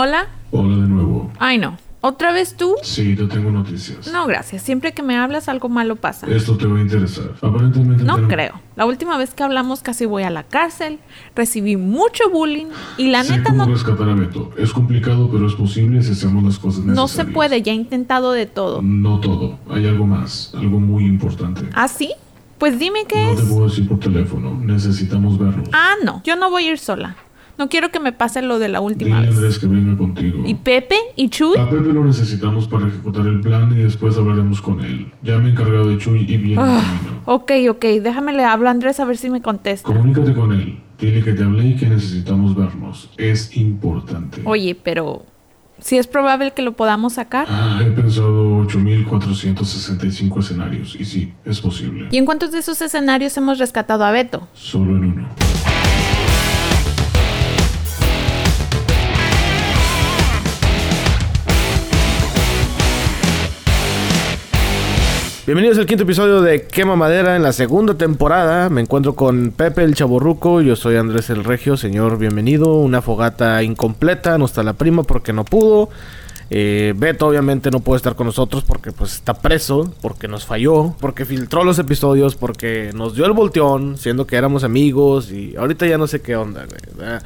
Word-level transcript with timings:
Hola. 0.00 0.28
Hola 0.52 0.76
de 0.76 0.86
nuevo. 0.86 1.28
Ay, 1.40 1.58
no. 1.58 1.76
¿Otra 2.02 2.30
vez 2.30 2.56
tú? 2.56 2.76
Sí, 2.84 3.16
te 3.16 3.26
tengo 3.26 3.50
noticias. 3.50 4.06
No, 4.12 4.28
gracias. 4.28 4.62
Siempre 4.62 4.92
que 4.92 5.02
me 5.02 5.16
hablas 5.16 5.48
algo 5.48 5.68
malo 5.68 5.96
pasa. 5.96 6.28
Esto 6.28 6.56
te 6.56 6.68
va 6.68 6.78
a 6.78 6.80
interesar. 6.82 7.32
Aparentemente... 7.42 8.04
No 8.04 8.28
creo. 8.28 8.60
La 8.76 8.86
última 8.86 9.18
vez 9.18 9.34
que 9.34 9.42
hablamos 9.42 9.80
casi 9.80 10.06
voy 10.06 10.22
a 10.22 10.30
la 10.30 10.44
cárcel, 10.44 11.00
recibí 11.34 11.76
mucho 11.76 12.30
bullying 12.30 12.66
y 12.96 13.10
la 13.10 13.24
sé 13.24 13.38
neta 13.38 13.50
cómo 13.50 13.66
no, 13.66 13.72
rescatar 13.72 14.08
a 14.08 14.14
Beto. 14.14 14.52
Es 14.56 14.72
complicado, 14.72 15.28
pero 15.32 15.48
es 15.48 15.54
posible 15.54 16.00
si 16.04 16.12
hacemos 16.12 16.44
las 16.44 16.60
cosas 16.60 16.84
necesarias. 16.84 16.96
no 16.96 17.08
se 17.08 17.24
puede. 17.24 17.60
Ya 17.62 17.72
he 17.72 17.74
intentado 17.74 18.30
de 18.30 18.46
todo. 18.46 18.82
No 18.82 19.18
todo. 19.18 19.58
Hay 19.68 19.84
algo 19.88 20.06
más. 20.06 20.52
Algo 20.54 20.78
muy 20.78 21.06
importante. 21.06 21.68
¿Ah, 21.74 21.88
sí? 21.88 22.12
Pues 22.58 22.78
dime 22.78 23.00
qué 23.08 23.20
No 23.20 23.32
es. 23.32 23.40
te 23.40 23.46
puedo 23.46 23.68
decir 23.68 23.88
por 23.88 23.98
teléfono. 23.98 24.54
Necesitamos 24.62 25.36
verlo. 25.40 25.64
Ah, 25.72 25.94
no. 26.04 26.22
Yo 26.24 26.36
no 26.36 26.50
voy 26.50 26.66
a 26.68 26.70
ir 26.70 26.78
sola. 26.78 27.16
No 27.58 27.68
quiero 27.68 27.90
que 27.90 27.98
me 27.98 28.12
pase 28.12 28.40
lo 28.40 28.60
de 28.60 28.68
la 28.68 28.80
última 28.80 29.16
Dile 29.16 29.28
vez. 29.28 29.36
Andrés 29.36 29.58
que 29.58 29.66
venga 29.66 29.96
contigo. 29.98 30.44
¿Y 30.46 30.54
Pepe? 30.54 30.94
¿Y 31.16 31.28
Chuy? 31.28 31.58
A 31.58 31.68
Pepe 31.68 31.92
lo 31.92 32.04
necesitamos 32.04 32.68
para 32.68 32.86
ejecutar 32.86 33.26
el 33.26 33.40
plan 33.40 33.72
y 33.72 33.82
después 33.82 34.16
hablaremos 34.16 34.62
con 34.62 34.80
él. 34.80 35.12
Ya 35.22 35.38
me 35.38 35.48
he 35.48 35.52
encargado 35.52 35.88
de 35.88 35.98
Chuy 35.98 36.20
y 36.20 36.36
viene 36.36 36.62
en 36.62 36.80
camino. 36.80 37.22
ok, 37.24 37.52
ok. 37.70 37.84
Déjame 38.00 38.32
le 38.32 38.44
hablo 38.44 38.68
a 38.68 38.70
Andrés 38.70 39.00
a 39.00 39.04
ver 39.04 39.16
si 39.16 39.28
me 39.28 39.42
contesta. 39.42 39.86
Comunícate 39.86 40.34
con 40.34 40.52
él. 40.52 40.78
Dile 41.00 41.22
que 41.22 41.32
te 41.32 41.42
hablé 41.42 41.66
y 41.66 41.76
que 41.76 41.86
necesitamos 41.86 42.54
vernos. 42.54 43.10
Es 43.16 43.56
importante. 43.56 44.40
Oye, 44.44 44.76
pero... 44.80 45.24
Si 45.80 45.96
es 45.96 46.08
probable 46.08 46.50
que 46.50 46.62
lo 46.62 46.72
podamos 46.72 47.12
sacar. 47.12 47.46
Ah, 47.48 47.80
he 47.80 47.90
pensado 47.92 48.56
8465 48.58 50.40
escenarios 50.40 50.96
y 50.98 51.04
sí, 51.04 51.32
es 51.44 51.60
posible. 51.60 52.08
¿Y 52.10 52.16
en 52.18 52.26
cuántos 52.26 52.50
de 52.50 52.58
esos 52.58 52.82
escenarios 52.82 53.36
hemos 53.36 53.58
rescatado 53.58 54.04
a 54.04 54.10
Beto? 54.10 54.48
Solo 54.54 54.96
en 54.96 55.04
uno. 55.04 55.28
Bienvenidos 65.48 65.78
al 65.78 65.86
quinto 65.86 66.02
episodio 66.02 66.42
de 66.42 66.66
Quema 66.66 66.94
Madera 66.94 67.34
en 67.34 67.42
la 67.42 67.54
segunda 67.54 67.94
temporada. 67.94 68.68
Me 68.68 68.82
encuentro 68.82 69.14
con 69.14 69.50
Pepe 69.50 69.82
el 69.82 69.94
Chaborruco, 69.94 70.60
yo 70.60 70.76
soy 70.76 70.96
Andrés 70.96 71.30
el 71.30 71.42
Regio, 71.42 71.78
señor, 71.78 72.18
bienvenido. 72.18 72.74
Una 72.74 73.00
fogata 73.00 73.62
incompleta, 73.62 74.36
no 74.36 74.44
está 74.44 74.62
la 74.62 74.74
prima 74.74 75.04
porque 75.04 75.32
no 75.32 75.46
pudo. 75.46 75.88
Eh, 76.50 76.92
Beto 76.98 77.26
obviamente 77.26 77.70
no 77.70 77.80
puede 77.80 77.96
estar 77.96 78.14
con 78.14 78.26
nosotros 78.26 78.62
porque 78.62 78.92
pues 78.92 79.14
está 79.14 79.40
preso, 79.40 79.90
porque 80.02 80.28
nos 80.28 80.44
falló, 80.44 80.94
porque 81.00 81.24
filtró 81.24 81.64
los 81.64 81.78
episodios, 81.78 82.34
porque 82.34 82.90
nos 82.94 83.14
dio 83.14 83.24
el 83.24 83.32
volteón, 83.32 83.96
siendo 83.96 84.26
que 84.26 84.36
éramos 84.36 84.64
amigos 84.64 85.32
y 85.32 85.56
ahorita 85.56 85.86
ya 85.86 85.96
no 85.96 86.06
sé 86.06 86.20
qué 86.20 86.36
onda, 86.36 86.66
güey. 86.66 87.08
Ah, 87.08 87.22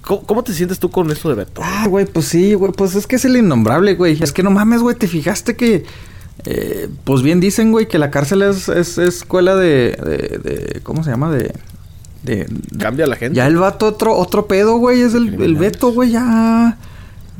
¿Cómo, 0.00 0.22
cómo 0.22 0.44
te 0.44 0.54
sientes 0.54 0.78
tú 0.78 0.90
con 0.90 1.10
esto 1.10 1.28
de 1.28 1.34
Beto? 1.34 1.60
Ah, 1.62 1.88
güey, 1.90 2.06
pues 2.06 2.24
sí, 2.24 2.54
güey, 2.54 2.72
pues 2.72 2.94
es 2.94 3.06
que 3.06 3.16
es 3.16 3.24
el 3.26 3.36
innombrable, 3.36 3.96
güey. 3.96 4.16
Es 4.22 4.32
que 4.32 4.42
no 4.42 4.50
mames, 4.50 4.80
güey, 4.80 4.96
te 4.96 5.08
fijaste 5.08 5.56
que... 5.56 5.84
eh, 6.46 6.88
pues 7.04 7.22
bien 7.22 7.40
dicen, 7.40 7.72
güey, 7.72 7.86
que 7.88 7.98
la 7.98 8.10
cárcel 8.10 8.42
es, 8.42 8.68
es, 8.68 8.98
es 8.98 9.16
escuela 9.16 9.56
de, 9.56 9.96
de, 10.04 10.38
de- 10.42 10.80
¿Cómo 10.82 11.02
se 11.04 11.10
llama? 11.10 11.30
De... 11.30 11.52
de 12.22 12.46
¿Cambia 12.78 13.06
la 13.06 13.16
gente? 13.16 13.36
ya 13.36 13.46
el 13.46 13.56
vato 13.56 13.86
otro, 13.86 14.14
otro 14.16 14.46
pedo, 14.46 14.76
güey, 14.78 15.00
es 15.02 15.14
el, 15.14 15.40
el. 15.42 15.56
Beto, 15.56 15.92
güey, 15.92 16.10
ya... 16.12 16.76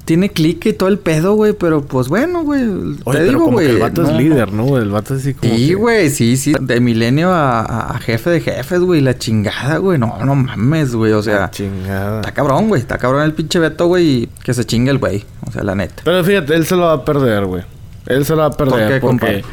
Tiene 0.07 0.29
clique 0.29 0.69
y 0.69 0.73
todo 0.75 0.91
el 0.91 0.99
pedo, 0.99 1.33
güey, 1.33 1.55
pero 1.55 1.81
pues 1.81 2.09
bueno, 2.09 2.45
güey. 2.45 2.61
Oye, 2.63 2.95
te 3.05 3.11
pero 3.13 3.25
digo, 3.25 3.45
como 3.47 3.57
que 3.57 3.65
güey. 3.65 3.77
el 3.77 3.81
vato 3.81 4.03
no, 4.03 4.11
es 4.11 4.17
líder, 4.19 4.53
¿no? 4.53 4.77
El 4.77 4.91
vato 4.91 5.15
es 5.15 5.23
así 5.23 5.33
como 5.33 5.55
Sí, 5.55 5.69
que- 5.69 5.75
güey, 5.77 6.11
sí, 6.11 6.37
sí. 6.37 6.53
De 6.61 6.79
milenio 6.79 7.31
a, 7.33 7.99
jefe 8.03 8.29
de 8.29 8.41
jefes, 8.43 8.81
güey. 8.81 9.01
La 9.01 9.17
chingada, 9.17 9.79
güey. 9.79 9.97
No, 9.99 10.23
no 10.23 10.35
mames, 10.35 10.95
güey. 10.95 11.13
O 11.13 11.23
sea, 11.23 11.45
Ah, 11.45 11.51
chingada. 11.51 12.17
está 12.21 12.35
cabrón, 12.35 12.69
güey. 12.69 12.83
Está 12.83 12.99
cabrón 12.99 13.23
el 13.23 13.33
pinche 13.33 13.59
Beto, 13.59 13.87
güey. 13.87 14.07
y 14.25 14.27
Que 14.45 14.53
se 14.53 14.67
chingue 14.67 14.91
el 14.91 14.99
güey. 14.99 15.25
O 15.49 15.51
sea, 15.53 15.63
la 15.63 15.75
neta. 15.75 16.03
Pero 16.05 16.23
fíjate, 16.23 16.55
él 16.55 16.67
se 16.67 16.77
lo 16.77 16.83
va 16.83 16.93
a 16.93 17.05
perder, 17.07 17.47
güey. 17.47 17.63
Él 18.07 18.25
se 18.25 18.33
lo 18.33 18.39
va 18.41 18.47
a 18.47 18.51
perder 18.51 18.89
qué, 18.89 19.01
porque... 19.01 19.01
compadre? 19.01 19.45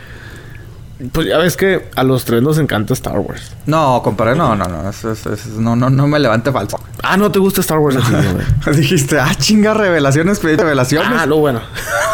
Pues 1.12 1.26
ya 1.28 1.40
ves 1.40 1.58
que 1.58 1.90
a 1.96 2.04
los 2.04 2.26
tres 2.26 2.44
nos 2.44 2.60
encanta 2.60 2.94
Star 2.94 3.18
Wars. 3.18 3.54
No, 3.66 4.02
compadre, 4.04 4.36
no, 4.36 4.56
no, 4.56 4.66
no. 4.66 4.88
Eso, 4.88 5.12
eso- 5.12 5.34
eso- 5.34 5.50
no, 5.60 5.76
no, 5.76 5.90
no 5.90 6.06
me 6.06 6.20
levante 6.20 6.52
falso. 6.52 6.80
Ah, 7.02 7.18
¿no 7.18 7.32
te 7.32 7.40
gusta 7.40 7.62
Star 7.62 7.80
Wars 7.80 7.98
güey? 8.64 8.76
Dijiste, 8.78 9.20
ah, 9.20 9.34
chinga, 9.36 9.74
revelaciones, 9.74 10.44
revelaciones. 10.44 11.12
ah, 11.20 11.26
no, 11.26 11.38
bueno. 11.38 11.60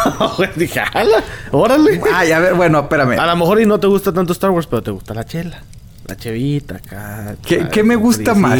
Dije. 0.56 0.80
¡Órale! 1.50 2.00
Ay, 2.14 2.32
a 2.32 2.38
ver, 2.38 2.54
bueno, 2.54 2.78
espérame. 2.80 3.18
A 3.18 3.26
lo 3.26 3.36
mejor 3.36 3.60
y 3.60 3.66
no 3.66 3.78
te 3.78 3.86
gusta 3.86 4.10
tanto 4.12 4.32
Star 4.32 4.50
Wars, 4.52 4.66
pero 4.66 4.82
te 4.82 4.90
gusta 4.90 5.12
la 5.12 5.24
chela. 5.24 5.60
La 6.08 6.16
chevita 6.16 6.76
acá. 6.76 7.34
¿Qué, 7.46 7.58
la 7.58 7.68
qué 7.68 7.82
me 7.82 7.94
gusta 7.94 8.34
más? 8.34 8.58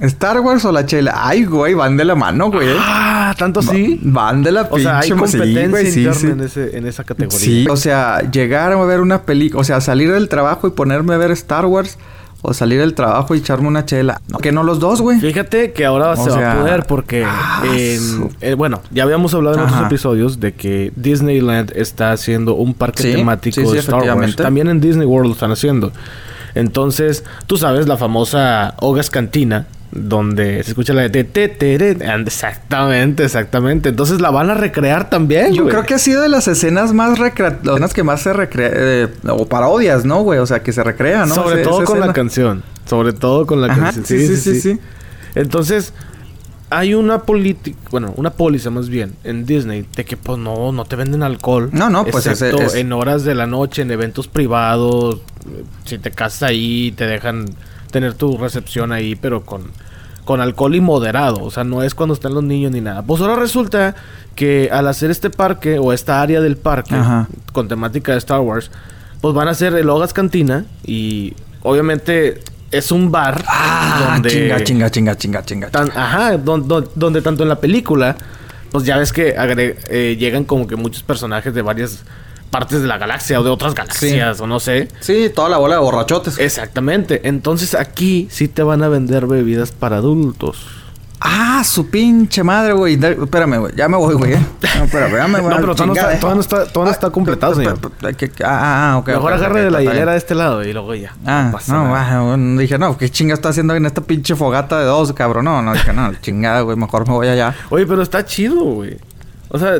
¿Star 0.00 0.40
Wars 0.40 0.64
o 0.64 0.72
la 0.72 0.86
chela? 0.86 1.12
Ay, 1.16 1.44
güey, 1.44 1.74
van 1.74 1.98
de 1.98 2.04
la 2.06 2.14
mano, 2.14 2.50
güey. 2.50 2.66
Ah, 2.78 3.34
¿tanto 3.36 3.60
sí? 3.60 4.00
Va- 4.06 4.28
Van 4.28 4.42
de 4.42 4.52
la 4.52 4.62
O 4.62 4.68
pinche 4.70 4.84
sea, 4.84 4.98
hay 5.00 5.08
sí, 5.08 5.14
competencia 5.14 5.68
güey, 5.68 5.86
interna 5.88 6.14
sí. 6.14 6.26
En, 6.28 6.40
ese, 6.40 6.78
en 6.78 6.86
esa 6.86 7.04
categoría. 7.04 7.38
Sí, 7.38 7.66
o 7.68 7.76
sea, 7.76 8.22
llegar 8.30 8.72
a 8.72 8.82
ver 8.86 9.00
una 9.00 9.22
película, 9.22 9.60
o 9.60 9.64
sea, 9.64 9.82
salir 9.82 10.10
del 10.10 10.30
trabajo 10.30 10.66
y 10.66 10.70
ponerme 10.70 11.12
a 11.12 11.18
ver 11.18 11.30
Star 11.32 11.66
Wars, 11.66 11.98
o 12.40 12.54
salir 12.54 12.78
del 12.80 12.94
trabajo 12.94 13.34
y 13.34 13.38
echarme 13.38 13.68
una 13.68 13.84
chela. 13.84 14.22
No, 14.28 14.38
que 14.38 14.50
no 14.52 14.62
los 14.62 14.78
dos, 14.78 15.02
güey. 15.02 15.20
Fíjate 15.20 15.72
que 15.72 15.84
ahora 15.84 16.12
O 16.12 16.24
se 16.24 16.30
va 16.30 16.52
a 16.52 16.56
poder 16.60 16.84
porque, 16.86 17.24
ah, 17.26 17.64
en- 17.70 18.30
eh, 18.40 18.54
bueno, 18.54 18.80
ya 18.92 19.02
habíamos 19.02 19.34
hablado 19.34 19.56
en 19.56 19.64
otros 19.64 19.82
episodios 19.82 20.40
de 20.40 20.54
que 20.54 20.90
Disneyland 20.96 21.72
está 21.76 22.12
haciendo 22.12 22.54
un 22.54 22.72
parque 22.72 23.02
Sí, 23.02 23.12
temático 23.12 23.60
sí, 23.60 23.66
sí, 23.66 23.72
de 23.74 23.78
Star 23.80 24.02
Wars. 24.16 24.36
También 24.36 24.68
en 24.68 24.80
Disney 24.80 25.04
World 25.06 25.26
lo 25.28 25.32
están 25.34 25.50
haciendo. 25.52 25.92
Entonces, 26.54 27.24
tú 27.46 27.56
sabes 27.56 27.86
la 27.88 27.96
famosa 27.96 28.74
Ogas 28.80 29.10
Cantina, 29.10 29.66
donde 29.90 30.62
se 30.64 30.70
escucha 30.70 30.92
la 30.92 31.02
de 31.02 31.10
te, 31.10 31.24
te, 31.24 31.48
te, 31.48 31.90
Exactamente, 32.26 33.24
exactamente. 33.24 33.88
Entonces 33.88 34.20
la 34.20 34.30
van 34.30 34.50
a 34.50 34.54
recrear 34.54 35.08
también. 35.10 35.52
Yo 35.54 35.62
güey. 35.62 35.72
creo 35.74 35.86
que 35.86 35.94
ha 35.94 35.98
sido 35.98 36.22
de 36.22 36.28
las 36.28 36.46
escenas 36.48 36.92
más 36.92 37.18
recreativas, 37.18 37.64
las 37.64 37.74
escenas 37.74 37.94
que 37.94 38.02
más 38.02 38.20
se 38.22 38.32
recrea, 38.32 38.70
eh, 38.72 39.08
o 39.28 39.46
parodias, 39.46 40.04
¿no, 40.04 40.22
güey? 40.22 40.38
O 40.40 40.46
sea, 40.46 40.62
que 40.62 40.72
se 40.72 40.84
recrea, 40.84 41.24
¿no? 41.26 41.34
Sobre 41.34 41.62
Ese- 41.62 41.64
todo 41.70 41.84
con 41.84 42.00
la 42.00 42.12
canción. 42.12 42.62
Sobre 42.86 43.12
todo 43.12 43.46
con 43.46 43.60
la 43.60 43.68
Ajá, 43.72 43.82
canción. 43.92 44.04
sí, 44.04 44.26
sí, 44.26 44.36
sí, 44.36 44.60
sí. 44.60 44.78
Entonces, 45.34 45.92
hay 46.70 46.92
una 46.94 47.20
política, 47.22 47.78
bueno, 47.90 48.12
una 48.16 48.30
póliza 48.30 48.68
más 48.70 48.88
bien 48.90 49.14
en 49.24 49.46
Disney 49.46 49.86
de 49.96 50.04
que 50.04 50.16
pues 50.18 50.38
no, 50.38 50.70
no 50.72 50.84
te 50.84 50.96
venden 50.96 51.22
alcohol. 51.22 51.70
No, 51.72 51.88
no, 51.88 52.04
pues 52.04 52.26
es- 52.26 52.42
en 52.74 52.92
horas 52.92 53.24
de 53.24 53.34
la 53.34 53.46
noche, 53.46 53.82
en 53.82 53.90
eventos 53.90 54.28
privados. 54.28 55.20
Si 55.84 55.98
te 55.98 56.10
casas 56.10 56.42
ahí, 56.44 56.92
te 56.96 57.06
dejan 57.06 57.46
tener 57.90 58.14
tu 58.14 58.36
recepción 58.36 58.92
ahí, 58.92 59.14
pero 59.16 59.44
con, 59.44 59.62
con 60.24 60.40
alcohol 60.40 60.74
y 60.74 60.80
moderado. 60.80 61.42
O 61.42 61.50
sea, 61.50 61.64
no 61.64 61.82
es 61.82 61.94
cuando 61.94 62.14
están 62.14 62.34
los 62.34 62.44
niños 62.44 62.72
ni 62.72 62.80
nada. 62.80 63.02
Pues 63.02 63.20
ahora 63.20 63.36
resulta 63.36 63.94
que 64.34 64.68
al 64.72 64.86
hacer 64.88 65.10
este 65.10 65.30
parque 65.30 65.78
o 65.78 65.92
esta 65.92 66.20
área 66.22 66.40
del 66.40 66.56
parque 66.56 66.94
Ajá. 66.94 67.28
con 67.52 67.66
temática 67.68 68.12
de 68.12 68.18
Star 68.18 68.40
Wars, 68.40 68.70
pues 69.20 69.34
van 69.34 69.48
a 69.48 69.52
hacer 69.52 69.74
el 69.74 69.88
Hogas 69.90 70.12
Cantina 70.12 70.64
y 70.84 71.34
obviamente 71.62 72.40
es 72.70 72.92
un 72.92 73.10
bar 73.10 73.42
Ah, 73.48 74.10
donde 74.14 74.30
chinga, 74.30 74.62
chinga, 74.62 74.90
chinga, 74.90 75.16
chinga, 75.16 75.42
chinga. 75.44 75.70
tan- 75.70 75.90
ajá, 75.90 76.36
don- 76.36 76.68
don- 76.68 76.88
donde 76.94 77.22
tanto 77.22 77.42
en 77.42 77.48
la 77.48 77.58
película, 77.60 78.14
pues 78.70 78.84
ya 78.84 78.98
ves 78.98 79.12
que 79.12 79.36
agre- 79.36 79.76
eh, 79.88 80.16
llegan 80.18 80.44
como 80.44 80.66
que 80.68 80.76
muchos 80.76 81.02
personajes 81.02 81.52
de 81.54 81.62
varias 81.62 82.04
partes 82.50 82.80
de 82.80 82.86
la 82.88 82.98
galaxia 82.98 83.40
o 83.40 83.44
de 83.44 83.50
otras 83.50 83.74
galaxias 83.74 84.40
o 84.40 84.46
no 84.46 84.60
sé. 84.60 84.88
Sí, 85.00 85.30
toda 85.34 85.48
la 85.48 85.58
bola 85.58 85.74
de 85.76 85.80
borrachotes. 85.80 86.38
Exactamente. 86.38 87.28
Entonces 87.28 87.74
aquí 87.74 88.28
sí 88.30 88.48
te 88.48 88.62
van 88.62 88.82
a 88.82 88.88
vender 88.88 89.26
bebidas 89.26 89.70
para 89.72 89.96
adultos. 89.96 90.66
Ah, 91.20 91.64
su 91.64 91.90
pinche 91.90 92.44
madre, 92.44 92.72
güey. 92.74 92.94
Espérame, 92.94 93.58
güey. 93.58 93.74
Ya 93.74 93.88
me 93.88 93.96
voy, 93.96 94.14
güey. 94.14 94.34
eh. 94.34 94.38
No, 94.78 94.84
espérame, 94.84 95.16
ya 95.16 95.26
me 95.26 95.40
voy. 95.40 95.50
No, 95.50 95.56
pero 95.56 95.74
todavía 95.74 95.86
no 95.86 95.94
chingada, 95.94 96.12
está- 96.12 96.16
eh. 96.16 96.20
todavía 96.20 96.34
no 96.36 96.40
está- 96.40 96.72
todavía 96.72 96.90
no 96.90 96.94
está 96.94 97.10
completado, 97.10 97.52
pe- 97.56 97.64
señor. 97.64 98.16
que- 98.16 98.44
Ah, 98.44 98.92
ah, 98.92 98.98
ok. 98.98 99.08
Mejor 99.08 99.32
agarre 99.32 99.64
de 99.64 99.70
la 99.72 99.82
hilera 99.82 100.12
de 100.12 100.18
este 100.18 100.36
lado 100.36 100.62
y 100.62 100.72
luego 100.72 100.94
ya. 100.94 101.12
Ah, 101.26 101.48
pasa 101.52 101.72
no, 101.74 101.84
nada. 101.88 102.18
ah, 102.18 102.22
bueno, 102.22 102.60
dije, 102.60 102.78
no, 102.78 102.96
¿qué 102.96 103.10
chinga 103.10 103.34
está 103.34 103.48
haciendo 103.48 103.74
en 103.74 103.84
esta 103.86 104.00
pinche 104.00 104.36
fogata 104.36 104.78
de 104.78 104.84
dos, 104.84 105.12
cabrón? 105.12 105.46
No, 105.46 105.60
no, 105.60 105.72
dije, 105.72 105.92
no, 105.92 106.14
chingada, 106.20 106.60
güey, 106.60 106.76
mejor 106.76 107.08
me 107.08 107.14
voy 107.14 107.26
allá. 107.26 107.52
Oye, 107.70 107.84
pero 107.84 108.00
está 108.02 108.24
chido, 108.24 108.60
güey. 108.62 108.96
O 109.48 109.58
sea, 109.58 109.74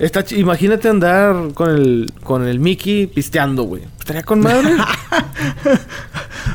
está 0.00 0.24
imagínate 0.34 0.88
andar 0.88 1.52
con 1.54 1.70
el 1.70 2.12
con 2.22 2.46
el 2.46 2.58
Mickey 2.58 3.06
pisteando, 3.06 3.64
güey. 3.64 3.82
Estaría 3.98 4.22
con 4.22 4.40
madre. 4.40 4.76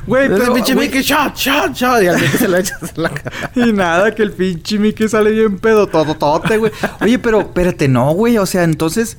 Güey, 0.08 0.28
pero, 0.30 0.54
pinche 0.54 0.74
güey, 0.76 0.88
Mickey, 0.88 1.02
shot, 1.02 1.36
shot, 1.36 1.74
shot. 1.74 2.04
Y 2.04 2.08
al 2.08 2.16
Mickey 2.16 2.38
se 2.38 2.48
lo 2.48 2.58
echas 2.58 2.80
en 2.96 3.04
la 3.04 3.10
cara. 3.10 3.52
Y 3.56 3.74
nada, 3.74 4.14
que 4.14 4.24
el 4.24 4.32
pinche 4.32 4.78
Mickey 4.78 5.08
sale 5.08 5.32
bien 5.32 5.58
pedo, 5.58 5.88
todo, 5.88 6.16
tote, 6.16 6.58
güey. 6.58 6.72
Oye, 7.02 7.18
pero 7.18 7.42
espérate, 7.42 7.88
no, 7.88 8.12
güey, 8.14 8.38
o 8.38 8.46
sea, 8.46 8.64
entonces... 8.64 9.18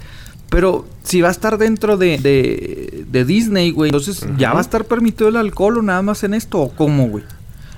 Pero 0.48 0.86
si 1.02 1.20
va 1.22 1.28
a 1.28 1.32
estar 1.32 1.58
dentro 1.58 1.96
de, 1.96 2.18
de, 2.18 3.04
de 3.08 3.24
Disney, 3.24 3.72
güey, 3.72 3.88
entonces 3.88 4.24
ya 4.38 4.52
va 4.52 4.60
a 4.60 4.62
estar 4.62 4.84
permitido 4.84 5.28
el 5.28 5.36
alcohol 5.36 5.78
o 5.78 5.82
nada 5.82 6.02
más 6.02 6.22
en 6.22 6.34
esto, 6.34 6.60
o 6.60 6.68
cómo, 6.70 7.08
güey. 7.08 7.24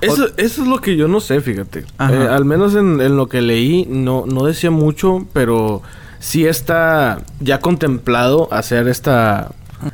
Eso, 0.03 0.29
eso 0.37 0.63
es 0.63 0.69
lo 0.69 0.79
que 0.79 0.95
yo 0.95 1.09
no 1.09 1.21
sé, 1.21 1.41
fíjate. 1.41 1.81
Eh, 1.81 2.29
al 2.31 2.45
menos 2.45 2.75
en, 2.75 3.01
en 3.01 3.17
lo 3.17 3.27
que 3.27 3.41
leí, 3.41 3.87
no, 3.89 4.27
no 4.27 4.45
decía 4.45 4.71
mucho, 4.71 5.27
pero 5.33 5.83
sí 6.19 6.47
está 6.47 7.19
ya 7.41 7.61
contemplado 7.61 8.49
hacer 8.53 8.89
esta 8.89 9.51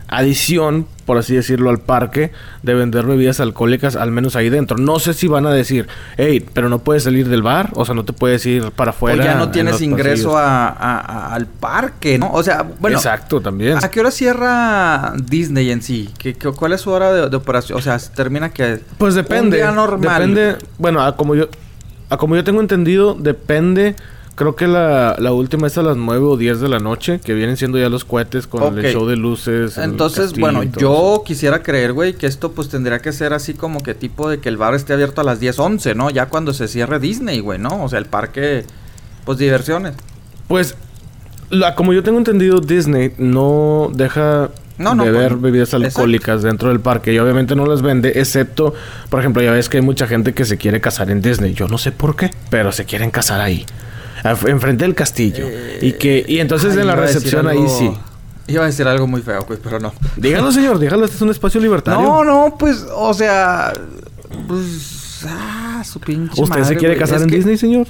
adición, 0.09 0.87
por 1.05 1.19
así 1.19 1.35
decirlo, 1.35 1.69
al 1.69 1.79
parque 1.79 2.33
de 2.63 2.73
vender 2.73 3.05
bebidas 3.05 3.41
alcohólicas, 3.41 3.97
al 3.97 4.11
menos 4.11 4.35
ahí 4.35 4.49
dentro. 4.49 4.79
No 4.79 4.99
sé 4.99 5.13
si 5.13 5.29
van 5.29 5.45
a 5.47 5.51
decir, 5.51 5.87
hey, 6.17 6.43
pero 6.55 6.71
no 6.71 6.79
puedes 6.79 7.03
salir 7.03 7.29
del 7.29 7.43
bar, 7.43 7.71
o 7.75 7.85
sea, 7.85 7.95
no 7.95 8.05
te 8.05 8.15
puedes 8.15 8.47
ir 8.47 8.71
para 8.71 8.91
afuera. 8.93 9.23
o 9.23 9.27
ya 9.27 9.35
no 9.35 9.45
en 9.45 9.53
tienes 9.53 9.83
ingreso 9.83 10.39
a- 10.39 10.69
a- 10.69 10.99
a- 11.01 11.35
al 11.35 11.47
parque, 11.47 12.19
¿no? 12.19 12.31
O 12.33 12.43
sea, 12.43 12.63
bueno. 12.81 12.97
Exacto, 12.97 13.41
también. 13.43 13.77
¿A 13.83 13.91
qué 13.91 14.01
hora 14.01 14.11
cierra 14.11 15.13
Disney 15.23 15.71
en 15.71 15.83
sí? 15.83 16.09
¿Qué, 16.19 16.33
qué- 16.35 16.53
cuál 16.53 16.73
es 16.73 16.81
su 16.81 16.91
hora 16.91 17.13
de, 17.13 17.29
de 17.29 17.37
operación? 17.37 17.79
O 17.79 17.83
sea, 17.83 17.99
termina 17.99 18.49
que... 18.51 18.81
Pues 18.97 19.15
depende. 19.15 19.43
Un 19.45 19.51
día 19.51 19.71
normal. 19.71 20.01
Depende, 20.31 20.57
bueno, 20.79 21.03
a 21.03 21.15
como 21.17 21.35
yo, 21.35 21.49
a 22.09 22.17
como 22.17 22.37
yo 22.37 22.45
tengo 22.45 22.61
entendido, 22.63 23.15
depende. 23.15 23.97
Creo 24.35 24.57
que 24.57 24.67
la, 24.67 25.15
la 25.21 25.33
última 25.33 25.69
es 25.69 25.79
a 25.79 25.83
las 25.83 25.97
9 25.97 26.25
o 26.25 26.37
10 26.37 26.61
de 26.61 26.69
la 26.69 26.81
noche, 26.81 27.21
que 27.21 27.35
vienen 27.35 27.57
siendo 27.57 27.79
ya 27.79 27.89
los 27.89 28.05
cohetes 28.05 28.49
con 28.49 28.77
el 28.79 28.93
show 28.93 29.07
de 29.07 29.17
luces. 29.17 29.79
Entonces, 29.79 30.27
castillo 30.27 30.41
bueno, 30.41 30.63
yo 30.65 31.23
quisiera 31.25 31.63
creer, 31.63 31.93
güey, 31.93 32.15
que 32.15 32.27
esto 32.27 32.51
pues 32.51 32.69
tendría 32.69 32.99
que 32.99 33.13
ser 33.13 33.33
así 33.33 33.55
como 33.55 33.81
que 33.81 33.95
tipo 33.95 34.29
de 34.29 34.41
que 34.41 34.49
el 34.49 34.57
bar 34.57 34.75
esté 34.75 34.93
abierto 34.93 35.21
a 35.21 35.25
las 35.25 35.39
10, 35.39 35.57
11, 35.57 35.95
¿no? 35.95 36.11
Ya 36.11 36.27
cuando 36.27 36.53
se 36.53 36.67
cierre 36.67 36.99
Disney, 36.99 37.39
güey, 37.39 37.61
¿no? 37.61 37.85
O 37.85 37.89
sea, 37.89 38.01
el 38.01 38.07
parque, 38.07 38.65
pues 39.25 39.39
diversiones. 39.39 39.95
Pues, 40.49 40.75
la, 41.51 41.77
como 41.77 41.93
yo 41.93 42.03
tengo 42.03 42.19
entendido, 42.19 42.59
Disney 42.59 43.13
no 43.19 43.93
deja 43.95 44.51
No, 44.79 44.97
no, 44.97 45.05
beber 45.05 45.29
pues, 45.29 45.43
bebidas 45.43 45.69
exacto. 45.69 45.87
alcohólicas 45.87 46.43
dentro 46.43 46.71
del 46.71 46.81
parque 46.81 47.13
y 47.13 47.21
obviamente 47.21 47.55
no 47.55 47.67
las 47.67 47.83
vende, 47.83 48.13
excepto, 48.17 48.75
por 49.11 49.21
ejemplo, 49.21 49.43
ya 49.43 49.53
ves 49.53 49.69
que 49.69 49.77
hay 49.77 49.85
mucha 49.85 50.09
gente 50.09 50.35
que 50.35 50.45
se 50.45 50.57
quiere 50.57 50.81
casar 50.81 51.09
en 51.13 51.23
Disney. 51.23 51.55
Yo 51.55 51.69
no 51.69 51.79
sé 51.79 51.93
por 51.93 52.17
qué, 52.17 52.33
pero 52.51 52.73
se 52.73 52.85
quieren 52.85 53.13
casar 53.13 53.41
ahí. 53.41 53.65
Enfrente 54.25 54.85
del 54.85 54.95
castillo. 54.95 55.47
y 55.81 55.93
que 55.93 56.25
y 56.27 56.41
entonces 56.41 56.73
Ay, 56.75 56.81
en 56.81 56.87
la 56.87 56.97
recepción 56.97 57.47
ahí 57.47 57.65
sí. 57.69 57.91
Iba 58.47 58.65
a 58.65 58.67
decir 58.67 58.87
algo 58.87 59.07
muy 59.07 59.23
feo, 59.23 59.43
güey, 59.47 59.59
pero 59.63 59.81
no. 59.81 59.93
Dígalo, 60.17 60.53
señor, 60.53 60.79
dígalo, 60.79 61.05
este 61.05 61.17
es 61.17 61.23
un 61.23 61.31
espacio 61.31 61.61
libertario. 61.61 62.03
No, 62.03 62.25
no, 62.25 62.57
pues, 62.59 62.85
o 62.95 63.15
sea, 63.15 63.73
pues, 64.47 65.25
ah, 65.27 65.83
su 65.83 65.99
pinche 66.01 66.43
¿Usted 66.43 66.65
se 66.65 66.77
quiere 66.77 66.97
casar 66.97 67.23
en 67.23 67.31
que- 67.31 67.37
Disney, 67.37 67.57
señor? 67.57 67.87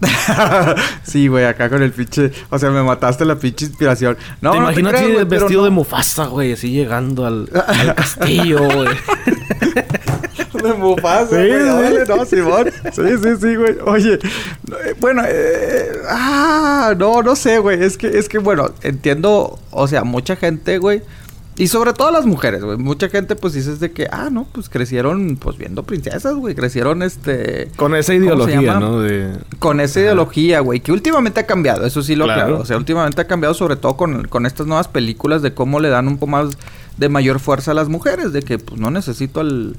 sí, 1.02 1.28
güey, 1.28 1.44
acá 1.44 1.68
con 1.68 1.82
el 1.82 1.92
pinche, 1.92 2.32
o 2.48 2.58
sea, 2.58 2.70
me 2.70 2.82
mataste 2.82 3.26
la 3.26 3.36
pinche 3.36 3.66
inspiración. 3.66 4.16
No, 4.40 4.52
¿Te 4.52 4.56
no 4.58 4.62
imaginas 4.70 4.94
pero 4.94 5.26
vestido 5.26 5.60
no. 5.60 5.64
de 5.64 5.70
Mufasa, 5.70 6.24
güey? 6.26 6.54
Así 6.54 6.70
llegando 6.70 7.26
al, 7.26 7.50
al 7.66 7.94
castillo, 7.94 8.60
güey. 8.70 8.88
De 10.62 10.72
Mufasa, 10.74 11.28
Sí, 11.28 11.48
güey. 11.48 12.04
sí. 12.04 12.08
no, 12.08 12.24
Simón. 12.24 12.70
Sí, 12.92 13.02
sí, 13.22 13.28
sí, 13.40 13.54
güey. 13.56 13.76
Oye, 13.86 14.18
no, 14.68 14.76
eh, 14.76 14.96
bueno, 15.00 15.22
eh, 15.26 15.92
ah, 16.08 16.94
no, 16.98 17.22
no 17.22 17.36
sé, 17.36 17.58
güey. 17.58 17.82
Es 17.82 17.96
que, 17.96 18.06
es 18.18 18.28
que, 18.28 18.38
bueno, 18.38 18.70
entiendo, 18.82 19.58
o 19.70 19.88
sea, 19.88 20.04
mucha 20.04 20.36
gente, 20.36 20.78
güey. 20.78 21.02
Y 21.56 21.66
sobre 21.66 21.92
todo 21.92 22.10
las 22.10 22.24
mujeres, 22.24 22.64
güey. 22.64 22.78
Mucha 22.78 23.10
gente, 23.10 23.36
pues, 23.36 23.52
dices 23.52 23.80
de 23.80 23.92
que, 23.92 24.08
ah, 24.10 24.30
no, 24.32 24.46
pues 24.50 24.70
crecieron, 24.70 25.36
pues, 25.36 25.58
viendo 25.58 25.82
princesas, 25.82 26.34
güey. 26.34 26.54
Crecieron, 26.54 27.02
este. 27.02 27.70
Con 27.76 27.94
esa 27.94 28.12
¿Cómo 28.14 28.20
se 28.20 28.24
ideología? 28.24 28.80
¿no? 28.80 29.00
De... 29.00 29.30
Con 29.58 29.80
esa 29.80 30.00
ideología, 30.00 30.60
güey, 30.60 30.80
que 30.80 30.90
últimamente 30.90 31.40
ha 31.40 31.46
cambiado, 31.46 31.84
eso 31.84 32.02
sí 32.02 32.16
lo 32.16 32.24
Claro. 32.24 32.40
claro. 32.46 32.62
O 32.62 32.64
sea, 32.64 32.76
últimamente 32.78 33.20
ha 33.20 33.26
cambiado 33.26 33.54
sobre 33.54 33.76
todo 33.76 33.96
con, 33.96 34.26
con 34.28 34.46
estas 34.46 34.66
nuevas 34.66 34.88
películas 34.88 35.42
de 35.42 35.52
cómo 35.52 35.80
le 35.80 35.90
dan 35.90 36.08
un 36.08 36.14
poco 36.16 36.30
más 36.32 36.56
de 36.96 37.08
mayor 37.08 37.40
fuerza 37.40 37.72
a 37.72 37.74
las 37.74 37.88
mujeres, 37.88 38.32
de 38.32 38.42
que 38.42 38.58
pues 38.58 38.80
no 38.80 38.90
necesito 38.90 39.40
al, 39.40 39.76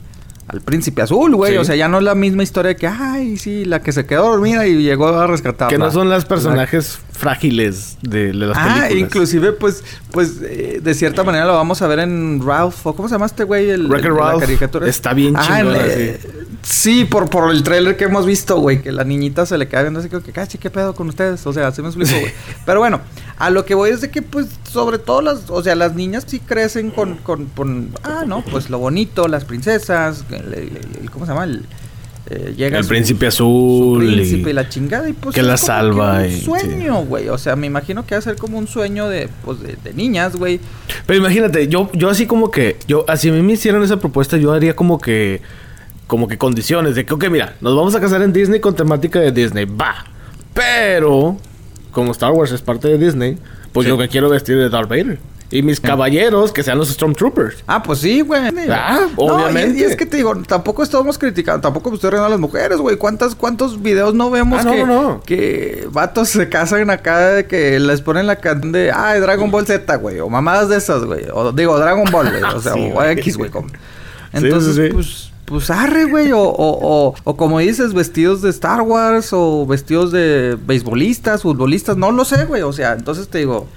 al 0.51 0.59
príncipe 0.61 1.01
azul, 1.01 1.33
güey. 1.35 1.53
Sí. 1.53 1.57
O 1.57 1.63
sea, 1.63 1.75
ya 1.77 1.87
no 1.87 1.99
es 1.99 2.03
la 2.03 2.13
misma 2.13 2.43
historia 2.43 2.75
que, 2.75 2.85
ay, 2.85 3.37
sí, 3.37 3.63
la 3.63 3.81
que 3.81 3.93
se 3.93 4.05
quedó 4.05 4.29
dormida 4.31 4.67
y 4.67 4.83
llegó 4.83 5.07
a 5.07 5.25
rescatarla. 5.25 5.69
Que 5.69 5.77
no 5.77 5.89
son 5.91 6.09
las 6.09 6.25
personajes 6.25 6.99
frágiles 7.13 7.97
de, 8.01 8.27
de 8.27 8.33
las 8.33 8.57
Ah, 8.57 8.75
películas. 8.89 8.91
inclusive, 8.99 9.51
pues, 9.53 9.83
pues, 10.11 10.39
eh, 10.43 10.81
de 10.83 10.93
cierta 10.93 11.23
manera 11.23 11.45
lo 11.45 11.53
vamos 11.53 11.81
a 11.81 11.87
ver 11.87 11.99
en 11.99 12.41
Ralph, 12.45 12.85
o 12.85 12.93
¿cómo 12.95 13.07
se 13.07 13.15
llama 13.15 13.27
este 13.27 13.45
güey? 13.45 13.69
El, 13.69 13.85
el 13.85 13.89
la 13.89 13.97
Ralph 14.09 14.39
caricatura. 14.41 14.87
está 14.89 15.13
bien 15.13 15.35
Ah, 15.37 15.45
chingona, 15.59 15.77
eh, 15.83 16.19
Sí, 16.63 17.05
por, 17.05 17.29
por 17.29 17.49
el 17.51 17.63
trailer 17.63 17.95
que 17.97 18.03
hemos 18.03 18.25
visto, 18.25 18.59
güey, 18.59 18.81
que 18.81 18.91
la 18.91 19.03
niñita 19.03 19.45
se 19.45 19.57
le 19.57 19.67
queda 19.67 19.81
viendo 19.83 19.99
así 19.99 20.09
que, 20.09 20.19
cachi, 20.31 20.57
¿qué 20.57 20.69
pedo 20.69 20.93
con 20.93 21.07
ustedes? 21.07 21.45
O 21.47 21.53
sea, 21.53 21.67
así 21.67 21.81
me 21.81 21.87
explico, 21.87 22.11
güey. 22.19 22.31
Pero 22.65 22.79
bueno, 22.79 23.01
a 23.39 23.49
lo 23.49 23.65
que 23.65 23.73
voy 23.73 23.89
es 23.91 24.01
de 24.01 24.11
que, 24.11 24.21
pues, 24.21 24.47
sobre 24.71 24.97
todo 24.99 25.21
las, 25.21 25.49
o 25.49 25.61
sea, 25.61 25.75
las 25.75 25.93
niñas 25.95 26.23
sí 26.27 26.39
crecen 26.39 26.91
con, 26.91 27.17
con, 27.17 27.45
con 27.47 27.89
ah, 28.03 28.23
no, 28.25 28.43
pues 28.49 28.69
lo 28.69 28.79
bonito, 28.79 29.27
las 29.27 29.43
princesas, 29.45 30.23
el, 30.31 30.53
el- 30.53 30.77
el- 31.01 31.11
¿cómo 31.11 31.25
se 31.25 31.31
llama? 31.33 31.43
El, 31.45 31.65
eh, 32.29 32.53
llega 32.55 32.77
El 32.77 32.83
su- 32.83 32.89
príncipe 32.89 33.29
su 33.31 33.43
azul. 33.43 34.03
y- 34.09 34.13
príncipe 34.15 34.49
y 34.51 34.53
la 34.53 34.69
chingada 34.69 35.09
y 35.09 35.13
pues 35.13 35.35
que 35.35 35.41
la 35.41 35.57
salva 35.57 36.19
un 36.19 36.25
y- 36.27 36.39
sueño, 36.41 37.03
güey. 37.03 37.27
O 37.29 37.37
sea, 37.37 37.55
me 37.55 37.67
imagino 37.67 38.05
que 38.05 38.15
va 38.15 38.19
a 38.19 38.21
ser 38.21 38.35
como 38.37 38.57
un 38.57 38.67
sueño 38.67 39.09
de, 39.09 39.27
pues, 39.43 39.59
de, 39.61 39.75
de 39.83 39.93
niñas, 39.93 40.35
güey. 40.37 40.59
Pero 41.05 41.19
imagínate, 41.19 41.67
yo, 41.67 41.89
yo 41.93 42.09
así 42.09 42.25
como 42.27 42.49
que, 42.51 42.77
yo, 42.87 43.03
así 43.09 43.29
a 43.29 43.33
mí 43.33 43.41
me 43.41 43.53
hicieran 43.53 43.83
esa 43.83 43.97
propuesta, 43.99 44.37
yo 44.37 44.53
haría 44.53 44.75
como 44.75 44.99
que, 45.01 45.41
como 46.07 46.27
que 46.27 46.37
condiciones 46.37 46.95
de 46.95 47.05
que, 47.05 47.13
ok, 47.13 47.27
mira, 47.29 47.55
nos 47.59 47.75
vamos 47.75 47.93
a 47.95 47.99
casar 47.99 48.21
en 48.21 48.31
Disney 48.31 48.59
con 48.61 48.75
temática 48.75 49.19
de 49.19 49.31
Disney, 49.31 49.65
va. 49.65 50.05
Pero, 50.53 51.37
como 51.91 52.11
Star 52.11 52.31
Wars 52.31 52.51
es 52.51 52.61
parte 52.61 52.87
de 52.87 52.97
Disney, 52.97 53.37
pues 53.73 53.85
Sí. 53.85 53.89
yo 53.89 53.97
me 53.97 54.07
quiero 54.09 54.29
vestir 54.29 54.57
de 54.57 54.69
Darth 54.69 54.89
Vader. 54.89 55.19
Y 55.53 55.63
mis 55.63 55.81
caballeros 55.81 56.53
que 56.53 56.63
sean 56.63 56.77
los 56.77 56.87
Stormtroopers. 56.87 57.57
Ah, 57.67 57.83
pues 57.83 57.99
sí, 57.99 58.21
güey. 58.21 58.39
Ah, 58.69 59.01
No, 59.17 59.25
y- 59.25 59.29
obviamente. 59.29 59.79
Y, 59.79 59.83
es 59.83 59.97
que 59.97 60.05
te 60.05 60.15
digo, 60.15 60.33
tampoco 60.47 60.81
estamos 60.81 61.17
criticando, 61.17 61.59
tampoco 61.59 61.93
estoy 61.93 62.11
riendo 62.11 62.27
a 62.27 62.29
las 62.29 62.39
mujeres, 62.39 62.77
güey. 62.77 62.95
¿Cuántas, 62.95 63.35
¿Cuántos 63.35 63.81
videos 63.81 64.13
no 64.13 64.31
vemos 64.31 64.61
Ah, 64.61 64.63
no, 64.63 64.71
que, 64.71 64.85
no, 64.85 65.01
no. 65.01 65.21
que 65.25 65.89
vatos 65.91 66.29
se 66.29 66.47
casan 66.47 66.89
acá 66.89 67.31
de 67.31 67.47
que 67.47 67.77
les 67.81 67.99
ponen 67.99 68.27
la 68.27 68.37
canción 68.37 68.71
de, 68.71 68.91
ah, 68.91 69.13
Dragon 69.19 69.51
Ball 69.51 69.65
Z, 69.67 69.93
güey? 69.97 70.21
O 70.21 70.29
mamadas 70.29 70.69
de 70.69 70.77
esas, 70.77 71.03
güey. 71.03 71.25
O 71.33 71.51
digo, 71.51 71.77
Dragon 71.77 72.05
Ball, 72.09 72.29
güey. 72.29 72.43
O 72.43 72.61
sea, 72.61 72.71
Sí, 72.75 72.89
o. 72.95 73.03
X, 73.03 73.35
güey. 73.35 73.51
como- 73.51 73.67
sí, 73.67 73.75
Entonces, 74.31 74.75
sí. 74.77 74.89
pues, 74.93 75.30
pues 75.51 75.69
arre, 75.69 76.05
güey. 76.05 76.31
O, 76.31 76.39
o, 76.41 77.09
o, 77.09 77.15
o 77.23 77.37
como 77.37 77.59
dices, 77.59 77.93
vestidos 77.93 78.41
de 78.41 78.49
Star 78.49 78.81
Wars 78.81 79.29
o 79.33 79.65
vestidos 79.67 80.11
de 80.11 80.57
beisbolistas, 80.65 81.43
futbolistas, 81.43 81.95
no 81.97 82.11
lo 82.11 82.25
sé, 82.25 82.45
güey. 82.45 82.63
O 82.63 82.73
sea, 82.73 82.93
entonces 82.93 83.27
te 83.27 83.37
digo... 83.37 83.67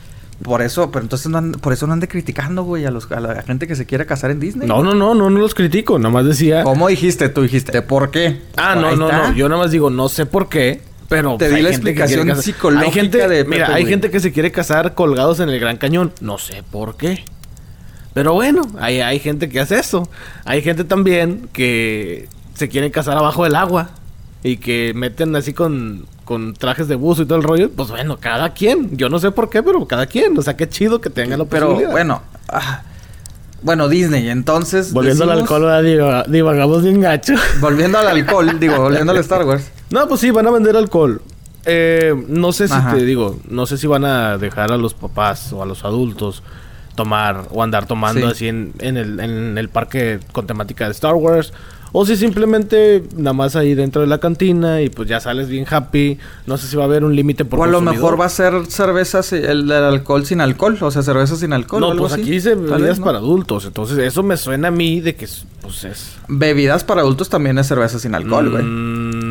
Por 0.42 0.62
eso, 0.62 0.90
pero 0.90 1.04
entonces 1.04 1.28
no 1.28 1.38
ande- 1.40 1.58
por 1.60 1.72
eso 1.72 1.86
no 1.86 1.92
ande 1.92 2.08
criticando, 2.08 2.64
güey, 2.64 2.84
a, 2.84 2.90
los, 2.90 3.10
a 3.12 3.20
la 3.20 3.40
gente 3.42 3.68
que 3.68 3.76
se 3.76 3.86
quiere 3.86 4.04
casar 4.04 4.32
en 4.32 4.40
Disney. 4.40 4.66
No, 4.66 4.82
no, 4.82 4.92
no, 4.92 5.14
no, 5.14 5.30
no 5.30 5.38
los 5.38 5.54
critico. 5.54 5.96
Nada 6.00 6.12
más 6.12 6.26
decía. 6.26 6.64
¿Cómo 6.64 6.88
dijiste? 6.88 7.28
Tú 7.28 7.42
dijiste. 7.42 7.80
¿Por 7.82 8.10
qué? 8.10 8.42
Ah, 8.56 8.74
no, 8.74 8.96
no, 8.96 9.10
no. 9.12 9.32
Yo 9.34 9.48
nada 9.48 9.62
más 9.62 9.70
digo, 9.70 9.90
no 9.90 10.08
sé 10.08 10.26
por 10.26 10.48
qué. 10.48 10.82
Pero 11.08 11.36
Te 11.38 11.46
pues, 11.46 11.56
di 11.56 11.62
la 11.62 11.68
explicación 11.70 12.36
psicológica 12.42 12.86
hay 12.86 12.92
gente, 12.92 13.28
de 13.28 13.44
Mira, 13.44 13.66
hay 13.72 13.84
güey. 13.84 13.92
gente 13.92 14.10
que 14.10 14.18
se 14.18 14.32
quiere 14.32 14.50
casar 14.50 14.94
colgados 14.94 15.38
en 15.38 15.50
el 15.50 15.60
Gran 15.60 15.76
Cañón. 15.76 16.12
No 16.20 16.36
sé 16.36 16.64
por 16.68 16.96
qué. 16.96 17.24
Pero 18.14 18.32
bueno, 18.32 18.62
hay, 18.78 19.00
hay 19.00 19.18
gente 19.18 19.48
que 19.48 19.60
hace 19.60 19.78
eso. 19.78 20.08
Hay 20.44 20.62
gente 20.62 20.84
también 20.84 21.48
que 21.52 22.28
se 22.54 22.68
quiere 22.68 22.90
casar 22.90 23.16
abajo 23.16 23.44
del 23.44 23.56
agua. 23.56 23.90
Y 24.42 24.58
que 24.58 24.92
meten 24.94 25.34
así 25.36 25.52
con, 25.54 26.04
con 26.24 26.52
trajes 26.54 26.86
de 26.86 26.94
buzo 26.96 27.22
y 27.22 27.26
todo 27.26 27.38
el 27.38 27.44
rollo. 27.44 27.70
Pues 27.70 27.88
bueno, 27.88 28.18
cada 28.20 28.52
quien. 28.52 28.96
Yo 28.96 29.08
no 29.08 29.18
sé 29.18 29.30
por 29.30 29.48
qué, 29.50 29.62
pero 29.62 29.86
cada 29.86 30.06
quien. 30.06 30.38
O 30.38 30.42
sea, 30.42 30.54
qué 30.56 30.68
chido 30.68 31.00
que 31.00 31.08
tenga 31.10 31.36
la 31.36 31.44
Pero 31.46 31.66
posibilidad. 31.68 31.90
bueno. 31.92 32.22
ah, 32.50 32.82
bueno, 33.62 33.88
Disney, 33.88 34.28
entonces. 34.28 34.92
Volviendo 34.92 35.24
al 35.24 35.30
alcohol, 35.30 35.62
¿verdad? 35.62 35.82
Diva- 35.82 36.24
divagamos 36.28 36.82
bien 36.82 37.00
gacho. 37.00 37.32
Volviendo 37.60 37.96
al 37.98 38.06
alcohol, 38.08 38.60
digo, 38.60 38.76
volviendo 38.78 39.12
al 39.12 39.18
Star 39.18 39.46
Wars. 39.46 39.70
No, 39.90 40.06
pues 40.06 40.20
sí, 40.20 40.30
van 40.30 40.46
a 40.46 40.50
vender 40.50 40.76
alcohol. 40.76 41.22
Eh, 41.64 42.12
no 42.28 42.52
sé 42.52 42.68
si 42.68 42.74
Ajá. 42.74 42.94
te 42.94 43.02
digo, 43.06 43.40
no 43.48 43.64
sé 43.64 43.78
si 43.78 43.86
van 43.86 44.04
a 44.04 44.36
dejar 44.36 44.70
a 44.70 44.76
los 44.76 44.92
papás 44.92 45.50
o 45.54 45.62
a 45.62 45.66
los 45.66 45.82
adultos 45.86 46.42
tomar 46.94 47.48
o 47.50 47.62
andar 47.62 47.86
tomando 47.86 48.20
Sí. 48.22 48.26
así 48.32 48.48
en, 48.48 48.72
en 48.78 48.96
el, 48.96 49.20
en 49.20 49.58
el 49.58 49.68
parque 49.68 50.20
con 50.32 50.46
temática 50.46 50.86
de 50.86 50.92
Star 50.92 51.14
Wars. 51.14 51.52
O 51.96 52.04
si 52.04 52.16
simplemente 52.16 53.04
nada 53.16 53.34
más 53.34 53.54
ahí 53.54 53.74
dentro 53.76 54.00
de 54.00 54.08
la 54.08 54.18
cantina 54.18 54.82
y 54.82 54.88
pues 54.88 55.08
ya 55.08 55.20
sales 55.20 55.48
bien 55.48 55.64
happy. 55.70 56.18
No 56.44 56.56
sé 56.56 56.66
si 56.66 56.74
va 56.74 56.82
a 56.82 56.86
haber 56.86 57.04
un 57.04 57.14
límite 57.14 57.44
por 57.44 57.60
O 57.60 57.62
a 57.62 57.68
lo 57.68 57.80
mejor 57.80 58.20
va 58.20 58.24
a 58.24 58.28
ser 58.30 58.66
cerveza, 58.66 59.20
el, 59.30 59.70
el 59.70 59.72
alcohol 59.72 60.26
sin 60.26 60.40
alcohol. 60.40 60.76
O 60.80 60.90
sea, 60.90 61.02
cerveza 61.04 61.36
sin 61.36 61.52
alcohol. 61.52 61.84
o 61.84 61.86
No, 61.86 61.92
algo 61.92 62.02
pues 62.02 62.14
así. 62.14 62.22
aquí 62.22 62.30
dice 62.32 62.56
bebidas 62.56 62.98
para 62.98 63.18
adultos. 63.18 63.64
Entonces 63.66 63.96
eso 63.98 64.24
me 64.24 64.36
suena 64.36 64.68
a 64.68 64.70
mí 64.72 65.00
de 65.02 65.14
que 65.14 65.26
es- 65.26 65.44
pues 65.62 65.84
es... 65.84 66.16
Bebidas 66.26 66.82
para 66.82 67.00
adultos 67.02 67.28
también 67.28 67.58
es 67.58 67.68
cerveza 67.68 68.00
sin 68.00 68.16
alcohol, 68.16 68.50
güey. 68.50 68.64
Mm, 68.64 69.23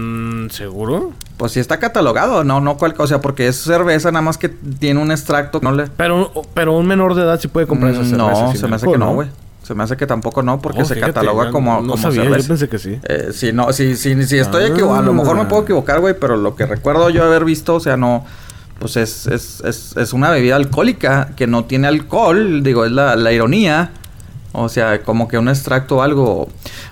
¿Seguro? 0.51 1.11
Pues 1.37 1.51
sí 1.53 1.59
está 1.59 1.79
catalogado, 1.79 2.43
no, 2.43 2.61
no 2.61 2.77
cual, 2.77 2.93
o 2.97 3.07
sea, 3.07 3.21
porque 3.21 3.47
es 3.47 3.55
cerveza 3.57 4.11
nada 4.11 4.21
más 4.21 4.37
que 4.37 4.49
tiene 4.49 4.99
un 5.01 5.11
extracto, 5.11 5.59
no 5.61 5.71
le. 5.71 5.87
Pero, 5.87 6.31
pero 6.53 6.73
un 6.77 6.85
menor 6.87 7.15
de 7.15 7.23
edad 7.23 7.39
sí 7.39 7.47
puede 7.47 7.67
comprar 7.67 7.91
esa 7.91 8.01
Mm, 8.01 8.05
cerveza. 8.05 8.41
No, 8.43 8.51
sin 8.51 8.57
se 8.61 8.67
me 8.67 8.75
hace 8.75 8.85
alcohol, 8.85 8.93
que 8.93 9.05
no, 9.05 9.13
güey. 9.13 9.27
Se 9.63 9.73
me 9.73 9.83
hace 9.83 9.95
que 9.95 10.05
tampoco 10.05 10.43
no, 10.43 10.59
porque 10.59 10.81
Oh, 10.81 10.85
se 10.85 10.95
fíjate, 10.95 11.13
cataloga 11.13 11.49
como, 11.51 11.75
no 11.81 11.91
como 11.93 11.97
sabía, 11.97 12.23
cerveza. 12.23 12.41
yo 12.41 12.47
pensé 12.49 12.69
que 12.69 12.79
sí. 12.79 12.99
Eh, 13.03 13.29
sí, 13.33 13.53
no, 13.53 13.71
sí, 13.71 13.95
sí, 13.95 14.21
sí, 14.25 14.37
estoy 14.37 14.65
equivocado. 14.65 14.99
A 14.99 15.01
lo 15.03 15.13
mejor 15.13 15.37
me 15.37 15.45
puedo 15.45 15.61
Ah. 15.61 15.63
equivocar, 15.63 15.99
güey, 16.01 16.15
pero 16.19 16.35
lo 16.35 16.55
que 16.55 16.65
recuerdo 16.65 17.09
yo 17.09 17.23
haber 17.23 17.45
visto, 17.45 17.75
o 17.75 17.79
sea, 17.79 17.95
no. 17.97 18.25
Pues 18.79 18.97
es, 18.97 19.27
es, 19.27 19.61
es, 19.63 19.95
es 19.95 20.11
una 20.11 20.29
bebida 20.31 20.57
alcohólica 20.57 21.29
que 21.37 21.47
no 21.47 21.63
tiene 21.63 21.87
alcohol, 21.87 22.61
digo, 22.63 22.83
es 22.85 22.91
la, 22.91 23.15
la 23.15 23.31
ironía. 23.31 23.91
O 24.53 24.69
sea, 24.69 25.01
como 25.01 25.27
que 25.27 25.37
un 25.37 25.49
extracto 25.49 25.97
o 25.97 26.01
algo. 26.01 26.47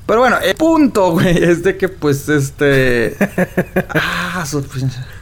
Pero 0.06 0.20
bueno, 0.20 0.38
el 0.44 0.56
punto, 0.56 1.12
güey, 1.12 1.44
es 1.44 1.64
de 1.64 1.78
que, 1.78 1.88
pues, 1.88 2.28
este. 2.28 3.16
ah, 3.96 4.44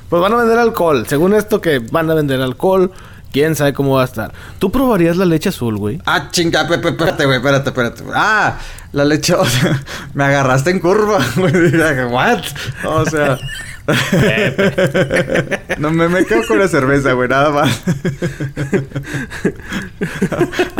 Pues 0.09 0.21
van 0.21 0.33
a 0.33 0.37
vender 0.37 0.57
alcohol. 0.57 1.05
Según 1.07 1.33
esto 1.33 1.61
que 1.61 1.79
van 1.79 2.09
a 2.09 2.13
vender 2.13 2.41
alcohol, 2.41 2.91
quién 3.31 3.55
sabe 3.55 3.73
cómo 3.73 3.95
va 3.95 4.03
a 4.03 4.05
estar. 4.05 4.31
¿Tú 4.57 4.71
probarías 4.71 5.17
la 5.17 5.25
leche 5.25 5.49
azul, 5.49 5.77
güey? 5.77 6.01
Ah, 6.05 6.29
chinga, 6.31 6.65
Pepe, 6.65 6.89
espérate, 6.89 7.25
güey, 7.25 7.37
espérate, 7.37 7.69
espérate. 7.69 8.03
Ah, 8.15 8.57
la 8.93 9.03
leche, 9.03 9.33
o 9.35 9.45
sea, 9.45 9.83
me 10.13 10.23
agarraste 10.23 10.71
en 10.71 10.79
curva, 10.79 11.19
güey. 11.35 11.75
What? 12.05 12.43
O 12.85 13.05
sea... 13.05 13.37
no 15.77 15.91
me, 15.91 16.09
me 16.09 16.25
quedo 16.25 16.41
con 16.47 16.59
la 16.59 16.67
cerveza, 16.67 17.13
güey, 17.13 17.29
nada 17.29 17.49
más. 17.49 17.81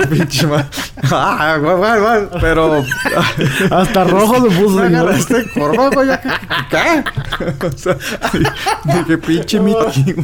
Pinche 0.09 0.47
Ah, 1.11 1.57
güey, 1.59 1.75
güey, 1.77 2.41
Pero. 2.41 2.83
Hasta 3.71 4.03
rojo 4.05 4.49
se 4.49 4.55
puso, 4.59 4.83
señor. 4.83 5.13
en 5.13 5.47
curva, 5.49 5.89
güey. 5.89 6.09
¿qué? 6.69 7.03
¿Qué? 7.37 7.65
O 7.65 7.71
sea, 7.77 7.97
dije, 8.83 9.17
pinche 9.17 9.59
Mickey. 9.59 10.15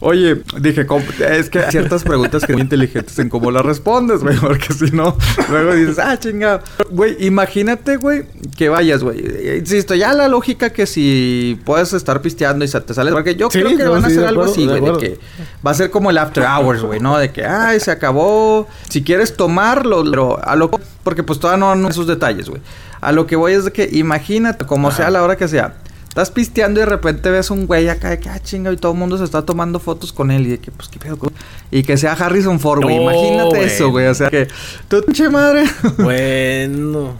Oye, 0.00 0.42
dije, 0.60 0.86
es 1.30 1.50
que 1.50 1.58
hay 1.58 1.70
ciertas 1.70 2.02
preguntas 2.02 2.44
que 2.44 2.52
son 2.52 2.60
inteligentes 2.60 3.18
en 3.18 3.28
cómo 3.28 3.50
las 3.50 3.64
respondes, 3.64 4.22
güey. 4.22 4.36
Porque 4.36 4.72
si 4.72 4.90
no, 4.92 5.16
luego 5.50 5.74
dices, 5.74 5.98
ah, 5.98 6.18
chingado. 6.18 6.62
Güey, 6.90 7.16
imagínate, 7.24 7.96
güey, 7.96 8.24
que 8.56 8.68
vayas, 8.68 9.02
güey. 9.02 9.58
Insisto, 9.58 9.94
ya 9.94 10.12
la 10.12 10.28
lógica 10.28 10.70
que 10.70 10.86
si 10.86 11.60
puedes 11.68 11.92
estar 11.92 12.22
pisteando 12.22 12.64
y 12.64 12.68
se 12.68 12.80
te 12.80 12.94
sale. 12.94 13.12
Porque 13.12 13.36
yo 13.36 13.50
Sí, 13.50 13.60
creo 13.60 13.76
que 13.76 13.84
no, 13.84 13.90
van 13.90 14.04
a 14.06 14.08
sí, 14.08 14.14
hacer 14.14 14.26
algo 14.26 14.40
acuerdo, 14.40 14.52
así, 14.52 14.66
güey. 14.66 14.80
De 14.80 14.98
que 14.98 15.20
va 15.64 15.70
a 15.72 15.74
ser 15.74 15.90
como 15.90 16.08
el 16.08 16.16
after 16.16 16.42
hours, 16.44 16.82
güey, 16.82 16.98
¿no? 16.98 17.18
De 17.18 17.30
que, 17.30 17.44
ay, 17.44 17.78
se 17.78 17.90
acabó. 17.90 18.66
Si 18.88 19.04
quieres 19.04 19.36
tomarlo, 19.36 20.02
pero 20.02 20.42
a 20.42 20.56
lo 20.56 20.70
porque 21.04 21.22
pues 21.22 21.38
todavía 21.38 21.58
no 21.58 21.70
han 21.72 21.84
esos 21.84 22.06
detalles, 22.06 22.48
güey. 22.48 22.62
A 23.02 23.12
lo 23.12 23.26
que 23.26 23.36
voy 23.36 23.52
es 23.52 23.66
de 23.66 23.70
que 23.70 23.86
imagínate, 23.92 24.64
como 24.64 24.90
sea 24.90 25.10
la 25.10 25.22
hora 25.22 25.36
que 25.36 25.46
sea, 25.46 25.74
estás 26.20 26.30
pisteando 26.32 26.80
y 26.80 26.82
de 26.82 26.86
repente 26.86 27.30
ves 27.30 27.50
un 27.50 27.66
güey 27.66 27.88
acá 27.88 28.10
de 28.10 28.18
que, 28.18 28.28
ah, 28.28 28.40
chinga, 28.42 28.72
y 28.72 28.76
todo 28.76 28.92
el 28.92 28.98
mundo 28.98 29.16
se 29.18 29.24
está 29.24 29.42
tomando 29.42 29.78
fotos 29.78 30.12
con 30.12 30.30
él 30.30 30.46
y 30.46 30.50
de 30.50 30.58
que, 30.58 30.70
pues, 30.70 30.88
qué 30.88 30.98
pedo, 30.98 31.18
con-?" 31.18 31.32
Y 31.70 31.82
que 31.82 31.96
sea 31.96 32.12
Harrison 32.12 32.58
Ford, 32.60 32.82
güey. 32.82 32.96
No, 32.96 33.02
imagínate 33.02 33.48
güey. 33.50 33.64
eso, 33.64 33.90
güey. 33.90 34.06
O 34.06 34.14
sea, 34.14 34.30
que, 34.30 34.48
tu 34.88 35.02
pinche 35.02 35.28
madre. 35.28 35.64
Bueno, 35.98 37.14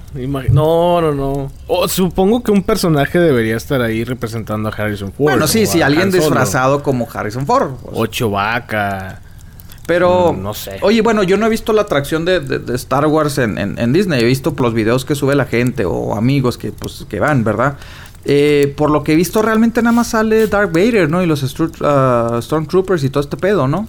no, 0.52 1.00
no, 1.00 1.12
no. 1.14 1.52
O, 1.66 1.86
supongo 1.88 2.42
que 2.42 2.50
un 2.50 2.62
personaje 2.62 3.18
debería 3.18 3.56
estar 3.56 3.80
ahí 3.82 4.04
representando 4.04 4.68
a 4.68 4.72
Harrison 4.72 5.12
Ford. 5.12 5.24
bueno, 5.24 5.46
sí, 5.46 5.66
sí, 5.66 5.82
alguien 5.82 6.10
disfrazado 6.10 6.82
como 6.82 7.06
Harrison 7.12 7.46
Ford. 7.46 7.70
pues. 7.82 7.96
O 7.96 8.06
Chewbacca. 8.06 9.20
Pero, 9.86 10.34
Mm, 10.34 10.42
no 10.42 10.52
sé. 10.52 10.76
Oye, 10.82 11.00
bueno, 11.00 11.22
yo 11.22 11.38
no 11.38 11.46
he 11.46 11.48
visto 11.48 11.72
la 11.72 11.82
atracción 11.82 12.26
de, 12.26 12.40
de- 12.40 12.58
de 12.58 12.74
Star 12.76 13.06
Wars 13.06 13.38
en, 13.38 13.56
en- 13.56 13.78
en 13.78 13.92
Disney. 13.94 14.20
He 14.20 14.24
visto 14.24 14.54
los 14.58 14.74
videos 14.74 15.06
que 15.06 15.14
sube 15.14 15.34
la 15.34 15.46
gente 15.46 15.86
o 15.86 16.14
amigos 16.14 16.58
que, 16.58 16.72
pues, 16.72 17.06
que 17.08 17.20
van, 17.20 17.42
¿verdad? 17.42 17.78
Eh, 18.24 18.74
por 18.76 18.90
lo 18.90 19.04
que 19.04 19.12
he 19.12 19.16
visto, 19.16 19.40
realmente 19.42 19.80
nada 19.82 19.94
más 19.94 20.08
sale 20.08 20.46
Darth 20.48 20.72
Vader, 20.72 21.08
¿no? 21.08 21.22
Y 21.22 21.26
los 21.26 21.42
ah, 21.82 22.38
Stormtroopers 22.42 23.04
y 23.04 23.10
todo 23.10 23.22
este 23.22 23.36
pedo, 23.36 23.68
¿no? 23.68 23.88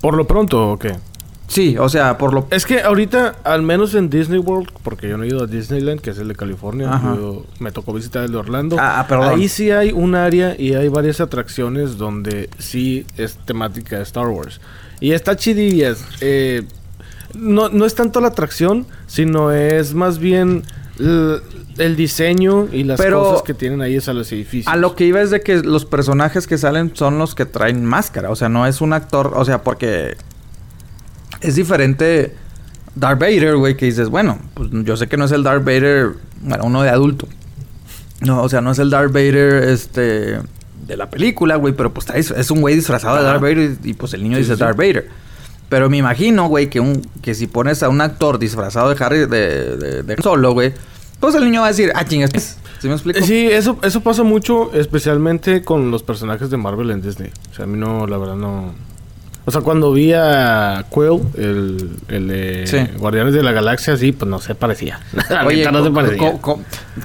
¿Por 0.00 0.16
lo 0.16 0.26
pronto 0.26 0.72
o 0.72 0.78
qué? 0.78 0.96
Sí, 1.48 1.76
o 1.78 1.88
sea, 1.88 2.18
por 2.18 2.34
lo... 2.34 2.48
Es 2.50 2.66
que 2.66 2.80
ahorita, 2.82 3.36
al 3.44 3.62
menos 3.62 3.94
en 3.94 4.10
Disney 4.10 4.40
World, 4.40 4.68
porque 4.82 5.08
yo 5.08 5.16
no 5.16 5.22
he 5.22 5.28
ido 5.28 5.44
a 5.44 5.46
Disneyland, 5.46 6.00
que 6.00 6.10
es 6.10 6.18
el 6.18 6.26
de 6.26 6.34
California, 6.34 7.00
yo- 7.16 7.44
me 7.60 7.70
tocó 7.70 7.92
visitar 7.92 8.24
el 8.24 8.32
de 8.32 8.38
Orlando. 8.38 8.76
Ah, 8.80 8.98
ah, 9.00 9.06
perdón. 9.06 9.28
Ahí 9.28 9.48
sí 9.48 9.70
hay 9.70 9.92
un 9.92 10.16
área 10.16 10.56
y 10.58 10.74
hay 10.74 10.88
varias 10.88 11.20
atracciones 11.20 11.98
donde 11.98 12.50
sí 12.58 13.06
es 13.16 13.36
temática 13.36 13.96
de 13.96 14.02
Star 14.02 14.26
Wars. 14.26 14.60
Y 14.98 15.12
está 15.12 15.36
chidillas. 15.36 16.04
eh, 16.20 16.64
no, 17.34 17.68
no 17.68 17.84
es 17.84 17.94
tanto 17.94 18.20
la 18.20 18.28
atracción, 18.28 18.86
sino 19.06 19.52
es 19.52 19.94
más 19.94 20.18
bien 20.18 20.62
el 20.98 21.96
diseño 21.96 22.68
y 22.72 22.84
las 22.84 23.00
Pero- 23.00 23.22
cosas 23.22 23.42
que 23.42 23.54
tienen 23.54 23.82
ahí 23.82 23.96
es 23.96 24.08
a 24.08 24.12
los 24.12 24.30
edificios. 24.32 24.72
A 24.72 24.76
lo 24.76 24.94
que 24.96 25.04
iba 25.04 25.20
es 25.20 25.30
de 25.30 25.40
que 25.42 25.56
los 25.62 25.84
personajes 25.84 26.46
que 26.46 26.56
salen 26.58 26.92
son 26.94 27.18
los 27.18 27.34
que 27.34 27.44
traen 27.46 27.84
máscara. 27.84 28.30
O 28.30 28.36
sea, 28.36 28.48
no 28.48 28.66
es 28.66 28.80
un 28.80 28.92
actor... 28.92 29.32
O 29.36 29.44
sea, 29.44 29.62
porque... 29.62 30.16
Es 31.42 31.54
diferente 31.54 32.34
Darth 32.94 33.20
Vader, 33.20 33.56
güey, 33.56 33.76
que 33.76 33.84
dices, 33.86 34.08
bueno, 34.08 34.38
pues 34.54 34.70
yo 34.72 34.96
sé 34.96 35.06
que 35.06 35.18
no 35.18 35.26
es 35.26 35.32
el 35.32 35.42
Darth 35.42 35.64
Vader, 35.64 36.12
bueno, 36.40 36.64
uno 36.64 36.82
de 36.82 36.88
adulto. 36.88 37.28
No, 38.22 38.42
o 38.42 38.48
sea, 38.48 38.62
no 38.62 38.70
es 38.70 38.78
el 38.78 38.88
Darth 38.88 39.12
Vader, 39.12 39.64
este, 39.64 40.38
de 40.86 40.96
la 40.96 41.10
película, 41.10 41.56
güey, 41.56 41.74
pero 41.74 41.92
pues 41.92 42.06
dis- 42.08 42.34
es 42.34 42.50
un 42.50 42.62
güey 42.62 42.74
disfrazado 42.74 43.18
de. 43.18 43.22
Darth 43.24 43.42
Vader 43.42 43.58
y, 43.84 43.90
y, 43.90 43.92
pues 43.92 44.14
el 44.14 44.22
niño 44.22 44.36
Sí, 44.36 44.44
dice 44.44 44.54
sí. 44.54 44.60
Darth 44.60 44.78
Vader. 44.78 45.10
Pero 45.68 45.90
me 45.90 45.96
imagino, 45.96 46.48
güey, 46.48 46.70
que 46.70 46.80
un 46.80 47.02
que 47.22 47.34
si 47.34 47.46
pones 47.46 47.82
a 47.82 47.88
un 47.88 48.00
actor 48.00 48.38
disfrazado 48.38 48.94
de 48.94 49.04
Harry 49.04 49.18
de, 49.18 49.26
de, 49.76 50.02
de 50.02 50.16
Solo, 50.22 50.52
güey, 50.52 50.72
pues 51.20 51.34
el 51.34 51.44
niño 51.44 51.62
va 51.62 51.66
a 51.66 51.70
decir, 51.70 51.92
ah, 51.94 52.04
chingas, 52.04 52.58
¿sí 52.80 52.88
me 52.88 52.94
explico? 52.94 53.20
Sí, 53.22 53.46
eso, 53.46 53.78
eso 53.82 54.00
pasa 54.00 54.22
mucho, 54.22 54.72
especialmente 54.74 55.62
con 55.62 55.90
los 55.90 56.02
personajes 56.02 56.50
de 56.50 56.56
Marvel 56.56 56.90
en 56.90 57.02
Disney. 57.02 57.30
O 57.50 57.54
sea, 57.54 57.64
a 57.64 57.68
mí 57.68 57.78
no, 57.78 58.06
la 58.06 58.18
verdad 58.18 58.36
no... 58.36 58.74
O 59.48 59.52
sea, 59.52 59.60
cuando 59.60 59.92
vi 59.92 60.12
a 60.12 60.86
Quill, 60.92 61.20
el, 61.38 61.90
el 62.08 62.26
de 62.28 62.66
Sí. 62.66 62.78
Guardianes 62.98 63.32
de 63.32 63.44
la 63.44 63.52
Galaxia, 63.52 63.96
sí, 63.96 64.10
pues 64.10 64.28
no 64.28 64.40
se 64.40 64.56
parecía. 64.56 64.98
Oye, 65.46 65.70
no 65.70 65.84
se 65.84 65.90
parecía. 65.92 66.32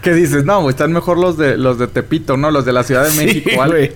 ¿qué 0.01 0.13
dices? 0.13 0.43
No, 0.43 0.67
están 0.67 0.91
mejor 0.91 1.19
los 1.19 1.37
de 1.37 1.55
los 1.55 1.77
de 1.77 1.87
Tepito, 1.87 2.37
¿no? 2.37 2.49
Los 2.49 2.65
de 2.65 2.73
la 2.73 2.81
Ciudad 2.83 3.07
de 3.07 3.11
México. 3.25 3.49
Sí, 3.51 3.57
güey. 3.69 3.91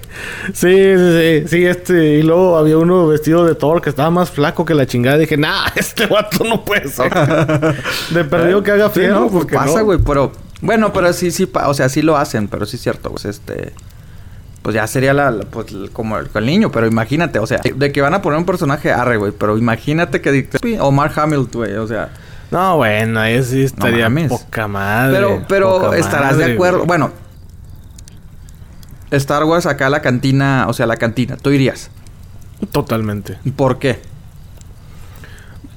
Sí, 0.54 0.76
sí, 0.96 1.42
sí, 1.42 1.48
sí, 1.48 1.66
este, 1.66 2.20
y 2.20 2.22
luego 2.22 2.56
había 2.58 2.78
uno 2.78 3.08
vestido 3.08 3.44
de 3.46 3.56
Thor 3.56 3.82
que 3.82 3.90
estaba 3.90 4.12
más 4.12 4.30
flaco 4.30 4.64
que 4.64 4.76
la 4.76 4.86
chingada. 4.86 5.18
Dije, 5.18 5.38
nah, 5.38 5.66
este 5.76 6.06
vato 6.06 6.44
no 6.44 6.64
puede 6.64 6.88
ser. 6.88 7.12
de 8.12 8.24
perdido 8.26 8.62
que 8.62 8.70
haga 8.72 8.92
frío, 8.92 9.10
no, 9.12 9.22
pues 9.22 9.32
porque 9.32 9.56
pasa, 9.56 9.80
no. 9.80 9.86
güey, 9.86 9.98
pero... 10.06 10.32
Bueno, 10.62 10.94
pero 10.94 11.12
sí, 11.14 11.32
sí, 11.32 11.48
pa- 11.48 11.68
o 11.68 11.74
sea, 11.74 11.90
sí 11.90 12.02
lo 12.04 12.16
hacen, 12.16 12.48
pero 12.48 12.66
sí 12.68 12.76
es 12.78 12.84
cierto, 12.84 13.10
pues 13.10 13.26
este... 13.26 13.74
Pues 14.66 14.74
ya 14.74 14.88
sería 14.88 15.14
la, 15.14 15.30
la- 15.30 15.46
pues, 15.46 15.68
como 15.94 16.18
el, 16.18 16.28
el 16.34 16.46
niño, 16.48 16.72
pero 16.72 16.88
imagínate, 16.88 17.38
o 17.38 17.46
sea, 17.46 17.60
de 17.64 17.92
que 17.92 18.02
van 18.02 18.16
a 18.16 18.24
poner 18.24 18.40
un 18.40 18.46
personaje 18.48 18.92
arre, 18.92 19.16
güey, 19.18 19.32
pero 19.32 19.60
imagínate 19.60 20.22
que... 20.22 20.50
O 20.80 20.92
Mark 20.92 21.14
Hamill, 21.20 21.48
güey, 21.54 21.76
o 21.76 21.86
sea... 21.88 22.10
No, 22.50 22.78
bueno, 22.78 23.20
ahí 23.20 23.44
sí 23.44 23.62
estaría 23.64 24.10
mames. 24.10 24.30
poca 24.30 24.68
madre. 24.68 25.14
Pero, 25.16 25.46
pero 25.48 25.80
poca 25.80 25.98
estarás 25.98 26.38
de 26.38 26.54
acuerdo. 26.54 26.78
güey. 26.80 26.88
Bueno, 26.88 27.12
Star 29.12 29.44
Wars 29.44 29.68
acá 29.68 29.88
la 29.92 30.02
cantina, 30.02 30.66
o 30.68 30.74
sea, 30.74 30.88
la 30.88 30.98
cantina, 30.98 31.38
tú 31.38 31.52
irías. 31.52 31.92
Totalmente. 32.72 33.38
¿Por 33.56 33.78
qué? 33.78 34.02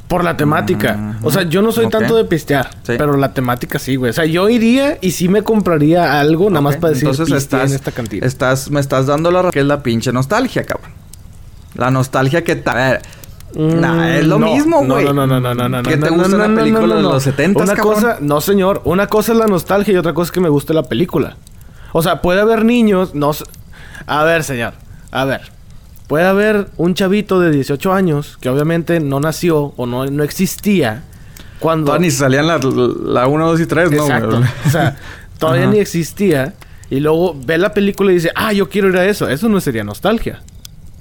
Por 0.09 0.25
la 0.25 0.37
temática. 0.37 0.95
Mm, 0.97 1.19
O 1.27 1.31
sea, 1.31 1.43
yo 1.43 1.61
no 1.63 1.71
soy 1.71 1.89
tanto 1.89 2.17
de 2.17 2.25
pistear. 2.25 2.71
Sí. 2.83 2.95
Pero 2.99 3.17
la 3.17 3.33
temática 3.35 3.79
sí, 3.79 3.97
güey. 3.97 4.11
O 4.11 4.13
sea, 4.15 4.25
yo 4.25 4.49
iría 4.49 4.97
y 5.03 5.11
sí 5.11 5.29
me 5.29 5.43
compraría 5.43 6.19
algo, 6.19 6.49
nada 6.49 6.63
más 6.63 6.77
para 6.77 6.95
decir 6.95 7.09
Entonces 7.09 7.37
estás, 7.37 7.71
en 7.71 7.77
esta 7.77 7.93
cantina. 7.93 8.27
estás, 8.27 8.71
me 8.71 8.81
estás 8.81 9.07
dando 9.07 9.31
la 9.31 9.51
que 9.51 9.61
es 9.61 9.67
la 9.67 9.83
pinche 9.83 10.11
nostalgia, 10.13 10.65
cabrón. 10.65 10.91
La 11.75 11.91
nostalgia 11.91 12.43
que 12.43 12.57
ta- 12.57 12.73
a 12.73 12.91
ver, 12.93 13.03
Mm, 13.55 13.81
nah, 13.81 14.09
es 14.17 14.27
lo 14.27 14.39
no, 14.39 14.47
mismo, 14.53 14.85
güey. 14.85 15.07
No, 15.07 15.13
no, 15.15 15.27
no, 15.27 15.41
no, 15.41 15.55
no, 15.55 15.69
no. 15.71 15.83
¿Qué 15.83 15.97
no, 15.97 16.07
te 16.07 16.13
gusta 16.13 16.37
no, 16.37 16.45
una 16.45 16.55
película 16.61 16.83
no, 16.83 16.87
no, 16.89 16.97
de 16.97 17.03
no. 17.03 17.13
los 17.15 17.23
70, 17.23 17.63
Una 17.63 17.75
cabrón? 17.75 17.95
cosa, 17.95 18.19
no, 18.21 18.41
señor. 18.43 18.83
Una 18.85 19.07
cosa 19.07 19.33
es 19.33 19.39
la 19.39 19.47
nostalgia 19.47 19.95
y 19.95 19.97
otra 19.97 20.13
cosa 20.13 20.29
es 20.29 20.33
que 20.33 20.41
me 20.41 20.51
guste 20.51 20.75
la 20.75 20.83
película. 20.83 21.37
O 21.93 22.03
sea, 22.03 22.21
puede 22.21 22.43
haber 22.43 22.65
niños, 22.67 23.15
no 23.15 23.31
A 24.07 24.23
ver, 24.25 24.45
señor. 24.45 24.75
A 25.11 25.25
ver. 25.25 25.51
Puede 26.09 26.25
haber 26.25 26.69
un 26.77 26.95
chavito 26.95 27.39
de 27.39 27.51
18 27.51 27.93
años 27.93 28.39
que 28.41 28.49
obviamente 28.49 28.99
no 28.99 29.21
nació 29.21 29.75
o 29.77 29.87
no, 29.87 30.07
no 30.07 30.25
existía 30.25 31.05
cuando... 31.61 31.87
Todavía 31.87 32.07
ni 32.07 32.11
salían 32.11 32.47
la, 32.47 32.59
la 32.59 33.27
1, 33.27 33.47
2 33.47 33.61
y 33.61 33.67
3, 33.67 33.91
¿no? 33.91 34.03
Exacto. 34.03 34.43
o 34.67 34.71
sea, 34.71 34.97
todavía 35.39 35.65
Ajá. 35.65 35.73
ni 35.73 35.79
existía. 35.79 36.55
Y 36.91 37.01
luego 37.01 37.37
ve 37.45 37.59
la 37.59 37.75
película 37.75 38.11
y 38.11 38.15
dice, 38.15 38.31
ah, 38.35 38.53
yo 38.53 38.69
quiero 38.69 38.89
ir 38.89 38.97
a 38.97 39.07
eso. 39.07 39.29
Eso 39.29 39.49
no 39.49 39.61
sería 39.61 39.85
nostalgia. 39.85 40.43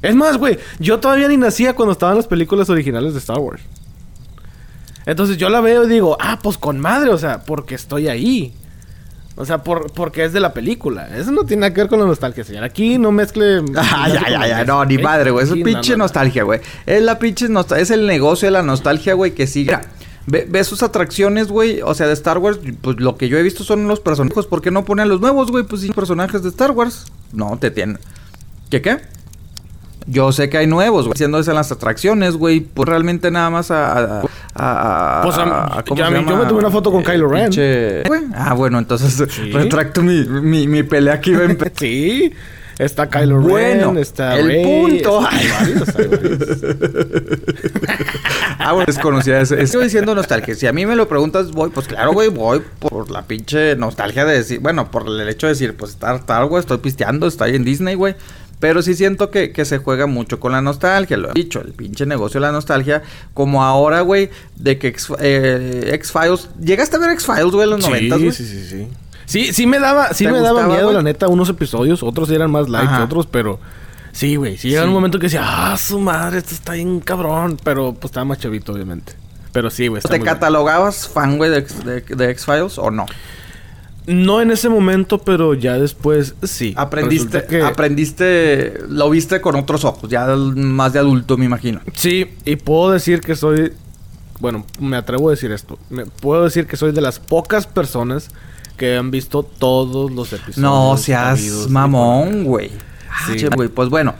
Es 0.01 0.15
más, 0.15 0.37
güey, 0.37 0.59
yo 0.79 0.99
todavía 0.99 1.27
ni 1.27 1.37
nacía 1.37 1.73
cuando 1.73 1.93
estaban 1.93 2.17
las 2.17 2.27
películas 2.27 2.69
originales 2.69 3.13
de 3.13 3.19
Star 3.19 3.39
Wars. 3.39 3.61
Entonces 5.05 5.37
yo 5.37 5.49
la 5.49 5.61
veo 5.61 5.85
y 5.85 5.87
digo, 5.87 6.17
ah, 6.19 6.39
pues 6.43 6.57
con 6.57 6.79
madre, 6.79 7.11
o 7.11 7.17
sea, 7.17 7.43
porque 7.43 7.75
estoy 7.75 8.09
ahí. 8.09 8.53
O 9.39 9.45
sea, 9.45 9.59
por, 9.59 9.91
porque 9.91 10.25
es 10.25 10.33
de 10.33 10.39
la 10.39 10.51
película. 10.51 11.15
Eso 11.15 11.31
no 11.31 11.43
tiene 11.43 11.61
nada 11.61 11.73
que 11.73 11.81
ver 11.81 11.89
con 11.89 11.99
la 11.99 12.07
nostalgia, 12.07 12.43
señor. 12.43 12.63
Aquí 12.63 12.97
no 12.97 13.11
mezcle... 13.11 13.63
Ah, 13.77 14.09
ya, 14.11 14.27
ya, 14.29 14.47
ya. 14.47 14.65
No, 14.65 14.83
ni 14.83 14.97
madre, 14.97 15.29
güey. 15.29 15.45
Eso 15.45 15.53
es 15.53 15.63
pinche 15.63 15.91
no. 15.91 15.99
nostalgia, 15.99 16.41
güey. 16.41 16.59
Es 16.87 17.03
la 17.03 17.19
pinche 17.19 17.47
nostalgia. 17.47 17.83
Es 17.83 17.91
el 17.91 18.07
negocio 18.07 18.47
de 18.47 18.51
la 18.51 18.63
nostalgia, 18.63 19.13
güey, 19.13 19.35
que 19.35 19.45
sigue. 19.45 19.77
Mira, 19.77 19.89
ve, 20.25 20.47
ve 20.49 20.63
sus 20.63 20.81
atracciones, 20.81 21.49
güey. 21.49 21.81
O 21.83 21.93
sea, 21.93 22.07
de 22.07 22.13
Star 22.13 22.39
Wars, 22.39 22.59
pues 22.81 22.99
lo 22.99 23.15
que 23.15 23.29
yo 23.29 23.37
he 23.37 23.43
visto 23.43 23.63
son 23.63 23.87
los 23.87 23.99
personajes. 23.99 24.47
¿Por 24.47 24.63
qué 24.63 24.71
no 24.71 24.85
ponen 24.85 25.07
los 25.07 25.21
nuevos, 25.21 25.51
güey? 25.51 25.63
Pues 25.65 25.83
sí, 25.83 25.91
personajes 25.91 26.41
de 26.41 26.49
Star 26.49 26.71
Wars. 26.71 27.05
No, 27.31 27.59
te 27.59 27.69
tienen. 27.69 27.99
¿Qué 28.71 28.81
qué? 28.81 29.01
Yo 30.09 30.31
sé 30.31 30.49
que 30.49 30.57
hay 30.57 30.67
nuevos, 30.67 31.03
güey. 31.05 31.13
Haciendo 31.13 31.37
eso 31.37 31.51
en 31.51 31.57
las 31.57 31.71
atracciones, 31.71 32.35
güey. 32.35 32.61
Pues 32.61 32.87
realmente 32.87 33.29
nada 33.29 33.49
más 33.49 33.71
a. 33.71 33.91
a, 33.91 34.21
a- 34.55 35.19
a- 35.19 35.21
Pues, 35.23 35.37
a- 35.37 35.79
a- 35.79 35.83
¿cómo 35.83 35.99
yo- 35.99 36.05
se 36.07 36.15
a 36.15 36.17
mí- 36.19 36.23
yo 36.25 36.31
llama? 36.31 36.43
me 36.43 36.47
tomé 36.49 36.59
una 36.61 36.71
foto 36.71 36.91
con 36.91 37.03
Kylo 37.03 37.27
Ren. 37.27 37.49
pinche- 37.51 38.07
Güey. 38.07 38.21
Ah, 38.33 38.53
bueno, 38.53 38.79
entonces 38.79 39.21
Sí. 39.29 39.51
retracto 39.53 40.01
mi, 40.01 40.23
mi, 40.25 40.67
mi 40.67 40.83
pelea 40.83 41.19
que 41.19 41.31
iba 41.31 41.41
a 41.41 41.45
empezar. 41.45 41.73
Sí. 41.77 42.31
Está 42.79 43.09
Kylo 43.09 43.39
Ren, 43.39 43.49
Bueno, 43.49 43.99
está 43.99 44.37
el 44.37 44.47
Rey, 44.47 44.63
punto. 44.63 45.19
está- 45.27 45.35
hay 45.35 45.47
varios, 45.49 45.95
hay 45.97 46.07
varios. 46.07 46.39
Ah, 48.59 48.71
bueno, 48.73 48.85
desconocida. 48.85 49.41
Es, 49.41 49.51
estoy 49.51 49.85
diciendo 49.85 50.13
nostalgia. 50.15 50.55
Si 50.55 50.67
a 50.67 50.73
mí 50.73 50.85
me 50.85 50.95
lo 50.95 51.07
preguntas, 51.07 51.51
voy, 51.51 51.69
pues 51.69 51.87
claro, 51.87 52.13
güey, 52.13 52.29
voy 52.29 52.61
por 52.79 53.09
la 53.09 53.23
pinche 53.23 53.75
nostalgia 53.75 54.25
de 54.25 54.35
decir, 54.37 54.59
bueno, 54.59 54.91
por 54.91 55.07
el 55.07 55.27
hecho 55.27 55.47
de 55.47 55.53
decir, 55.53 55.75
pues 55.75 55.91
Star, 55.91 56.17
Star 56.17 56.45
Wars, 56.45 56.63
estoy 56.65 56.77
pisteando, 56.77 57.27
estoy 57.27 57.55
en 57.55 57.63
Disney, 57.63 57.95
güey. 57.95 58.15
Pero 58.59 58.81
sí 58.81 58.95
siento 58.95 59.29
que, 59.29 59.51
que 59.51 59.65
se 59.65 59.77
juega 59.77 60.07
mucho 60.07 60.39
con 60.39 60.51
la 60.51 60.61
nostalgia, 60.61 61.15
lo 61.17 61.29
he 61.29 61.33
dicho, 61.33 61.61
el 61.61 61.73
pinche 61.73 62.05
negocio 62.07 62.39
de 62.39 62.47
la 62.47 62.51
nostalgia. 62.51 63.03
Como 63.35 63.63
ahora, 63.63 64.01
güey, 64.01 64.29
de 64.55 64.79
que 64.79 64.87
X- 64.87 65.09
eh, 65.19 65.91
X-Files... 65.93 66.49
¿Llegaste 66.59 66.95
a 66.95 66.99
ver 66.99 67.11
X-Files, 67.11 67.51
güey, 67.51 67.63
en 67.65 67.69
los 67.69 67.83
Sí, 67.85 67.91
noventas, 67.91 68.19
güey? 68.19 68.31
sí, 68.31 68.45
sí, 68.47 68.65
sí. 68.67 68.87
Sí, 69.25 69.53
sí 69.53 69.67
me 69.67 69.77
daba, 69.77 70.13
sí 70.13 70.25
¿Te 70.25 70.31
me 70.31 70.37
daba 70.39 70.51
gustaba, 70.61 70.67
miedo, 70.73 70.85
güey? 70.85 70.95
la 70.95 71.03
neta, 71.03 71.27
unos 71.27 71.49
episodios, 71.49 72.01
otros 72.01 72.31
eran 72.31 72.49
más 72.49 72.67
light 72.69 72.89
que 72.89 73.03
otros, 73.03 73.27
pero 73.27 73.59
sí, 74.13 74.37
güey, 74.37 74.57
sí 74.57 74.69
llegaba 74.69 74.85
Sí. 74.85 74.87
un 74.87 74.93
momento 74.95 75.19
que 75.19 75.25
decía, 75.27 75.41
ah, 75.43 75.77
su 75.77 75.99
madre, 75.99 76.37
esto 76.39 76.55
está 76.55 76.73
bien 76.73 76.99
cabrón, 77.01 77.59
pero 77.63 77.93
pues 77.93 78.05
estaba 78.05 78.23
más 78.25 78.39
chavito, 78.39 78.71
obviamente. 78.71 79.13
Pero 79.51 79.69
sí, 79.69 79.87
güey, 79.87 79.99
está 79.99 80.09
¿Te 80.09 80.21
catalogabas 80.21 81.07
fan, 81.09 81.37
güey, 81.37 81.51
de, 81.51 81.57
X- 81.59 81.83
de, 81.85 82.01
de 82.01 82.29
X-Files 82.31 82.77
o 82.77 82.89
no? 82.89 83.05
No 84.07 84.41
en 84.41 84.51
ese 84.51 84.69
momento, 84.69 85.17
pero 85.19 85.53
ya 85.53 85.77
después 85.77 86.35
sí. 86.43 86.73
Aprendiste, 86.77 87.43
que- 87.45 87.61
aprendiste, 87.61 88.73
lo 88.89 89.09
viste 89.09 89.41
con 89.41 89.55
otros 89.55 89.83
ojos, 89.85 90.09
ya 90.09 90.25
más 90.35 90.93
de 90.93 90.99
adulto, 90.99 91.37
me 91.37 91.45
imagino. 91.45 91.81
Sí, 91.93 92.25
y 92.45 92.55
puedo 92.55 92.91
decir 92.91 93.19
que 93.21 93.35
soy. 93.35 93.73
Bueno, 94.39 94.65
me 94.79 94.95
atrevo 94.97 95.27
a 95.27 95.31
decir 95.31 95.51
esto. 95.51 95.77
Me, 95.89 96.05
puedo 96.05 96.43
decir 96.45 96.67
que 96.67 96.77
soy 96.77 96.91
de 96.93 97.01
las 97.01 97.19
pocas 97.19 97.67
personas 97.67 98.29
que 98.77 98.95
han 98.95 99.11
visto 99.11 99.43
todos 99.43 100.11
los 100.11 100.31
episodios. 100.31 100.57
No 100.59 100.95
seas 100.97 101.67
mamón, 101.69 102.43
güey. 102.45 102.71
Ah, 103.09 103.33
Sí. 103.35 103.45
güey, 103.55 103.67
pues 103.67 103.89
bueno, 103.89 104.13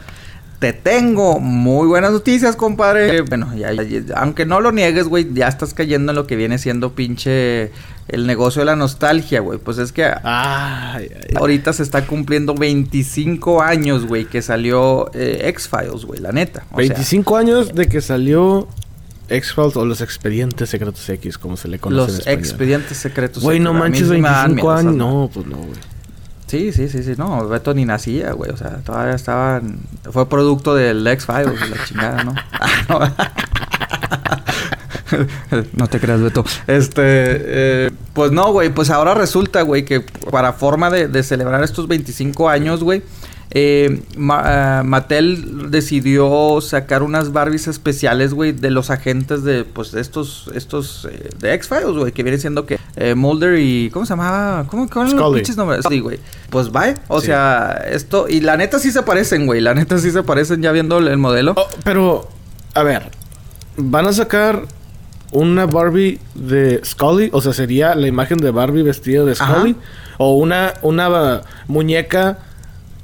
te 0.58 0.72
tengo 0.72 1.38
muy 1.38 1.86
buenas 1.86 2.10
noticias, 2.12 2.56
compadre. 2.56 3.22
Bueno, 3.22 3.54
ya- 3.56 3.70
aunque 4.16 4.44
no 4.44 4.60
lo 4.60 4.72
niegues, 4.72 5.06
güey, 5.06 5.32
ya 5.32 5.46
estás 5.48 5.72
cayendo 5.72 6.10
en 6.12 6.16
lo 6.16 6.26
que 6.26 6.34
viene 6.36 6.58
siendo 6.58 6.92
pinche 6.94 7.70
el 8.08 8.26
negocio 8.26 8.60
de 8.60 8.66
la 8.66 8.76
nostalgia, 8.76 9.40
güey. 9.40 9.58
Pues 9.58 9.78
es 9.78 9.92
que 9.92 10.04
Ay, 10.04 10.14
ay, 10.24 11.08
ay. 11.14 11.36
ahorita 11.36 11.72
se 11.72 11.82
está 11.82 12.06
cumpliendo 12.06 12.54
25 12.54 13.62
años, 13.62 14.06
güey, 14.06 14.24
que 14.24 14.42
salió 14.42 15.10
eh, 15.14 15.42
X-Files, 15.48 16.04
güey, 16.04 16.20
la 16.20 16.32
neta. 16.32 16.64
O 16.72 16.80
sea, 16.80 16.88
25 16.88 17.36
años 17.36 17.74
de 17.74 17.86
que 17.86 18.00
salió 18.00 18.66
X-Files 19.28 19.76
o 19.76 19.84
los 19.84 20.00
expedientes 20.00 20.70
secretos 20.70 21.06
X, 21.08 21.36
como 21.38 21.56
se 21.58 21.68
le 21.68 21.78
conoce 21.78 22.00
en 22.02 22.06
los 22.06 22.18
español. 22.20 22.38
expedientes 22.40 22.96
secretos. 22.98 23.42
Güey, 23.42 23.60
no 23.60 23.74
manches, 23.74 24.08
sí 24.08 24.14
me 24.14 24.22
dan 24.28 24.54
25 24.54 24.54
miedo 24.54 24.72
esas 24.72 24.86
años. 24.86 24.96
No, 24.96 25.30
pues 25.32 25.46
no, 25.46 25.56
güey. 25.58 25.78
Sí, 26.46 26.72
sí, 26.72 26.88
sí, 26.88 27.02
sí, 27.02 27.12
no, 27.18 27.46
Beto 27.46 27.74
ni 27.74 27.84
nacía, 27.84 28.32
güey, 28.32 28.50
o 28.50 28.56
sea, 28.56 28.78
todavía 28.78 29.14
estaban, 29.14 29.80
fue 30.10 30.26
producto 30.30 30.74
del 30.74 31.06
X-Files, 31.06 31.68
la 31.68 31.84
chingada, 31.84 32.24
¿no? 32.24 32.34
no 35.76 35.86
te 35.88 36.00
creas, 36.00 36.20
Beto. 36.20 36.44
Este, 36.66 37.02
eh, 37.04 37.90
pues 38.14 38.32
no, 38.32 38.52
güey, 38.52 38.70
pues 38.70 38.90
ahora 38.90 39.14
resulta, 39.14 39.62
güey, 39.62 39.84
que 39.84 40.00
para 40.30 40.52
forma 40.52 40.90
de, 40.90 41.08
de 41.08 41.22
celebrar 41.22 41.62
estos 41.62 41.88
25 41.88 42.48
años, 42.48 42.82
güey, 42.82 43.02
eh, 43.50 44.02
Ma- 44.16 44.42
ah, 44.80 44.82
Mattel 44.84 45.70
decidió 45.70 46.60
sacar 46.60 47.02
unas 47.02 47.32
Barbies 47.32 47.66
especiales, 47.66 48.34
güey, 48.34 48.52
de 48.52 48.70
los 48.70 48.90
agentes 48.90 49.42
de, 49.42 49.64
pues, 49.64 49.90
de 49.92 50.02
estos, 50.02 50.50
estos, 50.54 51.08
eh, 51.10 51.30
de 51.38 51.54
X-Files, 51.54 51.96
güey, 51.96 52.12
que 52.12 52.22
viene 52.22 52.36
siendo 52.36 52.66
que 52.66 52.78
eh, 52.96 53.14
Mulder 53.14 53.58
y, 53.58 53.88
¿cómo 53.90 54.04
se 54.04 54.10
llamaba? 54.10 54.66
¿Cómo, 54.68 54.86
cómo 54.90 55.06
eran 55.06 55.16
los 55.18 55.34
pinches 55.34 55.56
nombres? 55.56 55.80
Sí, 55.88 56.00
güey. 56.00 56.18
Pues 56.50 56.70
vaya, 56.70 56.96
o 57.08 57.20
Sí. 57.20 57.26
sea, 57.28 57.84
esto, 57.90 58.26
y 58.28 58.40
la 58.40 58.58
neta 58.58 58.78
sí 58.78 58.90
se 58.92 59.02
parecen, 59.02 59.46
güey, 59.46 59.62
la 59.62 59.72
neta 59.74 59.96
sí 59.98 60.10
se 60.10 60.22
parecen 60.22 60.60
ya 60.60 60.70
viendo 60.72 60.98
el, 60.98 61.08
el 61.08 61.16
modelo. 61.16 61.54
Oh, 61.56 61.66
pero, 61.84 62.28
a 62.74 62.82
ver, 62.82 63.10
van 63.78 64.06
a 64.08 64.12
sacar 64.12 64.66
una 65.32 65.66
Barbie 65.66 66.18
de 66.34 66.80
Scully, 66.84 67.30
o 67.32 67.40
sea, 67.40 67.52
sería 67.52 67.94
la 67.94 68.06
imagen 68.06 68.38
de 68.38 68.50
Barbie 68.50 68.82
vestida 68.82 69.24
de 69.24 69.32
Ajá. 69.32 69.54
Scully, 69.56 69.76
o 70.18 70.36
una, 70.36 70.74
una 70.82 71.42
muñeca 71.66 72.38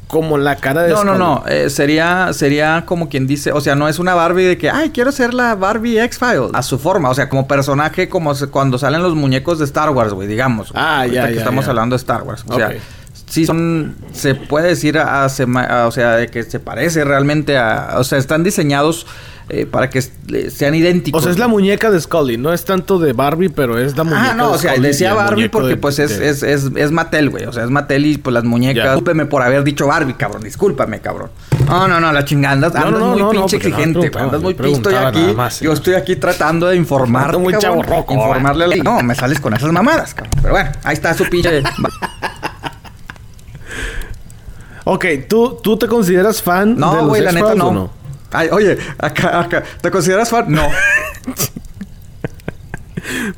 como 0.08 0.38
la 0.38 0.56
cara 0.56 0.82
de 0.82 0.90
No, 0.92 1.02
no, 1.04 1.14
Scully. 1.14 1.18
no, 1.18 1.44
eh, 1.48 1.70
sería, 1.70 2.32
sería 2.32 2.84
como 2.86 3.08
quien 3.08 3.26
dice, 3.26 3.52
o 3.52 3.60
sea, 3.60 3.74
no 3.74 3.88
es 3.88 3.98
una 3.98 4.14
Barbie 4.14 4.44
de 4.44 4.58
que, 4.58 4.70
ay, 4.70 4.90
quiero 4.90 5.10
ser 5.12 5.34
la 5.34 5.54
Barbie 5.54 5.98
X-Files. 6.00 6.50
A 6.52 6.62
su 6.62 6.78
forma, 6.78 7.10
o 7.10 7.14
sea, 7.14 7.28
como 7.28 7.48
personaje, 7.48 8.08
como 8.08 8.34
se- 8.34 8.46
cuando 8.48 8.78
salen 8.78 9.02
los 9.02 9.14
muñecos 9.14 9.58
de 9.58 9.64
Star 9.64 9.90
Wars, 9.90 10.12
güey, 10.12 10.28
digamos. 10.28 10.70
Ah, 10.74 11.00
Ahorita 11.00 11.14
ya, 11.22 11.28
que 11.28 11.34
ya, 11.34 11.40
estamos 11.40 11.64
ya. 11.64 11.70
hablando 11.70 11.94
de 11.94 11.98
Star 11.98 12.22
Wars. 12.22 12.44
O 12.48 12.54
sea, 12.56 12.72
sí 13.26 13.44
son, 13.46 13.96
se 14.12 14.34
puede 14.36 14.68
decir, 14.68 14.98
a, 14.98 15.24
a 15.24 15.26
a- 15.26 15.86
o 15.86 15.90
sea, 15.90 16.12
de 16.16 16.28
que 16.28 16.42
se 16.44 16.60
parece 16.60 17.04
realmente 17.04 17.56
a, 17.58 17.94
o 17.96 18.04
sea, 18.04 18.18
están 18.18 18.44
diseñados 18.44 19.06
eh, 19.50 19.66
para 19.66 19.90
que 19.90 19.98
eh, 19.98 20.50
sean 20.50 20.74
idénticos. 20.74 21.20
O 21.20 21.22
sea, 21.22 21.30
es 21.33 21.38
la 21.38 21.48
muñeca 21.48 21.90
de 21.90 22.00
Scully, 22.00 22.38
no 22.38 22.52
es 22.52 22.64
tanto 22.64 22.98
de 22.98 23.12
Barbie, 23.12 23.50
pero 23.50 23.78
es 23.78 23.96
la 23.96 24.04
muñeca 24.04 24.30
Ah, 24.30 24.35
no, 24.35 24.48
de 24.48 24.54
o 24.54 24.59
sea, 24.59 24.72
Scully 24.72 24.87
decía 24.88 25.12
Barbie 25.14 25.48
porque 25.50 25.68
de- 25.70 25.76
pues 25.76 25.98
es, 25.98 26.18
de- 26.18 26.28
es, 26.30 26.42
es, 26.42 26.70
es 26.74 26.90
Mattel, 26.92 27.28
güey. 27.30 27.44
O 27.44 27.52
sea, 27.52 27.64
es 27.64 27.70
Mattel 27.70 28.07
y 28.07 28.16
pues 28.18 28.33
las 28.33 28.44
muñecas. 28.44 28.85
Ya. 28.85 28.90
Discúlpeme 28.92 29.26
por 29.26 29.42
haber 29.42 29.62
dicho 29.64 29.87
Barbie, 29.87 30.14
cabrón. 30.14 30.42
Discúlpame, 30.42 31.00
cabrón. 31.00 31.30
No, 31.66 31.87
no, 31.88 32.00
no, 32.00 32.12
la 32.12 32.24
chingada. 32.24 32.54
Andas, 32.54 32.74
No, 32.74 32.80
andas 32.87 33.00
no, 33.00 33.09
muy 33.11 33.22
no, 33.22 33.30
pinche 33.30 33.57
exigente, 33.57 34.09
güey. 34.09 34.24
Andas 34.24 34.40
muy 34.42 34.54
yo 34.54 34.62
pisto 34.62 34.90
y 34.90 34.92
preguntaba 34.94 35.09
aquí. 35.09 35.35
más, 35.35 35.61
yo 35.61 35.70
sí. 35.72 35.74
estoy 35.76 35.94
aquí 35.94 36.16
tratando 36.16 36.66
de 36.68 36.76
informar. 36.76 37.37
Muy 37.38 37.54
chavorroco, 37.59 38.14
Informarle 38.14 38.64
a 38.64 38.68
la... 38.68 38.76
No, 38.76 39.02
me 39.02 39.14
sales 39.14 39.40
con 39.40 39.52
esas 39.54 39.70
mamadas, 39.72 40.14
cabrón. 40.14 40.33
Pero 40.40 40.54
bueno, 40.54 40.70
ahí 40.85 40.94
está 40.94 41.12
su 41.14 41.24
pinche... 41.24 41.62
Ok, 44.85 45.04
¿tú, 45.28 45.59
¿tú 45.62 45.78
te 45.78 45.87
consideras 45.88 46.42
fan 46.42 46.74
de 46.74 46.80
los 46.80 47.07
güey, 47.09 47.22
la 47.22 47.33
neta 47.33 47.54
no? 47.54 47.90
Ay, 48.35 48.49
oye, 48.51 48.77
acá, 48.99 49.40
acá. 49.40 49.62
¿Te 49.81 49.90
consideras 49.90 50.29
fan? 50.29 50.47
No. 50.49 50.68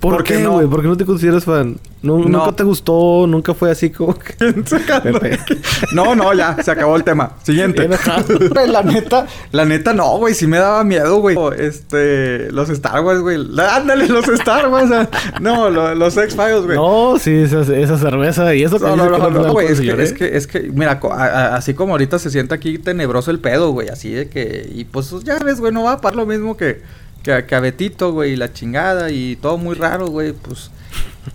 ¿Por, 0.00 0.14
¿Por 0.16 0.24
qué 0.24 0.34
qué, 0.34 0.40
no? 0.40 0.52
güey? 0.52 0.66
¿Por 0.66 0.82
qué 0.82 0.88
no 0.88 0.96
te 0.96 1.04
consideras 1.04 1.44
fan? 1.44 1.76
No. 2.02 2.18
¿Nunca 2.18 2.52
te 2.52 2.62
gustó? 2.62 3.26
¿Nunca 3.26 3.52
fue 3.54 3.70
así 3.70 3.90
como 3.90 4.14
que...? 4.16 4.34
No, 5.92 6.14
no, 6.14 6.32
ya, 6.34 6.56
se 6.62 6.70
acabó 6.70 6.96
el 6.96 7.04
tema. 7.04 7.32
Siguiente. 7.42 7.86
Güey, 7.86 8.68
la 8.70 8.82
neta, 8.82 9.26
la 9.52 9.64
neta 9.64 9.92
no, 9.92 10.18
güey, 10.18 10.34
sí 10.34 10.46
me 10.46 10.58
daba 10.58 10.84
miedo, 10.84 11.16
güey. 11.20 11.36
Este, 11.58 12.50
los 12.52 12.68
Star 12.70 13.00
Wars, 13.02 13.20
güey. 13.20 13.38
Ándale, 13.58 14.08
los 14.08 14.28
Star 14.28 14.68
Wars. 14.68 14.90
ah. 14.92 15.08
No, 15.40 15.68
lo- 15.70 15.94
los 15.94 16.16
X-Files, 16.16 16.62
güey. 16.64 16.76
No, 16.76 17.16
sí, 17.18 17.32
esa, 17.34 17.60
esa 17.62 17.98
cerveza 17.98 18.54
y 18.54 18.62
eso 18.62 18.78
que 18.78 18.84
No, 18.86 18.96
no, 18.96 19.08
no, 19.10 19.16
es 19.28 19.32
no, 19.46 19.52
güey, 19.52 19.66
es 19.66 19.72
que, 19.72 19.76
señor, 19.78 20.00
es 20.00 20.12
que, 20.12 20.36
es 20.36 20.46
que, 20.46 20.60
mira, 20.72 21.00
co- 21.00 21.12
a- 21.12 21.24
a- 21.26 21.56
así 21.56 21.74
como 21.74 21.92
ahorita 21.94 22.18
se 22.18 22.30
siente 22.30 22.54
aquí 22.54 22.78
tenebroso 22.78 23.30
el 23.30 23.40
pedo, 23.40 23.70
güey, 23.72 23.88
así 23.88 24.10
de 24.12 24.28
que, 24.28 24.68
y 24.72 24.84
pues 24.84 25.12
ya 25.24 25.38
ves, 25.38 25.60
güey, 25.60 25.72
no 25.72 25.84
va 25.84 25.92
a 25.92 26.00
pasar 26.00 26.16
lo 26.16 26.26
mismo 26.26 26.56
que, 26.56 26.80
que, 27.26 27.32
a- 27.32 27.46
que 27.46 27.54
a 27.56 27.60
Betito, 27.60 28.12
güey, 28.12 28.32
y 28.32 28.36
la 28.36 28.52
chingada, 28.52 29.10
y 29.10 29.36
todo 29.36 29.58
muy 29.58 29.74
raro, 29.74 30.06
güey, 30.06 30.32
pues, 30.32 30.70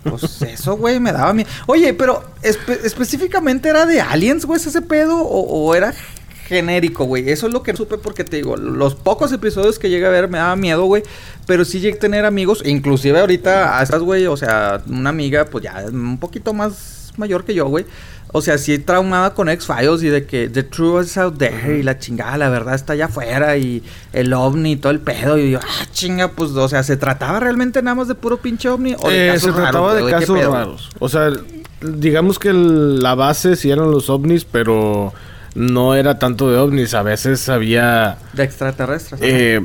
pues 0.02 0.40
eso, 0.42 0.76
güey, 0.76 0.98
me 0.98 1.12
daba 1.12 1.32
miedo. 1.34 1.48
Oye, 1.66 1.92
pero 1.94 2.24
espe- 2.42 2.80
específicamente 2.82 3.68
era 3.68 3.84
de 3.86 4.00
aliens, 4.00 4.44
güey, 4.46 4.58
ese 4.60 4.80
pedo, 4.82 5.18
o, 5.18 5.40
o 5.68 5.74
era 5.74 5.92
genérico, 6.46 7.04
güey, 7.04 7.30
eso 7.30 7.46
es 7.46 7.52
lo 7.52 7.62
que 7.62 7.76
supe 7.76 7.96
porque 7.98 8.24
te 8.24 8.36
digo, 8.38 8.56
los 8.56 8.94
pocos 8.94 9.32
episodios 9.32 9.78
que 9.78 9.88
llegué 9.90 10.06
a 10.06 10.10
ver 10.10 10.28
me 10.28 10.38
daba 10.38 10.56
miedo, 10.56 10.84
güey, 10.84 11.02
pero 11.46 11.64
sí 11.64 11.78
llegué 11.80 11.96
a 11.96 12.00
tener 12.00 12.24
amigos, 12.24 12.62
inclusive 12.64 13.20
ahorita 13.20 13.78
a 13.78 13.82
estas, 13.82 14.00
güey, 14.02 14.26
o 14.26 14.36
sea, 14.36 14.82
una 14.88 15.10
amiga, 15.10 15.44
pues 15.46 15.64
ya 15.64 15.84
un 15.92 16.18
poquito 16.18 16.52
más 16.54 17.12
mayor 17.16 17.44
que 17.44 17.52
yo, 17.54 17.66
güey. 17.68 17.84
O 18.34 18.40
sea, 18.40 18.56
sí 18.56 18.78
traumada 18.78 19.34
con 19.34 19.50
X-Files 19.50 20.02
y 20.02 20.08
de 20.08 20.24
que 20.24 20.48
The 20.48 20.62
Truth 20.62 21.04
is 21.04 21.18
out 21.18 21.36
there 21.36 21.78
y 21.78 21.82
la 21.82 21.98
chingada, 21.98 22.38
la 22.38 22.48
verdad 22.48 22.74
está 22.74 22.94
allá 22.94 23.04
afuera 23.06 23.58
y 23.58 23.82
el 24.14 24.32
ovni 24.32 24.72
y 24.72 24.76
todo 24.76 24.90
el 24.90 25.00
pedo. 25.00 25.36
Y 25.36 25.50
yo, 25.50 25.60
ah, 25.62 25.84
chinga, 25.92 26.28
pues, 26.28 26.50
o 26.52 26.66
sea, 26.68 26.82
¿se 26.82 26.96
trataba 26.96 27.40
realmente 27.40 27.82
nada 27.82 27.94
más 27.94 28.08
de 28.08 28.14
puro 28.14 28.38
pinche 28.38 28.70
ovni? 28.70 28.94
¿O 28.98 29.10
de 29.10 29.28
Eh, 29.28 29.32
casos 29.34 29.54
se 29.54 29.60
trataba 29.60 29.92
raros, 29.92 30.06
de 30.06 30.10
casos 30.10 30.44
raros. 30.46 30.90
O 30.98 31.08
sea, 31.10 31.30
digamos 31.82 32.38
que 32.38 32.48
el- 32.48 33.02
la 33.02 33.14
base 33.14 33.54
sí 33.54 33.70
eran 33.70 33.90
los 33.90 34.08
ovnis, 34.08 34.46
pero 34.46 35.12
no 35.54 35.94
era 35.94 36.18
tanto 36.18 36.50
de 36.50 36.56
ovnis. 36.56 36.94
A 36.94 37.02
veces 37.02 37.46
había 37.50 38.16
De 38.32 38.44
extraterrestres. 38.44 39.20
eh, 39.22 39.60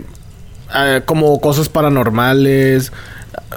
ah, 0.70 1.00
como 1.06 1.40
cosas 1.40 1.70
paranormales. 1.70 2.92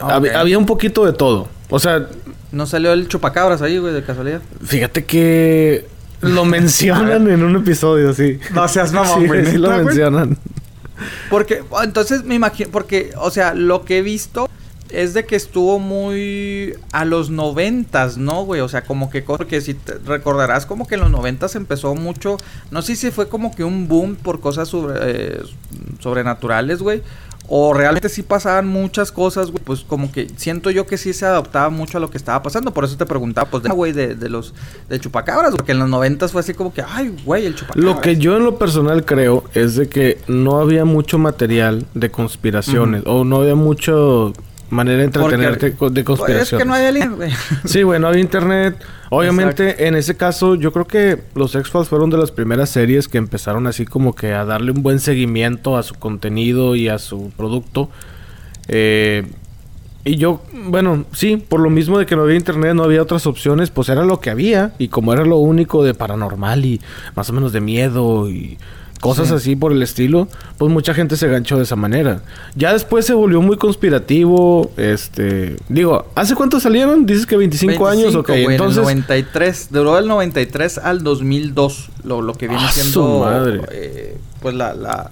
Había 0.01 0.57
un 0.57 0.67
poquito 0.67 1.05
de 1.05 1.13
todo. 1.15 1.49
O 1.69 1.79
sea, 1.81 2.07
No 2.53 2.67
salió 2.67 2.93
el 2.93 3.09
chupacabras 3.09 3.63
ahí, 3.63 3.79
güey, 3.79 3.95
de 3.95 4.03
casualidad. 4.03 4.43
fíjate 4.65 5.05
que 5.05 5.87
lo 6.21 6.45
mencionan 6.45 7.29
en 7.31 7.43
un 7.43 7.57
episodio, 7.57 8.13
sí. 8.13 8.39
No 8.55 8.69
seas 8.69 8.93
mamón, 8.93 9.23
Sí, 9.23 9.27
güey, 9.27 9.47
sí 9.47 9.59
lo 9.59 9.71
mencionan. 9.71 10.39
Porque, 11.31 11.63
oh, 11.71 11.83
entonces 11.83 12.25
me 12.25 12.35
imagino, 12.35 12.71
porque, 12.71 13.13
o 13.17 13.31
sea, 13.31 13.55
lo 13.55 13.85
que 13.85 13.99
he 13.99 14.03
visto 14.03 14.49
es 14.91 15.15
de 15.15 15.25
que 15.25 15.37
estuvo 15.37 15.79
muy 15.79 16.75
a 16.93 17.05
los 17.05 17.31
noventas, 17.31 18.19
¿no, 18.19 18.45
güey? 18.45 18.61
O 18.61 18.69
sea, 18.69 18.83
como 18.83 19.09
que, 19.09 19.23
porque 19.23 19.61
si 19.61 19.75
te 19.75 19.95
recordarás, 20.05 20.67
como 20.67 20.87
que 20.87 20.97
en 20.97 21.03
los 21.03 21.11
noventas 21.11 21.55
empezó 21.55 21.95
mucho, 21.95 22.37
no 22.71 22.83
sé 22.83 22.97
si 22.97 23.11
fue 23.11 23.29
como 23.29 23.55
que 23.55 23.65
un 23.65 23.89
boom 23.89 24.17
por 24.17 24.41
cosas 24.41 24.69
sobre, 24.69 24.95
eh, 25.03 25.43
sobrenaturales, 26.01 26.81
güey. 26.81 27.03
O 27.53 27.75
realmente 27.75 28.09
sí 28.09 28.23
pasaban 28.23 28.69
muchas 28.69 29.11
cosas, 29.11 29.51
güey. 29.51 29.63
Pues 29.65 29.81
como 29.81 30.13
que 30.13 30.29
siento 30.37 30.71
yo 30.71 30.87
que 30.87 30.97
sí 30.97 31.13
se 31.13 31.27
adaptaba 31.27 31.69
mucho 31.69 31.99
a 31.99 32.01
lo 32.01 32.09
que 32.09 32.17
estaba 32.17 32.43
pasando. 32.45 32.73
Por 32.73 32.85
eso 32.85 32.97
te 32.97 33.07
preguntaba, 33.07 33.51
pues, 33.51 33.65
de, 33.65 33.71
güey, 33.71 33.93
de, 33.93 34.15
de 34.15 34.29
los 34.29 34.55
de 34.89 35.01
chupacabras. 35.01 35.57
Porque 35.57 35.73
en 35.73 35.81
los 35.81 35.89
noventas 35.89 36.31
fue 36.31 36.43
así 36.43 36.55
como 36.55 36.73
que, 36.73 36.85
ay, 36.89 37.13
güey, 37.25 37.47
el 37.47 37.57
chupacabras. 37.57 37.85
Lo 37.85 38.01
que 38.01 38.17
yo 38.19 38.37
en 38.37 38.45
lo 38.45 38.57
personal 38.57 39.05
creo 39.05 39.43
es 39.53 39.75
de 39.75 39.89
que 39.89 40.19
no 40.29 40.61
había 40.61 40.85
mucho 40.85 41.19
material 41.19 41.87
de 41.95 42.11
conspiraciones 42.13 43.03
o 43.05 43.25
no 43.25 43.39
había 43.39 43.57
mucho 43.57 44.33
manera 44.69 44.99
de 44.99 45.05
entretenerte 45.07 45.71
de 45.91 46.05
conspiraciones. 46.05 46.53
es 46.53 46.59
que 46.59 46.65
no 46.65 47.17
güey. 47.17 47.33
Sí, 47.65 47.83
güey, 47.83 47.99
no 47.99 48.07
había 48.07 48.21
internet 48.21 48.77
Obviamente, 49.11 49.89
en 49.89 49.97
ese 49.97 50.17
caso, 50.17 50.55
yo 50.55 50.73
creo 50.73 50.87
que 50.87 51.19
los 51.35 51.55
X-Files 51.55 51.89
fueron 51.89 52.11
de 52.11 52.17
las 52.17 52.31
primeras 52.31 52.71
series 52.71 53.09
que 53.09 53.19
empezaron 53.19 53.67
así 53.67 53.85
como 53.85 54.15
que 54.15 54.33
a 54.33 54.45
darle 54.45 54.71
un 54.71 54.85
buen 54.85 55.01
seguimiento 55.01 55.77
a 55.77 55.83
su 55.83 55.97
contenido 55.97 56.77
y 56.77 56.89
a 56.89 56.99
su 56.99 57.33
producto. 57.37 57.91
Eh, 58.69 59.27
y 60.05 60.17
yo, 60.17 60.41
bueno, 60.53 61.05
sí, 61.13 61.37
por 61.37 61.59
lo 61.59 61.71
mismo 61.71 61.99
de 61.99 62.07
que 62.07 62.15
no 62.15 62.23
había 62.23 62.37
internet, 62.37 62.75
no 62.75 62.85
había 62.85 63.03
otras 63.03 63.27
opciones, 63.27 63.71
pues 63.71 63.89
era 63.89 64.05
lo 64.05 64.21
que 64.21 64.31
había. 64.31 64.75
Y 64.79 64.89
como 64.89 65.13
era 65.13 65.25
lo 65.25 65.39
único 65.39 65.83
de 65.83 65.93
paranormal 65.93 66.65
y 66.65 66.81
más 67.17 67.29
o 67.31 67.33
menos 67.33 67.53
de 67.53 67.61
miedo 67.61 68.31
y 68.31 68.59
cosas 69.01 69.29
Sí. 69.29 69.35
así 69.35 69.57
por 69.57 69.73
el 69.73 69.83
estilo, 69.83 70.29
pues 70.59 70.71
mucha 70.71 70.93
gente 70.95 71.17
se 71.17 71.27
ganchó 71.29 71.57
de 71.57 71.63
esa 71.65 71.77
manera. 71.77 72.23
Ya 72.55 72.73
después 72.73 73.07
se 73.07 73.15
volvió 73.15 73.41
muy 73.43 73.57
conspirativo, 73.57 74.71
este... 74.77 75.57
Digo, 75.69 76.07
¿hace 76.15 76.35
cuánto 76.35 76.61
salieron? 76.61 77.07
Dices 77.07 77.27
que 77.27 77.37
25, 77.37 77.87
años, 77.89 78.15
ok. 78.15 78.29
25, 78.29 78.33
güey, 78.33 78.45
en 78.45 78.47
el 78.47 78.53
Entonces, 78.53 78.83
93, 78.83 79.69
duró 79.71 79.97
del 79.97 80.07
93 80.09 80.79
al 80.79 81.03
2002, 81.03 81.89
lo, 82.05 82.23
lo 82.23 82.35
que 82.35 82.49
viene 82.49 82.63
¡Ah, 82.65 82.71
su 82.73 82.81
siendo 82.81 83.21
madre! 83.21 83.61
eh, 83.73 84.17
pues 84.41 84.55
la, 84.55 84.75
la 84.75 85.11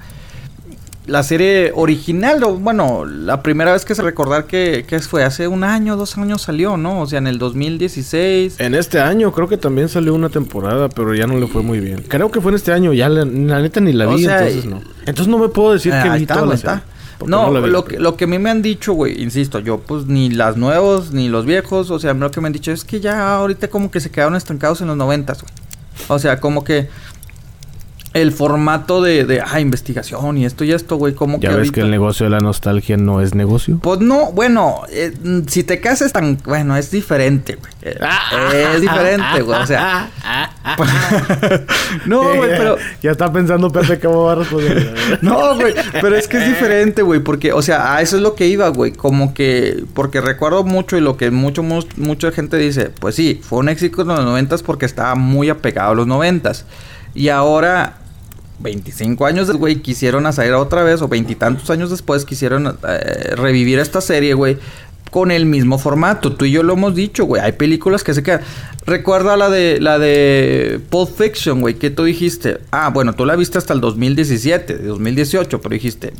la 1.09 1.23
serie 1.23 1.73
original, 1.75 2.45
o 2.45 2.55
bueno, 2.55 3.07
la 3.07 3.43
primera 3.43 3.73
vez 3.73 3.85
que 3.87 3.95
se 3.95 4.03
recordar 4.03 4.45
que, 4.45 4.85
que 4.87 5.01
fue 5.01 5.25
hace 5.25 5.49
un 5.49 5.65
año, 5.65 5.97
dos 5.97 6.17
años 6.19 6.43
salió, 6.43 6.77
¿no? 6.77 7.01
O 7.01 7.07
sea, 7.07 7.19
en 7.19 7.27
el 7.27 7.39
2016. 7.39 8.61
en 8.61 8.75
este 8.75 9.01
año 9.01 9.33
creo 9.33 9.49
que 9.49 9.57
también 9.57 9.89
salió 9.89 10.15
una 10.15 10.29
temporada, 10.29 10.91
pero 10.91 11.15
ya 11.15 11.27
no 11.27 11.39
le 11.39 11.47
fue 11.47 11.63
muy 11.63 11.81
bien. 11.81 12.05
Creo 12.07 12.31
que 12.31 12.41
fue 12.43 12.53
en 12.53 12.57
este 12.57 12.73
año, 12.73 12.93
ya 12.93 13.09
la, 13.09 13.25
la 13.25 13.61
neta 13.61 13.81
ni 13.81 13.95
la 13.95 14.07
O 14.07 14.17
vi, 14.17 14.25
sea, 14.25 14.41
entonces 14.47 14.67
no. 14.67 14.83
Entonces 15.07 15.29
no 15.29 15.39
me 15.39 15.49
puedo 15.49 15.73
decir 15.73 15.95
Ah, 15.95 16.03
que 16.03 16.11
vi 16.11 16.23
está, 16.23 16.35
toda 16.35 16.47
la 16.47 16.57
serie, 16.59 16.81
No, 17.27 17.51
vi, 17.51 17.71
lo, 17.71 17.85
que, 17.87 17.99
lo 17.99 18.17
que 18.17 18.25
a 18.25 18.27
mí 18.27 18.39
me 18.39 18.51
han 18.51 18.61
dicho, 18.61 18.93
güey, 18.93 19.23
insisto, 19.23 19.61
yo 19.61 19.79
pues 19.81 20.07
ni 20.07 20.29
las 20.29 20.59
nuevos 20.59 21.13
ni 21.13 21.31
los 21.31 21.47
viejos, 21.47 21.91
o 21.91 21.99
sea, 21.99 22.13
lo 22.13 22.31
que 22.31 22.43
me 22.43 22.49
han 22.49 22.53
dicho 22.53 22.71
es 22.71 22.85
que 22.85 23.01
ya 23.01 23.35
ahorita 23.35 23.69
como 23.69 23.91
que 23.91 24.01
se 24.01 24.11
quedaron 24.11 24.37
estancados 24.37 24.83
en 24.83 24.89
los 24.89 24.97
noventas, 24.97 25.41
güey. 25.41 25.53
O 26.09 26.19
sea, 26.19 26.39
como 26.39 26.65
que 26.65 26.89
el 28.23 28.33
formato 28.33 29.01
de, 29.03 29.25
de 29.25 29.41
ah, 29.41 29.61
investigación 29.61 30.39
y 30.39 30.45
esto 30.45 30.65
y 30.65 30.73
esto, 30.73 30.97
güey, 30.97 31.15
como 31.15 31.39
Ya 31.41 31.51
que 31.51 31.57
ves 31.57 31.73
que 31.73 31.81
el 31.81 31.91
negocio 31.91 32.25
de 32.25 32.31
la 32.31 32.41
nostalgia 32.41 32.97
no 32.97 33.21
es 33.21 33.35
negocio. 33.35 33.79
Pues 33.83 34.01
no, 34.01 34.33
bueno, 34.33 34.83
eh, 34.91 35.13
si 35.47 35.63
te 35.65 35.81
casas 35.81 36.13
tan... 36.13 36.39
Bueno, 36.45 36.77
es 36.77 36.91
diferente, 36.91 37.57
güey. 37.57 37.73
Eh, 37.83 38.67
es 38.75 38.81
diferente, 38.81 39.43
güey, 39.43 39.61
o 39.61 39.67
sea... 39.67 40.11
no, 42.07 42.23
güey, 42.35 42.51
pero... 42.51 42.77
ya 43.03 43.11
está 43.11 43.33
pensando 43.33 43.71
Pepe 43.71 43.99
cómo 43.99 44.25
va 44.25 44.33
a 44.33 44.35
responder. 44.37 44.95
No, 45.23 45.55
güey, 45.57 45.75
pero 45.93 46.17
es 46.17 46.29
que 46.29 46.39
es 46.39 46.47
diferente, 46.47 47.03
güey, 47.03 47.21
porque, 47.21 47.53
o 47.53 47.63
sea, 47.63 47.95
a 47.97 48.03
eso 48.03 48.17
es 48.17 48.23
lo 48.23 48.35
que 48.35 48.47
iba, 48.47 48.69
güey, 48.69 48.93
como 48.93 49.35
que, 49.35 49.85
porque 49.95 50.21
recuerdo 50.21 50.65
mucho 50.65 50.97
y 50.97 51.01
lo 51.01 51.17
que 51.17 51.31
mucho, 51.31 51.63
mu- 51.63 51.85
mucha 51.97 52.31
gente 52.33 52.57
dice, 52.57 52.91
pues 53.01 53.15
sí, 53.15 53.41
fue 53.43 53.59
un 53.59 53.69
éxito 53.69 54.03
en 54.03 54.09
los 54.09 54.25
noventas 54.25 54.63
porque 54.63 54.87
estaba 54.87 55.15
muy 55.15 55.49
apegado 55.49 55.93
a 55.93 55.95
los 55.95 56.07
noventas. 56.07 56.65
Y 57.15 57.31
ahora, 57.31 57.95
25 58.61 59.27
años 59.27 59.51
güey, 59.53 59.77
quisieron 59.77 60.27
hacer 60.27 60.53
otra 60.55 60.83
vez, 60.83 61.01
o 61.03 61.09
veintitantos 61.09 61.71
años 61.71 61.91
después, 61.91 62.25
quisieron 62.25 62.79
eh, 62.89 63.35
revivir 63.37 63.79
esta 63.79 64.01
serie, 64.01 64.35
güey, 64.35 64.59
con 65.11 65.31
el 65.31 65.47
mismo 65.47 65.79
formato. 65.79 66.33
Tú 66.35 66.45
y 66.45 66.51
yo 66.51 66.63
lo 66.63 66.75
hemos 66.75 66.95
dicho, 66.95 67.25
güey, 67.25 67.43
hay 67.43 67.53
películas 67.53 68.05
que 68.05 68.15
se 68.15 68.23
quedan. 68.23 68.41
Recuerda 68.87 69.37
la 69.37 69.51
de 69.51 69.81
la 69.81 69.99
de 69.99 70.81
Pulp 70.89 71.11
Fiction, 71.15 71.61
güey, 71.61 71.75
que 71.75 71.91
tú 71.91 72.05
dijiste. 72.05 72.61
Ah, 72.71 72.89
bueno, 72.89 73.13
tú 73.15 73.27
la 73.27 73.37
viste 73.37 73.59
hasta 73.59 73.75
el 73.75 73.81
2017, 73.83 74.79
2018, 74.79 75.61
pero 75.61 75.73
dijiste, 75.75 76.13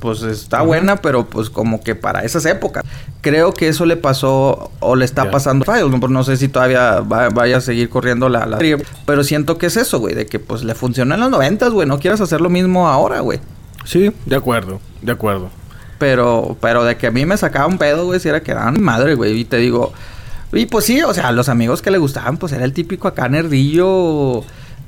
pues 0.00 0.22
está 0.22 0.62
buena, 0.62 0.96
pero 1.02 1.26
pues 1.26 1.50
como 1.50 1.80
que 1.82 1.94
para 1.96 2.20
esas 2.20 2.44
épocas. 2.46 2.84
Creo 3.22 3.52
que 3.54 3.68
eso 3.68 3.86
le 3.86 3.96
pasó 3.96 4.70
o 4.80 4.94
le 4.96 5.04
está 5.04 5.30
pasando 5.30 5.64
a 5.70 5.74
Files, 5.76 5.90
no, 6.00 6.08
no 6.08 6.24
sé 6.24 6.36
si 6.36 6.48
todavía 6.48 7.00
va- 7.00 7.28
vaya 7.30 7.56
a 7.56 7.60
seguir 7.60 7.88
corriendo 7.88 8.28
la, 8.28 8.46
la 8.46 8.58
serie, 8.58 8.78
pero 9.06 9.24
siento 9.24 9.58
que 9.58 9.66
es 9.66 9.76
eso, 9.76 9.98
güey, 9.98 10.14
de 10.14 10.26
que 10.26 10.38
pues 10.38 10.62
le 10.64 10.74
funcionó 10.74 11.14
en 11.14 11.20
los 11.20 11.30
noventas, 11.30 11.70
güey, 11.72 11.86
no 11.88 11.98
quieras 11.98 12.20
hacer 12.20 12.40
lo 12.40 12.50
mismo 12.50 12.88
ahora, 12.88 13.20
güey. 13.20 13.40
Sí, 13.84 14.12
de 14.26 14.36
acuerdo, 14.36 14.80
de 15.02 15.10
acuerdo. 15.12 15.50
Pero, 16.02 16.56
pero 16.60 16.82
de 16.82 16.96
que 16.96 17.06
a 17.06 17.10
mí 17.12 17.24
me 17.26 17.36
sacaba 17.36 17.68
un 17.68 17.78
pedo, 17.78 18.06
güey, 18.06 18.18
si 18.18 18.28
era 18.28 18.42
que 18.42 18.50
era 18.50 18.68
mi 18.72 18.80
madre, 18.80 19.14
güey. 19.14 19.38
Y 19.38 19.44
te 19.44 19.58
digo, 19.58 19.92
y 20.52 20.66
pues 20.66 20.84
sí, 20.84 21.00
o 21.00 21.14
sea, 21.14 21.30
los 21.30 21.48
amigos 21.48 21.80
que 21.80 21.92
le 21.92 21.98
gustaban, 21.98 22.38
pues 22.38 22.50
era 22.50 22.64
el 22.64 22.72
típico 22.72 23.06
acá 23.06 23.28
nerdillo 23.28 24.42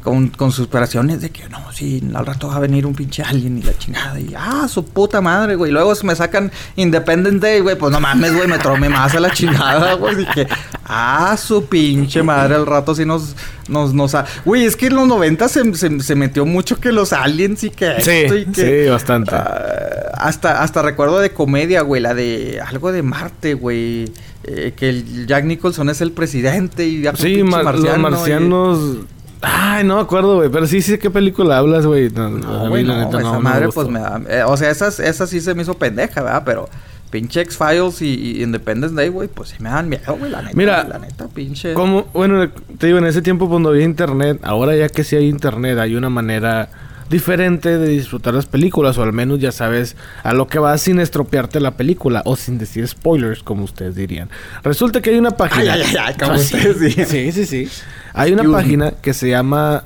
con, 0.05 0.29
con 0.29 0.53
sus 0.53 0.67
operaciones 0.67 1.21
de 1.23 1.31
que 1.31 1.49
no, 1.49 1.73
sí, 1.73 2.01
al 2.14 2.27
rato 2.27 2.49
va 2.49 2.57
a 2.57 2.59
venir 2.61 2.85
un 2.87 2.95
pinche 2.95 3.23
alien 3.23 3.57
y 3.59 3.62
la 3.62 3.77
chingada. 3.79 4.21
Y 4.21 4.35
ah, 4.37 4.69
su 4.69 4.85
puta 4.85 5.21
madre, 5.23 5.57
güey. 5.57 5.73
Luego 5.73 5.93
me 6.05 6.14
sacan 6.14 6.53
Independent 6.77 7.40
Day, 7.43 7.61
güey. 7.61 7.77
Pues 7.77 7.90
no 7.90 7.99
mames, 8.01 8.35
güey, 8.37 8.47
me 8.47 8.59
tromé 8.59 8.90
más 8.90 9.14
a 9.14 9.21
la 9.21 9.31
chingada, 9.33 9.95
güey. 9.99 10.14
Dije, 10.17 10.47
ah, 10.85 11.35
su 11.38 11.64
pinche 11.67 12.23
madre, 12.23 12.55
al 12.57 12.67
rato 12.67 12.95
sí 12.95 13.07
nos, 13.07 13.35
nos, 13.69 13.95
nos. 13.95 14.14
ha- 14.14 14.27
Güey, 14.45 14.67
es 14.67 14.77
que 14.77 14.88
en 14.88 14.97
los 14.97 15.09
90 15.09 15.49
se, 15.49 15.75
se, 15.75 15.99
se 16.01 16.14
metió 16.14 16.45
mucho 16.45 16.79
que 16.79 16.93
los 16.93 17.14
aliens 17.14 17.64
y 17.64 17.71
que 17.71 17.97
esto 17.97 18.12
y 18.37 18.45
Sí, 18.45 18.53
que. 18.53 18.85
sí, 18.85 18.90
bastante. 18.90 19.35
Ah, 19.35 20.11
hasta, 20.19 20.62
hasta 20.62 20.83
recuerdo 20.83 21.19
de 21.19 21.31
comedia, 21.33 21.81
güey, 21.81 22.03
la 22.03 22.12
de 22.14 22.61
algo 22.64 22.93
de 22.93 23.03
Marte, 23.03 23.55
güey. 23.55 24.12
eh, 24.45 24.75
que 24.77 24.90
el 24.90 25.27
Jack 25.27 25.45
Nicholson 25.47 25.88
es 25.88 26.03
el 26.03 26.12
presidente 26.12 26.87
y 26.87 26.97
Sí, 26.99 27.03
los 27.05 27.25
y- 27.25 27.43
marcianos... 27.43 28.99
Ay, 29.44 29.85
no 29.85 29.96
me 29.96 30.02
acuerdo, 30.02 30.37
güey. 30.37 30.48
Pero 30.48 30.66
sí 30.66 30.83
sé 30.83 30.98
qué 30.98 31.11
película 31.11 31.59
hablas, 31.59 31.87
güey. 31.87 32.11
No, 32.11 32.30
no, 32.30 32.68
güey, 32.68 32.85
no, 32.85 33.09
esa 33.09 33.38
madre 33.38 33.68
pues 33.68 33.88
me 33.88 34.00
da... 34.00 34.20
eh, 34.28 34.42
o 34.46 34.57
sea, 34.57 34.70
esas, 34.70 35.00
esas 35.00 35.30
sí 35.30 35.40
se 35.40 35.54
me 35.54 35.62
hizo 35.62 35.74
pendeja, 35.74 36.22
¿verdad? 36.22 36.42
Pero 36.44 36.68
pinche 37.11 37.42
X-Files 37.42 38.02
y, 38.02 38.07
y 38.14 38.42
Independence 38.42 38.94
Day, 38.94 39.09
güey, 39.09 39.28
pues 39.28 39.50
sí 39.50 39.57
me 39.61 39.68
dan 39.68 39.88
miedo, 39.88 40.16
güey, 40.16 40.30
la 40.33 40.42
neta. 40.42 40.57
Mira, 40.57 40.83
la 40.83 40.98
neta, 40.98 41.28
pinche... 41.28 41.72
Como, 41.74 42.07
bueno, 42.12 42.50
te 42.78 42.88
digo, 42.88 42.98
en 42.98 43.07
ese 43.07 43.22
tiempo 43.22 43.48
cuando 43.48 43.68
había 43.68 43.85
internet, 43.85 44.40
ahora 44.42 44.74
ya 44.74 44.88
que 44.88 45.04
sí 45.04 45.14
hay 45.14 45.28
internet, 45.28 45.78
hay 45.78 45.94
una 45.94 46.11
manera 46.11 46.68
diferente 47.11 47.79
de 47.79 47.88
disfrutar 47.88 48.35
las 48.35 48.47
películas, 48.47 48.97
o 48.99 49.03
al 49.03 49.12
menos 49.12 49.38
ya 49.40 49.53
sabes 49.53 49.97
a 50.23 50.33
lo 50.35 50.47
que 50.47 50.59
vas 50.59 50.81
sin 50.83 51.01
estropearte 51.01 51.61
la 51.61 51.73
película, 51.77 52.23
o 52.25 52.37
sin 52.37 52.59
decir 52.59 52.87
spoilers, 52.88 53.43
como 53.43 53.64
ustedes 53.64 53.95
dirían. 53.95 54.31
Resulta 54.62 55.01
que 55.01 55.11
hay 55.11 55.19
una 55.19 55.33
página. 55.33 55.75
Ay, 55.75 55.83
ay, 55.87 55.97
ay, 56.01 56.14
como 56.19 56.33
Ah, 56.33 56.38
sí. 56.38 56.57
ustedes 56.57 56.81
dirían. 56.81 57.07
Sí, 57.09 57.33
sí, 57.33 57.47
sí. 57.47 57.69
Hay 58.12 58.33
una 58.33 58.45
página 58.51 58.93
que 58.93 59.12
se 59.14 59.29
llama 59.29 59.85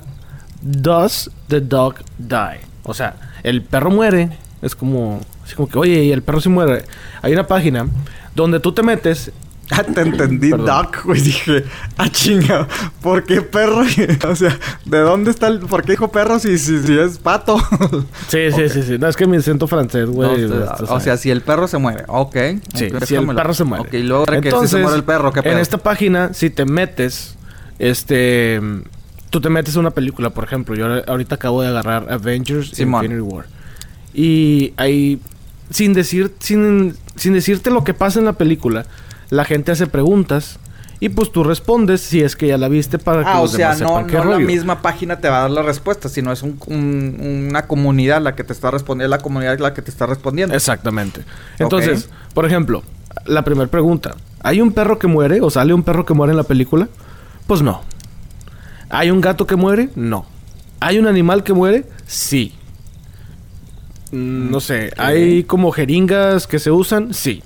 Does 0.61 1.31
the 1.47 1.61
Dog 1.61 1.95
Die? 2.17 2.59
O 2.83 2.93
sea, 2.93 3.15
el 3.43 3.61
perro 3.63 3.89
muere. 3.91 4.29
Es 4.61 4.75
como, 4.75 5.21
así 5.45 5.55
como 5.55 5.69
que, 5.69 5.77
oye, 5.77 6.03
y 6.03 6.11
el 6.11 6.21
perro 6.21 6.41
se 6.41 6.49
muere. 6.49 6.83
Hay 7.21 7.31
una 7.33 7.47
página 7.47 7.87
donde 8.35 8.59
tú 8.59 8.71
te 8.73 8.83
metes 8.83 9.31
Ah, 9.71 9.83
te 9.83 10.01
entendí, 10.01 10.49
Perdón. 10.49 10.65
Doc, 10.65 11.03
güey. 11.05 11.21
Dije, 11.21 11.63
ah, 11.97 12.09
chinga, 12.09 12.67
¿por 13.01 13.23
qué 13.23 13.41
perro? 13.41 13.83
o 14.29 14.35
sea, 14.35 14.57
¿de 14.85 14.99
dónde 14.99 15.31
está 15.31 15.47
el... 15.47 15.59
¿Por 15.59 15.83
qué 15.83 15.91
dijo 15.91 16.11
perro 16.11 16.39
si, 16.39 16.57
si, 16.57 16.81
si 16.81 16.97
es 16.97 17.19
pato? 17.19 17.57
Sí, 18.27 18.51
sí, 18.51 18.69
sí, 18.69 18.83
sí. 18.83 18.97
No, 18.97 19.07
es 19.07 19.15
que 19.15 19.27
mi 19.27 19.37
acento 19.37 19.67
francés, 19.67 20.09
güey. 20.09 20.47
No, 20.47 20.63
esto, 20.63 20.85
o 20.93 20.99
sea, 20.99 21.17
si 21.17 21.29
el 21.29 21.41
perro 21.41 21.67
se 21.67 21.77
muere, 21.77 22.03
ok. 22.07 22.35
Sí, 22.73 22.87
ok, 22.93 23.03
si 23.03 23.15
el 23.15 23.27
perro 23.27 23.53
se 23.53 23.63
muere. 23.63 23.83
Ok, 23.83 23.93
y 23.93 24.03
luego 24.03 24.25
de 24.25 24.41
que 24.41 24.51
si 24.51 24.67
se 24.67 24.77
muere 24.79 24.97
el 24.97 25.03
perro, 25.03 25.31
¿qué 25.31 25.43
pedo? 25.43 25.53
En 25.53 25.59
esta 25.59 25.77
página, 25.77 26.33
si 26.33 26.49
te 26.49 26.65
metes, 26.65 27.37
este... 27.77 28.59
Tú 29.29 29.41
te 29.41 29.49
metes 29.49 29.75
a 29.75 29.79
una 29.79 29.91
película, 29.91 30.31
por 30.31 30.43
ejemplo. 30.43 30.75
Yo 30.75 30.87
ahorita 31.07 31.35
acabo 31.35 31.61
de 31.61 31.67
agarrar 31.67 32.11
Avengers 32.11 32.71
Simón. 32.71 33.05
Infinity 33.05 33.21
War. 33.21 33.45
Y 34.11 34.73
ahí, 34.77 35.19
sin 35.69 35.93
decir, 35.93 36.33
sin, 36.39 36.95
sin 37.15 37.33
decirte 37.33 37.69
lo 37.69 37.83
que 37.83 37.93
pasa 37.93 38.17
en 38.17 38.25
la 38.25 38.33
película, 38.33 38.87
la 39.29 39.45
gente 39.45 39.71
hace 39.71 39.87
preguntas. 39.87 40.59
Y 41.01 41.07
pues 41.07 41.31
tú 41.31 41.45
respondes 41.45 42.01
si 42.01 42.19
es 42.21 42.35
que 42.35 42.47
ya 42.47 42.57
la 42.57 42.67
viste 42.67 42.97
para 42.99 43.23
que 43.23 43.29
Ah, 43.29 43.39
o 43.39 43.43
los 43.43 43.51
sea, 43.53 43.67
demás 43.73 43.81
no, 43.81 43.87
sepan 43.87 44.07
qué 44.07 44.17
no 44.17 44.25
la 44.25 44.37
misma 44.39 44.81
página 44.81 45.19
te 45.21 45.29
va 45.29 45.37
a 45.37 45.41
dar 45.43 45.51
la 45.51 45.61
respuesta, 45.61 46.09
sino 46.09 46.33
es 46.33 46.43
un- 46.43 46.59
un- 46.67 47.45
una 47.49 47.67
comunidad 47.67 48.21
la 48.21 48.35
que 48.35 48.43
te 48.43 48.51
está 48.51 48.69
respondiendo, 48.69 49.09
la 49.15 49.21
comunidad 49.21 49.57
la 49.59 49.73
que 49.73 49.81
te 49.81 49.91
está 49.91 50.05
respondiendo. 50.07 50.53
Exactamente. 50.55 51.21
Entonces, 51.57 52.09
por 52.33 52.45
ejemplo, 52.45 52.83
la 53.25 53.43
primera 53.43 53.69
pregunta. 53.71 54.15
¿Hay 54.41 54.59
un 54.59 54.73
perro 54.73 54.99
que 54.99 55.07
muere 55.07 55.39
o 55.39 55.49
sale 55.49 55.73
un 55.73 55.83
perro 55.83 56.05
que 56.05 56.13
muere 56.13 56.31
en 56.31 56.37
la 56.37 56.43
película? 56.43 56.89
Pues 57.47 57.61
no. 57.61 57.81
¿Hay 58.89 59.09
un 59.09 59.21
gato 59.21 59.47
que 59.47 59.55
muere? 59.55 59.89
No. 59.95 60.25
¿Hay 60.81 60.97
un 60.99 61.07
animal 61.07 61.43
que 61.45 61.53
muere? 61.53 61.85
Sí. 62.07 62.53
Mm, 64.11 64.51
No 64.51 64.59
sé. 64.59 64.91
¿Hay 64.97 65.43
como 65.43 65.71
jeringas 65.71 66.47
que 66.47 66.59
se 66.59 66.71
usan? 66.71 67.13
Sí. 67.13 67.41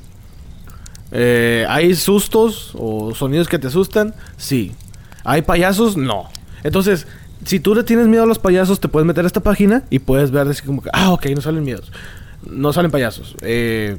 Eh, 1.13 1.65
¿Hay 1.69 1.93
sustos 1.95 2.73
o 2.75 3.13
sonidos 3.13 3.47
que 3.47 3.59
te 3.59 3.67
asustan? 3.67 4.15
Sí. 4.35 4.73
¿Hay 5.23 5.43
payasos? 5.43 5.95
No. 5.95 6.29
Entonces, 6.63 7.07
si 7.45 7.59
tú 7.59 7.75
le 7.75 7.83
tienes 7.83 8.07
miedo 8.07 8.23
a 8.23 8.25
los 8.25 8.39
payasos, 8.39 8.79
te 8.79 8.87
puedes 8.87 9.05
meter 9.05 9.23
a 9.23 9.27
esta 9.27 9.41
página 9.41 9.83
y 9.89 9.99
puedes 9.99 10.31
ver 10.31 10.47
así 10.47 10.63
como 10.63 10.81
que, 10.81 10.89
ah, 10.91 11.11
ok, 11.13 11.27
no 11.35 11.41
salen 11.41 11.63
miedos. 11.63 11.91
No 12.49 12.73
salen 12.73 12.91
payasos. 12.91 13.35
Eh, 13.41 13.97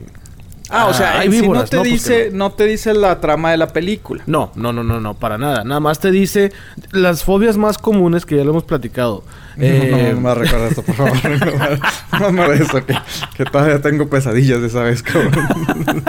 Ah, 0.76 0.86
o 0.86 0.94
sea, 0.94 1.20
hay 1.20 1.28
víboras. 1.28 1.72
no 1.72 1.82
te 1.82 1.88
dice, 1.88 2.28
no. 2.32 2.38
no 2.48 2.52
te 2.52 2.64
dice 2.66 2.92
la 2.94 3.20
trama 3.20 3.50
de 3.52 3.56
la 3.56 3.68
película. 3.68 4.22
No, 4.26 4.50
no, 4.56 4.72
no, 4.72 4.82
no, 4.82 5.00
no, 5.00 5.14
para 5.14 5.38
nada. 5.38 5.62
Nada 5.64 5.80
más 5.80 6.00
te 6.00 6.10
dice 6.10 6.52
las 6.90 7.22
fobias 7.24 7.56
más 7.56 7.78
comunes 7.78 8.26
que 8.26 8.36
ya 8.36 8.44
lo 8.44 8.50
hemos 8.50 8.64
platicado. 8.64 9.22
Eh, 9.56 10.10
no, 10.12 10.14
no 10.14 10.20
me 10.20 10.34
recuerda 10.34 10.66
esto, 10.68 10.82
por 10.82 10.94
favor. 10.96 11.16
No 12.20 12.30
me, 12.32 12.46
no 12.46 12.52
eso, 12.52 12.84
que, 12.86 12.96
que 13.36 13.44
todavía 13.44 13.80
tengo 13.80 14.08
pesadillas 14.08 14.60
de 14.60 14.66
esa 14.68 14.82
vez, 14.82 15.02
cabrón. 15.02 15.32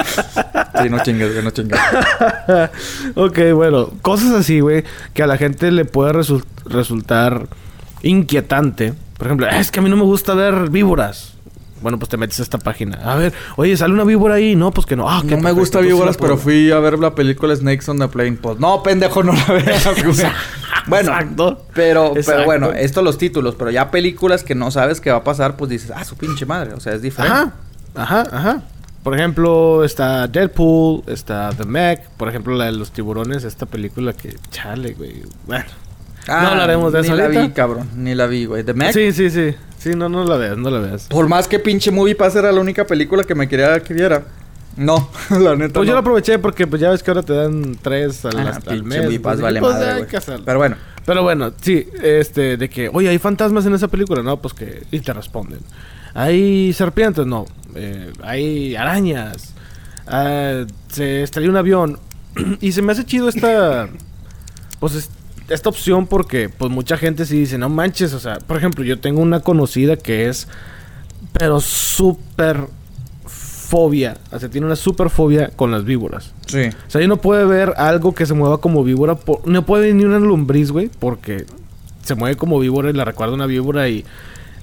Sí, 0.82 0.90
no 0.90 1.00
chingues, 1.04 1.42
no 1.44 1.52
chingues. 1.52 1.80
ok, 3.16 3.40
bueno, 3.54 3.92
cosas 4.02 4.32
así, 4.32 4.60
güey, 4.60 4.84
que 5.14 5.24
a 5.24 5.28
la 5.28 5.38
gente 5.38 5.72
le 5.72 5.86
puede 5.86 6.12
resul- 6.12 6.44
resultar 6.66 7.48
inquietante. 8.02 8.94
Por 9.18 9.28
ejemplo, 9.28 9.48
es 9.48 9.72
que 9.72 9.80
a 9.80 9.84
mí 9.84 9.90
no 9.90 9.96
me 9.96 10.04
gusta 10.04 10.34
ver 10.34 10.70
víboras. 10.70 11.35
Bueno, 11.82 12.00
pues 12.00 12.10
te 12.10 12.18
metes 12.18 12.40
a 12.40 12.44
esta 12.44 12.58
página. 12.58 12.98
A 13.04 13.16
ver, 13.16 13.34
oye, 13.58 13.76
sale 13.78 13.94
una 13.94 14.04
víbora 14.06 14.36
ahí. 14.36 14.56
No, 14.56 14.72
pues 14.72 14.88
que 14.88 14.96
no. 14.96 15.10
Ah, 15.10 15.22
No 15.24 15.38
me 15.38 15.52
gusta 15.52 15.80
víboras, 15.82 16.18
pero 16.18 16.38
fui 16.38 16.72
a 16.72 16.80
ver 16.80 16.98
la 17.00 17.14
película 17.16 17.56
Snakes 17.56 17.90
on 17.90 18.00
the 18.00 18.08
Plane. 18.08 18.38
Pues 18.42 18.60
no, 18.60 18.82
pendejo, 18.82 19.24
no 19.24 19.34
la 19.34 19.54
veas, 19.54 19.86
bueno, 20.88 21.10
Exacto. 21.12 21.62
pero, 21.74 22.10
pero 22.12 22.16
Exacto. 22.18 22.46
bueno, 22.46 22.72
esto 22.72 23.02
los 23.02 23.18
títulos, 23.18 23.56
pero 23.56 23.72
ya 23.72 23.92
películas 23.92 24.44
que 24.44 24.56
no 24.56 24.72
sabes 24.72 25.02
qué 25.02 25.12
va 25.12 25.18
a 25.18 25.24
pasar, 25.24 25.58
pues 25.58 25.70
dices, 25.70 25.92
ah, 25.96 26.04
su 26.06 26.16
pinche 26.16 26.46
madre, 26.46 26.74
o 26.74 26.80
sea, 26.80 26.94
es 26.94 27.02
diferente. 27.02 27.38
Ajá, 27.38 27.54
ajá, 27.96 28.22
ajá. 28.32 28.62
Por 29.04 29.14
ejemplo, 29.14 29.84
está 29.84 30.28
Deadpool, 30.28 31.04
está 31.06 31.52
The 31.56 31.66
Meg. 31.66 32.10
Por 32.18 32.28
ejemplo, 32.28 32.56
la 32.56 32.66
de 32.66 32.72
los 32.72 32.90
tiburones, 32.92 33.44
esta 33.44 33.68
película 33.68 34.14
que... 34.14 34.36
Chale, 34.50 34.94
güey. 34.94 35.22
Bueno. 35.46 35.66
No 36.28 36.34
hablaremos 36.34 36.92
de 36.94 37.00
Ah, 37.00 37.02
ni 37.02 37.08
eso 37.08 37.16
la 37.18 37.24
ahorita. 37.26 37.42
vi, 37.44 37.50
cabrón, 37.52 37.90
ni 37.96 38.16
la 38.16 38.26
vi, 38.28 38.46
güey. 38.46 38.64
The 38.64 38.74
Meg, 38.74 38.94
Sí, 38.94 39.12
sí, 39.12 39.30
sí. 39.30 39.56
Sí, 39.78 39.92
no, 39.96 40.10
no 40.10 40.24
la 40.24 40.38
veas, 40.38 40.58
no 40.58 40.70
la 40.72 40.80
veas. 40.80 41.08
por 41.08 41.28
más 41.28 41.48
que 41.48 41.60
pinche 41.60 41.92
Movie 41.92 42.16
Pass 42.16 42.36
era 42.36 42.52
la 42.52 42.60
única 42.60 42.86
película 42.88 43.24
que 43.24 43.36
me 43.36 43.48
quería 43.48 43.80
que 43.82 43.94
viera. 43.94 44.24
No, 44.78 45.10
la 45.30 45.56
neta 45.56 45.74
Pues 45.76 45.88
yo 45.88 45.94
la 45.94 46.00
aproveché 46.02 46.38
porque 46.40 46.68
pues 46.68 46.82
ya 46.82 46.90
ves 46.90 47.02
que 47.02 47.10
ahora 47.12 47.24
te 47.24 47.34
dan 47.34 47.78
tres 47.82 48.26
al, 48.26 48.38
Ah, 48.40 48.60
al 48.68 48.84
mes. 48.84 49.04
Movie 49.06 49.20
Pass 49.20 49.34
pues, 49.34 49.42
vale 49.42 49.60
pues, 49.62 49.74
madre, 49.74 49.92
hay. 49.92 50.40
Pero 50.44 50.58
bueno, 50.58 50.76
Pero 51.06 51.24
bueno, 51.24 51.54
sí, 51.62 51.88
este, 52.04 52.58
de 52.58 52.70
que, 52.70 52.90
oye, 52.92 53.08
hay 53.10 53.18
fantasmas 53.20 53.66
en 53.68 53.74
esa 53.76 53.88
película, 53.88 54.22
no, 54.24 54.42
pues 54.42 54.54
que, 54.54 54.84
y 54.92 55.00
te 55.00 55.14
responden. 55.14 55.60
Hay 56.14 56.74
serpientes, 56.74 57.26
no, 57.26 57.46
eh, 57.76 58.12
hay 58.24 58.76
arañas, 58.76 59.54
ah, 60.08 60.64
se 60.90 61.24
estrelló 61.24 61.52
un 61.52 61.58
avión. 61.58 62.00
y 62.60 62.72
se 62.72 62.82
me 62.82 62.92
hace 62.94 63.06
chido 63.06 63.30
esta, 63.30 63.88
pues, 64.80 64.96
es- 64.96 65.10
esta 65.50 65.70
opción 65.70 66.08
porque, 66.08 66.50
pues, 66.50 66.72
mucha 66.72 66.98
gente 66.98 67.26
sí 67.26 67.40
dice, 67.40 67.58
no 67.58 67.70
manches, 67.70 68.14
o 68.14 68.20
sea, 68.20 68.40
por 68.40 68.58
ejemplo, 68.58 68.84
yo 68.84 69.00
tengo 69.00 69.22
una 69.22 69.40
conocida 69.42 69.96
que 69.98 70.28
es, 70.28 70.48
pero 71.34 71.60
súper 71.60 72.68
fobia, 73.28 74.18
o 74.32 74.40
sea, 74.40 74.50
tiene 74.50 74.68
una 74.68 74.76
súper 74.76 75.10
fobia 75.10 75.50
con 75.56 75.72
las 75.72 75.84
víboras. 75.86 76.34
sí. 76.48 76.70
O 76.88 76.90
sea, 76.90 77.02
ella 77.02 77.08
no 77.08 77.18
puede 77.18 77.46
ver 77.46 77.74
algo 77.78 78.14
que 78.14 78.26
se 78.26 78.34
mueva 78.34 78.60
como 78.60 78.84
víbora. 78.84 79.16
por- 79.16 79.48
No 79.48 79.66
puede 79.66 79.88
ver 79.88 79.96
ni 79.96 80.06
una 80.06 80.20
lombriz, 80.20 80.72
güey, 80.72 80.90
porque 81.00 81.46
se 82.04 82.16
mueve 82.16 82.36
como 82.38 82.60
víbora 82.60 82.90
y 82.90 82.94
la 82.94 83.04
recuerda 83.06 83.34
una 83.34 83.48
víbora 83.48 83.90
y. 83.90 84.06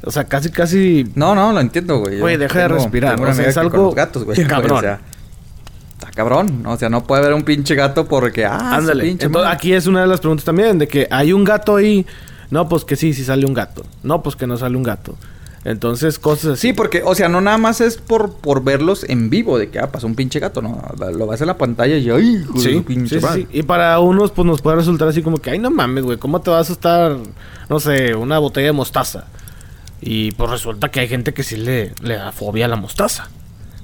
O 0.05 0.11
sea, 0.11 0.25
casi, 0.25 0.51
casi. 0.51 1.09
No, 1.14 1.35
no, 1.35 1.53
lo 1.53 1.61
entiendo, 1.61 1.99
güey. 2.01 2.18
Güey, 2.21 2.37
deja 2.37 2.61
de 2.61 2.68
respirar, 2.68 3.21
o 3.21 3.35
sea, 3.35 3.47
es 3.47 3.57
algo 3.57 3.71
con 3.71 3.83
los 3.87 3.95
gatos, 3.95 4.25
güey. 4.25 4.42
cabrón. 4.47 4.79
O 4.79 4.81
sea, 4.81 5.01
está 6.03 6.11
cabrón. 6.15 6.65
O 6.67 6.77
sea, 6.77 6.88
no 6.88 7.05
puede 7.05 7.23
ver 7.23 7.35
un 7.35 7.43
pinche 7.43 7.75
gato 7.75 8.07
porque... 8.07 8.45
Ah, 8.45 8.77
Ándale. 8.77 9.05
pinche 9.05 9.27
Entonces, 9.27 9.47
madre. 9.47 9.57
aquí 9.57 9.73
es 9.73 9.87
una 9.87 10.01
de 10.03 10.07
las 10.07 10.21
preguntas 10.21 10.45
también: 10.45 10.79
de 10.79 10.88
que 10.88 11.07
hay 11.11 11.33
un 11.33 11.45
gato 11.45 11.77
ahí. 11.77 12.07
No, 12.51 12.69
pues 12.69 12.85
que 12.85 12.97
sí, 12.97 13.15
sí 13.15 13.25
sale 13.25 13.47
un 13.47 13.55
gato. 13.55 13.85
No, 14.03 14.23
pues 14.23 14.37
que 14.37 14.47
no 14.47 14.57
sale 14.57 14.77
un 14.77 14.83
gato. 14.83 15.15
Entonces, 15.65 16.19
cosas 16.19 16.55
así. 16.55 16.69
Sí, 16.69 16.73
porque, 16.73 17.03
o 17.05 17.15
sea, 17.15 17.29
no 17.29 17.41
nada 17.41 17.57
más 17.57 17.81
es 17.81 17.97
por, 17.97 18.35
por 18.35 18.65
verlos 18.65 19.05
en 19.09 19.31
vivo, 19.31 19.59
de 19.59 19.71
que, 19.71 19.79
ah, 19.79 19.93
pasó 19.93 20.09
un 20.09 20.17
pinche 20.17 20.41
gato, 20.41 20.61
¿no? 20.61 20.83
Lo 21.17 21.29
ves 21.29 21.41
en 21.41 21.47
la 21.47 21.57
pantalla 21.57 21.97
y, 21.97 22.11
ay, 22.11 22.43
hijo 22.43 22.53
de 22.55 22.61
Sí, 22.61 22.81
pinche 22.81 23.21
sí. 23.21 23.47
Y 23.53 23.62
para 23.62 23.99
unos, 24.01 24.33
pues 24.33 24.45
nos 24.45 24.61
puede 24.61 24.77
resultar 24.77 25.07
así 25.07 25.23
como 25.23 25.38
que, 25.38 25.51
ay, 25.51 25.61
no 25.61 25.71
mames, 25.71 26.03
güey, 26.05 26.19
¿cómo 26.19 26.41
te 26.41 26.51
va 26.51 26.59
a 26.59 26.62
asustar, 26.62 27.17
no 27.69 27.79
sé, 27.79 28.15
una 28.17 28.38
botella 28.41 28.67
de 28.67 28.73
mostaza? 28.73 29.27
Y 30.01 30.33
pues 30.33 30.51
resulta 30.51 30.91
que 30.91 30.99
hay 30.99 31.07
gente 31.09 31.33
que 31.33 31.45
sí 31.45 31.57
le, 31.57 31.93
le 32.03 32.17
da 32.17 32.33
fobia 32.33 32.65
a 32.65 32.69
la 32.69 32.75
mostaza. 32.77 33.29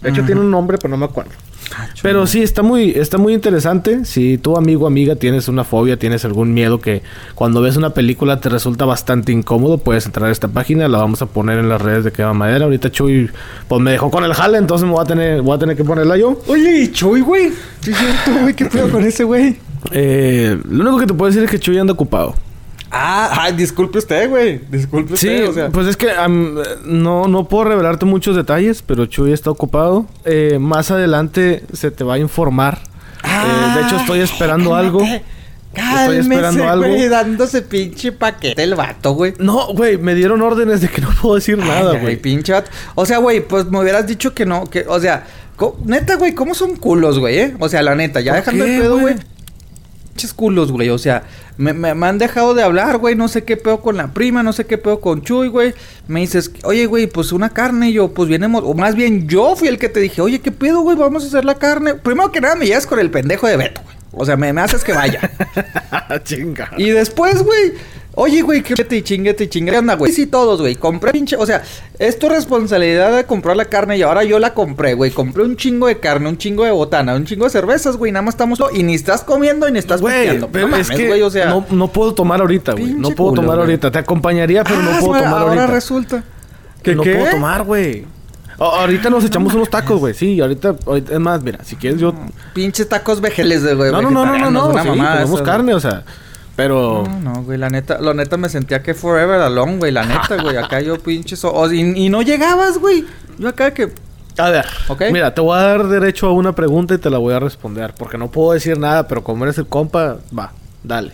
De 0.03 0.11
hecho, 0.11 0.25
tiene 0.25 0.41
un 0.41 0.51
nombre, 0.51 0.79
pero 0.79 0.91
no 0.91 0.97
me 0.97 1.05
acuerdo. 1.05 1.31
Ah, 1.77 1.89
Pero 2.03 2.27
sí, 2.27 2.43
está 2.43 2.63
muy, 2.63 2.91
está 2.91 3.19
muy 3.19 3.35
interesante. 3.35 4.05
Si 4.05 4.39
tú, 4.39 4.57
amigo 4.57 4.85
o 4.85 4.87
amiga, 4.87 5.17
tienes 5.17 5.49
una 5.49 5.65
fobia, 5.65 5.99
tienes 5.99 6.25
algún 6.25 6.55
miedo 6.55 6.81
que 6.81 7.03
cuando 7.35 7.61
ves 7.61 7.77
una 7.77 7.91
película 7.91 8.41
te 8.41 8.49
resulta 8.49 8.85
bastante 8.85 9.33
incómodo, 9.33 9.79
puedes 9.79 10.07
entrar 10.07 10.29
a 10.29 10.33
esta 10.33 10.49
página, 10.49 10.89
la 10.89 10.99
vamos 10.99 11.21
a 11.23 11.27
poner 11.27 11.59
en 11.59 11.69
las 11.69 11.83
redes 11.83 12.05
de 12.05 12.13
Quema 12.13 12.33
Madera. 12.33 12.65
Ahorita 12.65 12.91
Chuy, 12.91 13.31
pues 13.69 13.83
me 13.83 13.91
dejó 13.91 14.11
con 14.11 14.25
el 14.25 14.33
jale, 14.35 14.59
entonces 14.59 14.87
me 14.87 14.93
voy 14.93 15.03
a 15.03 15.07
tener, 15.07 15.43
voy 15.43 15.57
a 15.57 15.59
tener 15.59 15.77
que 15.77 15.85
ponerla 15.85 16.17
yo. 16.17 16.41
Oye, 16.47 16.83
¿y 16.85 16.93
Chuy, 16.93 17.21
güey? 17.21 17.51
Sí, 17.81 17.91
es 17.91 17.99
cierto, 17.99 18.41
güey, 18.41 18.55
¿qué 18.55 18.65
pedo 18.67 18.91
con 18.91 19.05
ese 19.05 19.25
güey? 19.25 19.57
Eh, 19.93 20.59
lo 20.69 20.83
único 20.83 20.99
que 20.99 21.07
te 21.07 21.15
puedo 21.15 21.31
decir 21.31 21.45
es 21.45 21.51
que 21.51 21.59
Chuy 21.59 21.79
anda 21.79 21.93
ocupado. 21.93 22.35
Ah, 23.01 23.43
ay, 23.43 23.53
disculpe 23.53 23.99
usted, 23.99 24.29
güey. 24.29 24.61
Disculpe 24.71 25.17
Sí, 25.17 25.29
usted, 25.29 25.49
o 25.49 25.53
sea. 25.53 25.69
pues 25.71 25.87
es 25.87 25.97
que 25.97 26.09
no, 26.85 27.29
no 27.29 27.45
puedo 27.49 27.65
revelarte 27.65 28.07
muchos 28.07 28.35
detalles, 28.35 28.83
pero 28.83 29.07
Chuy 29.07 29.33
está 29.33 29.51
ocupado. 29.51 30.07
Eh, 30.25 30.59
más 30.61 30.91
adelante 30.91 31.63
se 31.73 31.91
te 31.93 32.03
va 32.03 32.15
a 32.15 32.19
informar. 32.19 32.81
Eh, 33.23 33.75
de 33.77 33.87
hecho, 33.87 33.97
estoy 33.97 34.21
esperando 34.21 34.75
algo. 34.75 35.03
Estoy 35.75 36.17
esperando 36.17 36.69
algo. 36.69 36.87
güey, 36.89 37.09
dándose 37.09 37.63
pinche 37.63 38.11
paquete 38.11 38.63
el 38.65 38.75
vato, 38.75 39.13
güey. 39.13 39.35
No, 39.39 39.69
güey, 39.75 39.97
me 39.97 40.15
dieron 40.17 40.43
órdenes 40.43 40.81
de 40.81 40.89
que 40.89 41.01
no 41.01 41.11
puedo 41.23 41.37
decir 41.37 41.57
nada, 41.59 41.93
Ay, 41.93 42.01
güey. 42.01 42.17
pinche 42.17 42.53
vato. 42.53 42.71
O 42.97 43.07
sea, 43.07 43.19
güey, 43.19 43.47
pues 43.47 43.67
me 43.67 43.79
hubieras 43.81 44.07
dicho 44.09 44.35
que 44.35 44.45
no, 44.45 44.65
que, 44.65 44.87
o 44.89 44.99
sea, 44.99 45.25
neta, 45.85 46.17
güey, 46.17 46.35
¿cómo 46.35 46.55
son 46.55 46.75
culos, 46.77 47.19
güey, 47.21 47.39
eh? 47.39 47.57
O 47.61 47.69
sea, 47.69 47.83
la 47.83 47.95
neta, 47.95 48.21
ya 48.21 48.33
¿Por 48.33 48.41
dejando 48.41 48.65
qué, 48.65 48.75
el 48.77 48.83
pedo, 48.83 48.99
güey. 48.99 49.15
Pinches 50.15 50.35
culos, 50.35 50.73
güey, 50.73 50.89
o 50.89 50.99
sea, 50.99 51.23
me, 51.59 51.75
me- 51.75 51.95
me 51.95 52.07
han 52.07 52.17
dejado 52.19 52.55
de 52.55 52.63
hablar, 52.63 52.97
güey, 52.99 53.15
no 53.15 53.29
sé 53.29 53.45
qué 53.45 53.57
pedo 53.59 53.81
con 53.83 53.97
la 53.99 54.09
prima, 54.15 54.43
no 54.43 54.53
sé 54.55 54.65
qué 54.65 54.79
pedo 54.79 55.01
con 55.01 55.23
Chuy, 55.23 55.49
güey. 55.49 55.75
Me 56.07 56.21
dices, 56.21 56.51
oye, 56.65 56.87
güey, 56.87 57.07
pues 57.07 57.33
una 57.33 57.51
carne, 57.51 57.91
y 57.91 57.95
yo, 57.95 58.09
pues 58.15 58.29
vienemos, 58.29 58.63
o 58.65 58.73
más 58.75 58.95
bien 58.95 59.29
yo 59.29 59.55
fui 59.57 59.69
el 59.69 59.79
que 59.79 59.89
te 59.91 60.01
dije, 60.01 60.23
oye, 60.23 60.41
qué 60.41 60.51
pedo, 60.53 60.81
güey, 60.81 60.97
vamos 60.97 61.25
a 61.25 61.27
hacer 61.27 61.45
la 61.45 61.57
carne. 61.57 61.95
Primero 61.95 62.33
que 62.33 62.41
nada 62.41 62.55
me 62.57 62.67
llevas 62.67 62.87
con 62.87 62.99
el 62.99 63.11
pendejo 63.11 63.47
de 63.47 63.57
Beto, 63.59 63.83
güey. 63.85 63.97
O 64.13 64.25
sea, 64.25 64.37
me, 64.37 64.53
me 64.55 64.63
haces 64.63 64.83
que 64.83 64.93
vaya. 64.95 65.31
Chinga. 66.25 66.71
Y 66.79 66.91
después, 66.91 67.43
güey. 67.43 67.75
Oye, 68.21 68.43
güey, 68.43 68.65
que 68.65 68.75
y 68.97 69.03
chinguete 69.03 69.45
y 69.45 69.47
chingue. 69.47 69.71
¿Qué 69.71 69.79
onda, 69.79 69.95
güey? 69.95 70.11
Sí, 70.13 70.27
todos, 70.27 70.61
güey. 70.61 70.75
Compré 70.75 71.13
pinche. 71.13 71.37
O 71.37 71.47
sea, 71.47 71.63
es 72.01 72.19
tu 72.19 72.29
responsabilidad 72.29 73.15
de 73.17 73.23
comprar 73.25 73.57
la 73.57 73.67
carne 73.67 73.97
y 73.97 74.03
ahora 74.03 74.25
yo 74.25 74.41
la 74.41 74.55
compré, 74.55 74.95
güey. 74.95 75.13
Compré 75.13 75.45
un 75.45 75.57
chingo 75.57 75.87
de 75.87 76.01
carne, 76.01 76.29
un 76.29 76.37
chingo 76.37 76.65
de 76.65 76.73
botana, 76.73 77.15
un 77.15 77.27
chingo 77.27 77.45
de 77.45 77.51
cervezas, 77.51 77.97
güey. 77.97 78.11
Nada 78.11 78.23
más 78.25 78.35
estamos. 78.35 78.59
Y 78.75 78.83
ni 78.83 78.95
estás 78.97 79.23
comiendo 79.23 79.69
y 79.69 79.73
ni 79.73 79.79
estás 79.79 80.01
Güey, 80.01 80.37
No 80.39 80.77
es 80.77 80.91
que 80.91 81.07
güey, 81.07 81.23
o 81.23 81.31
sea. 81.31 81.47
no, 81.47 81.65
no 81.71 81.87
puedo 81.93 82.13
tomar 82.13 82.41
ahorita, 82.41 82.73
güey. 82.73 82.87
No 82.93 83.11
puedo 83.11 83.31
culo, 83.31 83.43
tomar 83.43 83.57
güey. 83.59 83.69
ahorita. 83.71 83.93
Te 83.93 83.99
acompañaría, 83.99 84.65
pero 84.65 84.83
no 84.83 84.91
Ah, 84.91 84.97
puedo 84.99 85.23
tomar 85.23 85.41
ahora 85.43 85.45
ahorita. 85.63 85.67
resulta. 85.69 86.25
Que 86.83 86.97
no 86.97 87.05
qué? 87.05 87.15
puedo 87.15 87.31
tomar, 87.31 87.63
güey. 87.63 88.05
Ahorita 88.59 89.11
nos 89.11 89.25
echamos 89.25 89.55
unos 89.55 89.71
tacos, 89.71 90.01
güey. 90.01 90.15
Sí, 90.15 90.41
ahorita, 90.41 90.75
ahorita- 90.85 91.13
Es 91.13 91.21
más, 91.21 91.41
mira, 91.45 91.61
si 91.63 91.77
quieres 91.77 92.01
yo... 92.01 92.13
Pinches 92.53 92.89
tacos 92.89 93.21
vejeles, 93.21 93.63
de 93.63 93.75
güey. 93.75 93.93
No, 93.93 94.03
no, 94.03 94.11
no, 94.11 94.27
no, 94.27 94.51
no, 94.51 94.73
no. 94.73 94.83
Sí, 95.37 95.43
carne, 95.45 95.73
o 95.75 95.79
sea... 95.79 96.03
Pero... 96.59 97.05
No, 97.07 97.21
no, 97.35 97.43
güey, 97.45 97.57
la 97.57 97.69
neta, 97.71 98.01
la 98.01 98.13
neta 98.15 98.37
me 98.37 98.49
sentía 98.49 98.83
que 98.83 98.93
forever 98.93 99.41
alone, 99.41 99.77
güey, 99.79 99.93
la 99.93 100.05
neta, 100.05 100.43
güey, 100.43 100.57
acá 100.57 100.81
yo 100.81 100.99
pinches, 100.99 101.45
o- 101.45 101.53
o- 101.53 101.73
y, 101.73 101.81
y 101.81 102.09
no 102.09 102.21
llegabas, 102.23 102.79
güey, 102.79 103.07
yo 103.39 103.49
acá 103.49 103.73
que, 103.73 103.93
A 104.39 104.51
ver, 104.51 104.67
¿Ok? 104.89 105.03
mira, 105.13 105.33
te 105.35 105.41
voy 105.41 105.57
a 105.57 105.63
dar 105.63 105.87
derecho 105.87 106.27
a 106.27 106.33
una 106.33 106.55
pregunta 106.57 106.95
y 106.95 106.99
te 106.99 107.11
la 107.11 107.19
voy 107.19 107.33
a 107.35 107.39
responder. 107.39 107.95
Porque 107.97 108.19
no 108.19 108.29
puedo 108.31 108.53
decir 108.55 108.77
nada, 108.77 109.07
pero 109.07 109.23
como 109.23 109.45
eres 109.45 109.57
el 109.59 109.67
compa, 109.69 110.17
va, 110.37 110.51
dale. 110.83 111.13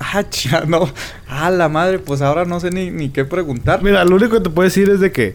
ah, 0.00 0.22
cha, 0.30 0.60
no, 0.66 0.88
ah, 1.28 1.50
la 1.50 1.68
madre, 1.68 1.98
pues 1.98 2.22
ahora 2.22 2.44
no 2.44 2.60
sé 2.60 2.70
ni, 2.70 2.90
ni 2.90 3.08
qué 3.10 3.24
preguntar. 3.24 3.82
Mira, 3.82 4.04
lo 4.04 4.14
único 4.16 4.36
que 4.36 4.40
te 4.40 4.50
puedo 4.50 4.68
decir 4.68 4.88
es 4.88 5.00
de 5.00 5.10
que 5.10 5.34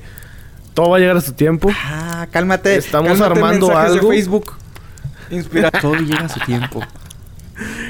todo 0.74 0.92
va 0.92 0.96
a 0.98 1.00
llegar 1.02 1.18
a 1.18 1.22
su 1.22 1.34
tiempo. 1.34 1.70
Ah, 1.86 2.26
cálmate, 2.32 2.78
Estamos 2.78 3.10
cálmate, 3.20 3.32
armando 3.34 3.78
algo. 3.78 4.10
de 4.10 4.16
Facebook, 4.16 4.54
inspira, 5.30 5.72
todo 5.72 5.96
llega 5.96 6.26
a 6.26 6.30
su 6.30 6.40
tiempo. 6.42 6.82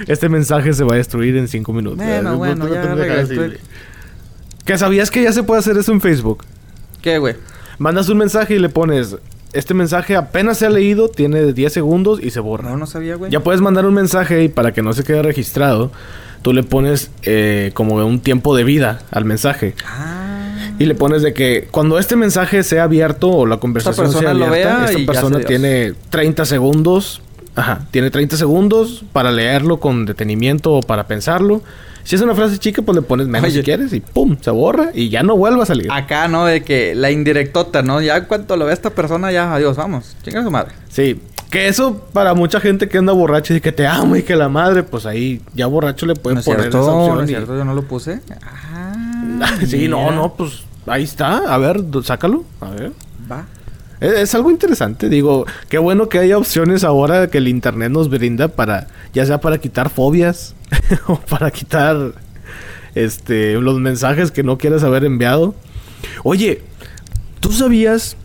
Este 0.08 0.30
mensaje 0.30 0.74
se 0.74 0.84
va 0.84 0.94
a 0.94 0.98
destruir 0.98 1.38
en 1.38 1.48
cinco 1.48 1.74
minutos. 1.74 1.98
Bueno, 1.98 2.38
bueno, 2.38 2.68
ya 2.68 2.94
güey. 3.26 3.58
Que 4.66 4.78
sabías 4.78 5.10
que 5.12 5.24
ya 5.24 5.34
se 5.34 5.44
puede 5.44 5.60
hacer 5.60 5.78
eso 5.78 5.92
en 5.92 6.02
Facebook. 6.02 6.44
¿Qué, 7.02 7.18
güey? 7.18 7.36
Mandas 7.78 8.10
un 8.10 8.18
mensaje 8.18 8.56
y 8.56 8.60
le 8.60 8.70
pones... 8.70 9.18
Este 9.54 9.74
mensaje 9.74 10.16
apenas 10.16 10.60
se 10.60 10.66
ha 10.66 10.70
leído, 10.70 11.10
tiene 11.10 11.52
10 11.52 11.74
segundos 11.74 12.22
y 12.24 12.30
se 12.30 12.40
borra. 12.40 12.70
No, 12.70 12.78
no 12.78 12.86
sabía, 12.86 13.16
güey. 13.16 13.32
Ya 13.32 13.42
puedes 13.42 13.60
mandar 13.60 13.86
un 13.86 13.94
mensaje 13.94 14.44
y 14.44 14.48
para 14.50 14.72
que 14.72 14.82
no 14.82 14.94
se 14.94 15.04
quede 15.04 15.22
registrado, 15.24 15.92
tú 16.42 16.54
le 16.54 16.64
pones 16.64 17.12
eh, 17.24 17.72
como 17.74 17.96
un 17.96 18.22
tiempo 18.22 18.56
de 18.56 18.64
vida 18.64 19.02
al 19.12 19.26
mensaje. 19.26 19.76
Ah, 19.86 20.70
Y 20.80 20.86
le 20.86 20.96
pones 20.96 21.22
de 21.22 21.34
que 21.34 21.68
cuando 21.70 22.00
este 22.00 22.16
mensaje 22.16 22.64
sea 22.64 22.84
abierto 22.84 23.30
o 23.30 23.46
la 23.46 23.58
conversación 23.58 24.12
sea 24.12 24.32
abierta, 24.32 24.86
esta 24.90 25.12
persona 25.12 25.40
tiene 25.40 25.94
30 26.10 26.46
segundos. 26.46 27.22
Ajá, 27.56 27.82
tiene 27.92 28.10
30 28.12 28.38
segundos 28.38 29.04
para 29.12 29.32
leerlo 29.32 29.80
con 29.80 30.06
detenimiento 30.06 30.74
o 30.74 30.82
para 30.82 31.08
pensarlo. 31.08 31.62
Si 32.04 32.16
es 32.16 32.22
una 32.22 32.34
frase 32.34 32.58
chica, 32.58 32.82
pues 32.82 32.96
le 32.96 33.02
pones 33.04 33.28
menos 33.28 33.50
Oye. 33.50 33.60
si 33.60 33.64
quieres 33.64 33.94
y 33.94 34.00
pum, 34.00 34.36
se 34.42 34.50
borra 34.50 34.90
y 34.94 35.10
ya 35.10 35.22
no 35.22 35.36
vuelve 35.38 35.62
a 35.62 35.66
salir. 35.66 35.92
acá, 35.92 36.28
¿no? 36.28 36.46
De 36.46 36.64
que 36.64 36.96
la 36.96 37.12
indirectota, 37.12 37.84
¿no? 37.84 38.02
Ya 38.02 38.18
en 38.18 38.26
cuanto 38.26 38.58
lo 38.58 38.66
vea 38.66 38.74
esta 38.74 38.90
persona, 38.90 39.32
ya, 39.32 39.54
adiós, 39.54 39.78
vamos, 39.78 40.16
chinga 40.24 40.42
su 40.44 40.50
madre. 40.50 40.72
Sí, 40.90 41.22
que 41.52 41.68
eso 41.68 42.08
para 42.14 42.34
mucha 42.34 42.60
gente 42.60 42.88
que 42.88 42.98
anda 42.98 43.14
borracha 43.14 43.54
y 43.54 43.62
que 43.62 43.72
te 43.72 43.86
amo 43.86 44.16
y 44.16 44.24
que 44.24 44.36
la 44.36 44.50
madre, 44.50 44.82
pues 44.84 45.06
ahí 45.06 45.42
ya 45.54 45.68
borracho 45.68 46.06
le 46.08 46.16
pueden 46.16 46.38
¿No 46.40 46.44
poner 46.44 46.62
cierto? 46.62 46.82
esa 46.82 46.92
opción. 46.92 47.18
¿No 47.18 47.24
es 47.24 47.30
y- 47.30 47.34
cierto? 47.34 47.58
Yo 47.58 47.66
no 47.66 47.74
lo 47.76 47.84
puse. 47.84 48.22
Ah, 48.42 49.58
sí, 49.68 49.88
no, 49.88 50.00
mira. 50.00 50.12
no, 50.16 50.34
pues 50.34 50.64
ahí 50.88 51.04
está. 51.04 51.54
A 51.54 51.58
ver, 51.60 51.82
sácalo. 52.04 52.46
A 52.62 52.70
ver. 52.72 52.94
Va. 53.32 53.46
Es, 54.02 54.12
es 54.14 54.36
algo 54.36 54.52
interesante, 54.52 55.08
digo, 55.08 55.46
qué 55.70 55.78
bueno 55.78 56.10
que 56.10 56.20
haya 56.20 56.38
opciones 56.38 56.84
ahora 56.84 57.28
que 57.28 57.38
el 57.38 57.48
internet 57.48 57.92
nos 57.92 58.10
brinda 58.10 58.50
para, 58.50 58.88
ya 59.14 59.26
sea 59.26 59.40
para 59.40 59.60
quitar 59.60 59.90
fobias 59.90 60.56
o 61.08 61.18
para 61.18 61.52
quitar 61.52 62.14
este 62.96 63.54
los 63.54 63.80
mensajes 63.80 64.32
que 64.32 64.44
no 64.44 64.58
quieras 64.58 64.84
haber 64.84 65.06
enviado. 65.06 65.56
Oye, 66.24 66.62
¿tú 67.40 67.52
sabías? 67.52 68.18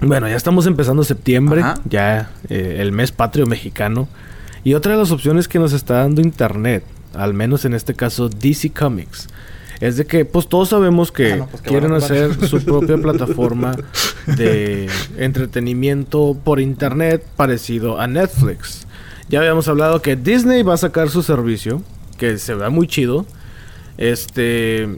Bueno, 0.00 0.28
ya 0.28 0.36
estamos 0.36 0.66
empezando 0.66 1.04
septiembre, 1.04 1.62
Ajá. 1.62 1.80
ya 1.88 2.30
eh, 2.48 2.76
el 2.80 2.92
mes 2.92 3.12
patrio 3.12 3.46
mexicano. 3.46 4.08
Y 4.64 4.74
otra 4.74 4.92
de 4.92 4.98
las 4.98 5.10
opciones 5.10 5.48
que 5.48 5.58
nos 5.58 5.72
está 5.72 5.94
dando 5.94 6.20
internet, 6.22 6.84
al 7.14 7.34
menos 7.34 7.64
en 7.64 7.74
este 7.74 7.94
caso 7.94 8.28
DC 8.28 8.70
Comics, 8.70 9.28
es 9.80 9.96
de 9.96 10.06
que 10.06 10.24
pues 10.24 10.48
todos 10.48 10.68
sabemos 10.70 11.12
que 11.12 11.32
Ah, 11.32 11.36
no, 11.36 11.46
pues, 11.46 11.62
quieren 11.62 11.90
bueno, 11.90 12.04
hacer 12.04 12.34
su 12.48 12.64
propia 12.64 12.96
plataforma 13.02 13.76
de 14.26 14.88
entretenimiento 15.16 16.36
por 16.42 16.60
internet 16.60 17.24
parecido 17.36 18.00
a 18.00 18.06
Netflix. 18.06 18.86
Ya 19.28 19.40
habíamos 19.40 19.68
hablado 19.68 20.02
que 20.02 20.16
Disney 20.16 20.62
va 20.62 20.74
a 20.74 20.78
sacar 20.78 21.08
su 21.08 21.22
servicio, 21.22 21.82
que 22.18 22.38
se 22.38 22.54
ve 22.54 22.68
muy 22.68 22.86
chido. 22.86 23.26
Este, 23.96 24.88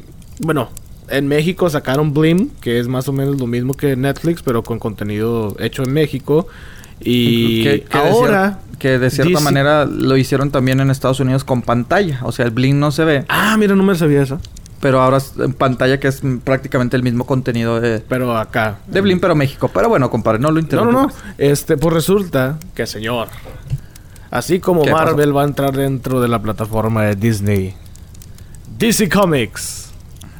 bueno, 0.40 0.70
en 1.08 1.28
México 1.28 1.70
sacaron 1.70 2.12
Blim, 2.12 2.50
que 2.60 2.78
es 2.78 2.88
más 2.88 3.08
o 3.08 3.12
menos 3.12 3.38
lo 3.38 3.46
mismo 3.46 3.74
que 3.74 3.96
Netflix, 3.96 4.42
pero 4.42 4.62
con 4.62 4.78
contenido 4.78 5.56
hecho 5.60 5.82
en 5.84 5.92
México. 5.92 6.48
Y 7.00 7.62
que, 7.62 7.82
que 7.82 7.98
de 7.98 8.04
ahora 8.04 8.60
que 8.78 8.98
de 8.98 9.10
cierta 9.10 9.32
DC 9.32 9.44
manera 9.44 9.86
lo 9.86 10.16
hicieron 10.16 10.50
también 10.50 10.80
en 10.80 10.90
Estados 10.90 11.20
Unidos 11.20 11.44
con 11.44 11.62
pantalla. 11.62 12.20
O 12.24 12.32
sea, 12.32 12.44
el 12.44 12.50
Blink 12.50 12.74
no 12.74 12.90
se 12.90 13.04
ve, 13.04 13.24
Ah, 13.28 13.56
mira, 13.58 13.74
no 13.74 13.82
me 13.82 13.94
sabía 13.94 14.22
eso. 14.22 14.40
Pero 14.86 15.02
ahora 15.02 15.16
es 15.16 15.32
en 15.36 15.52
pantalla 15.52 15.98
que 15.98 16.06
es 16.06 16.22
prácticamente 16.44 16.96
el 16.96 17.02
mismo 17.02 17.26
contenido 17.26 17.80
de, 17.80 17.98
Pero 17.98 18.36
acá. 18.36 18.78
de 18.86 19.00
Blink, 19.00 19.20
pero 19.20 19.34
México. 19.34 19.68
Pero 19.74 19.88
bueno, 19.88 20.08
compadre, 20.10 20.38
no 20.38 20.46
lo 20.46 20.54
No, 20.54 20.60
interrumpo. 20.60 20.92
no, 20.92 21.02
no. 21.02 21.08
pues. 21.08 21.20
Este, 21.38 21.76
pues 21.76 21.92
resulta 21.92 22.56
que, 22.72 22.86
señor, 22.86 23.26
así 24.30 24.60
como 24.60 24.82
¿Qué 24.84 24.92
Marvel 24.92 25.36
va 25.36 25.42
a 25.42 25.46
entrar 25.46 25.76
dentro 25.76 26.20
de 26.20 26.28
la 26.28 26.40
plataforma 26.40 27.02
de 27.02 27.16
Disney, 27.16 27.74
DC 28.78 29.08
Comics 29.08 29.90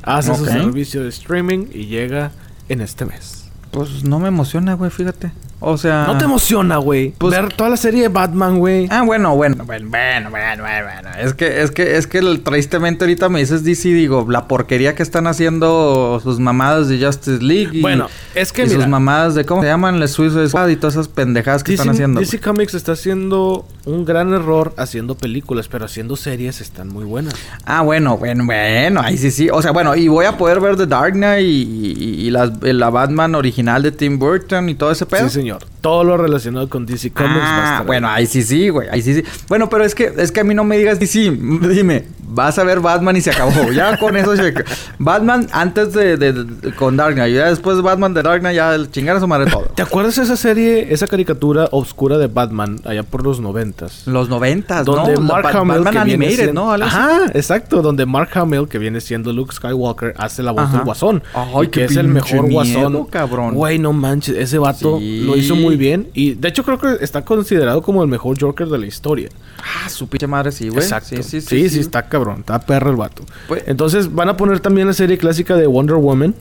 hace 0.05 0.33
su 0.37 0.45
servicio 0.45 1.03
de 1.03 1.09
streaming 1.09 1.67
y 1.73 1.87
llega 1.87 2.31
en 2.69 2.83
este 2.83 3.05
mes. 3.05 3.49
Pues 3.73 4.05
no 4.05 4.21
me 4.21 4.29
emociona, 4.29 4.75
güey, 4.75 4.93
fíjate. 4.93 5.33
O 5.59 5.79
sea... 5.79 6.05
¿No 6.07 6.19
te 6.19 6.25
emociona, 6.25 6.77
güey? 6.77 7.15
Pues- 7.17 7.35
ver 7.35 7.53
toda 7.55 7.71
la 7.71 7.77
serie 7.77 8.03
de 8.03 8.09
Batman, 8.09 8.59
güey. 8.59 8.89
Ah, 8.91 9.03
bueno, 9.03 9.35
bueno, 9.35 9.65
bueno, 9.65 9.89
bueno, 9.89 10.31
bueno, 10.31 10.63
bueno, 10.63 10.85
bueno. 10.85 11.17
Es 11.19 11.33
que, 11.35 11.63
es 11.63 11.71
que, 11.71 11.97
es 11.97 12.07
que 12.07 12.19
el- 12.19 12.43
tristemente 12.43 13.05
ahorita 13.05 13.29
me 13.31 13.41
dices 13.41 13.65
DC, 13.65 13.89
digo, 13.89 14.27
la 14.29 14.49
porquería 14.49 14.95
que 14.95 15.03
están 15.03 15.27
haciendo 15.27 16.21
sus 16.23 16.39
mamadas 16.41 16.89
de 16.89 17.05
Justice 17.05 17.43
League 17.43 17.71
y, 17.79 17.81
Bueno, 17.81 18.09
es 18.35 18.53
que 18.53 18.63
y 18.63 18.67
mira, 18.67 18.81
sus 18.81 18.89
mamadas 18.89 19.35
de 19.35 19.45
cómo 19.47 19.63
se 19.63 19.69
llaman, 19.69 19.95
el 20.03 20.09
Suicide 20.09 20.49
Squad 20.49 20.69
y 20.69 20.77
todas 20.77 20.95
esas 20.95 21.09
pendejadas 21.09 21.65
que 21.65 21.73
DC, 21.73 21.83
están 21.83 21.95
haciendo. 21.95 22.21
DC. 22.21 22.41
Comics 22.41 22.75
está 22.75 22.93
haciendo 22.93 23.67
un 23.87 24.05
gran 24.05 24.33
error 24.35 24.75
haciendo 24.77 25.17
películas, 25.17 25.69
pero 25.69 25.87
haciendo 25.87 26.17
series 26.17 26.61
están 26.61 26.89
muy 26.89 27.05
buenas. 27.05 27.35
Ah, 27.65 27.81
bueno, 27.83 28.19
bueno, 28.19 28.45
bueno, 28.45 29.01
ahí 29.03 29.17
sí, 29.17 29.31
sí. 29.31 29.49
O 29.51 29.63
sea, 29.63 29.71
bueno, 29.73 29.95
y 29.97 30.09
voy 30.09 30.27
a 30.27 30.37
poder 30.37 30.61
ver 30.61 30.77
The 30.77 30.87
Dark 30.87 31.13
Knight 31.15 31.47
y, 31.47 31.63
y- 31.97 32.27
y 32.27 32.31
las- 32.31 32.51
la 32.63 32.91
Batman 32.91 33.35
original 33.35 33.83
de 33.83 33.93
Tim 33.93 34.19
Burton 34.19 34.69
y 34.69 34.75
todo 34.75 34.91
ese 34.91 35.07
pedo. 35.07 35.29
Sí, 35.29 35.46
señor. 35.47 35.65
Todo 35.81 36.03
lo 36.03 36.17
relacionado 36.17 36.69
con 36.69 36.85
DC 36.85 37.13
Comics 37.13 37.37
Ah, 37.41 37.85
bueno, 37.87 38.09
ahí. 38.09 38.27
sí 38.27 38.43
sí, 38.43 38.69
güey, 38.71 38.89
ahí 38.91 39.01
sí 39.03 39.15
sí. 39.15 39.25
Bueno, 39.49 39.69
pero 39.69 39.85
es 39.85 39.95
que 39.95 40.13
es 40.17 40.33
que 40.33 40.41
a 40.41 40.45
mí 40.45 40.55
no 40.55 40.65
me 40.65 40.77
digas 40.79 40.99
DC, 40.99 41.31
dime, 41.31 42.05
vas 42.29 42.59
a 42.59 42.65
ver 42.65 42.81
Batman 42.81 43.17
y 43.17 43.21
se 43.21 43.31
acabó. 43.31 43.53
Ya 43.73 43.97
con 43.99 44.17
eso 44.17 44.37
checa. 44.37 44.65
Batman 44.99 45.47
antes 45.53 45.93
de, 45.93 46.17
de- 46.17 46.33
de- 46.33 46.73
con 46.75 46.97
Dark 46.97 47.15
Knight, 47.15 47.35
ya 47.37 47.49
después 47.51 47.81
Batman 47.83 48.15
de 48.15 48.23
Dark 48.23 48.41
Knight 48.41 48.57
ya 48.57 48.75
el 48.75 48.91
chingar 48.91 49.17
a 49.17 49.21
su 49.21 49.29
madre 49.29 49.49
todo. 49.51 49.63
¿Te 49.75 49.83
acuerdas 49.83 50.17
de 50.17 50.23
esa 50.25 50.37
serie, 50.37 50.93
esa 50.93 51.07
caricatura 51.07 51.69
oscura 51.71 52.19
de 52.19 52.27
Batman 52.27 52.81
allá 52.85 53.03
por 53.05 53.23
los 53.23 53.39
noventas? 53.41 54.07
Los 54.07 54.29
noventas, 54.29 54.85
Donde 54.85 55.15
¿no? 55.15 55.21
Mark 55.21 55.45
Ba- 55.45 55.61
Hamill, 55.61 55.79
Batman 55.85 55.99
Animated, 55.99 56.35
siendo- 56.37 56.77
¿no? 56.77 56.85
Ajá, 56.85 57.27
exacto. 57.35 57.81
Donde 57.83 58.07
Mark 58.07 58.31
Hamill, 58.35 58.67
que 58.69 58.79
viene 58.79 59.01
siendo 59.01 59.33
Luke 59.33 59.55
Skywalker, 59.55 60.15
hace 60.19 60.43
la 60.43 60.51
voz 60.51 60.65
Ajá. 60.65 60.77
del 60.79 60.85
Guasón. 60.85 61.23
Ay, 61.33 61.67
y 61.67 61.69
que 61.69 61.85
es 61.85 61.97
el 61.97 62.09
mejor 62.09 62.43
miedo, 62.49 62.81
Guasón. 62.91 63.05
cabrón. 63.07 63.55
Güey, 63.55 63.79
no 63.79 63.93
manches. 63.93 64.37
Ese 64.37 64.59
vato 64.59 64.99
Sí. 64.99 65.21
lo 65.25 65.36
hizo 65.37 65.57
muy 65.57 65.77
bien. 65.77 66.09
Y 66.15 66.35
de 66.35 66.49
hecho 66.49 66.63
creo 66.65 66.79
que 66.79 67.03
está 67.05 67.25
considerado 67.25 67.83
como 67.83 68.03
el 68.03 68.09
mejor 68.09 68.39
Joker 68.41 68.69
de 68.69 68.79
la 68.79 68.87
historia. 68.87 69.29
Ah, 69.59 69.89
su 69.89 70.09
pinche 70.09 70.27
madre 70.27 70.53
sí, 70.53 70.69
güey. 70.69 70.83
Exacto. 70.83 71.09
Sí, 71.17 71.23
sí, 71.23 71.41
sí. 71.41 71.47
sí, 71.63 71.69
sí, 71.69 71.81
está 71.81 72.03
cabrón. 72.09 72.41
Está 72.41 72.61
perro 72.61 72.91
el 72.91 72.97
vato. 72.97 73.25
Pues- 73.49 73.65
Entonces 73.67 74.13
van 74.15 74.29
a 74.29 74.37
poner 74.37 74.61
también 74.61 74.87
la 74.87 74.93
serie 74.93 75.19
clásica 75.19 75.57
de 75.57 75.67
Wonder 75.67 75.97
Woman. 75.97 76.35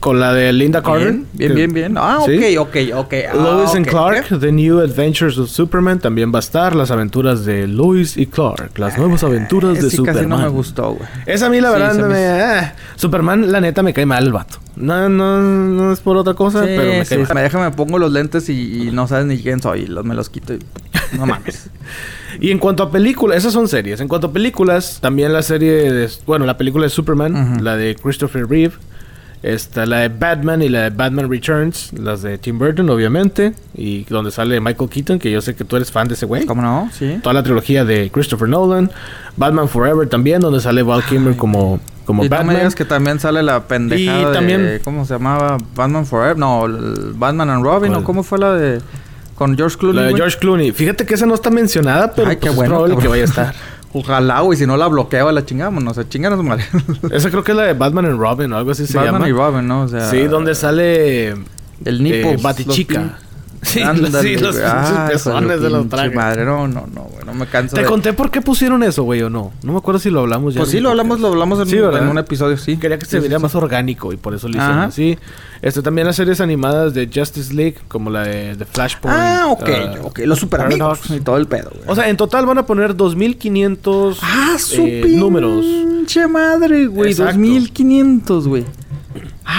Con 0.00 0.20
la 0.20 0.32
de 0.34 0.52
Linda 0.52 0.82
Carter. 0.82 1.12
Bien, 1.12 1.26
bien, 1.32 1.54
bien, 1.54 1.72
bien. 1.72 1.94
Ah, 1.98 2.18
Sí. 2.24 2.56
ok, 2.56 2.68
ok, 2.68 2.76
ok. 2.96 3.14
Ah, 3.32 3.34
Lois 3.36 3.74
and. 3.74 3.86
Clark, 3.86 4.38
The 4.40 4.52
New 4.52 4.80
Adventures 4.80 5.38
of 5.38 5.48
Superman 5.48 5.98
también 5.98 6.32
va 6.32 6.38
a 6.38 6.40
estar. 6.40 6.76
Las 6.76 6.90
aventuras 6.90 7.44
de 7.44 7.66
Lois 7.66 8.16
y 8.16 8.26
Clark. 8.26 8.78
Las 8.78 8.98
nuevas 8.98 9.24
aventuras 9.24 9.78
Eh, 9.78 9.82
de 9.82 9.90
sí, 9.90 9.96
Superman. 9.96 10.14
casi 10.22 10.28
no 10.28 10.38
me 10.38 10.48
gustó, 10.48 10.92
güey. 10.92 11.08
Esa 11.26 11.46
a 11.46 11.50
mí 11.50 11.60
la 11.60 11.68
Sí, 11.68 11.78
verdad 11.80 11.94
me 11.94 12.08
me... 12.08 12.26
ah, 12.26 12.74
Superman, 12.96 13.50
la 13.50 13.60
neta, 13.60 13.82
me 13.82 13.92
cae 13.94 14.04
mal 14.06 14.24
el 14.24 14.32
vato. 14.32 14.58
No, 14.76 15.08
no, 15.08 15.40
no 15.40 15.92
es 15.92 16.00
por 16.00 16.16
otra 16.16 16.34
cosa, 16.34 16.60
pero 16.64 16.82
me 16.92 17.04
cae 17.04 17.18
mal. 17.18 17.34
me 17.34 17.42
deja, 17.42 17.58
me 17.58 17.70
pongo 17.74 17.98
los 17.98 18.12
lentes 18.12 18.48
y, 18.48 18.88
y 18.88 18.90
no 18.92 19.08
sabes 19.08 19.26
ni 19.26 19.38
quién 19.38 19.60
soy. 19.62 19.86
Los, 19.86 20.04
me 20.04 20.14
los 20.14 20.28
quito 20.30 20.54
y... 20.54 20.58
No 21.16 21.26
mames. 21.26 21.70
Y 22.40 22.50
en 22.52 22.58
cuanto 22.58 22.84
a 22.84 22.90
películas, 22.92 23.38
esas 23.38 23.52
son 23.54 23.66
series. 23.66 24.00
En 24.00 24.06
cuanto 24.06 24.28
a 24.28 24.32
películas, 24.32 24.98
también 25.00 25.32
la 25.32 25.42
serie 25.42 25.90
de... 25.90 26.08
Bueno, 26.26 26.44
la 26.46 26.56
película 26.56 26.84
de 26.84 26.90
Superman, 26.90 27.64
la 27.64 27.76
de 27.76 27.96
Christopher 27.96 28.46
Reeve. 28.46 28.74
Está 29.42 29.86
la 29.86 29.98
de 29.98 30.08
Batman 30.08 30.62
y 30.62 30.68
la 30.68 30.82
de 30.82 30.90
Batman 30.90 31.30
Returns. 31.30 31.92
Las 31.92 32.22
de 32.22 32.38
Tim 32.38 32.58
Burton, 32.58 32.90
obviamente. 32.90 33.52
Y 33.74 34.04
donde 34.04 34.30
sale 34.32 34.60
Michael 34.60 34.90
Keaton, 34.90 35.18
que 35.20 35.30
yo 35.30 35.40
sé 35.40 35.54
que 35.54 35.64
tú 35.64 35.76
eres 35.76 35.92
fan 35.92 36.08
de 36.08 36.14
ese 36.14 36.26
güey. 36.26 36.44
¿Cómo 36.44 36.60
no? 36.62 36.90
Sí. 36.92 37.18
Toda 37.22 37.34
la 37.34 37.42
trilogía 37.44 37.84
de 37.84 38.10
Christopher 38.10 38.48
Nolan. 38.48 38.90
Batman 39.36 39.68
Forever 39.68 40.08
también, 40.08 40.40
donde 40.40 40.60
sale 40.60 40.82
Val 40.82 41.04
Kilmer 41.04 41.36
como, 41.36 41.78
como 42.04 42.24
y 42.24 42.28
no 42.28 42.30
me 42.34 42.36
Batman. 42.38 42.56
digas 42.56 42.74
que 42.74 42.84
también 42.84 43.20
sale 43.20 43.42
la 43.44 43.68
pendejada 43.68 44.20
Y 44.20 44.24
de... 44.24 44.32
también- 44.32 44.80
¿Cómo 44.82 45.04
se 45.04 45.14
llamaba? 45.14 45.56
Batman 45.76 46.04
Forever. 46.04 46.36
No, 46.36 46.66
Batman 47.14 47.50
and 47.50 47.64
Robin. 47.64 47.94
¿O 47.94 48.02
cómo 48.02 48.22
fue 48.24 48.38
la 48.38 48.52
de... 48.54 48.80
Con 49.36 49.56
George 49.56 49.76
Clooney, 49.78 49.96
La 49.96 50.02
de 50.06 50.10
güey? 50.10 50.20
George 50.20 50.38
Clooney. 50.40 50.72
Fíjate 50.72 51.06
que 51.06 51.14
esa 51.14 51.24
no 51.24 51.34
está 51.34 51.48
mencionada, 51.50 52.12
pero 52.12 52.28
Ay, 52.30 52.38
qué 52.38 52.46
pues, 52.48 52.56
bueno, 52.56 52.64
es 52.64 52.70
probable 52.90 52.94
cabrón. 52.96 53.02
que 53.02 53.08
vaya 53.08 53.22
a 53.22 53.26
estar. 53.26 53.54
Ojalá, 53.92 54.40
güey. 54.40 54.58
Si 54.58 54.66
no 54.66 54.76
la 54.76 54.86
bloqueaba, 54.86 55.32
la 55.32 55.44
chingamos. 55.44 55.82
No 55.82 55.94
sé, 55.94 56.08
chinganos 56.08 56.42
madre. 56.44 56.64
Esa 57.10 57.30
creo 57.30 57.42
que 57.42 57.52
es 57.52 57.56
la 57.56 57.64
de 57.64 57.74
Batman 57.74 58.06
and 58.06 58.20
Robin 58.20 58.52
o 58.52 58.56
algo 58.58 58.70
así 58.72 58.86
se 58.86 58.96
Batman 58.96 59.14
llama. 59.22 59.28
y 59.28 59.32
Robin, 59.32 59.66
¿no? 59.66 59.82
O 59.82 59.88
sea... 59.88 60.10
sí, 60.10 60.24
donde 60.24 60.54
sale 60.54 61.28
El 61.84 62.02
Nipples. 62.02 62.38
eh, 62.38 62.42
Batichica. 62.42 63.18
Sí, 63.62 63.80
Ándale, 63.80 64.10
los, 64.10 64.22
sí, 64.22 64.36
los 64.36 64.56
Ah, 64.64 65.08
pezones 65.10 65.60
de 65.60 65.68
los 65.70 65.88
trajes. 65.88 66.14
madre. 66.14 66.44
No, 66.44 66.68
no, 66.68 66.86
no, 66.94 67.02
güey. 67.02 67.24
No 67.26 67.34
me 67.34 67.46
canso 67.46 67.74
Te 67.74 67.82
de- 67.82 67.86
conté 67.88 68.12
por 68.12 68.30
qué 68.30 68.40
pusieron 68.40 68.82
eso, 68.82 69.02
güey, 69.02 69.20
o 69.22 69.30
no. 69.30 69.52
No 69.62 69.72
me 69.72 69.78
acuerdo 69.78 69.98
si 69.98 70.10
lo 70.10 70.20
hablamos 70.20 70.54
ya. 70.54 70.60
Pues 70.60 70.70
sí, 70.70 70.80
lo 70.80 70.90
hablamos, 70.90 71.18
podcast. 71.18 71.22
lo 71.22 71.28
hablamos 71.28 71.60
en, 71.60 71.66
Sí, 71.66 71.78
un, 71.78 71.96
en 71.96 72.08
un 72.08 72.18
episodio, 72.18 72.56
sí. 72.56 72.76
Quería 72.76 72.98
que 72.98 73.04
se 73.04 73.10
Sí, 73.12 73.16
sí, 73.16 73.20
viera 73.22 73.38
sí. 73.38 73.42
más 73.42 73.54
orgánico 73.54 74.12
y 74.12 74.16
por 74.16 74.34
eso 74.34 74.46
lo 74.48 74.52
hicieron 74.56 74.78
Ajá. 74.78 74.84
así. 74.84 75.18
Este, 75.60 75.82
también 75.82 76.06
las 76.06 76.14
series 76.16 76.40
animadas 76.40 76.94
de 76.94 77.10
Justice 77.12 77.52
League, 77.52 77.76
como 77.88 78.10
la 78.10 78.22
de, 78.22 78.54
de 78.54 78.64
Flashpoint. 78.64 79.16
Ah, 79.18 79.46
ok, 79.48 79.68
uh, 80.02 80.06
ok. 80.06 80.18
Los 80.24 80.38
super 80.38 80.60
amigos 80.60 81.00
y 81.10 81.20
todo 81.20 81.36
el 81.36 81.46
pedo, 81.46 81.70
güey. 81.74 81.82
O 81.88 81.94
sea, 81.96 82.08
en 82.08 82.16
total 82.16 82.46
van 82.46 82.58
a 82.58 82.66
poner 82.66 82.94
2500 82.96 84.18
ah, 84.22 84.56
eh, 84.74 85.02
números 85.08 85.64
pinche 85.64 86.26
madre, 86.28 86.86
güey. 86.86 87.10
Exacto. 87.10 87.32
2500, 87.38 88.48
güey. 88.48 88.64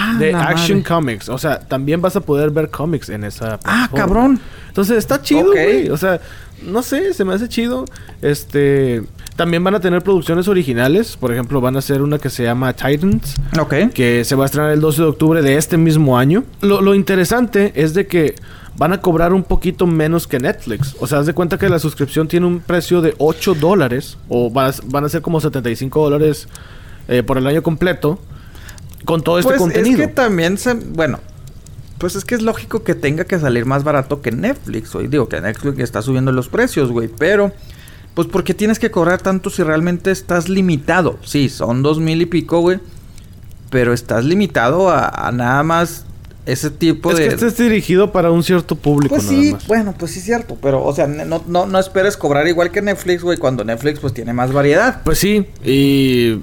Ah, 0.02 0.16
de 0.18 0.34
Action 0.34 0.78
madre. 0.78 0.88
Comics. 0.88 1.28
O 1.28 1.38
sea, 1.38 1.60
también 1.60 2.00
vas 2.00 2.16
a 2.16 2.20
poder 2.20 2.50
ver 2.50 2.70
cómics 2.70 3.08
en 3.08 3.24
esa 3.24 3.58
Ah, 3.64 3.88
cabrón. 3.94 4.40
Entonces 4.68 4.96
está 4.98 5.20
chido, 5.22 5.48
Ok. 5.50 5.54
güey. 5.54 5.88
O 5.90 5.96
sea, 5.96 6.20
no 6.62 6.82
sé, 6.82 7.12
se 7.14 7.24
me 7.24 7.34
hace 7.34 7.48
chido. 7.48 7.84
Este, 8.22 9.02
también 9.36 9.64
van 9.64 9.74
a 9.74 9.80
tener 9.80 10.02
producciones 10.02 10.48
originales. 10.48 11.16
Por 11.16 11.32
ejemplo, 11.32 11.60
van 11.60 11.76
a 11.76 11.80
hacer 11.80 12.02
una 12.02 12.18
que 12.18 12.30
se 12.30 12.44
llama 12.44 12.72
Titans, 12.72 13.34
Ok. 13.58 13.74
que 13.94 14.24
se 14.24 14.34
va 14.36 14.44
a 14.44 14.46
estrenar 14.46 14.70
el 14.72 14.80
12 14.80 15.02
de 15.02 15.08
octubre 15.08 15.42
de 15.42 15.56
este 15.56 15.76
mismo 15.76 16.18
año. 16.18 16.44
Lo, 16.60 16.80
lo 16.80 16.94
interesante 16.94 17.72
es 17.74 17.94
de 17.94 18.06
que 18.06 18.34
van 18.76 18.92
a 18.92 19.00
cobrar 19.00 19.32
un 19.32 19.42
poquito 19.42 19.86
menos 19.86 20.26
que 20.26 20.38
Netflix. 20.38 20.96
O 21.00 21.06
sea, 21.06 21.18
haz 21.18 21.26
de 21.26 21.32
cuenta 21.34 21.58
que 21.58 21.68
la 21.68 21.78
suscripción 21.78 22.28
tiene 22.28 22.46
un 22.46 22.60
precio 22.60 23.00
de 23.02 23.14
8 23.18 23.54
dólares. 23.54 24.16
O 24.28 24.50
van 24.50 24.70
a, 24.70 24.74
van 24.86 25.04
a 25.04 25.08
ser 25.08 25.22
como 25.22 25.40
75 25.40 26.02
dólares 26.02 26.48
eh, 27.08 27.22
por 27.22 27.36
el 27.38 27.46
año 27.46 27.62
completo. 27.62 28.20
Con 29.04 29.22
todo 29.22 29.38
este 29.38 29.50
pues 29.50 29.60
contenido. 29.60 30.00
es 30.00 30.08
que 30.08 30.12
también 30.12 30.58
se... 30.58 30.74
Bueno. 30.74 31.20
Pues 31.98 32.16
es 32.16 32.24
que 32.24 32.34
es 32.34 32.42
lógico 32.42 32.82
que 32.82 32.94
tenga 32.94 33.24
que 33.24 33.38
salir 33.38 33.66
más 33.66 33.84
barato 33.84 34.22
que 34.22 34.30
Netflix, 34.32 34.92
güey. 34.92 35.08
Digo 35.08 35.28
que 35.28 35.40
Netflix 35.40 35.78
está 35.80 36.00
subiendo 36.02 36.32
los 36.32 36.48
precios, 36.48 36.90
güey. 36.90 37.08
Pero... 37.08 37.52
Pues 38.14 38.26
porque 38.26 38.54
tienes 38.54 38.80
que 38.80 38.90
cobrar 38.90 39.22
tanto 39.22 39.50
si 39.50 39.62
realmente 39.62 40.10
estás 40.10 40.48
limitado. 40.48 41.18
Sí, 41.22 41.48
son 41.48 41.82
dos 41.82 42.00
mil 42.00 42.20
y 42.20 42.26
pico, 42.26 42.60
güey. 42.60 42.80
Pero 43.70 43.92
estás 43.92 44.24
limitado 44.24 44.90
a, 44.90 45.08
a 45.08 45.30
nada 45.30 45.62
más 45.62 46.06
ese 46.46 46.70
tipo 46.70 47.10
es 47.12 47.18
de... 47.18 47.28
que 47.28 47.34
este 47.34 47.46
es 47.46 47.56
dirigido 47.56 48.12
para 48.12 48.30
un 48.30 48.42
cierto 48.42 48.74
público 48.74 49.14
Pues 49.14 49.30
nada 49.30 49.42
sí, 49.42 49.52
más. 49.52 49.66
bueno, 49.66 49.94
pues 49.96 50.12
sí 50.12 50.18
es 50.18 50.24
cierto, 50.24 50.56
pero, 50.60 50.82
o 50.82 50.94
sea, 50.94 51.06
no, 51.06 51.42
no, 51.46 51.66
no 51.66 51.78
esperes 51.78 52.16
cobrar 52.16 52.46
igual 52.48 52.70
que 52.70 52.82
Netflix, 52.82 53.22
güey, 53.22 53.38
cuando 53.38 53.64
Netflix, 53.64 54.00
pues, 54.00 54.14
tiene 54.14 54.32
más 54.32 54.52
variedad. 54.52 55.02
Pues 55.04 55.18
sí, 55.18 55.46
y 55.64 56.40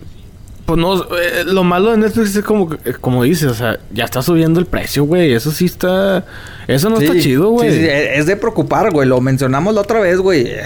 Pues 0.67 0.77
no, 0.77 1.01
eh, 1.01 1.45
lo 1.45 1.63
malo 1.63 1.91
de 1.91 1.97
Netflix 1.97 2.35
es 2.35 2.43
como, 2.43 2.73
eh, 2.83 2.93
como 2.99 3.23
dices, 3.23 3.49
o 3.49 3.53
sea, 3.53 3.79
ya 3.93 4.03
está 4.03 4.21
subiendo 4.21 4.59
el 4.59 4.65
precio, 4.65 5.05
güey. 5.05 5.31
Eso 5.31 5.49
sí 5.49 5.63
está. 5.63 6.25
Eso 6.67 6.89
no 6.89 6.99
está 6.99 7.17
chido, 7.17 7.51
güey. 7.51 7.71
Sí, 7.71 7.79
sí, 7.79 7.87
es 7.89 8.25
de 8.25 8.35
preocupar, 8.35 8.91
güey. 8.91 9.07
Lo 9.07 9.21
mencionamos 9.21 9.73
la 9.73 9.79
otra 9.79 10.01
vez, 10.01 10.17
güey. 10.19 10.43
Eh, 10.45 10.59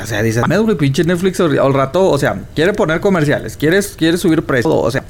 O 0.00 0.06
sea, 0.06 0.22
dices, 0.22 0.42
"Mames, 0.42 0.60
güey, 0.60 0.76
pinche 0.76 1.02
Netflix 1.02 1.40
al 1.40 1.74
rato, 1.74 2.08
o 2.08 2.18
sea, 2.18 2.40
quiere 2.54 2.72
poner 2.72 3.00
comerciales, 3.00 3.56
quiere, 3.56 3.80
quiere 3.96 4.16
subir 4.16 4.44
precios, 4.44 4.72
o 4.74 4.90
sea, 4.90 5.04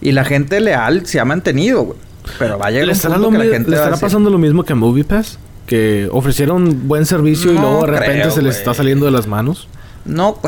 y 0.00 0.12
la 0.12 0.24
gente 0.24 0.60
leal 0.60 1.06
se 1.06 1.20
ha 1.20 1.24
mantenido, 1.26 1.82
güey. 1.82 1.98
Pero 2.38 2.58
va 2.58 2.66
a 2.66 2.70
llegar 2.70 2.86
¿Le 2.88 3.26
un 3.26 3.32
que 3.32 3.38
la 3.38 3.52
gente 3.52 3.70
le 3.70 3.76
estará 3.76 3.96
pasando 3.98 4.30
lo 4.30 4.38
mismo 4.38 4.64
que 4.64 4.72
a 4.72 4.76
MoviePass? 4.76 5.38
Que 5.66 6.08
ofrecieron 6.10 6.88
buen 6.88 7.04
servicio 7.06 7.52
y 7.52 7.54
No 7.54 7.60
luego 7.60 7.86
de 7.86 7.92
repente 7.92 8.20
creo, 8.22 8.30
se 8.30 8.42
les 8.42 8.56
está 8.56 8.72
saliendo 8.74 9.06
de 9.06 9.12
las 9.12 9.26
manos. 9.26 9.68
No, 10.04 10.38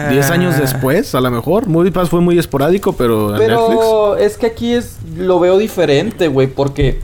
pues... 0.00 0.10
Diez 0.10 0.30
años 0.30 0.58
después, 0.58 1.14
a 1.14 1.20
lo 1.20 1.30
mejor. 1.30 1.66
MoviePass 1.66 2.08
fue 2.08 2.20
muy 2.20 2.38
esporádico, 2.38 2.92
pero, 2.94 3.30
Netflix... 3.30 3.48
Pero 3.48 4.16
es 4.16 4.36
que 4.36 4.46
aquí 4.46 4.72
es 4.72 4.96
lo 5.16 5.40
veo 5.40 5.58
diferente, 5.58 6.28
güey, 6.28 6.46
porque 6.46 7.00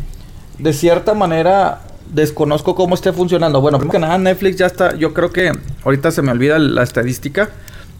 de 0.58 0.72
cierta 0.72 1.14
manera 1.14 1.82
desconozco 2.12 2.74
cómo 2.74 2.94
esté 2.94 3.12
funcionando. 3.12 3.60
Bueno, 3.60 3.78
primero 3.78 3.92
que 3.92 3.98
nada, 3.98 4.18
Netflix 4.18 4.56
ya 4.56 4.66
está, 4.66 4.96
yo 4.96 5.12
creo 5.14 5.30
que 5.30 5.52
ahorita 5.84 6.10
se 6.10 6.22
me 6.22 6.32
olvida 6.32 6.58
la 6.58 6.82
estadística, 6.82 7.50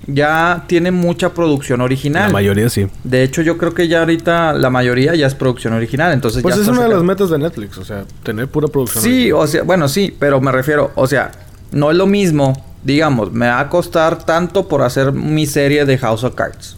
ya 0.07 0.65
tiene 0.67 0.91
mucha 0.91 1.35
producción 1.35 1.81
original. 1.81 2.29
La 2.29 2.33
mayoría 2.33 2.69
sí. 2.69 2.87
De 3.05 3.23
hecho, 3.23 3.43
yo 3.43 3.59
creo 3.59 3.75
que 3.75 3.89
ya 3.89 4.01
ahorita 4.01 4.55
la 4.55 4.71
mayoría 4.71 5.15
ya 5.15 5.27
es 5.27 5.35
producción 5.35 5.75
original, 5.75 6.13
entonces 6.13 6.43
Pues 6.43 6.57
ya 6.57 6.63
es 6.63 6.69
una 6.69 6.85
de 6.85 6.89
las 6.89 7.03
metas 7.03 7.31
de 7.31 7.39
Netflix, 7.39 7.79
o 7.79 7.85
sea, 7.85 8.05
tener 8.23 8.49
pura 8.49 8.69
producción. 8.69 9.05
Sí, 9.05 9.33
original. 9.33 9.41
o 9.41 9.47
sea, 9.47 9.63
bueno, 9.63 9.89
sí, 9.89 10.15
pero 10.19 10.41
me 10.41 10.53
refiero, 10.53 10.93
o 10.95 11.07
sea, 11.07 11.31
no 11.73 11.91
es 11.91 11.97
lo 11.97 12.07
mismo, 12.07 12.55
digamos, 12.85 13.33
me 13.33 13.47
va 13.49 13.61
a 13.61 13.69
costar 13.69 14.25
tanto 14.25 14.69
por 14.69 14.83
hacer 14.83 15.13
mi 15.13 15.47
serie 15.47 15.85
de 15.85 15.99
House 15.99 16.25
of 16.25 16.35
Cards. 16.35 16.77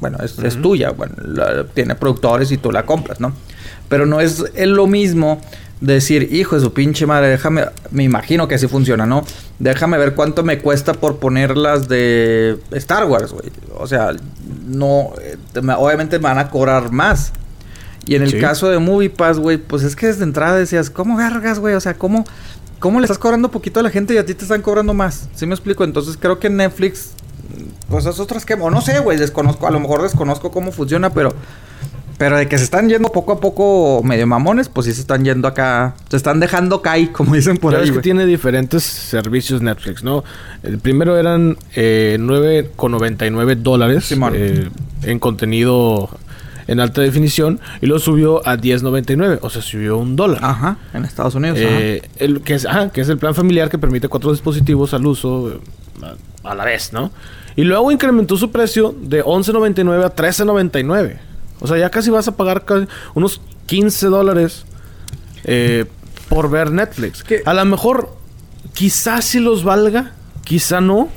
Bueno, 0.00 0.18
es, 0.22 0.38
es 0.38 0.60
tuya, 0.62 0.90
bueno, 0.90 1.14
la- 1.24 1.64
tiene 1.64 1.94
productores 1.96 2.52
y 2.52 2.56
tú 2.56 2.70
la 2.70 2.86
compras, 2.86 3.18
¿no? 3.20 3.32
Pero 3.88 4.06
no 4.06 4.20
es, 4.20 4.44
es 4.54 4.68
lo 4.68 4.86
mismo 4.86 5.40
decir, 5.80 6.28
hijo 6.32 6.54
de 6.56 6.60
su 6.62 6.72
pinche 6.72 7.04
madre, 7.06 7.28
déjame, 7.28 7.64
me 7.90 8.04
imagino 8.04 8.46
que 8.48 8.54
así 8.56 8.68
funciona, 8.68 9.06
¿no? 9.06 9.24
Déjame 9.58 9.98
ver 9.98 10.14
cuánto 10.14 10.42
me 10.44 10.58
cuesta 10.60 10.92
por 10.94 11.16
ponerlas 11.18 11.88
de 11.88 12.58
Star 12.72 13.06
Wars, 13.06 13.32
güey. 13.32 13.50
O 13.76 13.86
sea, 13.88 14.12
no, 14.66 15.12
eh, 15.20 15.36
te- 15.52 15.62
me- 15.62 15.74
obviamente 15.74 16.18
me 16.18 16.24
van 16.24 16.38
a 16.38 16.48
cobrar 16.50 16.92
más. 16.92 17.32
Y 18.06 18.14
en 18.14 18.22
el 18.22 18.30
Sí. 18.30 18.38
caso 18.38 18.70
de 18.70 18.78
MoviePass, 18.78 19.38
güey, 19.38 19.58
pues 19.58 19.82
es 19.82 19.94
que 19.94 20.06
desde 20.06 20.22
entrada 20.24 20.56
decías, 20.56 20.90
¿cómo 20.90 21.16
vergas, 21.16 21.58
güey? 21.58 21.74
O 21.74 21.80
sea, 21.80 21.94
¿cómo, 21.94 22.24
¿cómo 22.78 23.00
le 23.00 23.04
estás 23.04 23.18
cobrando 23.18 23.50
poquito 23.50 23.80
a 23.80 23.82
la 23.82 23.90
gente 23.90 24.14
y 24.14 24.18
a 24.18 24.26
ti 24.26 24.34
te 24.34 24.42
están 24.42 24.62
cobrando 24.62 24.94
más? 24.94 25.28
¿Sí 25.34 25.46
me 25.46 25.54
explico? 25.54 25.84
Entonces 25.84 26.16
creo 26.18 26.38
que 26.38 26.50
Netflix, 26.50 27.12
pues 27.88 28.06
es 28.06 28.18
otro 28.20 28.38
esquema. 28.38 28.64
O 28.64 28.70
no 28.70 28.80
sé, 28.80 28.98
güey, 29.00 29.18
desconozco, 29.18 29.66
a 29.66 29.70
lo 29.70 29.80
mejor 29.80 30.02
desconozco 30.02 30.50
cómo 30.50 30.72
funciona, 30.72 31.10
pero... 31.10 31.32
Pero 32.18 32.36
de 32.36 32.48
que 32.48 32.58
se 32.58 32.64
están 32.64 32.88
yendo 32.88 33.10
poco 33.10 33.30
a 33.30 33.38
poco 33.38 34.02
medio 34.02 34.26
mamones, 34.26 34.68
pues 34.68 34.86
sí 34.88 34.92
se 34.92 35.02
están 35.02 35.24
yendo 35.24 35.46
acá. 35.46 35.94
Se 36.08 36.16
están 36.16 36.40
dejando 36.40 36.82
caer, 36.82 37.12
como 37.12 37.32
dicen 37.36 37.58
por 37.58 37.76
ahí. 37.76 37.82
ves 37.82 37.92
que 37.92 38.00
tiene 38.00 38.26
diferentes 38.26 38.82
servicios 38.82 39.62
Netflix, 39.62 40.02
¿no? 40.02 40.24
El 40.64 40.80
primero 40.80 41.16
eran 41.16 41.56
eh, 41.76 42.16
9,99 42.18 43.54
dólares 43.58 44.12
eh, 44.32 44.68
en 45.04 45.18
contenido 45.20 46.10
en 46.68 46.78
alta 46.78 47.00
definición 47.00 47.58
y 47.80 47.86
lo 47.86 47.98
subió 47.98 48.46
a 48.46 48.56
10.99, 48.56 49.40
o 49.42 49.50
sea, 49.50 49.60
subió 49.62 49.98
un 49.98 50.14
dólar. 50.14 50.38
Ajá, 50.44 50.78
en 50.94 51.04
Estados 51.04 51.34
Unidos. 51.34 51.58
Eh, 51.60 52.08
el, 52.18 52.42
que, 52.42 52.54
es, 52.54 52.66
que 52.92 53.00
es 53.00 53.08
el 53.08 53.18
plan 53.18 53.34
familiar 53.34 53.68
que 53.68 53.78
permite 53.78 54.08
cuatro 54.08 54.30
dispositivos 54.30 54.94
al 54.94 55.04
uso 55.06 55.50
eh, 55.50 55.60
a, 56.44 56.50
a 56.50 56.54
la 56.54 56.64
vez, 56.64 56.92
¿no? 56.92 57.10
Y 57.56 57.64
luego 57.64 57.90
incrementó 57.90 58.36
su 58.36 58.52
precio 58.52 58.94
de 59.00 59.24
11.99 59.24 60.04
a 60.04 60.14
13.99. 60.14 61.18
O 61.58 61.66
sea, 61.66 61.76
ya 61.76 61.90
casi 61.90 62.08
vas 62.08 62.28
a 62.28 62.36
pagar 62.36 62.64
unos 63.14 63.40
15 63.66 64.06
dólares 64.06 64.64
eh, 65.42 65.86
por 66.28 66.50
ver 66.50 66.70
Netflix. 66.70 67.24
A 67.44 67.54
lo 67.54 67.64
mejor, 67.64 68.14
quizás 68.74 69.24
sí 69.24 69.40
los 69.40 69.64
valga, 69.64 70.12
quizá 70.44 70.80
no. 70.80 71.08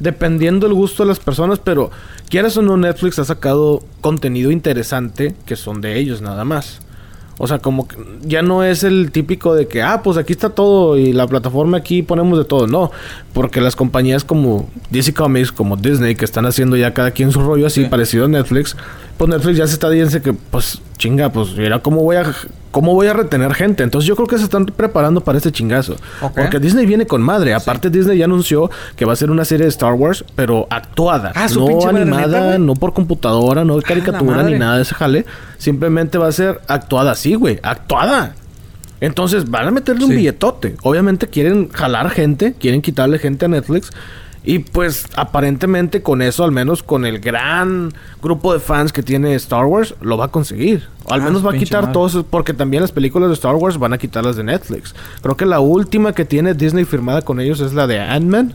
Dependiendo 0.00 0.66
del 0.66 0.74
gusto 0.74 1.04
de 1.04 1.10
las 1.10 1.20
personas, 1.20 1.60
pero 1.60 1.92
quieras 2.28 2.56
o 2.56 2.62
no, 2.62 2.76
Netflix 2.76 3.18
ha 3.18 3.24
sacado 3.24 3.82
contenido 4.00 4.50
interesante 4.50 5.34
que 5.46 5.56
son 5.56 5.80
de 5.80 5.98
ellos 5.98 6.20
nada 6.22 6.44
más. 6.44 6.80
O 7.36 7.48
sea, 7.48 7.58
como 7.58 7.88
que 7.88 7.96
ya 8.22 8.42
no 8.42 8.62
es 8.62 8.84
el 8.84 9.10
típico 9.10 9.56
de 9.56 9.66
que, 9.66 9.82
ah, 9.82 10.02
pues 10.04 10.16
aquí 10.18 10.32
está 10.32 10.50
todo 10.50 10.96
y 10.96 11.12
la 11.12 11.26
plataforma 11.26 11.76
aquí 11.78 12.02
ponemos 12.04 12.38
de 12.38 12.44
todo. 12.44 12.68
No, 12.68 12.92
porque 13.32 13.60
las 13.60 13.74
compañías 13.74 14.22
como 14.22 14.70
DC 14.90 15.14
Comics, 15.14 15.50
como 15.50 15.76
Disney, 15.76 16.14
que 16.14 16.24
están 16.24 16.46
haciendo 16.46 16.76
ya 16.76 16.94
cada 16.94 17.10
quien 17.10 17.32
su 17.32 17.40
rollo 17.40 17.66
así 17.66 17.82
Sí. 17.82 17.88
parecido 17.88 18.26
a 18.26 18.28
Netflix, 18.28 18.76
pues 19.18 19.28
Netflix 19.28 19.56
ya 19.56 19.66
se 19.66 19.72
está 19.74 19.90
diciendo 19.90 20.22
que, 20.22 20.32
pues, 20.32 20.80
chinga, 20.96 21.30
pues, 21.32 21.56
mira, 21.56 21.80
¿cómo 21.80 22.02
voy 22.04 22.16
a, 22.16 22.32
cómo 22.74 22.92
voy 22.92 23.06
a 23.06 23.12
retener 23.12 23.54
gente? 23.54 23.84
Entonces 23.84 24.08
yo 24.08 24.16
creo 24.16 24.26
que 24.26 24.36
se 24.36 24.42
están 24.42 24.66
preparando 24.66 25.20
para 25.20 25.38
este 25.38 25.52
chingazo. 25.52 25.94
Porque 26.34 26.58
Disney 26.58 26.86
viene 26.86 27.06
con 27.06 27.22
madre. 27.22 27.54
Aparte, 27.54 27.88
Disney 27.88 28.18
ya 28.18 28.24
anunció 28.24 28.68
que 28.96 29.04
va 29.04 29.12
a 29.12 29.16
ser 29.16 29.30
una 29.30 29.44
serie 29.44 29.62
de 29.62 29.70
Star 29.70 29.92
Wars, 29.92 30.24
pero 30.34 30.66
actuada. 30.70 31.30
Ah, 31.36 31.46
no 31.54 31.88
animada, 31.88 32.58
no 32.58 32.74
por 32.74 32.92
computadora, 32.92 33.64
no 33.64 33.76
de 33.76 33.82
la 33.82 33.86
caricatura 33.86 34.42
ni 34.42 34.58
nada 34.58 34.74
de 34.74 34.82
ese 34.82 34.92
jale. 34.96 35.24
Simplemente 35.56 36.18
va 36.18 36.26
a 36.26 36.32
ser 36.32 36.62
actuada 36.66 37.12
así, 37.12 37.36
güey. 37.36 37.60
Actuada. 37.62 38.34
Entonces 39.00 39.48
van 39.48 39.68
a 39.68 39.70
meterle 39.70 40.06
un 40.06 40.10
billetote. 40.10 40.74
Obviamente 40.82 41.28
quieren 41.28 41.68
jalar 41.68 42.10
gente, 42.10 42.54
quieren 42.54 42.82
quitarle 42.82 43.20
gente 43.20 43.44
a 43.44 43.48
Netflix. 43.48 43.92
Y 44.46 44.58
pues 44.58 45.06
aparentemente 45.16 46.02
con 46.02 46.20
eso, 46.20 46.44
al 46.44 46.52
menos 46.52 46.82
con 46.82 47.06
el 47.06 47.18
gran 47.18 47.92
grupo 48.22 48.52
de 48.52 48.60
fans 48.60 48.92
que 48.92 49.02
tiene 49.02 49.34
Star 49.36 49.64
Wars, 49.64 49.94
lo 50.02 50.18
va 50.18 50.26
a 50.26 50.28
conseguir. 50.28 50.88
O 51.04 51.14
al 51.14 51.22
Ah, 51.22 51.24
menos 51.24 51.44
va 51.46 51.52
a 51.52 51.54
quitar 51.56 51.82
madre. 51.82 51.94
todos, 51.94 52.24
porque 52.28 52.52
también 52.52 52.82
las 52.82 52.92
películas 52.92 53.28
de 53.30 53.34
Star 53.34 53.54
Wars 53.54 53.78
van 53.78 53.94
a 53.94 53.98
quitarlas 53.98 54.36
de 54.36 54.44
Netflix. 54.44 54.94
Creo 55.22 55.36
que 55.36 55.46
la 55.46 55.60
última 55.60 56.12
que 56.12 56.26
tiene 56.26 56.52
Disney 56.52 56.84
firmada 56.84 57.22
con 57.22 57.40
ellos 57.40 57.60
es 57.60 57.72
la 57.72 57.86
de 57.86 58.00
Ant-Man, 58.00 58.52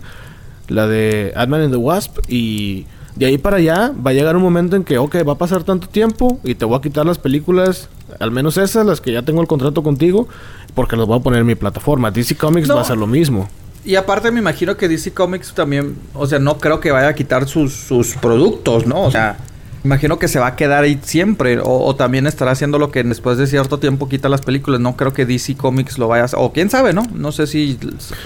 la 0.68 0.86
de 0.88 1.34
Ant-Man 1.36 1.62
and 1.62 1.72
the 1.72 1.78
Wasp. 1.78 2.20
Y 2.28 2.86
de 3.16 3.26
ahí 3.26 3.40
para 3.40 3.58
allá 3.58 3.92
va 4.06 4.12
a 4.12 4.14
llegar 4.14 4.36
un 4.36 4.44
momento 4.44 4.76
en 4.76 4.84
que, 4.84 5.00
ok, 5.00 5.28
va 5.28 5.34
a 5.34 5.38
pasar 5.40 5.64
tanto 5.64 5.88
tiempo 5.88 6.40
y 6.44 6.54
te 6.54 6.66
voy 6.66 6.78
a 6.78 6.82
quitar 6.82 7.06
las 7.08 7.18
películas, 7.18 7.90
al 8.20 8.30
menos 8.30 8.58
esas, 8.58 8.86
las 8.86 9.02
que 9.02 9.12
ya 9.12 9.24
tengo 9.24 9.42
el 9.42 9.48
contrato 9.48 9.82
contigo, 9.82 10.28
porque 10.76 10.96
las 10.96 11.08
voy 11.08 11.18
a 11.18 11.24
poner 11.24 11.40
en 11.42 11.48
mi 11.48 11.56
plataforma. 11.56 12.12
DC 12.12 12.36
Comics 12.36 12.68
No. 12.68 12.76
va 12.76 12.82
a 12.82 12.84
hacer 12.84 12.98
lo 12.98 13.08
mismo. 13.08 13.50
Y 13.86 13.96
aparte 13.96 14.30
me 14.32 14.40
imagino 14.40 14.76
que 14.78 14.88
DC 14.88 15.14
Comics 15.14 15.54
también, 15.54 15.96
o 16.14 16.28
sea, 16.28 16.40
no 16.40 16.58
creo 16.58 16.80
que 16.80 16.92
vaya 16.92 17.08
a 17.08 17.16
quitar 17.16 17.48
sus, 17.48 17.74
sus 17.74 18.16
productos, 18.16 18.86
¿no? 18.86 19.02
O 19.04 19.12
sea, 19.12 19.38
imagino 19.86 20.20
que 20.20 20.28
se 20.28 20.38
va 20.40 20.48
a 20.48 20.56
quedar 20.56 20.84
ahí 20.84 21.00
siempre. 21.02 21.60
O, 21.60 21.86
o 21.86 21.96
también 21.96 22.28
estará 22.28 22.52
haciendo 22.52 22.78
lo 22.78 22.92
que 22.92 23.04
después 23.04 23.38
de 23.38 23.48
cierto 23.48 23.80
tiempo 23.80 24.10
quita 24.10 24.28
las 24.30 24.42
películas. 24.42 24.80
No 24.82 24.96
creo 24.98 25.14
que 25.14 25.26
DC 25.26 25.56
Comics 25.56 25.98
lo 25.98 26.08
vaya 26.10 26.24
a 26.24 26.26
hacer. 26.26 26.40
O 26.42 26.52
quién 26.52 26.70
sabe, 26.70 26.94
¿no? 26.94 27.04
No 27.14 27.32
sé 27.32 27.48
si... 27.48 27.80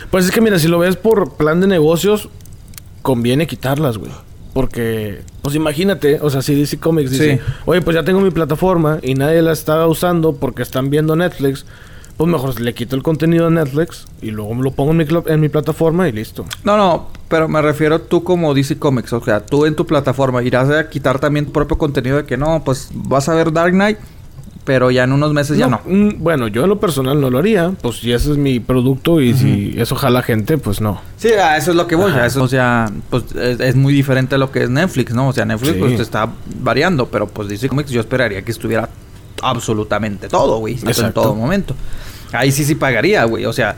Pues 0.10 0.26
es 0.26 0.32
que 0.32 0.42
mira, 0.42 0.58
si 0.58 0.68
lo 0.68 0.80
ves 0.80 0.96
por 0.96 1.34
plan 1.36 1.62
de 1.62 1.68
negocios, 1.68 2.30
conviene 3.04 3.46
quitarlas, 3.48 3.98
güey. 3.98 4.12
Porque, 4.54 5.22
pues 5.42 5.56
imagínate, 5.56 6.20
o 6.22 6.30
sea, 6.30 6.42
si 6.44 6.54
DC 6.54 6.78
Comics 6.80 7.10
dice, 7.12 7.38
Sí. 7.38 7.54
oye, 7.66 7.82
pues 7.82 7.96
ya 7.96 8.04
tengo 8.04 8.22
mi 8.22 8.30
plataforma 8.30 9.00
y 9.02 9.16
nadie 9.16 9.42
la 9.42 9.52
está 9.52 9.88
usando 9.88 10.36
porque 10.36 10.62
están 10.62 10.92
viendo 10.92 11.16
Netflix, 11.16 11.66
pues 12.18 12.30
mejor 12.30 12.60
le 12.62 12.74
quito 12.74 12.96
el 12.96 13.04
contenido 13.04 13.48
a 13.48 13.50
Netflix 13.50 14.06
y 14.22 14.32
luego 14.32 14.54
lo 14.56 14.72
pongo 14.72 14.92
en 14.92 14.98
mi, 14.98 15.06
en 15.28 15.40
mi 15.42 15.50
plataforma 15.50 16.08
y 16.08 16.12
listo. 16.12 16.46
No, 16.64 16.78
no, 16.78 17.08
pero 17.28 17.48
me 17.48 17.62
refiero 17.62 18.00
tú 18.02 18.24
como 18.24 18.54
DC 18.54 18.78
Comics. 18.78 19.14
O 19.14 19.24
sea, 19.24 19.46
tú 19.46 19.66
en 19.66 19.76
tu 19.76 19.86
plataforma 19.86 20.44
irás 20.44 20.70
a 20.70 20.90
quitar 20.90 21.20
también 21.20 21.46
tu 21.48 21.52
propio 21.52 21.78
contenido 21.78 22.18
de 22.18 22.26
que 22.26 22.38
no, 22.38 22.62
pues 22.64 22.90
vas 22.94 23.28
a 23.30 23.34
ver 23.34 23.52
Dark 23.52 23.72
Knight, 23.74 23.98
pero 24.64 24.92
ya 24.92 25.04
en 25.04 25.12
unos 25.12 25.34
meses 25.34 25.58
ya 25.58 25.68
no. 25.68 25.82
mm, 25.86 26.20
Bueno, 26.20 26.48
yo 26.48 26.64
en 26.64 26.70
lo 26.70 26.80
personal 26.80 27.20
no 27.20 27.30
lo 27.30 27.40
haría, 27.40 27.72
pues 27.82 27.98
si 27.98 28.14
ese 28.14 28.32
es 28.32 28.38
mi 28.38 28.60
producto 28.62 29.20
y 29.20 29.34
si 29.34 29.74
eso 29.78 29.96
jala 29.96 30.22
gente, 30.22 30.58
pues 30.58 30.80
no. 30.80 31.02
Sí, 31.18 31.30
a 31.30 31.58
eso 31.58 31.72
es 31.72 31.78
lo 31.78 31.86
que 31.88 31.96
voy. 31.96 32.12
A 32.14 32.26
eso, 32.28 32.44
o 32.44 32.48
sea, 32.48 32.90
pues 33.10 33.24
es, 33.36 33.60
es 33.60 33.76
muy 33.76 33.92
diferente 33.94 34.36
a 34.36 34.38
lo 34.38 34.52
que 34.52 34.64
es 34.64 34.70
Netflix, 34.70 35.14
¿no? 35.14 35.28
O 35.30 35.34
sea, 35.34 35.44
Netflix 35.46 35.74
Sí. 35.74 35.80
pues 35.80 35.96
te 35.98 36.04
está 36.04 36.30
variando, 36.62 37.08
pero 37.08 37.28
pues 37.28 37.50
DC 37.50 37.68
Comics 37.68 37.90
yo 37.90 38.00
esperaría 38.00 38.42
que 38.44 38.52
estuviera 38.52 38.88
absolutamente 39.50 40.28
todo, 40.28 40.58
güey. 40.60 40.80
En 40.82 40.88
Exacto. 40.88 41.22
todo 41.22 41.36
momento. 41.36 41.76
Ahí 42.32 42.52
sí 42.52 42.64
sí 42.66 42.76
pagaría, 42.76 43.24
güey. 43.26 43.46
O 43.46 43.54
sea, 43.54 43.76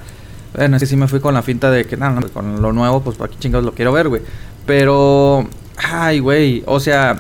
bueno, 0.56 0.78
es 0.78 0.82
que 0.84 0.88
sí 0.88 0.96
me 0.96 1.08
fui 1.08 1.20
con 1.20 1.34
la 1.34 1.42
finta 1.42 1.70
de 1.72 1.86
que, 1.86 1.98
nada, 1.98 2.20
no, 2.20 2.28
con 2.30 2.62
lo 2.62 2.72
nuevo, 2.72 3.02
pues 3.02 3.18
para 3.18 3.30
qué 3.32 3.38
chingados 3.40 3.66
lo 3.66 3.74
quiero 3.74 3.92
ver, 3.92 4.08
güey. 4.08 4.22
Pero, 4.66 5.48
ay, 5.78 6.20
güey, 6.20 6.64
o 6.66 6.80
sea, 6.80 7.18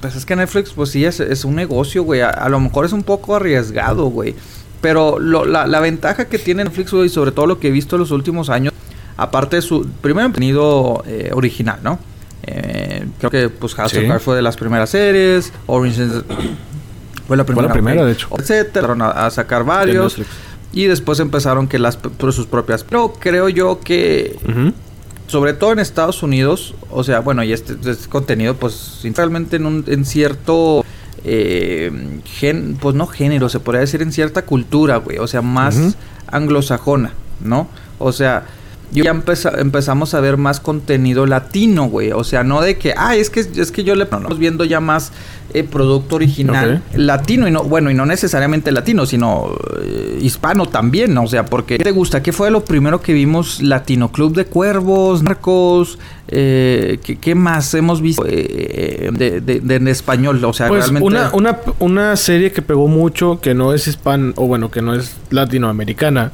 pues 0.00 0.14
es 0.16 0.24
que 0.24 0.36
Netflix, 0.36 0.70
pues 0.70 0.90
sí, 0.90 1.04
es, 1.04 1.20
es 1.20 1.44
un 1.44 1.54
negocio, 1.54 2.02
güey. 2.04 2.20
A, 2.20 2.30
a 2.30 2.48
lo 2.48 2.60
mejor 2.60 2.84
es 2.86 2.92
un 2.92 3.02
poco 3.02 3.34
arriesgado, 3.36 4.06
güey. 4.06 4.34
Pero 4.80 5.18
lo- 5.18 5.44
la, 5.46 5.66
la 5.66 5.80
ventaja 5.80 6.26
que 6.28 6.38
tiene 6.38 6.64
Netflix, 6.64 6.92
güey, 6.92 7.08
sobre 7.08 7.32
todo 7.32 7.46
lo 7.46 7.58
que 7.58 7.68
he 7.68 7.70
visto 7.70 7.96
en 7.96 8.00
los 8.00 8.10
últimos 8.10 8.50
años, 8.50 8.72
aparte 9.16 9.56
de 9.56 9.62
su 9.62 9.86
primer 10.02 10.24
contenido 10.24 11.02
eh, 11.06 11.30
original, 11.34 11.78
¿no? 11.82 11.98
Eh, 12.46 13.06
creo 13.18 13.30
que 13.30 13.48
pues 13.48 13.74
House 13.74 13.92
Sí. 13.92 13.98
of 13.98 14.04
Cards 14.08 14.22
fue 14.22 14.36
de 14.36 14.42
las 14.42 14.56
primeras 14.56 14.90
series, 14.90 15.52
Orange 15.66 16.04
is- 16.04 16.12
fue 17.26 17.36
la 17.36 17.44
primera. 17.44 17.72
primera, 17.72 18.02
ok. 18.02 18.06
de 18.06 18.12
hecho. 18.12 18.28
Etcétera, 18.38 18.94
a, 19.00 19.26
a 19.26 19.30
sacar 19.30 19.64
varios. 19.64 20.16
Y 20.72 20.86
después 20.86 21.20
empezaron 21.20 21.68
que 21.68 21.78
las 21.78 21.96
por 21.96 22.32
sus 22.32 22.46
propias. 22.46 22.82
Pero 22.82 23.12
creo 23.20 23.48
yo 23.48 23.80
que 23.80 24.36
sobre 25.26 25.52
todo 25.54 25.72
en 25.72 25.78
Estados 25.78 26.22
Unidos, 26.22 26.74
o 26.90 27.02
sea, 27.02 27.20
bueno, 27.20 27.42
y 27.42 27.52
este, 27.52 27.74
este 27.90 28.08
contenido, 28.08 28.54
pues, 28.54 29.00
realmente 29.14 29.56
en, 29.56 29.66
un, 29.66 29.84
en 29.86 30.04
cierto, 30.04 30.84
eh, 31.24 32.20
gen, 32.24 32.76
pues 32.80 32.94
no 32.94 33.06
género, 33.06 33.48
se 33.48 33.60
podría 33.60 33.80
decir 33.80 34.02
en 34.02 34.12
cierta 34.12 34.44
cultura, 34.44 34.98
güey, 34.98 35.18
o 35.18 35.26
sea, 35.26 35.42
más 35.42 35.96
anglosajona, 36.26 37.12
¿no? 37.40 37.68
O 37.98 38.12
sea, 38.12 38.44
yo 38.92 39.04
ya 39.04 39.10
empeza- 39.12 39.58
empezamos 39.60 40.14
a 40.14 40.20
ver 40.20 40.36
más 40.36 40.60
contenido 40.60 41.26
latino, 41.26 41.86
güey, 41.86 42.12
o 42.12 42.22
sea, 42.24 42.44
no 42.44 42.60
de 42.60 42.78
que, 42.78 42.94
ah, 42.96 43.16
es 43.16 43.28
que, 43.30 43.40
es 43.40 43.72
que 43.72 43.82
yo 43.84 43.94
le 43.96 44.04
estamos 44.04 44.38
viendo 44.38 44.64
ya 44.64 44.80
más 44.80 45.12
eh, 45.52 45.62
producto 45.64 46.16
original 46.16 46.82
latino 46.94 47.46
y 47.48 47.50
no, 47.50 47.64
bueno, 47.64 47.90
y 47.90 47.94
no 47.94 48.06
necesariamente 48.06 48.70
latino, 48.72 49.04
sino 49.06 49.50
eh, 49.82 50.18
hispano 50.22 50.66
también, 50.66 51.12
¿no? 51.14 51.24
o 51.24 51.26
sea, 51.26 51.44
porque 51.44 51.76
¿qué 51.78 51.84
te 51.84 51.90
gusta? 51.90 52.22
¿Qué 52.22 52.32
fue 52.32 52.50
lo 52.50 52.64
primero 52.64 53.00
que 53.00 53.12
vimos? 53.12 53.60
Latino 53.62 54.10
Club 54.12 54.34
de 54.34 54.46
Cuervos, 54.46 55.22
Narcos, 55.22 55.98
eh, 56.28 56.98
¿qué, 57.02 57.16
qué 57.16 57.34
más 57.34 57.74
hemos 57.74 58.00
visto 58.00 58.24
eh, 58.26 59.10
de, 59.12 59.40
de- 59.40 59.60
de- 59.60 59.74
en 59.76 59.88
español? 59.88 60.44
O 60.44 60.52
sea, 60.52 60.68
Pues 60.68 60.82
realmente... 60.90 61.06
una, 61.06 61.30
una, 61.34 61.58
una 61.80 62.16
serie 62.16 62.52
que 62.52 62.62
pegó 62.62 62.86
mucho, 62.88 63.40
que 63.40 63.54
no 63.54 63.72
es 63.74 63.86
hispan... 63.88 64.32
O 64.36 64.46
bueno, 64.46 64.70
que 64.70 64.82
no 64.82 64.94
es 64.94 65.14
latinoamericana, 65.30 66.32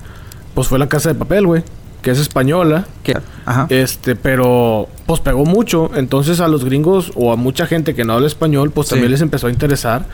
pues 0.54 0.68
fue 0.68 0.78
La 0.78 0.88
Casa 0.88 1.10
de 1.12 1.14
Papel, 1.18 1.46
güey. 1.46 1.62
Que 2.02 2.10
es 2.10 2.18
española. 2.18 2.86
¿Qué? 3.02 3.16
Ajá. 3.44 3.66
Este, 3.68 4.16
pero 4.16 4.88
pues 5.06 5.20
pegó 5.20 5.44
mucho. 5.44 5.90
Entonces 5.94 6.40
a 6.40 6.48
los 6.48 6.64
gringos 6.64 7.12
o 7.14 7.32
a 7.32 7.36
mucha 7.36 7.66
gente 7.66 7.94
que 7.94 8.04
no 8.04 8.14
habla 8.14 8.26
español, 8.26 8.70
pues 8.70 8.88
Sí. 8.88 8.94
también 8.94 9.10
les 9.12 9.20
empezó 9.20 9.46
a 9.48 9.50
interesar. 9.50 10.04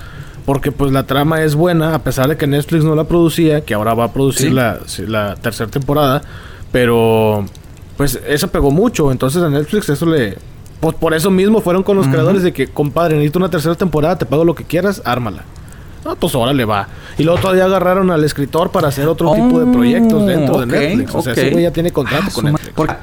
Porque 0.44 0.70
pues 0.70 0.92
la 0.92 1.04
trama 1.06 1.42
es 1.42 1.56
buena, 1.56 1.94
a 1.94 1.98
pesar 2.04 2.28
de 2.28 2.36
que 2.36 2.46
Netflix 2.46 2.84
no 2.84 2.94
la 2.94 3.04
producía, 3.04 3.62
que 3.64 3.74
ahora 3.74 3.94
va 3.94 4.04
a 4.04 4.12
producir 4.12 4.54
Sí. 4.86 5.04
la, 5.06 5.34
tercera 5.36 5.70
temporada. 5.70 6.22
Pero 6.72 7.44
pues 7.96 8.20
eso 8.26 8.48
pegó 8.48 8.70
mucho. 8.70 9.10
Entonces 9.10 9.42
a 9.42 9.48
Netflix 9.48 9.88
eso 9.88 10.06
le... 10.06 10.38
Pues 10.80 10.94
por 10.94 11.14
eso 11.14 11.30
mismo 11.30 11.60
fueron 11.62 11.82
con 11.82 11.96
los 11.96 12.06
creadores 12.06 12.42
de 12.42 12.52
que, 12.52 12.68
compadre, 12.68 13.14
necesito 13.16 13.38
una 13.38 13.48
tercera 13.48 13.74
temporada, 13.74 14.18
te 14.18 14.26
pago 14.26 14.44
lo 14.44 14.54
que 14.54 14.62
quieras, 14.62 15.00
ármala. 15.06 15.44
Ah, 16.08 16.14
pues 16.18 16.34
órale 16.34 16.64
va. 16.64 16.88
Y 17.18 17.22
luego 17.24 17.40
todavía 17.40 17.64
agarraron 17.64 18.10
al 18.10 18.22
escritor 18.24 18.70
para 18.70 18.88
hacer 18.88 19.08
otro 19.08 19.32
tipo 19.34 19.58
de 19.60 19.72
proyectos 19.72 20.26
dentro 20.26 20.56
Oh, 20.56 20.58
de 20.58 20.64
ok, 20.64 20.70
Netflix. 20.82 21.14
O 21.14 21.22
sea, 21.22 21.32
ok. 21.32 21.38
ese 21.38 21.50
güey 21.50 21.62
ya 21.64 21.70
tiene 21.72 21.90
contrato 21.92 22.26
Ah, 22.28 22.32
con 22.34 22.44
Netflix. 22.46 22.72
porque 22.74 22.94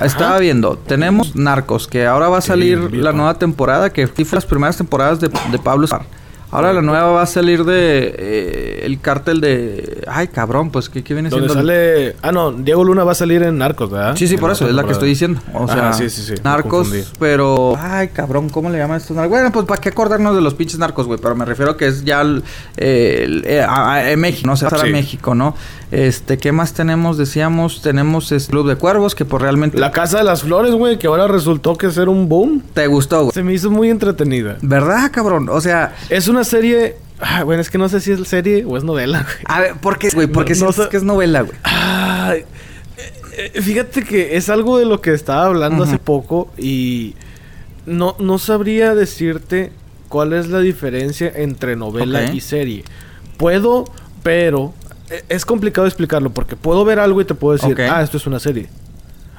estaba 0.00 0.38
viendo, 0.38 0.76
tenemos 0.76 1.36
Narcos, 1.36 1.86
que 1.88 2.06
ahora 2.06 2.28
va 2.28 2.38
a 2.38 2.42
salir 2.42 2.94
la 2.94 3.12
nueva 3.12 3.34
temporada, 3.38 3.90
que 3.90 4.06
fue 4.08 4.24
las 4.32 4.44
primeras 4.46 4.76
temporadas 4.76 5.20
de, 5.20 5.28
de 5.50 5.58
Pablo 5.58 5.84
Escobar. 5.84 6.06
Ahora 6.54 6.72
la 6.72 6.82
nueva 6.82 7.10
va 7.10 7.22
a 7.22 7.26
salir 7.26 7.64
de 7.64 8.14
eh, 8.16 8.80
el 8.84 9.00
cártel 9.00 9.40
de... 9.40 10.02
Ay, 10.06 10.28
cabrón, 10.28 10.70
pues, 10.70 10.88
¿qué, 10.88 11.02
qué 11.02 11.14
viene 11.14 11.28
Donde 11.28 11.48
siendo? 11.48 11.62
sale... 11.68 12.16
Ah, 12.22 12.30
no. 12.32 12.52
Diego 12.52 12.84
Luna 12.84 13.02
va 13.04 13.12
a 13.12 13.16
salir 13.16 13.42
en 13.42 13.58
Narcos, 13.58 13.90
¿verdad? 13.90 14.14
Sí, 14.16 14.28
sí, 14.28 14.34
En 14.34 14.40
por 14.40 14.50
eso, 14.52 14.68
es 14.68 14.74
la 14.74 14.84
que 14.84 14.92
estoy 14.92 15.08
diciendo. 15.08 15.40
O 15.52 15.66
sea, 15.66 15.92
sí, 15.92 16.08
sí, 16.10 16.22
sí, 16.22 16.34
narcos, 16.44 16.90
pero. 17.18 17.76
Ay, 17.78 18.08
cabrón, 18.08 18.48
¿cómo 18.50 18.70
le 18.70 18.78
llaman 18.78 18.98
estos 18.98 19.16
narcos? 19.16 19.30
Bueno, 19.30 19.50
pues 19.52 19.66
para 19.66 19.80
qué 19.80 19.88
acordarnos 19.88 20.34
de 20.36 20.42
los 20.42 20.54
pinches 20.54 20.78
narcos, 20.78 21.06
güey. 21.06 21.18
Pero 21.20 21.34
me 21.34 21.44
refiero 21.44 21.76
que 21.76 21.86
es 21.86 22.04
ya 22.04 22.20
el, 22.20 22.42
el- 22.76 23.44
eh, 23.46 23.62
a- 23.62 23.92
a- 23.94 24.10
en 24.10 24.20
México, 24.20 24.46
¿no? 24.46 24.56
Se 24.56 24.68
Sí. 24.68 24.90
México, 24.90 25.34
¿no? 25.34 25.54
Este, 25.90 26.38
¿qué 26.38 26.50
más 26.52 26.72
tenemos? 26.72 27.16
Decíamos, 27.16 27.80
tenemos 27.80 28.32
este 28.32 28.50
Club 28.50 28.68
de 28.68 28.76
Cuervos, 28.76 29.14
que 29.14 29.24
por 29.24 29.42
realmente. 29.42 29.78
La 29.78 29.90
Casa 29.92 30.18
de 30.18 30.24
las 30.24 30.42
Flores, 30.42 30.72
güey, 30.72 30.98
que 30.98 31.06
ahora 31.06 31.26
resultó 31.28 31.76
que 31.76 31.90
ser 31.90 32.08
un 32.08 32.28
boom. 32.28 32.62
Te 32.74 32.86
gustó, 32.86 33.22
güey. 33.24 33.32
Se 33.32 33.42
me 33.42 33.52
hizo 33.54 33.70
muy 33.70 33.90
entretenida. 33.90 34.56
¿Verdad, 34.62 35.10
cabrón? 35.12 35.48
O 35.48 35.60
sea, 35.60 35.94
Es 36.10 36.28
una 36.28 36.43
serie... 36.44 36.96
Ah, 37.20 37.44
bueno, 37.44 37.62
es 37.62 37.70
que 37.70 37.78
no 37.78 37.88
sé 37.88 38.00
si 38.00 38.12
es 38.12 38.26
serie 38.28 38.64
o 38.66 38.76
es 38.76 38.84
novela, 38.84 39.22
güey. 39.22 39.34
a 39.46 39.60
ver, 39.60 39.74
¿por 39.76 39.98
qué, 39.98 40.10
güey? 40.10 40.26
¿Por 40.26 40.44
qué 40.44 40.54
No- 40.54 40.66
no 40.66 40.72
sé- 40.72 40.88
que 40.88 40.96
es 40.96 41.02
novela, 41.02 41.42
güey? 41.42 41.56
Eh, 43.36 43.60
fíjate 43.60 44.04
que 44.04 44.36
es 44.36 44.48
algo 44.48 44.78
de 44.78 44.84
lo 44.84 45.00
que 45.00 45.12
estaba 45.12 45.46
hablando 45.46 45.84
hace 45.84 45.98
poco 45.98 46.52
y 46.56 47.14
no, 47.86 48.14
no 48.20 48.38
sabría 48.38 48.94
decirte 48.94 49.72
cuál 50.08 50.32
es 50.32 50.48
la 50.48 50.60
diferencia 50.60 51.32
entre 51.34 51.74
novela 51.76 52.30
y 52.32 52.40
serie. 52.40 52.84
Puedo, 53.36 53.84
pero 54.22 54.72
eh, 55.10 55.24
es 55.28 55.44
complicado 55.44 55.86
explicarlo 55.88 56.30
porque 56.30 56.54
puedo 56.54 56.84
ver 56.84 57.00
algo 57.00 57.20
y 57.20 57.24
te 57.24 57.34
puedo 57.34 57.56
decir, 57.56 57.80
ah, 57.90 58.02
esto 58.02 58.16
es 58.18 58.26
una 58.26 58.38
serie. 58.38 58.68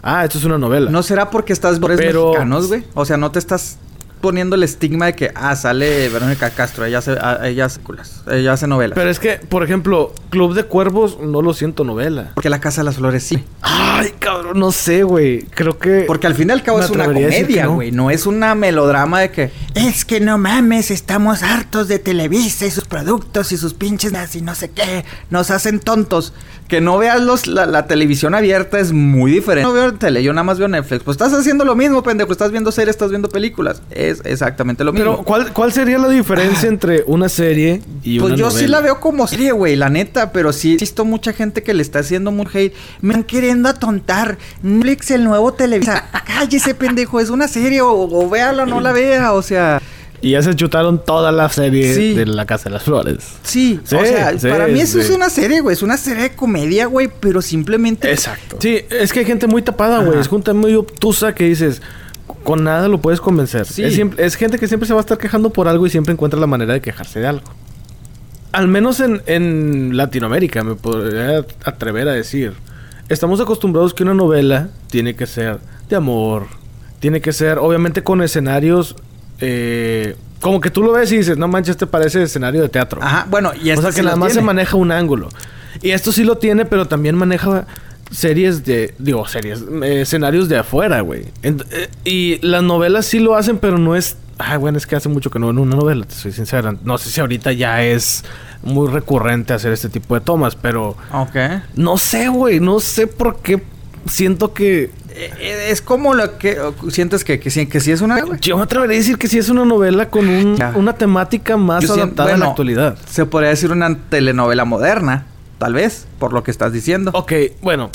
Ah, 0.04 0.26
esto 0.26 0.38
es 0.38 0.44
una 0.44 0.58
novela. 0.58 0.92
¿No 0.92 1.02
será 1.02 1.30
porque 1.30 1.54
estás 1.54 1.80
Pero- 1.80 2.28
mexicanos, 2.28 2.68
güey? 2.68 2.84
O 2.96 3.06
sea, 3.06 3.16
no 3.18 3.32
te 3.32 3.40
estás 3.40 3.78
poniendo 4.22 4.56
el 4.56 4.64
estigma 4.64 5.08
de 5.08 5.14
que, 5.14 5.32
ah, 5.36 5.56
sale 5.56 6.10
Verónica 6.10 6.50
Castro, 6.50 6.86
ella 6.86 7.00
hace, 7.00 7.16
ah, 7.20 7.40
ella 7.44 7.66
hace, 7.66 7.82
culas, 7.82 8.24
ella 8.32 8.54
hace 8.54 8.68
novelas. 8.68 8.96
Pero 8.96 9.10
es 9.10 9.20
que, 9.20 9.34
por 9.38 9.64
ejemplo, 9.64 10.14
Club 10.30 10.54
de 10.54 10.64
Cuervos 10.64 11.20
no 11.20 11.42
lo 11.42 11.54
siento 11.54 11.84
novela. 11.84 12.32
Porque 12.34 12.50
La 12.50 12.60
Casa 12.60 12.82
de 12.82 12.86
las 12.86 12.96
Flores 12.96 13.24
sí. 13.24 13.44
Ay, 13.62 14.14
cabrón, 14.20 14.60
no 14.60 14.72
sé, 14.72 15.04
güey. 15.04 15.44
Creo 15.44 15.78
que... 15.78 16.06
Porque 16.08 16.28
al 16.28 16.36
fin 16.36 16.50
y 16.50 16.52
al 16.54 16.64
cabo 16.64 16.80
es 16.80 16.90
una 16.90 17.06
comedia, 17.06 17.66
no. 17.66 17.76
güey. 17.76 17.92
No. 17.92 18.12
es 18.12 18.26
una 18.26 18.56
melodrama 18.56 19.20
de 19.20 19.32
que. 19.32 19.52
Es 19.74 20.06
que 20.06 20.20
no 20.20 20.38
mames, 20.38 20.92
estamos 20.92 21.44
hartos 21.44 21.88
de 21.88 22.00
Televisa 22.00 22.66
y 22.66 22.72
sus 22.72 22.86
productos 22.86 23.52
y 23.52 23.58
sus 23.58 23.74
pinches 23.74 24.14
y 24.34 24.42
no 24.42 24.56
sé 24.56 24.70
qué. 24.70 25.06
Nos 25.30 25.52
hacen 25.52 25.80
tontos. 25.80 26.34
Que 26.68 26.82
no 26.82 26.98
veas 26.98 27.22
los, 27.22 27.46
la, 27.46 27.68
la 27.68 27.86
televisión 27.86 28.34
abierta 28.34 28.80
es 28.80 28.92
muy 28.92 29.32
diferente. 29.32 29.68
No 29.68 29.74
veo 29.74 29.94
tele, 29.94 30.24
yo 30.24 30.34
nada 30.34 30.44
más 30.44 30.58
veo 30.58 30.68
Netflix. 30.68 31.04
Pues 31.04 31.14
estás 31.14 31.32
haciendo 31.34 31.64
lo 31.64 31.76
mismo, 31.76 32.02
pendejo. 32.02 32.32
Estás 32.32 32.52
viendo 32.52 32.72
series, 32.72 32.96
estás 32.96 33.12
viendo 33.12 33.30
películas. 33.30 33.84
Es 33.92 34.15
exactamente 34.24 34.84
lo 34.84 34.94
mismo. 34.94 35.12
Pero, 35.14 35.24
¿cuál, 35.26 35.52
¿cuál 35.54 35.72
sería 35.74 35.98
la 35.98 36.10
diferencia 36.10 36.70
entre 36.70 37.04
una 37.08 37.30
serie 37.30 37.82
y 38.04 38.20
Pues 38.20 38.32
una 38.34 38.38
yo 38.40 38.46
novela? 38.48 38.60
sí 38.60 38.68
la 38.68 38.82
veo 38.82 39.00
como 39.00 39.28
serie, 39.28 39.52
güey, 39.52 39.76
la 39.76 39.90
neta, 39.90 40.32
pero 40.32 40.54
sí 40.54 40.74
he 40.74 40.78
visto 40.78 41.06
mucha 41.06 41.34
gente 41.34 41.64
que 41.64 41.74
le 41.74 41.82
está 41.82 42.00
haciendo 42.00 42.32
muy 42.32 42.48
hate. 42.54 42.74
Me 43.02 43.14
están 43.14 43.24
queriendo 43.24 43.70
atontar. 43.70 44.38
Netflix, 44.64 45.12
el 45.12 45.24
nuevo 45.24 45.54
Televisa. 45.54 46.06
Cállese, 46.28 46.76
pendejo, 46.76 47.20
es 47.20 47.30
una 47.30 47.48
serie, 47.48 47.82
o, 47.82 47.92
o 47.92 48.30
véala 48.30 48.64
o 48.64 48.66
no 48.66 48.80
la 48.82 48.92
vea, 48.92 49.34
o 49.34 49.42
sea. 49.42 49.82
Y 50.22 50.32
ya 50.32 50.42
se 50.42 50.56
chutaron 50.56 51.04
toda 51.06 51.32
la 51.32 51.50
serie 51.50 51.94
Sí. 51.94 52.14
de 52.16 52.26
La 52.26 52.46
Casa 52.46 52.66
de 52.66 52.70
las 52.72 52.84
Flores. 52.84 53.20
Sí, 53.44 53.80
Sí, 53.84 53.96
o 53.96 54.04
sea, 54.06 54.40
sí, 54.40 54.48
para 54.48 54.66
mí 54.68 54.80
eso 54.80 54.94
sí. 55.00 55.06
es 55.06 55.10
una 55.12 55.30
serie, 55.30 55.60
güey, 55.60 55.76
es 55.76 55.84
una 55.84 55.98
serie 55.98 56.24
de 56.24 56.36
comedia, 56.36 56.88
güey, 56.88 57.10
pero 57.20 57.42
simplemente. 57.44 58.10
Exacto. 58.12 58.58
Sí, 58.60 58.80
es 58.90 59.12
que 59.14 59.20
hay 59.20 59.26
gente 59.26 59.46
muy 59.46 59.62
tapada, 59.62 60.00
güey. 60.04 60.18
Es 60.20 60.28
gente 60.30 60.54
muy 60.54 60.74
obtusa 60.76 61.36
que 61.36 61.44
dices... 61.44 61.82
Con 62.46 62.64
nada 62.64 62.88
lo 62.88 63.00
puedes 63.02 63.20
convencer. 63.20 63.66
Sí. 63.66 63.84
Es, 63.84 63.94
siempre- 63.96 64.26
es 64.26 64.36
gente 64.36 64.58
que 64.58 64.68
siempre 64.70 64.88
se 64.88 64.94
va 64.94 65.00
a 65.00 65.02
estar 65.02 65.18
quejando 65.18 65.50
por 65.50 65.68
algo 65.68 65.86
y 65.86 65.90
siempre 65.90 66.14
encuentra 66.14 66.40
la 66.40 66.48
manera 66.48 66.74
de 66.74 66.80
quejarse 66.80 67.20
de 67.20 67.28
algo. 67.28 67.44
Al 68.54 68.70
menos 68.70 69.02
en, 69.02 69.22
en 69.26 69.98
Latinoamérica 69.98 70.64
me 70.64 70.76
podría 70.76 71.40
atrever 71.66 72.08
a 72.08 72.14
decir. 72.14 72.54
Estamos 73.10 73.42
acostumbrados 73.42 73.94
que 73.94 74.04
una 74.04 74.14
novela 74.14 74.70
tiene 74.90 75.16
que 75.16 75.26
ser 75.28 75.60
de 75.90 75.96
amor. 75.98 76.46
Tiene 77.00 77.20
que 77.20 77.34
ser, 77.34 77.58
obviamente, 77.60 78.02
con 78.04 78.22
escenarios... 78.22 78.96
eh, 79.42 80.16
como 80.42 80.62
que 80.62 80.70
tú 80.70 80.84
lo 80.84 80.92
ves 80.92 81.12
y 81.12 81.18
dices, 81.18 81.38
no 81.38 81.48
manches, 81.48 81.76
te 81.76 81.88
parece 81.88 82.22
escenario 82.22 82.62
de 82.62 82.70
teatro. 82.70 83.02
Ajá, 83.02 83.26
bueno, 83.30 83.52
y 83.60 83.70
o 83.72 83.74
esto 83.74 83.82
sea 83.82 83.92
sí 83.92 83.98
que 83.98 84.04
nada 84.04 84.16
más 84.16 84.32
se 84.34 84.42
maneja 84.42 84.78
un 84.78 84.92
ángulo. 84.92 85.30
Y 85.82 85.90
esto 85.90 86.12
sí 86.12 86.24
lo 86.24 86.38
tiene, 86.38 86.66
pero 86.66 86.88
también 86.88 87.16
maneja 87.16 87.66
series 88.16 88.64
de. 88.66 88.94
Digo, 88.98 89.28
series. 89.28 89.64
eh, 89.84 90.02
escenarios 90.02 90.50
de 90.50 90.58
afuera, 90.58 91.02
güey. 91.02 91.26
Eh, 91.44 91.90
y 92.04 92.40
las 92.46 92.64
novelas 92.64 93.06
sí 93.06 93.20
lo 93.20 93.36
hacen, 93.36 93.58
pero 93.58 93.78
no 93.78 93.96
es. 93.96 94.18
Ay, 94.38 94.58
bueno, 94.58 94.78
es 94.78 94.86
que 94.86 94.96
hace 94.96 95.08
mucho 95.10 95.30
que 95.30 95.40
no 95.40 95.50
en 95.50 95.58
una 95.60 95.76
novela, 95.76 96.06
te 96.06 96.14
soy 96.16 96.32
sincera. 96.32 96.76
No 96.84 96.98
sé 96.98 97.10
si 97.10 97.22
ahorita 97.22 97.52
ya 97.54 97.84
es 97.84 98.24
muy 98.64 98.90
recurrente 98.90 99.54
hacer 99.54 99.72
este 99.72 99.90
tipo 99.90 100.16
de 100.16 100.22
tomas, 100.22 100.56
pero. 100.56 100.98
Ok. 101.14 101.36
No 101.76 101.98
sé, 101.98 102.28
güey. 102.30 102.60
No 102.60 102.80
sé 102.80 103.08
por 103.08 103.40
qué 103.42 103.62
siento 104.06 104.54
que. 104.54 104.92
Eh, 105.18 105.68
Es 105.70 105.82
como 105.82 106.14
lo 106.14 106.38
que 106.38 106.58
sientes 106.90 107.24
que, 107.24 107.40
que, 107.40 107.50
sí, 107.50 107.68
que 107.68 107.80
sí 107.80 107.92
es 107.94 108.02
una. 108.02 108.20
güey. 108.22 108.38
Yo 108.42 108.58
me 108.58 108.64
atrevería 108.64 108.96
a 108.96 109.00
decir 109.00 109.18
que 109.18 109.28
sí 109.30 109.38
es 109.38 109.48
una 109.48 109.64
novela 109.64 110.10
con 110.10 110.28
un- 110.28 110.58
una 110.76 110.94
temática 110.94 111.56
más 111.56 111.84
Yo 111.84 111.94
siento- 111.94 112.04
adaptada 112.24 112.34
a 112.34 112.38
la 112.38 112.46
actualidad. 112.48 112.98
Se 113.10 113.26
podría 113.26 113.52
decir 113.52 113.72
una 113.72 113.98
telenovela 114.10 114.66
moderna, 114.66 115.26
tal 115.58 115.74
vez, 115.76 116.06
por 116.20 116.34
lo 116.34 116.44
que 116.44 116.52
estás 116.52 116.74
diciendo. 116.74 117.12
Ok, 117.14 117.32
bueno. 117.62 117.90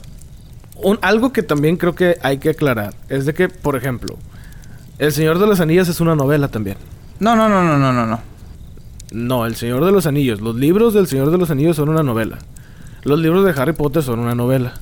Un, 0.83 0.99
algo 1.03 1.33
que 1.33 1.43
también 1.43 1.77
creo 1.77 1.95
que 1.95 2.17
hay 2.23 2.39
que 2.39 2.51
aclarar 2.51 2.95
es 3.09 3.27
de 3.27 3.35
que, 3.35 3.49
por 3.49 3.77
ejemplo, 3.77 4.17
El 4.99 5.13
Señor 5.13 5.39
de 5.39 5.47
los 5.47 5.61
Anillos 5.61 5.89
es 5.89 6.01
una 6.01 6.15
novela 6.15 6.49
también. 6.49 6.77
No, 7.19 7.37
no, 7.37 7.49
no, 7.49 7.63
no, 7.63 7.79
no, 7.79 7.93
no, 7.93 8.07
no. 8.07 8.21
No, 9.13 9.47
El 9.47 9.57
Señor 9.57 9.85
de 9.85 9.93
los 9.93 10.07
Anillos. 10.07 10.41
Los 10.41 10.57
libros 10.57 10.95
del 10.95 11.07
Señor 11.07 11.31
de 11.31 11.39
los 11.39 11.51
Anillos 11.51 11.77
son 11.77 11.89
una 11.89 12.03
novela. 12.03 12.39
Los 13.03 13.19
libros 13.19 13.45
de 13.45 13.61
Harry 13.61 13.73
Potter 13.73 14.03
son 14.03 14.21
una 14.21 14.35
novela. 14.35 14.75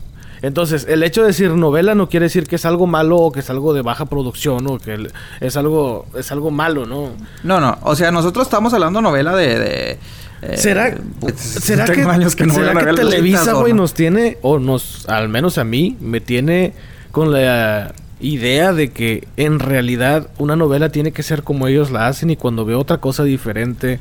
Entonces, 0.43 0.87
el 0.89 1.03
hecho 1.03 1.23
de 1.23 1.29
decir 1.29 1.51
novela 1.51 1.95
no 1.95 2.09
quiere 2.09 2.25
decir 2.25 2.47
que 2.47 2.57
es 2.57 2.65
algo 2.65 2.87
malo 2.87 3.17
o 3.17 3.33
que 3.33 3.41
es 3.41 3.51
algo 3.51 3.75
de 3.75 3.83
baja 3.83 4.07
producción 4.07 4.67
o 4.69 4.79
que 4.79 5.09
es 5.41 5.57
algo 5.57 6.07
es 6.15 6.31
algo 6.31 6.51
malo, 6.51 6.87
¿no? 6.87 7.11
No, 7.43 7.61
no. 7.61 7.79
O 7.83 7.97
sea, 7.97 8.11
nosotros 8.13 8.47
estamos 8.47 8.73
hablando 8.73 9.01
novela 9.01 9.35
de. 9.35 9.59
de 9.59 9.99
eh, 10.43 10.57
¿Será, 10.57 10.97
pues, 11.21 11.35
¿será 11.37 11.85
que, 11.85 11.93
tengo 11.93 12.11
años 12.11 12.37
que 12.37 12.47
no 12.47 12.55
será 12.55 12.73
que 12.75 12.93
Televisa, 12.95 13.39
bonitas, 13.39 13.49
¿o 13.55 13.61
güey, 13.61 13.73
no? 13.73 13.83
nos 13.83 13.95
tiene, 13.95 14.39
o 14.43 14.59
nos, 14.59 15.09
al 15.09 15.29
menos 15.29 15.59
a 15.59 15.65
mí, 15.65 15.97
me 16.01 16.21
tiene 16.21 16.73
con 17.11 17.33
la 17.33 17.95
idea 18.21 18.73
de 18.73 18.91
que 18.91 19.27
en 19.37 19.59
realidad 19.59 20.29
una 20.39 20.57
novela 20.57 20.91
tiene 20.91 21.13
que 21.13 21.23
ser 21.23 21.43
como 21.43 21.67
ellos 21.69 21.91
la 21.91 22.09
hacen 22.09 22.31
y 22.31 22.37
cuando 22.37 22.65
veo 22.65 22.79
otra 22.81 22.99
cosa 22.99 23.25
diferente, 23.25 24.01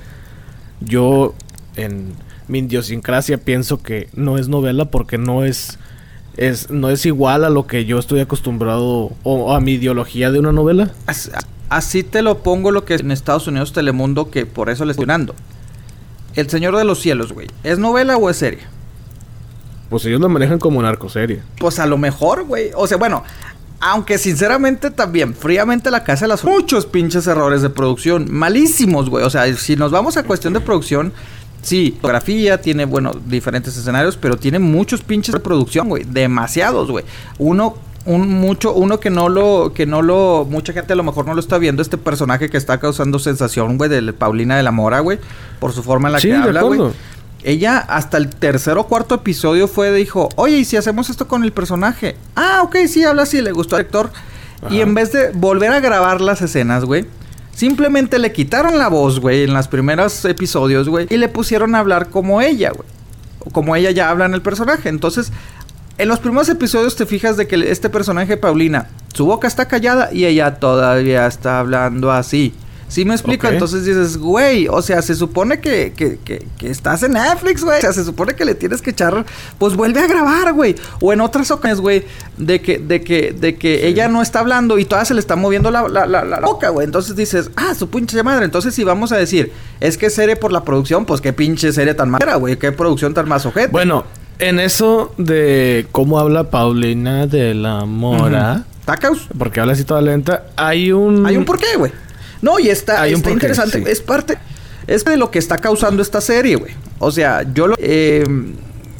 yo 0.79 1.33
en 1.75 2.13
mi 2.47 2.59
idiosincrasia 2.59 3.37
pienso 3.37 3.81
que 3.81 4.09
no 4.13 4.37
es 4.37 4.47
novela 4.47 4.85
porque 4.85 5.17
no 5.17 5.43
es 5.43 5.77
es, 6.37 6.69
no 6.69 6.89
es 6.91 7.05
igual 7.07 7.43
a 7.45 7.49
lo 7.49 7.65
que 7.65 7.85
yo 7.85 7.97
estoy 7.97 8.19
acostumbrado 8.19 9.11
o 9.23 9.55
a 9.55 9.59
mi 9.59 9.73
ideología 9.73 10.31
de 10.31 10.37
una 10.39 10.51
novela. 10.51 10.91
As- 11.07 11.31
Así 11.69 12.03
te 12.03 12.21
lo 12.21 12.37
pongo 12.43 12.71
lo 12.71 12.85
que 12.85 12.93
es 12.93 13.01
en 13.01 13.11
Estados 13.11 13.47
Unidos 13.47 13.73
Telemundo, 13.73 14.29
que 14.31 14.45
por 14.45 14.69
eso 14.69 14.85
le 14.85 14.91
estoy 14.91 15.05
dando. 15.05 15.35
El 16.37 16.49
Señor 16.51 16.77
de 16.77 16.85
los 16.85 16.99
Cielos, 16.99 17.33
güey. 17.33 17.47
¿Es 17.63 17.79
novela 17.79 18.15
o 18.15 18.29
es 18.29 18.37
serie? 18.37 18.59
Pues 19.89 20.05
ellos 20.05 20.21
lo 20.21 20.29
manejan 20.29 20.59
como 20.59 20.79
narcoserie. 20.83 21.41
Pues 21.57 21.79
a 21.79 21.87
lo 21.87 21.97
mejor, 21.97 22.43
güey. 22.43 22.69
O 22.75 22.85
sea, 22.85 22.97
bueno, 22.97 23.23
aunque 23.79 24.19
sinceramente 24.19 24.91
también, 24.91 25.33
fríamente 25.33 25.89
la 25.89 26.03
casa 26.03 26.25
de 26.25 26.29
las 26.29 26.43
muchos 26.43 26.85
pinches 26.85 27.25
errores 27.25 27.63
de 27.63 27.71
producción, 27.71 28.27
malísimos, 28.29 29.09
güey. 29.09 29.25
O 29.25 29.31
sea, 29.31 29.51
si 29.55 29.75
nos 29.77 29.91
vamos 29.91 30.15
a 30.15 30.23
cuestión 30.23 30.53
de 30.53 30.59
producción, 30.59 31.11
sí, 31.63 31.93
fotografía 31.95 32.61
tiene, 32.61 32.85
bueno, 32.85 33.13
diferentes 33.25 33.75
escenarios, 33.75 34.15
pero 34.15 34.37
tiene 34.37 34.59
muchos 34.59 35.01
pinches 35.01 35.33
de 35.33 35.39
producción, 35.39 35.89
güey. 35.89 36.03
Demasiados, 36.03 36.91
güey. 36.91 37.03
Uno 37.39 37.77
un 38.07 38.29
mucho 38.39 38.73
uno 38.73 39.01
que 39.01 39.09
no 39.09 39.27
lo 39.27 39.73
que 39.75 39.85
no 39.85 40.01
lo 40.01 40.47
mucha 40.49 40.71
gente 40.71 40.93
a 40.93 40.95
lo 40.95 41.03
mejor 41.03 41.25
no 41.25 41.33
lo 41.33 41.41
está 41.41 41.57
viendo 41.57 41.81
este 41.81 41.97
personaje 41.97 42.49
que 42.49 42.55
está 42.55 42.79
causando 42.79 43.19
sensación, 43.19 43.77
güey, 43.77 43.89
de 43.89 44.13
Paulina 44.13 44.55
de 44.55 44.63
la 44.63 44.71
Mora, 44.71 45.01
güey, 45.01 45.19
por 45.59 45.73
su 45.73 45.83
forma 45.83 46.07
en 46.07 46.13
la 46.13 46.19
Sí, 46.21 46.29
que 46.29 46.35
habla, 46.35 46.61
güey. 46.61 46.79
Ella 47.43 47.77
hasta 47.77 48.17
el 48.17 48.29
tercer 48.29 48.77
o 48.77 48.85
cuarto 48.87 49.15
episodio 49.15 49.67
fue, 49.67 49.93
dijo, 49.93 50.29
oye, 50.37 50.57
¿y 50.57 50.65
si 50.65 50.77
hacemos 50.77 51.09
esto 51.09 51.27
con 51.27 51.43
el 51.43 51.51
personaje? 51.51 52.15
Ah, 52.35 52.61
ok, 52.63 52.77
sí, 52.87 53.03
habla 53.03 53.23
así, 53.23 53.41
le 53.41 53.51
gustó 53.51 53.75
al 53.75 53.83
actor. 53.83 54.09
Y 54.69 54.79
en 54.79 54.95
vez 54.95 55.11
de 55.11 55.31
volver 55.31 55.71
a 55.71 55.79
grabar 55.79 56.19
las 56.19 56.41
escenas, 56.41 56.83
güey, 56.83 57.05
simplemente 57.53 58.19
le 58.19 58.31
quitaron 58.31 58.77
la 58.77 58.87
voz, 58.87 59.19
güey, 59.19 59.43
en 59.43 59.53
los 59.53 59.67
primeros 59.67 60.25
episodios, 60.25 60.89
güey, 60.89 61.07
y 61.09 61.17
le 61.17 61.27
pusieron 61.27 61.75
a 61.75 61.79
hablar 61.79 62.09
como 62.09 62.41
ella, 62.41 62.71
güey. 62.71 62.87
Como 63.51 63.75
ella 63.75 63.91
ya 63.91 64.09
habla 64.09 64.25
en 64.25 64.33
el 64.33 64.41
personaje. 64.41 64.89
Entonces, 64.89 65.31
en 65.97 66.07
los 66.07 66.19
primeros 66.19 66.49
episodios 66.49 66.95
te 66.95 67.05
fijas 67.05 67.37
de 67.37 67.47
que 67.47 67.71
este 67.71 67.89
personaje, 67.89 68.37
Paulina, 68.37 68.89
su 69.13 69.25
boca 69.25 69.47
está 69.47 69.67
callada 69.67 70.09
y 70.11 70.25
ella 70.25 70.55
todavía 70.55 71.25
está 71.27 71.59
hablando 71.59 72.11
así. 72.11 72.53
¿Sí 72.89 73.03
me 73.03 73.13
explico? 73.13 73.47
Entonces 73.47 73.83
dices, 73.83 74.17
güey, 74.17 74.69
o 74.69 74.81
sea, 74.81 75.01
se 75.01 75.13
supone 75.13 75.59
que, 75.59 75.91
que, 75.93 76.19
que, 76.19 76.45
que 76.57 76.69
estás 76.69 77.03
en 77.03 77.13
Netflix, 77.13 77.61
güey. 77.61 77.79
O 77.79 77.81
sea, 77.81 77.91
se 77.91 78.05
supone 78.05 78.33
que 78.33 78.45
le 78.45 78.55
tienes 78.55 78.81
que 78.81 78.91
echar, 78.91 79.25
pues 79.57 79.75
vuelve 79.75 79.99
a 79.99 80.07
grabar, 80.07 80.53
güey. 80.53 80.75
O 81.01 81.11
en 81.11 81.19
otras 81.19 81.51
ocasiones, 81.51 81.81
güey, 81.81 82.05
de 82.37 82.61
que, 82.61 82.77
de 82.77 83.03
que, 83.03 83.35
de 83.37 83.55
que 83.57 83.87
ella 83.87 84.07
no 84.07 84.21
está 84.21 84.39
hablando 84.39 84.79
y 84.79 84.85
todavía 84.85 85.05
se 85.05 85.13
le 85.15 85.19
está 85.19 85.35
moviendo 85.35 85.69
la, 85.69 85.89
la, 85.89 86.05
la, 86.05 86.23
la 86.23 86.39
boca, 86.39 86.69
güey. 86.69 86.85
Entonces 86.85 87.17
dices, 87.17 87.51
ah, 87.57 87.75
su 87.75 87.89
pinche 87.89 88.23
madre. 88.23 88.45
Entonces, 88.45 88.73
si 88.73 88.85
vamos 88.85 89.11
a 89.11 89.17
decir, 89.17 89.51
es 89.81 89.97
que 89.97 90.09
serie 90.09 90.37
por 90.37 90.53
la 90.53 90.63
producción, 90.63 91.05
pues 91.05 91.19
qué 91.19 91.33
pinche 91.33 91.73
serie 91.73 91.93
tan 91.93 92.09
mala, 92.09 92.35
güey. 92.35 92.57
Qué 92.57 92.71
producción 92.71 93.13
tan 93.13 93.27
más 93.27 93.45
ojete. 93.45 93.67
Bueno, 93.67 94.05
en 94.39 94.59
eso 94.59 95.13
de 95.17 95.87
cómo 95.91 96.19
habla 96.19 96.49
Paulina 96.49 97.27
de 97.27 97.53
la 97.53 97.85
Mora, 97.85 98.65
Tacaus. 98.85 99.27
porque 99.37 99.59
habla 99.59 99.73
así 99.73 99.83
toda 99.83 100.01
lenta, 100.01 100.45
hay 100.55 100.91
un... 100.91 101.25
Hay 101.25 101.37
un 101.37 101.45
porqué, 101.45 101.75
güey. 101.77 101.91
No, 102.41 102.59
y 102.59 102.69
está, 102.69 103.01
Hay 103.01 103.13
está 103.13 103.31
interesante. 103.31 103.79
sí. 103.79 103.85
Es 103.87 104.01
parte. 104.01 104.37
Es 104.85 105.03
de 105.03 105.17
lo 105.17 105.31
que 105.31 105.39
está 105.39 105.57
causando 105.57 106.01
esta 106.01 106.21
serie, 106.21 106.55
güey. 106.55 106.73
O 106.99 107.11
sea, 107.11 107.43
yo 107.53 107.67
lo. 107.67 107.75
eh, 107.79 108.23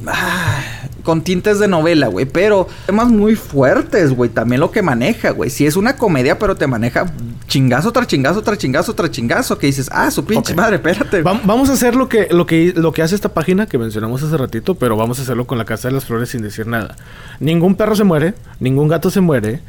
ah, 0.07 0.59
con 1.08 1.22
tintes 1.22 1.58
de 1.58 1.70
novela, 1.70 2.08
güey. 2.08 2.26
Pero 2.26 2.68
temas 2.86 3.08
muy 3.08 3.36
fuertes, 3.38 4.12
güey. 4.12 4.30
También 4.30 4.60
lo 4.60 4.72
que 4.72 4.82
maneja, 4.82 5.30
güey. 5.30 5.49
Si 5.49 5.66
es 5.66 5.78
una 5.78 5.95
comedia, 5.95 6.38
pero 6.38 6.55
te 6.58 6.68
maneja 6.68 7.05
chingazo 7.47 7.93
tras 7.93 8.08
chingazo 8.08 8.41
tras 8.43 8.58
chingazo 8.58 8.93
tras 8.93 9.10
chingazo. 9.10 9.58
Que 9.58 9.68
dices, 9.68 9.89
ah, 9.93 10.12
su 10.12 10.26
pinche 10.26 10.53
madre, 10.53 10.76
espérate. 10.76 11.22
Va- 11.22 11.39
vamos 11.45 11.70
a 11.70 11.74
hacer 11.74 11.95
lo 11.95 12.10
que, 12.10 12.28
lo, 12.30 12.45
que, 12.45 12.74
lo 12.76 12.91
que 12.91 13.03
hace 13.03 13.16
esta 13.16 13.30
página 13.34 13.68
que 13.68 13.78
mencionamos 13.78 14.22
hace 14.22 14.36
ratito, 14.36 14.76
pero 14.76 14.97
vamos 14.97 15.18
a 15.20 15.22
hacerlo 15.22 15.47
con 15.47 15.58
la 15.58 15.64
Casa 15.64 15.88
de 15.88 15.93
las 15.93 16.03
Flores 16.03 16.28
sin 16.28 16.41
decir 16.41 16.68
nada. 16.68 16.97
Ningún 17.39 17.76
perro 17.76 17.95
se 17.95 18.03
muere, 18.03 18.34
ningún 18.60 18.89
gato 18.89 19.10
se 19.10 19.22
muere. 19.22 19.62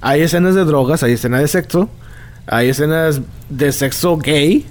Hay 0.00 0.22
escenas 0.22 0.54
de 0.54 0.64
drogas, 0.64 1.02
hay 1.02 1.12
escenas 1.12 1.42
de 1.42 1.48
sexo, 1.48 1.90
hay 2.46 2.70
escenas 2.70 3.20
de 3.50 3.70
sexo 3.72 4.16
gay. 4.16 4.64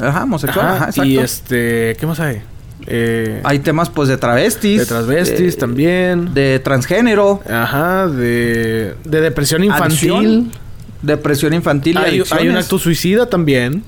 Ajá, 0.00 0.24
homosexual. 0.24 0.66
Ajá, 0.66 0.74
Ajá, 0.76 0.84
exacto. 0.86 1.04
y 1.04 1.18
este, 1.18 1.96
¿qué 1.98 2.06
más 2.08 2.18
hay? 2.18 2.42
Eh, 2.90 3.40
Hay 3.44 3.58
temas, 3.58 3.90
pues, 3.90 4.08
de 4.08 4.16
travestis. 4.16 4.80
de 4.80 4.86
transvestis 4.86 5.54
eh, 5.54 5.58
también. 5.58 6.32
De 6.32 6.58
transgénero. 6.58 7.40
Ajá, 7.48 8.06
de, 8.08 8.94
de 9.04 9.20
depresión 9.20 9.62
infantil. 9.62 10.12
adicción, 10.14 10.52
Depresión 11.02 11.52
infantil 11.54 11.96
y 11.96 12.04
Hay, 12.04 12.22
hay 12.32 12.48
un 12.48 12.56
acto 12.56 12.78
suicida 12.78 13.26
también. 13.26 13.84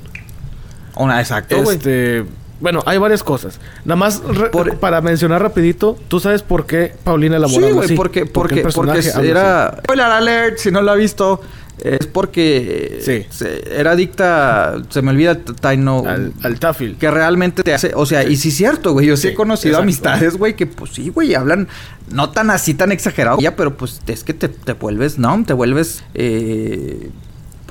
Una, 0.96 1.18
exacto, 1.20 1.62
güey. 1.62 1.76
Este, 1.76 2.24
bueno, 2.60 2.82
hay 2.84 2.98
varias 2.98 3.24
cosas. 3.24 3.58
Nada 3.84 3.96
más 3.96 4.20
Por- 4.52 4.76
para 4.76 5.00
mencionar 5.00 5.40
rapidito, 5.40 5.96
¿tú 6.08 6.20
sabes 6.20 6.42
por 6.42 6.66
qué 6.66 6.92
Paulina 7.02 7.38
la 7.38 7.48
Sí, 7.48 7.56
habla 7.56 7.70
güey, 7.72 7.94
porque, 7.96 8.26
¿Por 8.26 8.48
qué 8.48 8.60
porque, 8.60 8.72
porque 8.74 9.10
era... 9.28 9.78
Spoiler 9.82 10.06
alert, 10.06 10.58
si 10.58 10.70
no 10.70 10.82
lo 10.82 10.90
ha 10.90 10.94
visto, 10.94 11.40
es 11.82 12.06
porque 12.06 13.00
Sí. 13.02 13.26
se- 13.30 13.78
era 13.80 13.92
adicta, 13.92 14.76
se 14.90 15.02
me 15.02 15.10
olvida 15.10 15.36
Taino, 15.38 16.04
al, 16.06 16.32
al 16.42 16.58
Tafil. 16.60 16.96
que 16.96 17.10
realmente 17.10 17.62
te 17.62 17.72
hace, 17.74 17.92
o 17.94 18.06
sea, 18.06 18.24
y 18.24 18.36
sí 18.36 18.48
es 18.50 18.56
cierto, 18.56 18.92
güey, 18.92 19.06
yo 19.06 19.16
sí, 19.16 19.22
Sí, 19.22 19.28
he 19.28 19.34
conocido 19.34 19.72
exacto. 19.72 19.82
amistades, 19.82 20.36
güey, 20.36 20.54
que 20.56 20.66
pues 20.66 20.92
sí, 20.92 21.08
güey, 21.08 21.34
hablan 21.34 21.68
no 22.10 22.30
tan 22.30 22.50
así, 22.50 22.74
tan 22.74 22.92
exagerado, 22.92 23.38
ya, 23.40 23.56
pero 23.56 23.76
pues 23.76 24.00
es 24.06 24.24
que 24.24 24.34
te, 24.34 24.48
te 24.48 24.72
vuelves, 24.74 25.18
no, 25.18 25.42
te 25.46 25.52
vuelves, 25.52 26.02
eh... 26.14 27.10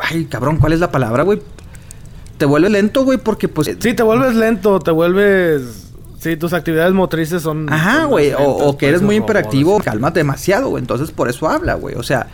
Ay, 0.02 0.26
cabrón, 0.26 0.58
¿cuál 0.58 0.74
es 0.74 0.80
la 0.80 0.92
palabra, 0.92 1.24
güey? 1.24 1.42
Te 2.38 2.46
vuelves 2.46 2.72
lento, 2.72 3.04
güey, 3.04 3.18
porque 3.18 3.50
pues... 3.50 3.70
Sí, 3.80 3.94
te 3.94 4.02
vuelves 4.04 4.34
lento, 4.36 4.80
te 4.80 4.92
vuelves... 4.92 5.88
Sí, 6.20 6.36
tus 6.38 6.54
actividades 6.54 6.94
motrices 6.94 7.42
son... 7.42 7.72
Ajá, 7.72 8.06
güey. 8.06 8.34
O, 8.38 8.78
que 8.78 8.88
eres 8.88 9.00
pareces 9.00 9.02
muy 9.02 9.16
imperativo, 9.16 9.80
calmas 9.80 10.14
demasiado, 10.14 10.70
güey. 10.70 10.82
Entonces 10.82 11.12
por 11.12 11.30
eso 11.30 11.50
habla, 11.50 11.76
güey. 11.76 11.96
O 11.96 12.04
sea, 12.04 12.28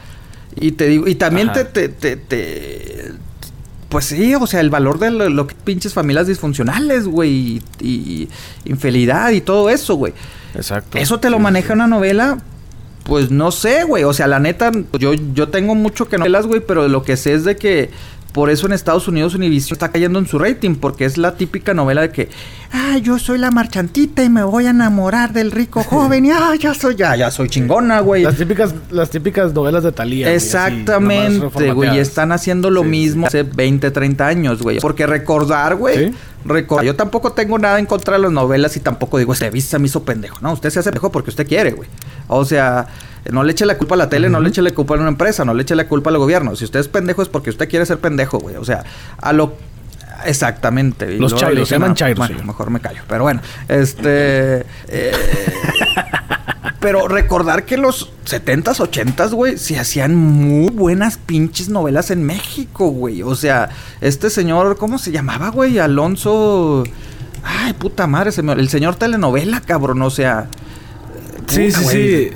y 0.56 0.72
te 0.72 0.88
digo, 0.88 1.08
y 1.08 1.16
también 1.16 1.52
te, 1.54 1.66
te, 1.66 1.90
te, 1.90 2.16
te- 2.16 3.12
Pues 3.90 4.06
sí, 4.06 4.34
o 4.36 4.48
sea, 4.48 4.60
el 4.62 4.70
valor 4.70 5.00
de 5.00 5.12
lo, 5.12 5.30
lo 5.30 5.48
que 5.48 5.56
pinches 5.56 5.94
familias 5.94 6.28
disfuncionales, 6.28 7.06
güey. 7.06 7.32
Y, 7.32 7.62
y 7.88 8.30
infidelidad 8.66 9.32
y 9.32 9.42
todo 9.42 9.70
eso, 9.70 9.96
güey. 9.96 10.14
Exacto. 10.56 10.98
Eso 10.98 11.20
te 11.20 11.30
lo 11.30 11.38
Sí, 11.38 11.44
maneja 11.44 11.68
sí. 11.68 11.74
una 11.74 11.88
novela. 11.88 12.38
Pues 13.04 13.30
no 13.30 13.52
sé, 13.52 13.84
güey. 13.84 14.04
O 14.04 14.14
sea, 14.14 14.26
la 14.28 14.40
neta, 14.40 14.72
yo, 14.98 15.14
yo 15.14 15.50
tengo 15.50 15.76
mucho 15.76 16.08
que 16.10 16.18
novelas, 16.18 16.48
güey, 16.48 16.62
pero 16.66 16.88
lo 16.88 17.04
que 17.04 17.16
sé 17.18 17.34
es 17.36 17.44
de 17.44 17.56
que 17.56 17.92
por 18.36 18.50
eso 18.50 18.68
en 18.68 18.74
Estados 18.74 19.08
Unidos 19.08 19.34
Univision 19.34 19.76
está 19.76 19.92
cayendo 19.92 20.20
en 20.20 20.28
su 20.28 20.38
rating, 20.38 20.76
porque 20.76 21.06
es 21.06 21.18
la 21.18 21.38
típica 21.38 21.74
novela 21.74 22.02
de 22.02 22.10
que, 22.10 22.28
ah, 22.74 22.98
yo 22.98 23.18
soy 23.18 23.38
la 23.38 23.50
marchantita 23.50 24.26
y 24.26 24.30
me 24.30 24.44
voy 24.44 24.66
a 24.66 24.72
enamorar 24.72 25.32
del 25.32 25.52
rico 25.52 25.82
joven 25.90 26.26
y 26.26 26.32
ah, 26.32 26.54
ya 26.60 26.74
soy, 26.74 26.96
ya, 26.96 27.16
ya 27.16 27.32
soy 27.32 27.48
chingona, 27.48 28.02
güey. 28.02 28.24
Las 28.24 28.36
típicas, 28.36 28.76
las 28.92 29.10
típicas 29.10 29.54
novelas 29.54 29.86
de 29.86 29.94
Talía. 29.94 30.34
Exactamente, 30.34 31.72
güey. 31.72 31.96
Y 31.96 32.00
están 32.00 32.34
haciendo 32.34 32.70
lo 32.70 32.82
Sí, 32.82 32.90
mismo 32.90 33.26
hace 33.28 33.44
20, 33.44 33.90
30 33.90 34.28
años, 34.28 34.62
güey. 34.62 34.82
Porque 34.82 35.08
recordar, 35.08 35.78
güey. 35.78 36.10
Sí. 36.10 36.16
recordar. 36.44 36.86
Yo 36.86 36.98
tampoco 36.98 37.32
tengo 37.32 37.58
nada 37.58 37.80
en 37.80 37.86
contra 37.86 38.18
de 38.18 38.24
las 38.24 38.34
novelas 38.34 38.76
y 38.76 38.82
tampoco 38.82 39.18
digo, 39.18 39.32
este 39.32 39.62
se 39.62 39.80
me 39.80 39.86
hizo 39.88 40.04
pendejo. 40.04 40.40
No, 40.42 40.52
usted 40.52 40.72
se 40.72 40.80
hace 40.80 40.90
pendejo 40.90 41.10
porque 41.10 41.30
usted 41.30 41.48
quiere, 41.48 41.72
güey. 41.72 41.88
O 42.28 42.44
sea, 42.44 42.88
no 43.32 43.44
le 43.44 43.52
eche 43.52 43.66
la 43.66 43.78
culpa 43.78 43.96
a 43.96 43.98
la 43.98 44.10
tele, 44.10 44.30
no 44.30 44.40
le 44.40 44.50
eche 44.50 44.62
la 44.62 44.72
culpa 44.72 44.96
a 44.96 44.98
una 45.00 45.08
empresa, 45.10 45.46
no 45.46 45.54
le 45.54 45.64
eche 45.64 45.76
la 45.76 45.88
culpa 45.88 46.10
al 46.10 46.18
gobierno. 46.18 46.56
Si 46.56 46.66
usted 46.66 46.80
es 46.80 46.88
pendejo 46.88 47.22
es 47.22 47.30
porque 47.30 47.50
usted 47.50 47.68
quiere 47.70 47.86
ser 47.86 48.00
pendejo, 48.00 48.40
güey. 48.40 48.56
O 48.56 48.66
sea, 48.66 48.84
a 49.22 49.34
lo. 49.34 49.54
Exactamente. 50.26 51.14
Y 51.14 51.20
Los 51.20 51.36
chairos, 51.36 51.68
se 51.70 51.76
llaman 51.76 51.94
chairos, 51.94 52.18
Bueno, 52.18 52.34
señor. 52.34 52.48
mejor 52.48 52.70
me 52.70 52.80
callo. 52.80 53.02
Pero 53.08 53.24
bueno, 53.24 53.42
este. 53.68 54.66
eh, 54.88 55.12
pero 56.80 57.08
recordar 57.08 57.66
que 57.66 57.78
los 57.78 58.12
70s, 58.26 58.78
80s, 58.80 59.32
güey, 59.32 59.58
se 59.58 59.80
hacían 59.80 60.16
muy 60.16 60.70
buenas 60.70 61.18
pinches 61.18 61.70
novelas 61.70 62.12
en 62.12 62.24
México, 62.24 62.88
güey. 62.90 63.24
O 63.24 63.36
sea, 63.36 63.70
este 64.02 64.30
señor, 64.30 64.78
¿cómo 64.78 64.98
se 64.98 65.12
llamaba, 65.12 65.50
güey? 65.50 65.80
Alonso. 65.80 66.84
Ay, 67.44 67.74
puta 67.74 68.08
madre, 68.08 68.32
el 68.58 68.70
señor 68.70 68.96
telenovela, 68.96 69.62
cabrón, 69.62 70.02
o 70.02 70.10
sea. 70.10 70.48
Sí, 71.48 71.68
puta, 71.68 71.80
sí, 71.80 71.86
sí. 71.86 72.32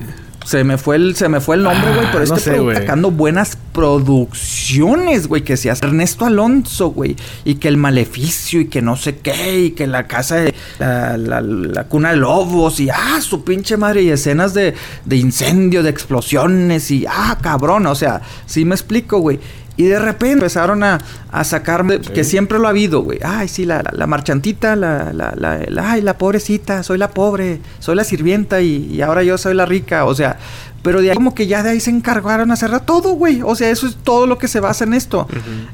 Se 0.46 0.64
me 0.64 0.78
fue 0.78 0.96
el, 0.96 1.16
se 1.16 1.30
me 1.30 1.42
fue 1.42 1.58
el 1.58 1.64
nombre, 1.64 1.94
güey, 1.94 2.06
Ah, 2.08 2.10
pero 2.12 2.26
no 2.26 2.36
este 2.36 2.52
sé, 2.56 2.74
sacando 2.76 3.12
buenas 3.12 3.58
producciones, 3.74 5.28
güey, 5.28 5.44
que 5.44 5.58
se 5.58 5.70
hace 5.70 5.86
Ernesto 5.86 6.26
Alonso, 6.26 6.90
güey, 6.90 7.16
y 7.46 7.56
que 7.56 7.68
el 7.68 7.78
maleficio 7.78 8.62
y 8.62 8.66
que 8.68 8.82
no 8.82 8.96
sé 8.96 9.18
qué, 9.18 9.60
y 9.66 9.72
que 9.72 9.86
la 9.86 10.08
casa 10.08 10.38
de 10.38 10.54
la, 10.80 11.18
la- 11.18 11.42
la 11.42 11.84
cuna 11.86 12.12
de 12.12 12.18
lobos, 12.18 12.80
y 12.80 12.90
ah, 12.90 13.20
su 13.22 13.44
pinche 13.44 13.78
madre, 13.78 14.04
y 14.04 14.10
escenas 14.10 14.54
de, 14.54 14.74
de 15.06 15.16
incendio, 15.18 15.84
de 15.84 15.90
explosiones, 15.90 16.90
y 16.92 17.06
ah, 17.08 17.38
cabrón, 17.42 17.86
o 17.88 17.96
sea, 17.96 18.22
sí 18.46 18.66
me 18.66 18.76
explico, 18.76 19.20
güey. 19.20 19.40
Y 19.80 19.86
de 19.86 19.98
repente 19.98 20.34
empezaron 20.34 20.84
a, 20.84 21.00
a 21.32 21.44
sacar, 21.46 21.86
que 22.02 22.24
siempre 22.26 22.60
lo 22.60 22.68
ha 22.68 22.72
habido, 22.72 23.02
güey. 23.02 23.20
Ay, 23.24 23.48
sí, 23.48 23.64
la, 23.66 23.78
la, 23.82 23.92
la 23.94 24.08
marchantita, 24.08 24.76
la, 24.76 25.14
la, 25.14 25.34
la, 25.38 25.62
la- 25.68 25.92
ay, 25.92 26.02
la 26.02 26.18
pobrecita, 26.18 26.84
soy 26.84 26.98
la 26.98 27.12
pobre, 27.12 27.62
soy 27.80 27.96
la 27.96 28.04
sirvienta 28.04 28.60
y, 28.60 28.88
y 28.94 29.02
ahora 29.02 29.24
yo 29.24 29.38
soy 29.38 29.54
la 29.54 29.66
rica. 29.66 30.04
O 30.04 30.14
sea, 30.14 30.38
pero 30.84 31.02
de 31.02 31.12
ahí 31.12 31.16
como 31.16 31.34
que 31.34 31.48
ya 31.48 31.64
de 31.64 31.70
ahí 31.70 31.80
se 31.80 31.92
encargaron 31.92 32.52
a 32.52 32.58
cerrar 32.58 32.86
todo, 32.86 33.14
güey. 33.14 33.42
O 33.42 33.56
sea, 33.56 33.70
eso 33.70 33.88
es 33.88 33.96
todo 33.96 34.28
lo 34.28 34.38
que 34.38 34.50
se 34.50 34.60
basa 34.60 34.84
en 34.84 34.94
esto. 34.94 35.28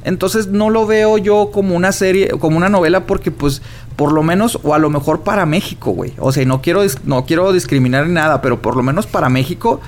Entonces 0.04 0.48
no 0.48 0.70
lo 0.70 0.86
veo 0.86 1.18
yo 1.18 1.50
como 1.52 1.76
una 1.76 1.92
serie, 1.92 2.30
como 2.40 2.58
una 2.58 2.70
novela, 2.70 3.08
porque 3.08 3.32
pues 3.32 3.64
por 3.96 4.12
lo 4.12 4.22
menos, 4.22 4.60
o 4.62 4.76
a 4.76 4.78
lo 4.78 4.92
mejor 4.92 5.22
para 5.22 5.48
México, 5.48 5.92
güey. 5.92 6.14
O 6.20 6.32
sea, 6.32 6.46
no 6.46 6.62
quiero, 6.62 6.82
no 7.06 7.26
quiero 7.26 7.52
discriminar 7.54 8.06
ni 8.06 8.14
nada, 8.14 8.42
pero 8.44 8.62
por 8.62 8.76
lo 8.76 8.84
menos 8.84 9.08
para 9.08 9.30
México. 9.30 9.82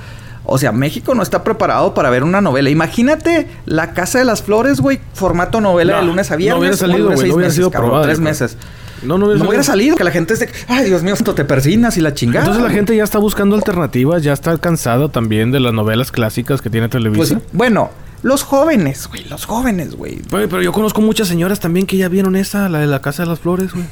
O 0.49 0.57
sea, 0.57 0.71
México 0.71 1.13
no 1.13 1.21
está 1.23 1.43
preparado 1.43 1.93
para 1.93 2.09
ver 2.09 2.23
una 2.23 2.39
novela. 2.41 2.69
Imagínate 2.69 3.47
La 3.65 3.93
Casa 3.93 4.19
de 4.19 4.25
las 4.25 4.41
Flores, 4.41 4.79
güey, 4.79 4.99
formato 5.13 5.59
novela 5.61 5.93
No, 5.95 5.99
de 5.99 6.05
lunes 6.07 6.31
a 6.31 6.35
no 6.35 6.37
viernes. 6.37 6.59
hubiera 6.59 6.75
o 6.75 6.77
salido, 6.77 7.05
güey, 7.07 7.17
no 7.17 7.23
hubiera 7.23 7.37
meses, 7.37 7.55
sido 7.55 7.69
cabrón, 7.71 8.01
Tres 8.03 8.19
meses. 8.19 8.57
No, 9.03 9.17
no 9.17 9.25
hubiera 9.27 9.43
No 9.43 9.49
hubiera 9.49 9.63
salido. 9.63 9.93
salido, 9.93 9.97
que 9.97 10.03
la 10.05 10.11
gente 10.11 10.33
esté, 10.33 10.49
ay, 10.69 10.85
Dios 10.85 11.03
mío, 11.03 11.13
esto 11.13 11.35
te 11.35 11.43
persinas 11.45 11.97
y 11.97 12.01
la 12.01 12.13
chingada. 12.13 12.45
Entonces 12.45 12.63
la 12.63 12.71
gente 12.75 12.95
ya 12.95 13.03
está 13.03 13.19
buscando 13.19 13.55
alternativas, 13.57 14.23
ya 14.23 14.33
está 14.33 14.57
cansada 14.57 15.09
también 15.09 15.51
de 15.51 15.59
las 15.59 15.73
novelas 15.73 16.11
clásicas 16.11 16.61
que 16.61 16.69
tiene 16.69 16.87
Pues, 16.89 17.03
Televisa. 17.03 17.41
bueno, 17.51 17.91
los 18.23 18.41
jóvenes, 18.43 19.07
güey, 19.07 19.25
los 19.25 19.45
jóvenes, 19.45 19.95
güey. 19.95 20.21
Güey, 20.31 20.47
pero 20.47 20.61
yo 20.63 20.71
conozco 20.71 21.01
muchas 21.01 21.27
señoras 21.27 21.59
también 21.59 21.85
que 21.85 21.97
ya 21.97 22.07
vieron 22.07 22.35
esa, 22.37 22.69
la 22.69 22.79
de 22.79 22.87
la 22.87 23.01
Casa 23.01 23.23
de 23.23 23.29
las 23.29 23.39
Flores, 23.39 23.73
güey. 23.73 23.85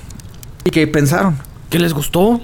¿Y 0.63 0.71
qué 0.71 0.87
pensaron? 0.87 1.35
Que 1.69 1.77
les 1.79 1.93
gustó. 1.93 2.39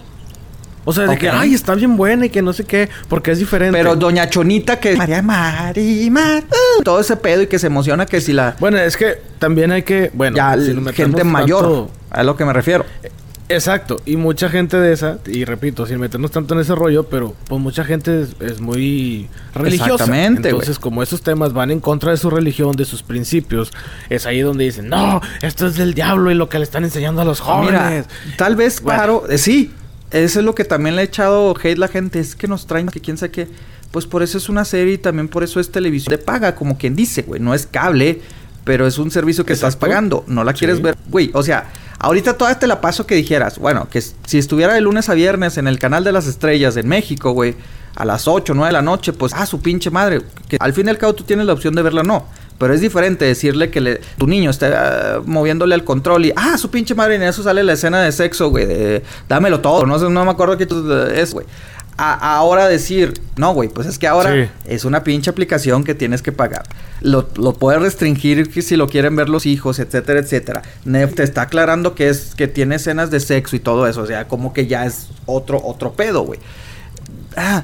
O 0.84 0.94
sea, 0.94 1.06
de 1.06 1.18
que, 1.18 1.30
ay, 1.30 1.54
está 1.54 1.76
bien 1.76 1.96
buena 1.96 2.26
y 2.26 2.30
que 2.30 2.42
no 2.42 2.54
sé 2.54 2.64
qué, 2.64 2.90
porque 3.08 3.32
es 3.32 3.40
diferente. 3.40 3.78
Pero 3.78 3.96
Doña 3.96 4.30
Chonita 4.30 4.80
que... 4.80 4.96
María 4.96 5.22
Marimar. 5.22 6.44
uh, 6.80 6.84
todo 6.84 7.00
ese 7.00 7.16
pedo 7.18 7.44
y 7.44 7.48
que 7.48 7.60
se 7.60 7.68
emociona 7.68 8.06
que 8.06 8.20
si 8.22 8.34
la... 8.34 8.56
Bueno, 8.60 8.78
es 8.80 8.98
que 8.98 9.22
también 9.40 9.72
hay 9.72 9.84
que, 9.84 10.10
bueno, 10.14 10.38
ya, 10.38 10.58
gente 10.94 11.24
mayor. 11.24 11.62
tanto- 11.64 11.92
A 12.10 12.24
lo 12.24 12.36
que 12.36 12.46
me 12.46 12.54
refiero. 12.54 12.86
Exacto, 13.48 14.00
y 14.06 14.16
mucha 14.16 14.48
gente 14.48 14.78
de 14.78 14.94
esa, 14.94 15.18
y 15.28 15.44
repito, 15.44 15.86
sin 15.86 16.00
meternos 16.00 16.32
tanto 16.32 16.54
en 16.54 16.62
ese 16.62 16.74
rollo, 16.74 17.04
pero 17.10 17.36
pues 17.50 17.60
mucha 17.62 17.84
gente 17.84 18.22
es, 18.22 18.30
es 18.40 18.62
muy 18.62 19.28
religiosa. 19.54 19.92
Exactamente. 20.06 20.50
Entonces, 20.50 20.80
como 20.80 21.04
esos 21.04 21.22
temas 21.22 21.52
van 21.52 21.70
en 21.70 21.82
contra 21.82 22.12
de 22.12 22.18
su 22.18 22.30
religión, 22.30 22.78
de 22.78 22.86
sus 22.86 23.04
principios, 23.04 23.74
es 24.10 24.26
ahí 24.26 24.40
donde 24.40 24.64
dicen, 24.64 24.88
no, 24.88 25.20
esto 25.42 25.68
es 25.68 25.76
del 25.76 25.94
diablo 25.94 26.32
y 26.32 26.36
lo 26.36 26.48
que 26.48 26.60
le 26.60 26.64
están 26.64 26.86
enseñando 26.86 27.24
a 27.24 27.26
los 27.26 27.42
jóvenes. 27.42 28.06
Mira, 28.26 28.36
tal 28.38 28.56
vez, 28.56 28.82
Bueno. 28.82 28.98
claro, 28.98 29.24
eh, 29.30 29.38
sí. 29.38 29.74
Eso 30.12 30.40
es 30.40 30.46
lo 30.46 30.56
que 30.56 30.66
también 30.66 30.96
le 30.96 31.02
ha 31.02 31.06
echado 31.06 31.54
hate 31.62 31.78
la 31.78 31.88
gente. 31.88 32.20
Es 32.20 32.36
que 32.36 32.48
nos 32.48 32.68
traen 32.68 32.88
que 32.88 33.00
quién 33.00 33.18
sabe 33.18 33.32
qué. 33.32 33.48
Pues 33.92 34.06
por 34.06 34.24
eso 34.24 34.38
es 34.38 34.50
una 34.50 34.64
serie 34.66 34.94
y 34.94 34.98
también 34.98 35.28
por 35.28 35.44
eso 35.44 35.60
es 35.60 35.72
televisión 35.72 36.12
de 36.12 36.18
paga, 36.18 36.56
como 36.56 36.78
quien 36.78 36.96
dice, 36.96 37.24
güey. 37.24 37.42
No 37.42 37.54
es 37.54 37.66
cable, 37.68 38.22
pero 38.64 38.88
es 38.88 38.98
un 38.98 39.12
servicio 39.12 39.46
que 39.46 39.54
estás 39.54 39.76
pagando. 39.76 40.24
No 40.28 40.44
la 40.44 40.54
quieres 40.54 40.78
Sí. 40.78 40.84
ver, 40.84 40.96
güey. 41.10 41.30
O 41.34 41.44
sea, 41.44 41.70
ahorita 42.00 42.38
todavía 42.38 42.60
te 42.60 42.68
la 42.68 42.80
paso 42.82 43.06
que 43.06 43.16
dijeras, 43.16 43.58
bueno, 43.60 43.88
que 43.90 44.02
si 44.02 44.38
estuviera 44.38 44.74
de 44.74 44.82
lunes 44.82 45.10
a 45.10 45.14
viernes 45.14 45.58
en 45.58 45.68
el 45.68 45.78
canal 45.80 46.04
de 46.04 46.12
las 46.14 46.28
estrellas 46.28 46.78
en 46.78 46.88
México, 46.88 47.32
güey, 47.32 47.56
a 47.96 48.06
las 48.06 48.28
8, 48.30 48.54
9 48.54 48.70
de 48.70 48.74
la 48.74 48.82
noche, 48.82 49.12
pues, 49.12 49.34
ah, 49.36 49.46
su 49.46 49.62
pinche 49.62 49.90
madre. 49.92 50.22
Que 50.48 50.58
al 50.60 50.72
fin 50.74 50.88
y 50.88 50.90
al 50.90 50.98
cabo 50.98 51.14
tú 51.14 51.24
tienes 51.26 51.46
la 51.46 51.52
opción 51.54 51.76
de 51.76 51.82
verla 51.82 52.02
o 52.02 52.06
no. 52.06 52.28
Pero 52.62 52.76
es 52.76 52.80
diferente 52.82 53.26
decirle 53.26 53.72
que 53.72 53.82
le, 53.82 54.02
tu 54.20 54.28
niño 54.28 54.52
está 54.52 55.16
ah, 55.16 55.22
moviéndole 55.26 55.74
al 55.74 55.84
control 55.84 56.28
y, 56.28 56.34
ah, 56.36 56.58
su 56.60 56.70
pinche 56.70 56.94
madre, 56.94 57.16
y 57.16 57.18
en 57.18 57.24
eso 57.24 57.42
sale 57.42 57.64
la 57.64 57.74
escena 57.74 58.02
de 58.04 58.12
sexo, 58.12 58.50
güey, 58.52 58.68
de 58.68 59.04
dámelo 59.28 59.62
todo. 59.62 59.88
No 59.88 59.98
sé, 59.98 60.08
no 60.10 60.24
me 60.24 60.30
acuerdo 60.32 60.58
qué 60.58 60.68
es, 61.20 61.34
güey. 61.34 61.48
A- 61.98 62.36
ahora 62.38 62.68
decir, 62.68 63.20
no, 63.36 63.54
güey, 63.54 63.68
pues 63.70 63.86
es 63.88 63.98
que 64.00 64.08
ahora 64.08 64.32
Sí. 64.34 64.50
es 64.66 64.86
una 64.86 65.04
pinche 65.04 65.30
aplicación 65.30 65.84
que 65.84 65.94
tienes 65.96 66.22
que 66.22 66.32
pagar. 66.32 66.64
Lo, 67.02 67.28
lo 67.36 67.54
puedes 67.54 67.82
restringir 67.82 68.50
si 68.62 68.76
lo 68.76 68.88
quieren 68.88 69.16
ver 69.16 69.28
los 69.28 69.46
hijos, 69.48 69.80
etcétera, 69.80 70.20
etcétera. 70.20 70.62
Nef 70.86 71.16
te 71.16 71.24
está 71.24 71.42
aclarando 71.44 71.96
que 71.96 72.10
es 72.10 72.36
que 72.36 72.48
tiene 72.48 72.76
escenas 72.76 73.10
de 73.12 73.20
sexo 73.20 73.56
y 73.56 73.60
todo 73.60 73.88
eso. 73.88 74.02
O 74.02 74.06
sea, 74.06 74.28
como 74.28 74.54
que 74.54 74.68
ya 74.68 74.86
es 74.86 75.08
otro, 75.26 75.60
otro 75.64 75.94
pedo, 75.94 76.22
güey. 76.22 76.40
Ah, 77.36 77.64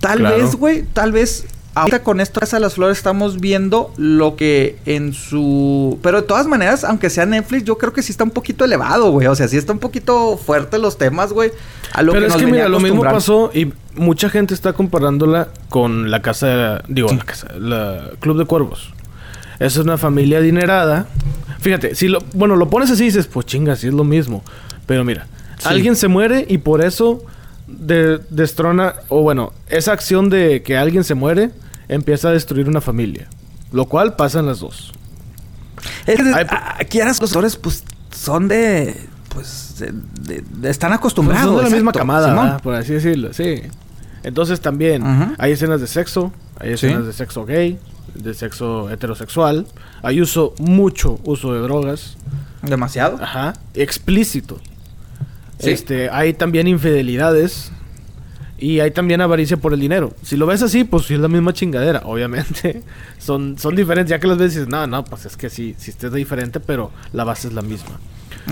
tal 0.00 0.18
Claro. 0.18 0.36
vez, 0.38 0.56
güey, 0.56 0.82
tal 0.92 1.12
vez 1.12 1.44
ahorita 1.80 2.02
con 2.02 2.20
esto 2.20 2.40
Casa 2.40 2.56
de 2.56 2.60
las 2.60 2.74
Flores 2.74 2.96
estamos 2.98 3.40
viendo 3.40 3.92
lo 3.96 4.36
que 4.36 4.76
en 4.86 5.12
su... 5.12 5.98
Pero 6.02 6.20
de 6.22 6.26
todas 6.26 6.46
maneras, 6.46 6.84
aunque 6.84 7.10
sea 7.10 7.26
Netflix, 7.26 7.64
yo 7.64 7.78
creo 7.78 7.92
que 7.92 8.02
sí 8.02 8.12
está 8.12 8.24
un 8.24 8.30
poquito 8.30 8.64
elevado, 8.64 9.10
güey. 9.10 9.26
O 9.26 9.34
sea, 9.34 9.46
sí 9.48 9.56
está 9.56 9.72
un 9.72 9.78
poquito 9.78 10.36
fuerte 10.36 10.78
los 10.78 10.98
temas, 10.98 11.32
güey. 11.32 11.52
A 11.92 12.02
lo 12.02 12.12
Pero 12.12 12.22
que 12.22 12.26
es 12.28 12.32
nos 12.34 12.42
que 12.42 12.50
mira, 12.50 12.68
lo 12.68 12.80
mismo 12.80 13.02
pasó 13.02 13.50
y 13.54 13.72
mucha 13.94 14.28
gente 14.28 14.54
está 14.54 14.72
comparándola 14.72 15.48
con 15.68 16.10
la 16.10 16.22
casa, 16.22 16.82
digo, 16.88 17.08
la 17.10 17.24
casa, 17.24 17.48
la 17.58 18.10
Club 18.20 18.38
de 18.38 18.44
Cuervos. 18.44 18.92
Es 19.58 19.76
una 19.76 19.96
familia 19.96 20.38
adinerada. 20.38 21.06
Fíjate, 21.60 21.94
si 21.94 22.08
lo, 22.08 22.18
bueno, 22.34 22.56
lo 22.56 22.68
pones 22.68 22.90
así 22.90 23.04
y 23.04 23.06
dices, 23.06 23.26
pues 23.26 23.46
chinga, 23.46 23.74
sí 23.76 23.86
es 23.88 23.94
lo 23.94 24.04
mismo. 24.04 24.42
Pero 24.86 25.04
mira, 25.04 25.26
Sí. 25.58 25.68
alguien 25.70 25.96
se 25.96 26.08
muere 26.08 26.44
y 26.48 26.58
por 26.58 26.84
eso 26.84 27.22
de- 27.66 28.18
destrona, 28.28 28.94
o 29.08 29.22
bueno, 29.22 29.52
esa 29.68 29.92
acción 29.92 30.28
de 30.28 30.62
que 30.62 30.76
alguien 30.76 31.02
se 31.02 31.14
muere 31.14 31.50
empieza 31.88 32.28
a 32.28 32.32
destruir 32.32 32.68
una 32.68 32.80
familia. 32.80 33.28
Lo 33.72 33.86
cual 33.86 34.14
pasa 34.16 34.40
en 34.40 34.46
las 34.46 34.60
dos. 34.60 34.92
Es 36.06 36.16
que 36.16 36.22
Hay- 36.22 36.46
a- 36.48 36.76
aquí 36.80 37.00
ahora 37.00 37.10
los 37.20 37.22
actores, 37.30 37.56
pues, 37.56 37.84
son 38.10 38.48
de... 38.48 38.96
Pues, 39.28 39.74
de- 39.78 39.92
de- 39.92 40.40
de- 40.42 40.70
están 40.70 40.90
Pues 40.90 40.98
acostumbrados. 41.00 41.44
son 41.46 41.56
de 41.56 41.62
la 41.70 41.70
misma 41.76 41.92
camada. 41.92 42.28
¿verdad? 42.32 42.62
por 42.62 42.74
así 42.74 42.94
decirlo, 42.94 43.32
sí. 43.34 43.62
Entonces 44.22 44.60
también 44.60 45.34
hay 45.38 45.52
escenas 45.52 45.80
de 45.80 45.86
sexo, 45.86 46.32
hay 46.58 46.70
Sí. 46.76 46.86
escenas 46.86 47.06
de 47.06 47.12
sexo 47.12 47.44
gay, 47.44 47.78
de 48.14 48.32
sexo 48.34 48.90
heterosexual, 48.90 49.66
hay 50.02 50.20
uso, 50.22 50.54
mucho 50.58 51.20
uso 51.24 51.52
de 51.52 51.60
drogas, 51.60 52.16
Demasiado. 52.62 53.22
ajá, 53.22 53.52
explícito. 53.74 54.58
Sí. 55.58 55.70
Este, 55.70 56.08
hay 56.10 56.32
también 56.32 56.66
infidelidades 56.66 57.70
y 58.58 58.80
hay 58.80 58.90
también 58.90 59.20
avaricia 59.20 59.56
por 59.56 59.72
el 59.74 59.80
dinero. 59.80 60.14
Si 60.22 60.36
lo 60.36 60.46
ves 60.46 60.62
así, 60.62 60.84
pues 60.84 61.04
sí 61.06 61.14
es 61.14 61.20
la 61.20 61.28
misma 61.28 61.52
chingadera, 61.52 62.02
obviamente. 62.04 62.82
Son, 63.18 63.58
son 63.58 63.74
diferentes, 63.76 64.10
ya 64.10 64.18
que 64.20 64.26
las 64.28 64.38
ves 64.38 64.52
y 64.54 64.58
dices, 64.58 64.68
no, 64.68 64.86
no, 64.86 65.04
pues 65.04 65.26
es 65.26 65.36
que 65.36 65.50
sí, 65.50 65.74
sí 65.78 65.92
es 66.00 66.12
diferente, 66.12 66.60
pero 66.60 66.90
la 67.12 67.24
base 67.24 67.48
es 67.48 67.54
la 67.54 67.62
misma. 67.62 67.98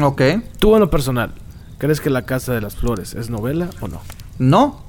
Ok. 0.03 0.21
Tú 0.59 0.75
en 0.75 0.81
lo 0.81 0.91
personal, 0.91 1.33
¿crees 1.79 2.01
que 2.01 2.11
La 2.11 2.27
Casa 2.27 2.53
de 2.53 2.61
las 2.61 2.75
Flores 2.77 3.15
es 3.15 3.31
novela 3.31 3.71
o 3.81 3.89
no? 3.89 4.01
No. 4.39 4.83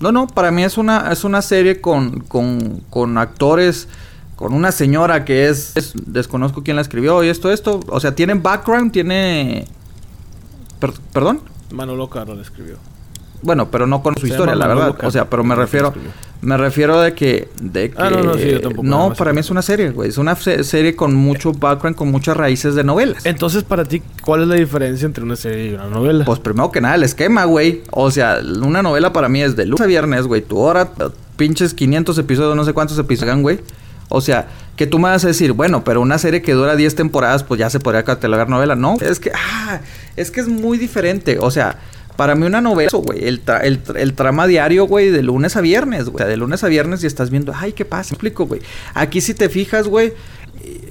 No, 0.00 0.12
no, 0.12 0.28
para 0.28 0.52
mí 0.52 0.62
es 0.62 0.78
una, 0.78 1.10
es 1.10 1.24
una 1.24 1.42
serie 1.42 1.80
con, 1.80 2.20
con, 2.20 2.80
con 2.88 3.18
actores, 3.18 3.88
con 4.36 4.54
una 4.54 4.70
señora 4.70 5.24
que 5.24 5.48
es, 5.48 5.76
es- 5.76 5.94
desconozco 6.06 6.62
quién 6.62 6.76
la 6.76 6.82
escribió 6.82 7.24
y 7.24 7.28
esto, 7.28 7.50
esto. 7.50 7.80
O 7.88 7.98
sea, 7.98 8.14
tiene 8.14 8.34
background, 8.34 8.92
tiene... 8.92 9.66
per- 10.78 10.92
¿Perdón? 11.12 11.40
Manolo 11.72 12.08
Caro 12.08 12.34
la 12.36 12.42
escribió. 12.42 12.76
Bueno, 13.42 13.70
pero 13.70 13.86
no 13.86 14.02
con 14.02 14.14
su 14.16 14.26
Se 14.26 14.32
historia, 14.32 14.54
la 14.54 14.66
verdad. 14.66 14.96
O 15.04 15.10
sea, 15.10 15.28
pero 15.30 15.44
me 15.44 15.54
refiero... 15.54 15.92
Me 16.40 16.56
refiero 16.56 17.00
de 17.00 17.14
que... 17.14 17.48
De 17.60 17.90
que 17.90 18.00
Ah, 18.00 18.10
no, 18.10 18.22
no, 18.22 18.34
sí, 18.34 18.48
yo 18.52 18.60
tampoco, 18.60 18.84
No, 18.84 19.12
para 19.12 19.32
mí 19.32 19.40
es 19.40 19.50
una 19.50 19.60
serie, 19.60 19.90
güey. 19.90 20.08
Es 20.08 20.18
una 20.18 20.36
se- 20.36 20.62
serie 20.62 20.94
con 20.94 21.12
mucho 21.12 21.52
background, 21.52 21.96
con 21.96 22.12
muchas 22.12 22.36
raíces 22.36 22.76
de 22.76 22.84
novelas. 22.84 23.26
Entonces, 23.26 23.64
para 23.64 23.84
ti, 23.84 24.02
¿cuál 24.22 24.42
es 24.42 24.48
la 24.48 24.54
diferencia 24.54 25.04
entre 25.04 25.24
una 25.24 25.34
serie 25.34 25.72
y 25.72 25.74
una 25.74 25.86
novela? 25.88 26.24
Pues 26.24 26.38
primero 26.38 26.70
que 26.70 26.80
nada, 26.80 26.94
el 26.94 27.02
esquema, 27.02 27.44
güey. 27.44 27.82
O 27.90 28.12
sea, 28.12 28.38
una 28.62 28.82
novela 28.82 29.12
para 29.12 29.28
mí 29.28 29.42
es 29.42 29.56
de 29.56 29.66
lunes 29.66 29.80
a 29.80 29.86
viernes, 29.86 30.28
güey. 30.28 30.40
Tu 30.42 30.56
hora, 30.58 30.88
pinches 31.36 31.74
500 31.74 32.16
episodios, 32.18 32.54
no 32.54 32.64
sé 32.64 32.72
cuántos 32.72 32.96
episodios 33.00 33.32
hagan, 33.32 33.42
güey. 33.42 33.58
O 34.08 34.20
sea, 34.20 34.46
que 34.76 34.86
tú 34.86 35.00
me 35.00 35.08
vas 35.08 35.24
a 35.24 35.26
decir, 35.28 35.52
bueno, 35.54 35.82
pero 35.82 36.00
una 36.00 36.18
serie 36.18 36.40
que 36.40 36.52
dura 36.52 36.76
10 36.76 36.94
temporadas, 36.94 37.42
pues 37.42 37.58
ya 37.58 37.68
se 37.68 37.80
podría 37.80 38.04
catalogar 38.04 38.48
novela. 38.48 38.76
No, 38.76 38.96
es 39.00 39.18
que, 39.18 39.32
ah, 39.34 39.80
es 40.14 40.30
que 40.30 40.38
es 40.40 40.46
muy 40.46 40.78
diferente. 40.78 41.38
O 41.40 41.50
sea, 41.50 41.78
para 42.18 42.34
mí 42.34 42.44
una 42.44 42.60
novela, 42.60 42.88
eso, 42.88 42.98
güey, 42.98 43.28
el, 43.28 43.44
tra- 43.44 43.60
el, 43.62 43.80
tra- 43.84 43.96
el 43.96 44.12
trama 44.14 44.48
diario, 44.48 44.86
güey, 44.88 45.10
de 45.10 45.22
lunes 45.22 45.54
a 45.56 45.60
viernes, 45.60 46.06
güey. 46.06 46.16
O 46.16 46.18
sea, 46.18 46.26
de 46.26 46.36
lunes 46.36 46.64
a 46.64 46.66
viernes 46.66 47.04
y 47.04 47.06
estás 47.06 47.30
viendo, 47.30 47.52
ay, 47.56 47.72
¿qué 47.72 47.84
pasa? 47.84 48.10
Me 48.10 48.14
explico, 48.16 48.44
güey. 48.46 48.60
Aquí 48.94 49.20
si 49.20 49.34
te 49.34 49.48
fijas, 49.48 49.86
güey, 49.86 50.12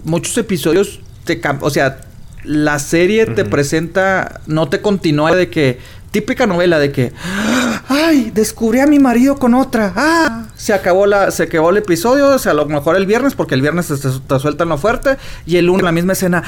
muchos 0.05 0.37
episodios 0.37 1.01
te 1.25 1.41
o 1.59 1.69
sea, 1.69 1.99
la 2.45 2.79
serie 2.79 3.25
te 3.25 3.43
presenta, 3.43 4.39
no 4.47 4.69
te 4.69 4.79
continúa 4.79 5.35
de 5.35 5.49
que, 5.49 5.79
típica 6.11 6.47
novela 6.47 6.79
de 6.79 6.93
que, 6.93 7.11
ay, 7.89 8.31
descubrí 8.33 8.79
a 8.79 8.87
mi 8.87 8.97
marido 8.97 9.35
con 9.35 9.53
otra, 9.53 9.91
ah, 9.97 10.46
se 10.57 10.73
acabó 10.73 11.05
la, 11.05 11.31
se 11.31 11.43
acabó 11.43 11.69
el 11.69 11.77
episodio, 11.77 12.27
o 12.29 12.39
sea, 12.39 12.51
a 12.51 12.55
lo 12.55 12.65
mejor 12.65 12.95
el 12.97 13.05
viernes, 13.05 13.35
porque 13.35 13.55
el 13.55 13.61
viernes 13.61 13.87
te, 13.87 13.95
te 13.95 14.39
sueltan 14.39 14.67
lo 14.69 14.77
fuerte, 14.77 15.17
y 15.45 15.55
el 15.57 15.65
lunes 15.67 15.83
la 15.83 15.91
misma 15.91 16.13
escena, 16.13 16.43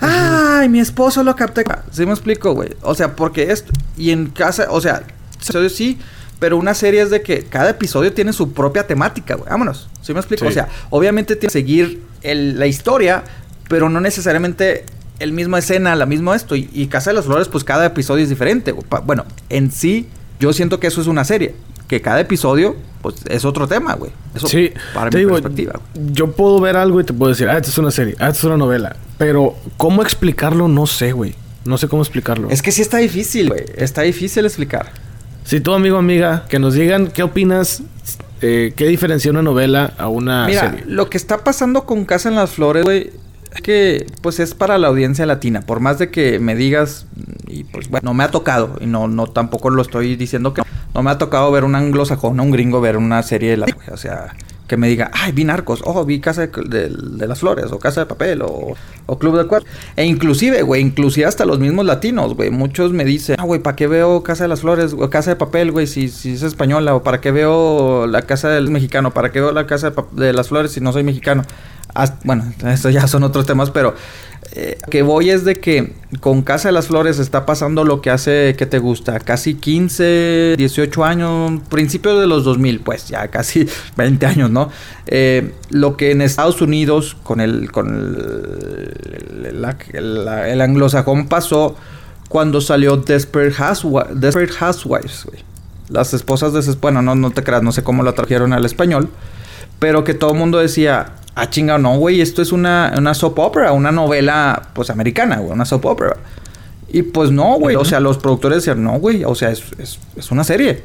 ay, 0.00 0.68
mi 0.68 0.80
esposo 0.80 1.22
lo 1.22 1.34
capté, 1.34 1.64
¿sí 1.90 2.04
me 2.06 2.12
explico, 2.12 2.52
güey? 2.54 2.70
O 2.82 2.94
sea, 2.94 3.16
porque 3.16 3.50
esto, 3.50 3.72
y 3.96 4.10
en 4.10 4.26
casa, 4.26 4.66
o 4.70 4.80
sea, 4.80 5.02
episodio 5.36 5.68
sí, 5.70 5.98
pero 6.38 6.56
una 6.58 6.74
serie 6.74 7.00
es 7.00 7.10
de 7.10 7.22
que 7.22 7.44
cada 7.44 7.70
episodio 7.70 8.12
tiene 8.12 8.32
su 8.32 8.52
propia 8.52 8.86
temática, 8.86 9.34
güey. 9.36 9.48
Vámonos. 9.48 9.88
¿Sí 10.02 10.12
me 10.12 10.18
explico? 10.20 10.44
Sí. 10.44 10.50
O 10.50 10.52
sea, 10.52 10.68
obviamente 10.90 11.36
tiene 11.36 11.48
que 11.48 11.52
seguir 11.58 12.02
el- 12.22 12.58
la 12.58 12.66
historia, 12.66 13.22
pero 13.68 13.88
no 13.88 14.00
necesariamente 14.00 14.84
el 15.20 15.32
mismo 15.32 15.56
escena, 15.56 15.94
la 15.96 16.04
misma 16.06 16.34
esto. 16.36 16.54
Y, 16.56 16.68
y 16.74 16.88
Casa 16.88 17.10
de 17.10 17.14
las 17.14 17.24
Flores, 17.24 17.48
pues 17.48 17.64
cada 17.64 17.86
episodio 17.86 18.24
es 18.24 18.28
diferente. 18.28 18.72
güey. 18.72 18.84
Bueno, 19.04 19.24
en 19.48 19.70
sí, 19.70 20.08
yo 20.40 20.52
siento 20.52 20.80
que 20.80 20.88
eso 20.88 21.00
es 21.00 21.06
una 21.06 21.24
serie. 21.24 21.54
Que 21.94 22.00
cada 22.00 22.18
episodio 22.18 22.74
pues 23.02 23.14
es 23.28 23.44
otro 23.44 23.68
tema, 23.68 23.94
güey. 23.94 24.10
Eso 24.34 24.48
Sí, 24.48 24.72
para 24.92 25.10
te 25.10 25.18
mi 25.18 25.20
digo, 25.20 25.34
perspectiva. 25.34 25.74
güey. 25.94 26.12
yo 26.12 26.32
puedo 26.32 26.58
ver 26.58 26.76
algo 26.76 27.00
y 27.00 27.04
te 27.04 27.12
puedo 27.12 27.30
decir, 27.30 27.48
ah, 27.48 27.56
esta 27.56 27.68
es 27.70 27.78
una 27.78 27.92
serie, 27.92 28.16
ah, 28.18 28.26
esta 28.26 28.38
es 28.38 28.44
una 28.44 28.56
novela. 28.56 28.96
Pero, 29.16 29.54
¿cómo 29.76 30.02
explicarlo? 30.02 30.66
No 30.66 30.86
sé, 30.88 31.12
güey. 31.12 31.36
No 31.64 31.78
sé 31.78 31.86
cómo 31.86 32.02
explicarlo. 32.02 32.50
Es 32.50 32.62
que 32.62 32.72
sí 32.72 32.82
está 32.82 32.96
difícil, 32.98 33.50
güey. 33.50 33.62
Está 33.76 34.02
difícil 34.02 34.44
explicar. 34.44 34.90
Si 35.44 35.60
tú, 35.60 35.72
amigo, 35.72 35.98
amiga, 35.98 36.46
que 36.48 36.58
nos 36.58 36.74
digan 36.74 37.06
qué 37.06 37.22
opinas, 37.22 37.84
eh, 38.42 38.72
qué 38.74 38.88
diferencia 38.88 39.30
una 39.30 39.42
novela 39.42 39.92
a 39.96 40.08
una 40.08 40.46
Mira, 40.46 40.70
serie. 40.72 40.84
lo 40.88 41.08
que 41.08 41.16
está 41.16 41.44
pasando 41.44 41.84
con 41.84 42.04
Casa 42.06 42.28
en 42.28 42.34
las 42.34 42.50
Flores, 42.50 42.82
güey, 42.82 43.12
es 43.54 43.60
que 43.62 44.06
pues 44.20 44.40
es 44.40 44.52
para 44.54 44.78
la 44.78 44.88
audiencia 44.88 45.26
latina. 45.26 45.60
Por 45.60 45.78
más 45.78 46.00
de 46.00 46.10
que 46.10 46.40
me 46.40 46.56
digas, 46.56 47.06
y 47.46 47.62
pues 47.62 47.88
bueno, 47.88 48.06
no 48.06 48.14
me 48.14 48.24
ha 48.24 48.32
tocado, 48.32 48.76
y 48.80 48.86
no, 48.86 49.06
no 49.06 49.28
tampoco 49.28 49.70
lo 49.70 49.80
estoy 49.80 50.16
diciendo 50.16 50.52
que 50.54 50.62
no, 50.62 50.66
no 50.94 51.02
me 51.02 51.10
ha 51.10 51.18
tocado 51.18 51.50
ver 51.50 51.64
un 51.64 51.74
anglosajón, 51.74 52.38
un 52.40 52.50
gringo 52.50 52.80
ver 52.80 52.96
una 52.96 53.22
serie 53.22 53.50
de 53.50 53.56
la, 53.56 53.66
o 53.92 53.96
sea, 53.96 54.34
que 54.66 54.76
me 54.78 54.88
diga, 54.88 55.10
ay, 55.12 55.32
vi 55.32 55.44
Narcos, 55.44 55.82
oh, 55.84 56.04
vi 56.04 56.20
Casa 56.20 56.46
de, 56.46 56.90
las 57.26 57.40
Flores, 57.40 57.70
o 57.72 57.78
Casa 57.78 58.00
de 58.00 58.06
Papel, 58.06 58.40
o, 58.42 58.74
o 59.06 59.18
Club 59.18 59.36
de 59.36 59.46
Cuatro. 59.46 59.68
E 59.96 60.04
inclusive, 60.04 60.62
güey, 60.62 60.80
inclusive 60.80 61.26
hasta 61.26 61.44
los 61.44 61.58
mismos 61.58 61.84
latinos, 61.84 62.34
güey, 62.34 62.50
muchos 62.50 62.92
me 62.92 63.04
dicen, 63.04 63.36
ah, 63.38 63.44
güey, 63.44 63.60
¿para 63.60 63.76
qué 63.76 63.86
veo 63.86 64.22
Casa 64.22 64.44
de 64.44 64.48
las 64.48 64.60
Flores, 64.60 64.94
o 64.98 65.10
Casa 65.10 65.30
de 65.30 65.36
Papel, 65.36 65.70
güey, 65.70 65.86
si, 65.86 66.08
si 66.08 66.32
es 66.32 66.42
española, 66.42 66.94
o 66.94 67.02
para 67.02 67.20
qué 67.20 67.30
veo 67.30 68.06
la 68.06 68.22
Casa 68.22 68.48
del 68.48 68.70
Mexicano, 68.70 69.12
para 69.12 69.32
qué 69.32 69.40
veo 69.40 69.52
la 69.52 69.66
Casa 69.66 69.92
de 70.12 70.32
las 70.32 70.48
Flores 70.48 70.72
si 70.72 70.80
no 70.80 70.92
soy 70.92 71.02
mexicano. 71.02 71.42
Bueno, 72.24 72.44
estos 72.66 72.92
ya 72.92 73.06
son 73.06 73.22
otros 73.22 73.46
temas, 73.46 73.70
pero 73.70 73.94
eh, 74.52 74.78
que 74.90 75.02
voy 75.02 75.30
es 75.30 75.44
de 75.44 75.54
que 75.56 75.94
con 76.20 76.42
Casa 76.42 76.68
de 76.68 76.72
las 76.72 76.88
Flores 76.88 77.18
está 77.18 77.46
pasando 77.46 77.84
lo 77.84 78.00
que 78.00 78.10
hace 78.10 78.54
que 78.56 78.66
te 78.66 78.78
gusta, 78.78 79.18
casi 79.20 79.54
15, 79.54 80.54
18 80.56 81.04
años, 81.04 81.60
principios 81.68 82.20
de 82.20 82.26
los 82.26 82.44
2000, 82.44 82.80
pues 82.80 83.08
ya 83.08 83.28
casi 83.28 83.66
20 83.96 84.26
años, 84.26 84.50
¿no? 84.50 84.70
Eh, 85.06 85.54
lo 85.70 85.96
que 85.96 86.10
en 86.10 86.20
Estados 86.22 86.60
Unidos 86.60 87.16
con 87.22 87.40
el 87.40 87.70
con 87.72 87.88
el, 89.44 90.60
anglosajón 90.60 91.28
pasó 91.28 91.76
cuando 92.28 92.60
salió 92.60 92.96
Desperate, 92.96 93.54
Housewi- 93.54 94.08
Desperate 94.14 94.52
Housewives. 94.52 95.26
Las 95.88 96.14
esposas 96.14 96.52
de 96.52 96.60
bueno, 96.80 97.02
no, 97.02 97.14
no 97.14 97.30
te 97.30 97.42
creas, 97.42 97.62
no 97.62 97.72
sé 97.72 97.82
cómo 97.82 98.02
la 98.02 98.12
trajeron 98.12 98.52
al 98.52 98.64
español, 98.64 99.10
pero 99.78 100.02
que 100.04 100.14
todo 100.14 100.32
el 100.32 100.38
mundo 100.38 100.58
decía, 100.58 101.12
ah, 101.34 101.50
chinga, 101.50 101.78
no, 101.78 101.96
güey, 101.96 102.20
esto 102.20 102.42
es 102.42 102.52
una, 102.52 102.94
una 102.96 103.14
soap 103.14 103.38
opera, 103.38 103.72
una 103.72 103.92
novela, 103.92 104.70
pues, 104.72 104.90
americana, 104.90 105.36
güey, 105.36 105.52
una 105.52 105.64
soap 105.64 105.84
opera. 105.86 106.16
Y 106.88 107.02
pues 107.02 107.30
no, 107.30 107.58
güey, 107.58 107.74
o 107.74 107.84
sea, 107.84 107.98
los 107.98 108.18
productores 108.18 108.58
decían, 108.58 108.84
no, 108.84 108.98
güey, 109.00 109.24
o 109.24 109.34
sea, 109.34 109.50
es, 109.50 109.64
es, 109.78 109.98
es 110.16 110.30
una 110.30 110.44
serie. 110.44 110.84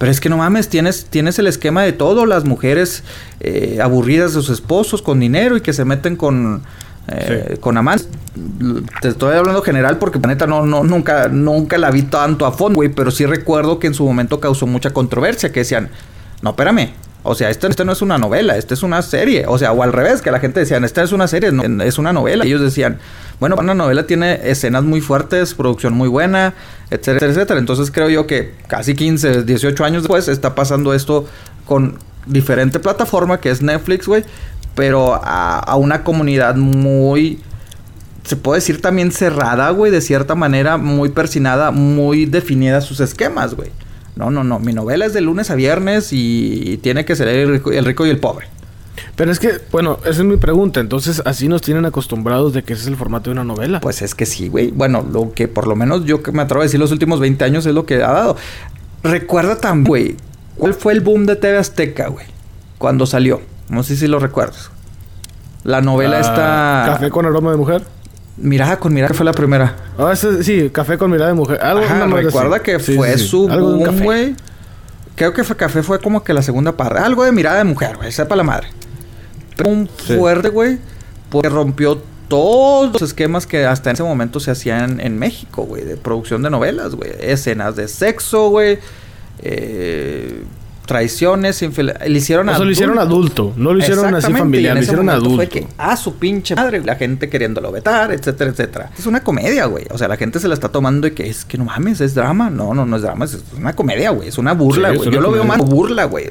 Pero 0.00 0.12
es 0.12 0.18
que 0.18 0.30
no 0.30 0.38
mames, 0.38 0.68
tienes, 0.68 1.04
tienes 1.06 1.38
el 1.38 1.46
esquema 1.46 1.82
de 1.82 1.92
todo, 1.92 2.24
las 2.24 2.44
mujeres 2.44 3.02
eh, 3.40 3.80
aburridas 3.82 4.32
de 4.32 4.40
sus 4.40 4.48
esposos 4.48 5.02
con 5.02 5.20
dinero 5.20 5.58
y 5.58 5.60
que 5.60 5.74
se 5.74 5.84
meten 5.84 6.16
con, 6.16 6.62
eh, 7.08 7.58
con 7.60 7.76
amantes. 7.76 8.08
Te 9.02 9.08
estoy 9.08 9.36
hablando 9.36 9.60
general 9.60 9.98
porque 9.98 10.18
la 10.18 10.28
neta 10.28 10.46
no, 10.46 10.64
no, 10.64 10.84
nunca, 10.84 11.28
nunca 11.28 11.76
la 11.76 11.90
vi 11.90 12.04
tanto 12.04 12.46
a 12.46 12.52
fondo, 12.52 12.76
güey, 12.76 12.88
pero 12.88 13.10
sí 13.10 13.26
recuerdo 13.26 13.78
que 13.78 13.88
en 13.88 13.94
su 13.94 14.06
momento 14.06 14.40
causó 14.40 14.66
mucha 14.66 14.90
controversia, 14.90 15.52
que 15.52 15.60
decían, 15.60 15.90
no, 16.40 16.50
espérame, 16.50 16.92
o 17.22 17.34
sea, 17.34 17.50
esta, 17.50 17.68
esta 17.68 17.84
no 17.84 17.92
es 17.92 18.00
una 18.00 18.16
novela, 18.16 18.56
esta 18.56 18.74
es 18.74 18.82
una 18.82 19.02
serie. 19.02 19.44
O 19.46 19.58
sea, 19.58 19.72
o 19.72 19.82
al 19.82 19.92
revés, 19.92 20.22
que 20.22 20.30
la 20.30 20.40
gente 20.40 20.60
decía, 20.60 20.78
esta 20.78 21.02
es 21.02 21.12
una 21.12 21.28
serie, 21.28 21.52
no, 21.52 21.82
es 21.82 21.98
una 21.98 22.12
novela. 22.12 22.44
Ellos 22.44 22.60
decían, 22.60 22.98
bueno, 23.38 23.56
una 23.58 23.74
novela 23.74 24.06
tiene 24.06 24.40
escenas 24.44 24.84
muy 24.84 25.00
fuertes, 25.00 25.54
producción 25.54 25.92
muy 25.92 26.08
buena, 26.08 26.54
etcétera, 26.90 27.30
etcétera. 27.30 27.60
Entonces 27.60 27.90
creo 27.90 28.08
yo 28.08 28.26
que 28.26 28.54
casi 28.68 28.94
15, 28.94 29.44
18 29.44 29.84
años 29.84 30.02
después 30.04 30.28
está 30.28 30.54
pasando 30.54 30.94
esto 30.94 31.26
con 31.66 31.98
diferente 32.26 32.78
plataforma 32.78 33.40
que 33.40 33.50
es 33.50 33.60
Netflix, 33.60 34.06
güey. 34.06 34.24
Pero 34.74 35.14
a, 35.14 35.58
a 35.58 35.76
una 35.76 36.04
comunidad 36.04 36.56
muy 36.56 37.40
se 38.24 38.36
puede 38.36 38.60
decir 38.60 38.80
también 38.80 39.10
cerrada, 39.10 39.70
güey, 39.70 39.90
de 39.90 40.00
cierta 40.00 40.34
manera, 40.34 40.76
muy 40.76 41.08
persinada, 41.08 41.70
muy 41.70 42.26
definida 42.26 42.80
sus 42.80 43.00
esquemas, 43.00 43.54
güey. 43.54 43.70
No, 44.20 44.30
no, 44.30 44.44
no, 44.44 44.58
mi 44.58 44.74
novela 44.74 45.06
es 45.06 45.14
de 45.14 45.22
lunes 45.22 45.50
a 45.50 45.54
viernes 45.54 46.10
y 46.12 46.78
tiene 46.82 47.06
que 47.06 47.16
ser 47.16 47.26
el 47.28 47.50
rico, 47.50 47.72
el 47.72 47.86
rico 47.86 48.04
y 48.04 48.10
el 48.10 48.18
pobre. 48.18 48.48
Pero 49.16 49.32
es 49.32 49.38
que, 49.38 49.52
bueno, 49.72 49.98
esa 50.02 50.10
es 50.10 50.24
mi 50.24 50.36
pregunta. 50.36 50.78
Entonces, 50.78 51.22
así 51.24 51.48
nos 51.48 51.62
tienen 51.62 51.86
acostumbrados 51.86 52.52
de 52.52 52.62
que 52.62 52.74
ese 52.74 52.82
es 52.82 52.88
el 52.88 52.96
formato 52.96 53.30
de 53.30 53.32
una 53.32 53.44
novela. 53.44 53.80
Pues 53.80 54.02
es 54.02 54.14
que 54.14 54.26
sí, 54.26 54.48
güey. 54.48 54.72
Bueno, 54.72 55.06
lo 55.10 55.32
que 55.32 55.48
por 55.48 55.66
lo 55.66 55.74
menos 55.74 56.04
yo 56.04 56.22
que 56.22 56.32
me 56.32 56.42
atrevo 56.42 56.60
a 56.60 56.64
decir 56.64 56.78
los 56.78 56.92
últimos 56.92 57.18
20 57.18 57.42
años 57.44 57.64
es 57.64 57.72
lo 57.74 57.86
que 57.86 57.94
ha 58.02 58.12
dado. 58.12 58.36
Recuerda 59.02 59.56
también, 59.56 59.88
güey, 59.88 60.16
¿cuál 60.58 60.74
fue 60.74 60.92
el 60.92 61.00
boom 61.00 61.24
de 61.24 61.36
TV 61.36 61.56
Azteca, 61.56 62.08
güey? 62.08 62.26
Cuando 62.76 63.06
salió. 63.06 63.40
No 63.70 63.82
sé 63.82 63.96
si 63.96 64.06
lo 64.06 64.18
recuerdas. 64.18 64.70
La 65.64 65.80
novela 65.80 66.18
Ah, 66.18 66.20
esta... 66.20 66.92
Café 66.92 67.08
con 67.08 67.24
aroma 67.24 67.52
de 67.52 67.56
mujer. 67.56 67.82
Mirada 68.36 68.78
con 68.78 68.94
mirada 68.94 69.12
fue 69.14 69.24
la 69.26 69.32
primera. 69.32 69.76
Ah, 69.98 70.10
ese- 70.12 70.42
sí, 70.42 70.70
café 70.70 70.96
con 70.96 71.10
mirada 71.10 71.28
de 71.28 71.34
mujer. 71.34 71.58
Algo 71.62 71.84
Ajá, 71.84 72.06
recuerda 72.06 72.56
así. 72.56 72.64
que 72.64 72.80
Sí, 72.80 72.94
fue 72.96 73.12
sí, 73.12 73.18
sí. 73.18 73.28
su 73.28 73.48
Algo 73.50 73.76
boom, 73.76 74.02
güey. 74.02 74.34
Creo 75.16 75.34
que 75.34 75.44
fue 75.44 75.56
café 75.56 75.82
fue 75.82 75.98
como 76.00 76.24
que 76.24 76.32
la 76.32 76.40
segunda 76.42 76.72
parte. 76.76 76.98
Algo 77.00 77.24
de 77.24 77.32
mirada 77.32 77.58
de 77.58 77.64
mujer, 77.64 77.96
güey. 77.96 78.10
Sepa 78.12 78.36
la 78.36 78.42
madre. 78.42 78.68
Pero 79.56 79.68
un 79.70 79.86
fuerte, 79.88 80.48
güey. 80.48 80.78
Porque 81.28 81.48
rompió 81.50 82.00
todos 82.28 82.92
los 82.92 83.02
esquemas 83.02 83.46
que 83.46 83.66
hasta 83.66 83.90
en 83.90 83.94
ese 83.94 84.02
momento 84.04 84.40
se 84.40 84.50
hacían 84.52 85.00
en 85.00 85.18
México, 85.18 85.64
güey. 85.64 85.84
De 85.84 85.96
producción 85.96 86.42
de 86.42 86.48
novelas, 86.48 86.94
güey. 86.94 87.10
Escenas 87.20 87.76
de 87.76 87.88
sexo, 87.88 88.48
güey. 88.48 88.78
Eh, 89.42 90.44
traiciones, 90.90 91.62
Le 91.62 92.18
hicieron 92.18 92.48
O 92.48 92.52
sea, 92.56 92.64
lo 92.64 92.70
hicieron 92.72 92.98
adulto. 92.98 93.52
No 93.56 93.72
lo 93.72 93.78
hicieron 93.78 94.12
así 94.12 94.32
y 94.32 94.34
familiar. 94.34 94.74
Lo 94.76 94.82
hicieron 94.82 95.08
adulto. 95.08 95.36
Fue 95.36 95.48
que 95.48 95.68
a 95.78 95.96
su 95.96 96.16
pinche 96.16 96.56
madre, 96.56 96.82
la 96.84 96.96
gente 96.96 97.28
queriéndolo 97.28 97.70
vetar, 97.70 98.10
etcétera, 98.10 98.50
etcétera. 98.50 98.90
Es 98.98 99.06
una 99.06 99.22
comedia, 99.22 99.66
güey. 99.66 99.86
O 99.92 99.98
sea, 99.98 100.08
la 100.08 100.16
gente 100.16 100.40
se 100.40 100.48
la 100.48 100.54
está 100.54 100.68
tomando 100.70 101.06
y 101.06 101.12
que 101.12 101.28
es 101.30 101.44
que 101.44 101.56
no 101.58 101.64
mames, 101.66 102.00
es 102.00 102.16
drama. 102.16 102.50
No, 102.50 102.74
no, 102.74 102.84
no 102.86 102.96
es 102.96 103.02
drama, 103.02 103.24
es 103.24 103.38
una 103.56 103.72
comedia, 103.74 104.10
güey. 104.10 104.28
Es 104.28 104.36
una 104.38 104.52
burla, 104.52 104.90
Sí, 104.90 104.96
güey. 104.96 105.10
Yo 105.12 105.20
lo 105.20 105.30
veo 105.30 105.44
más 105.44 105.58
comedia. 105.58 105.74
burla, 105.76 106.04
güey. 106.06 106.26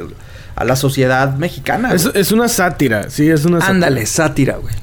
A 0.58 0.66
la 0.66 0.76
sociedad 0.76 1.36
mexicana. 1.38 1.94
Es, 1.94 2.12
es 2.14 2.34
una 2.34 2.50
sátira. 2.50 3.10
Sí, 3.10 3.30
es 3.30 3.46
una 3.46 3.60
sátira. 3.62 3.74
Ándale, 3.76 4.06
sátira, 4.06 4.58
güey. 4.58 4.76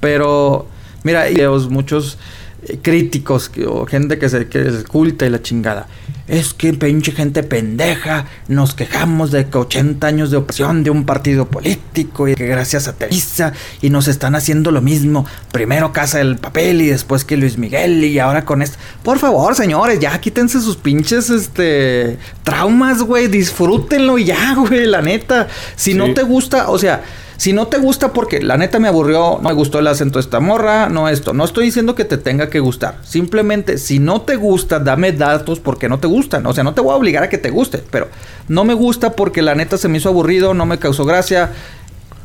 Pero, 0.00 0.66
mira, 1.04 1.22
hay 1.22 1.34
videos, 1.34 1.68
muchos 1.70 2.18
eh, 2.66 2.78
críticos 2.82 3.48
que- 3.48 3.66
o 3.66 3.86
gente 3.86 4.18
que 4.18 4.28
se 4.28 4.48
que 4.48 4.66
es 4.66 4.84
culta 4.84 5.26
y 5.26 5.30
la 5.30 5.40
chingada. 5.42 5.86
Es 6.30 6.54
que 6.54 6.72
pinche 6.72 7.10
gente 7.10 7.42
pendeja, 7.42 8.26
nos 8.46 8.72
quejamos 8.74 9.32
de 9.32 9.48
que 9.48 9.58
80 9.58 10.06
años 10.06 10.30
de 10.30 10.36
opresión 10.36 10.84
de 10.84 10.90
un 10.90 11.04
partido 11.04 11.48
político 11.48 12.28
y 12.28 12.36
que 12.36 12.46
gracias 12.46 12.86
a 12.86 12.92
Televisa 12.92 13.52
y 13.82 13.90
nos 13.90 14.06
están 14.06 14.36
haciendo 14.36 14.70
lo 14.70 14.80
mismo. 14.80 15.26
Primero 15.50 15.92
Casa 15.92 16.18
del 16.18 16.36
Papel 16.36 16.82
y 16.82 16.86
después 16.86 17.24
que 17.24 17.36
Luis 17.36 17.58
Miguel 17.58 18.04
y 18.04 18.20
ahora 18.20 18.44
con 18.44 18.62
esto. 18.62 18.78
Por 19.02 19.18
favor, 19.18 19.56
señores, 19.56 19.98
ya 19.98 20.20
quítense 20.20 20.60
sus 20.60 20.76
pinches 20.76 21.30
este 21.30 22.16
traumas, 22.44 23.02
güey, 23.02 23.26
disfrútenlo 23.26 24.16
ya, 24.16 24.54
güey, 24.54 24.86
la 24.86 25.02
neta. 25.02 25.48
Si 25.74 25.94
no 25.94 26.14
te 26.14 26.22
gusta, 26.22 26.70
o 26.70 26.78
sea, 26.78 27.02
si 27.40 27.54
no 27.54 27.68
te 27.68 27.78
gusta 27.78 28.12
porque 28.12 28.42
la 28.42 28.58
neta 28.58 28.78
me 28.78 28.88
aburrió, 28.88 29.38
no 29.40 29.48
me 29.48 29.54
gustó 29.54 29.78
el 29.78 29.86
acento 29.86 30.18
de 30.18 30.24
esta 30.24 30.40
morra, 30.40 30.90
no 30.90 31.08
esto. 31.08 31.32
No 31.32 31.46
estoy 31.46 31.64
diciendo 31.64 31.94
que 31.94 32.04
te 32.04 32.18
tenga 32.18 32.50
que 32.50 32.60
gustar. 32.60 32.98
Simplemente, 33.02 33.78
si 33.78 33.98
no 33.98 34.20
te 34.20 34.36
gusta, 34.36 34.78
dame 34.78 35.12
datos 35.12 35.58
porque 35.58 35.88
no 35.88 35.98
te 35.98 36.06
gustan. 36.06 36.44
O 36.44 36.52
sea, 36.52 36.64
no 36.64 36.74
te 36.74 36.82
voy 36.82 36.92
a 36.92 36.96
obligar 36.96 37.22
a 37.22 37.30
que 37.30 37.38
te 37.38 37.48
guste, 37.48 37.82
pero 37.90 38.08
no 38.48 38.64
me 38.64 38.74
gusta 38.74 39.16
porque 39.16 39.40
la 39.40 39.54
neta 39.54 39.78
se 39.78 39.88
me 39.88 39.96
hizo 39.96 40.10
aburrido, 40.10 40.52
no 40.52 40.66
me 40.66 40.78
causó 40.78 41.06
gracia, 41.06 41.50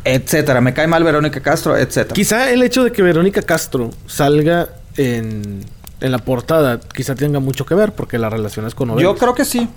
etcétera. 0.04 0.60
Me 0.60 0.74
cae 0.74 0.88
mal 0.88 1.06
Verónica 1.06 1.40
Castro, 1.40 1.78
etcétera. 1.78 2.14
Quizá 2.14 2.52
el 2.52 2.62
hecho 2.62 2.84
de 2.84 2.92
que 2.92 3.02
Verónica 3.02 3.42
Castro 3.42 3.92
salga 4.08 4.68
en, 4.98 5.64
en 6.02 6.12
la 6.12 6.18
portada, 6.18 6.82
quizá 6.94 7.16
tenga 7.16 7.40
mucho 7.40 7.66
que 7.66 7.74
ver 7.74 7.94
porque 7.94 8.18
la 8.18 8.30
relaciones 8.30 8.76
con 8.76 8.90
novelas. 8.90 9.14
Yo 9.14 9.18
creo 9.18 9.34
que 9.34 9.46
sí. 9.46 9.70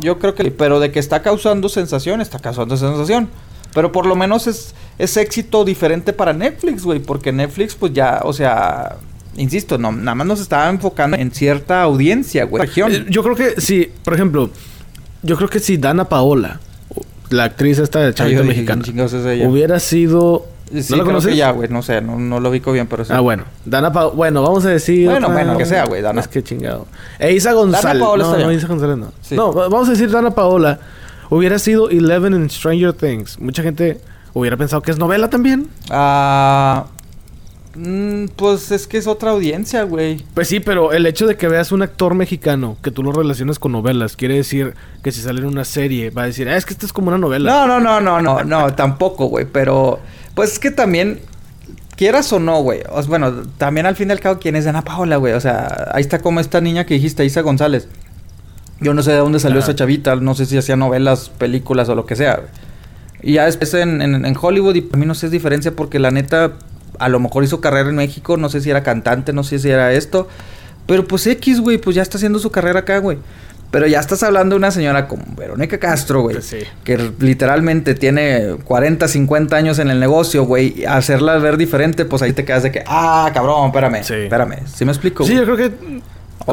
Yo 0.00 0.18
creo 0.18 0.34
que 0.34 0.50
pero 0.50 0.80
de 0.80 0.90
que 0.90 1.00
está 1.00 1.20
causando 1.20 1.68
sensación, 1.68 2.22
está 2.22 2.38
causando 2.38 2.78
sensación. 2.78 3.28
Pero 3.76 3.92
por 3.92 4.06
lo 4.06 4.16
menos 4.16 4.46
es, 4.46 4.74
es 4.98 5.16
éxito 5.18 5.64
diferente 5.64 6.12
para 6.12 6.32
Netflix, 6.32 6.82
güey. 6.82 6.98
Porque 6.98 7.30
Netflix, 7.30 7.74
pues 7.74 7.92
ya, 7.92 8.20
o 8.24 8.32
sea, 8.32 8.96
insisto, 9.36 9.76
no, 9.76 9.92
nada 9.92 10.14
más 10.14 10.26
nos 10.26 10.40
estaba 10.40 10.68
enfocando 10.70 11.16
en 11.16 11.30
cierta 11.30 11.82
audiencia, 11.82 12.44
güey. 12.46 12.62
Región. 12.62 12.90
Eh, 12.90 13.06
Yo 13.10 13.22
creo 13.22 13.36
que 13.36 13.60
sí, 13.60 13.92
por 14.02 14.14
ejemplo, 14.14 14.50
yo 15.22 15.36
creo 15.36 15.48
que 15.50 15.60
si 15.60 15.76
Dana 15.76 16.08
Paola, 16.08 16.58
la 17.30 17.44
actriz 17.44 17.78
esta 17.78 18.00
de 18.00 18.06
Ay, 18.06 18.14
yo 18.16 18.26
dije, 18.28 18.42
Mexicana, 18.44 18.82
¿quién 18.82 18.94
chingados 18.94 19.12
es 19.12 19.46
hubiera 19.46 19.78
sido... 19.78 20.46
Sí, 20.72 20.86
¿No 20.90 20.96
la 20.96 21.04
conoces? 21.04 21.36
ya, 21.36 21.52
güey. 21.52 21.68
No 21.68 21.80
sé, 21.82 22.00
no, 22.00 22.18
no 22.18 22.40
lo 22.40 22.50
ubico 22.50 22.72
bien, 22.72 22.88
pero 22.88 23.04
sí. 23.04 23.12
Ah, 23.14 23.20
bueno. 23.20 23.44
Dana 23.64 23.92
Paola... 23.92 24.14
Bueno, 24.16 24.42
vamos 24.42 24.64
a 24.64 24.70
decir... 24.70 25.08
Bueno, 25.08 25.30
bueno, 25.30 25.56
que 25.56 25.64
sea, 25.64 25.84
güey, 25.84 26.02
Dana. 26.02 26.20
Es 26.20 26.26
que 26.26 26.42
chingado. 26.42 26.86
E 27.20 27.32
Isa 27.34 27.52
González. 27.52 28.02
Paola 28.02 28.24
no, 28.24 28.32
está 28.34 28.46
no. 28.46 28.52
Isa 28.52 28.66
González 28.66 28.96
no. 28.96 29.12
Sí. 29.22 29.36
No, 29.36 29.52
va- 29.52 29.68
vamos 29.68 29.86
a 29.88 29.92
decir 29.92 30.10
Dana 30.10 30.30
Paola. 30.32 30.80
Hubiera 31.30 31.58
sido 31.58 31.90
Eleven 31.90 32.34
en 32.34 32.50
Stranger 32.50 32.92
Things. 32.92 33.38
Mucha 33.40 33.62
gente 33.62 34.00
hubiera 34.32 34.56
pensado 34.56 34.82
que 34.82 34.90
es 34.90 34.98
novela 34.98 35.30
también. 35.30 35.68
Ah, 35.90 36.86
Mm, 37.76 38.28
pues 38.36 38.70
es 38.70 38.86
que 38.86 38.96
es 38.96 39.06
otra 39.06 39.32
audiencia, 39.32 39.82
güey. 39.82 40.24
Pues 40.34 40.48
sí, 40.48 40.60
pero 40.60 40.92
el 40.92 41.04
hecho 41.04 41.26
de 41.26 41.36
que 41.36 41.46
veas 41.46 41.72
un 41.72 41.82
actor 41.82 42.14
mexicano 42.14 42.78
que 42.82 42.90
tú 42.90 43.02
lo 43.02 43.12
relacionas 43.12 43.58
con 43.58 43.72
novelas, 43.72 44.16
quiere 44.16 44.34
decir 44.36 44.74
que 45.02 45.12
si 45.12 45.20
sale 45.20 45.40
en 45.40 45.46
una 45.46 45.64
serie, 45.64 46.08
va 46.10 46.22
a 46.22 46.26
decir, 46.26 46.48
ah, 46.48 46.56
es 46.56 46.64
que 46.64 46.72
esto 46.72 46.86
es 46.86 46.92
como 46.92 47.08
una 47.08 47.18
novela. 47.18 47.50
No, 47.50 47.66
no, 47.66 47.80
no, 47.80 48.00
no, 48.00 48.22
no, 48.22 48.44
no, 48.44 48.74
tampoco, 48.76 49.26
güey. 49.26 49.44
Pero, 49.44 50.00
pues 50.34 50.54
es 50.54 50.58
que 50.58 50.70
también, 50.70 51.20
quieras 51.96 52.32
o 52.32 52.40
no, 52.40 52.62
güey. 52.62 52.82
Bueno, 53.08 53.42
también 53.58 53.84
al 53.84 53.94
fin 53.94 54.08
y 54.08 54.12
al 54.12 54.20
cabo, 54.20 54.38
¿quién 54.40 54.56
es 54.56 54.66
Ana 54.66 54.82
Paola, 54.82 55.16
güey? 55.16 55.34
O 55.34 55.40
sea, 55.40 55.90
ahí 55.92 56.00
está 56.00 56.20
como 56.20 56.40
esta 56.40 56.62
niña 56.62 56.86
que 56.86 56.94
dijiste, 56.94 57.26
Isa 57.26 57.42
González. 57.42 57.88
Yo 58.80 58.92
no 58.94 59.02
sé 59.02 59.12
de 59.12 59.18
dónde 59.18 59.40
salió 59.40 59.58
Ajá. 59.60 59.70
esa 59.70 59.76
chavita, 59.76 60.16
no 60.16 60.34
sé 60.34 60.46
si 60.46 60.56
hacía 60.58 60.76
novelas, 60.76 61.30
películas 61.30 61.88
o 61.88 61.94
lo 61.94 62.04
que 62.06 62.14
sea. 62.16 62.40
Y 63.22 63.34
ya 63.34 63.46
después 63.46 63.72
en, 63.74 64.02
en- 64.02 64.26
en 64.26 64.36
Hollywood, 64.40 64.74
y 64.74 64.82
para 64.82 64.98
mí 65.00 65.06
no 65.06 65.14
sé 65.14 65.26
es 65.26 65.32
diferencia 65.32 65.72
porque 65.72 65.98
la 65.98 66.10
neta, 66.10 66.52
a 66.98 67.08
lo 67.08 67.18
mejor 67.18 67.42
hizo 67.44 67.60
carrera 67.60 67.88
en 67.88 67.96
México, 67.96 68.36
no 68.36 68.48
sé 68.50 68.60
si 68.60 68.70
era 68.70 68.82
cantante, 68.82 69.32
no 69.32 69.42
sé 69.44 69.58
si 69.58 69.70
era 69.70 69.92
esto. 69.92 70.28
Pero 70.86 71.06
pues 71.08 71.26
X, 71.26 71.60
güey, 71.60 71.78
pues 71.78 71.96
ya 71.96 72.02
está 72.02 72.18
haciendo 72.18 72.38
su 72.38 72.50
carrera 72.50 72.80
acá, 72.80 72.98
güey. 72.98 73.18
Pero 73.72 73.86
ya 73.88 73.98
estás 73.98 74.22
hablando 74.22 74.54
de 74.54 74.58
una 74.58 74.70
señora 74.70 75.08
como 75.08 75.24
Verónica 75.36 75.78
Castro, 75.78 76.20
güey. 76.22 76.36
Pues 76.36 76.46
sí. 76.46 76.58
Que 76.84 77.10
literalmente 77.18 77.94
tiene 77.96 78.56
40, 78.64 79.08
50 79.08 79.56
años 79.56 79.78
en 79.80 79.90
el 79.90 79.98
negocio, 79.98 80.44
güey. 80.44 80.84
Hacerla 80.84 81.36
ver 81.38 81.56
diferente, 81.56 82.04
pues 82.04 82.22
ahí 82.22 82.32
te 82.32 82.44
quedas 82.44 82.62
de 82.62 82.70
que, 82.70 82.84
ah, 82.86 83.28
cabrón, 83.34 83.66
espérame. 83.66 84.04
Sí. 84.04 84.14
Espérame. 84.14 84.58
¿Sí 84.72 84.84
me 84.84 84.92
explico? 84.92 85.24
Sí, 85.24 85.34
yo 85.34 85.42
creo 85.44 85.56
que, 85.56 85.72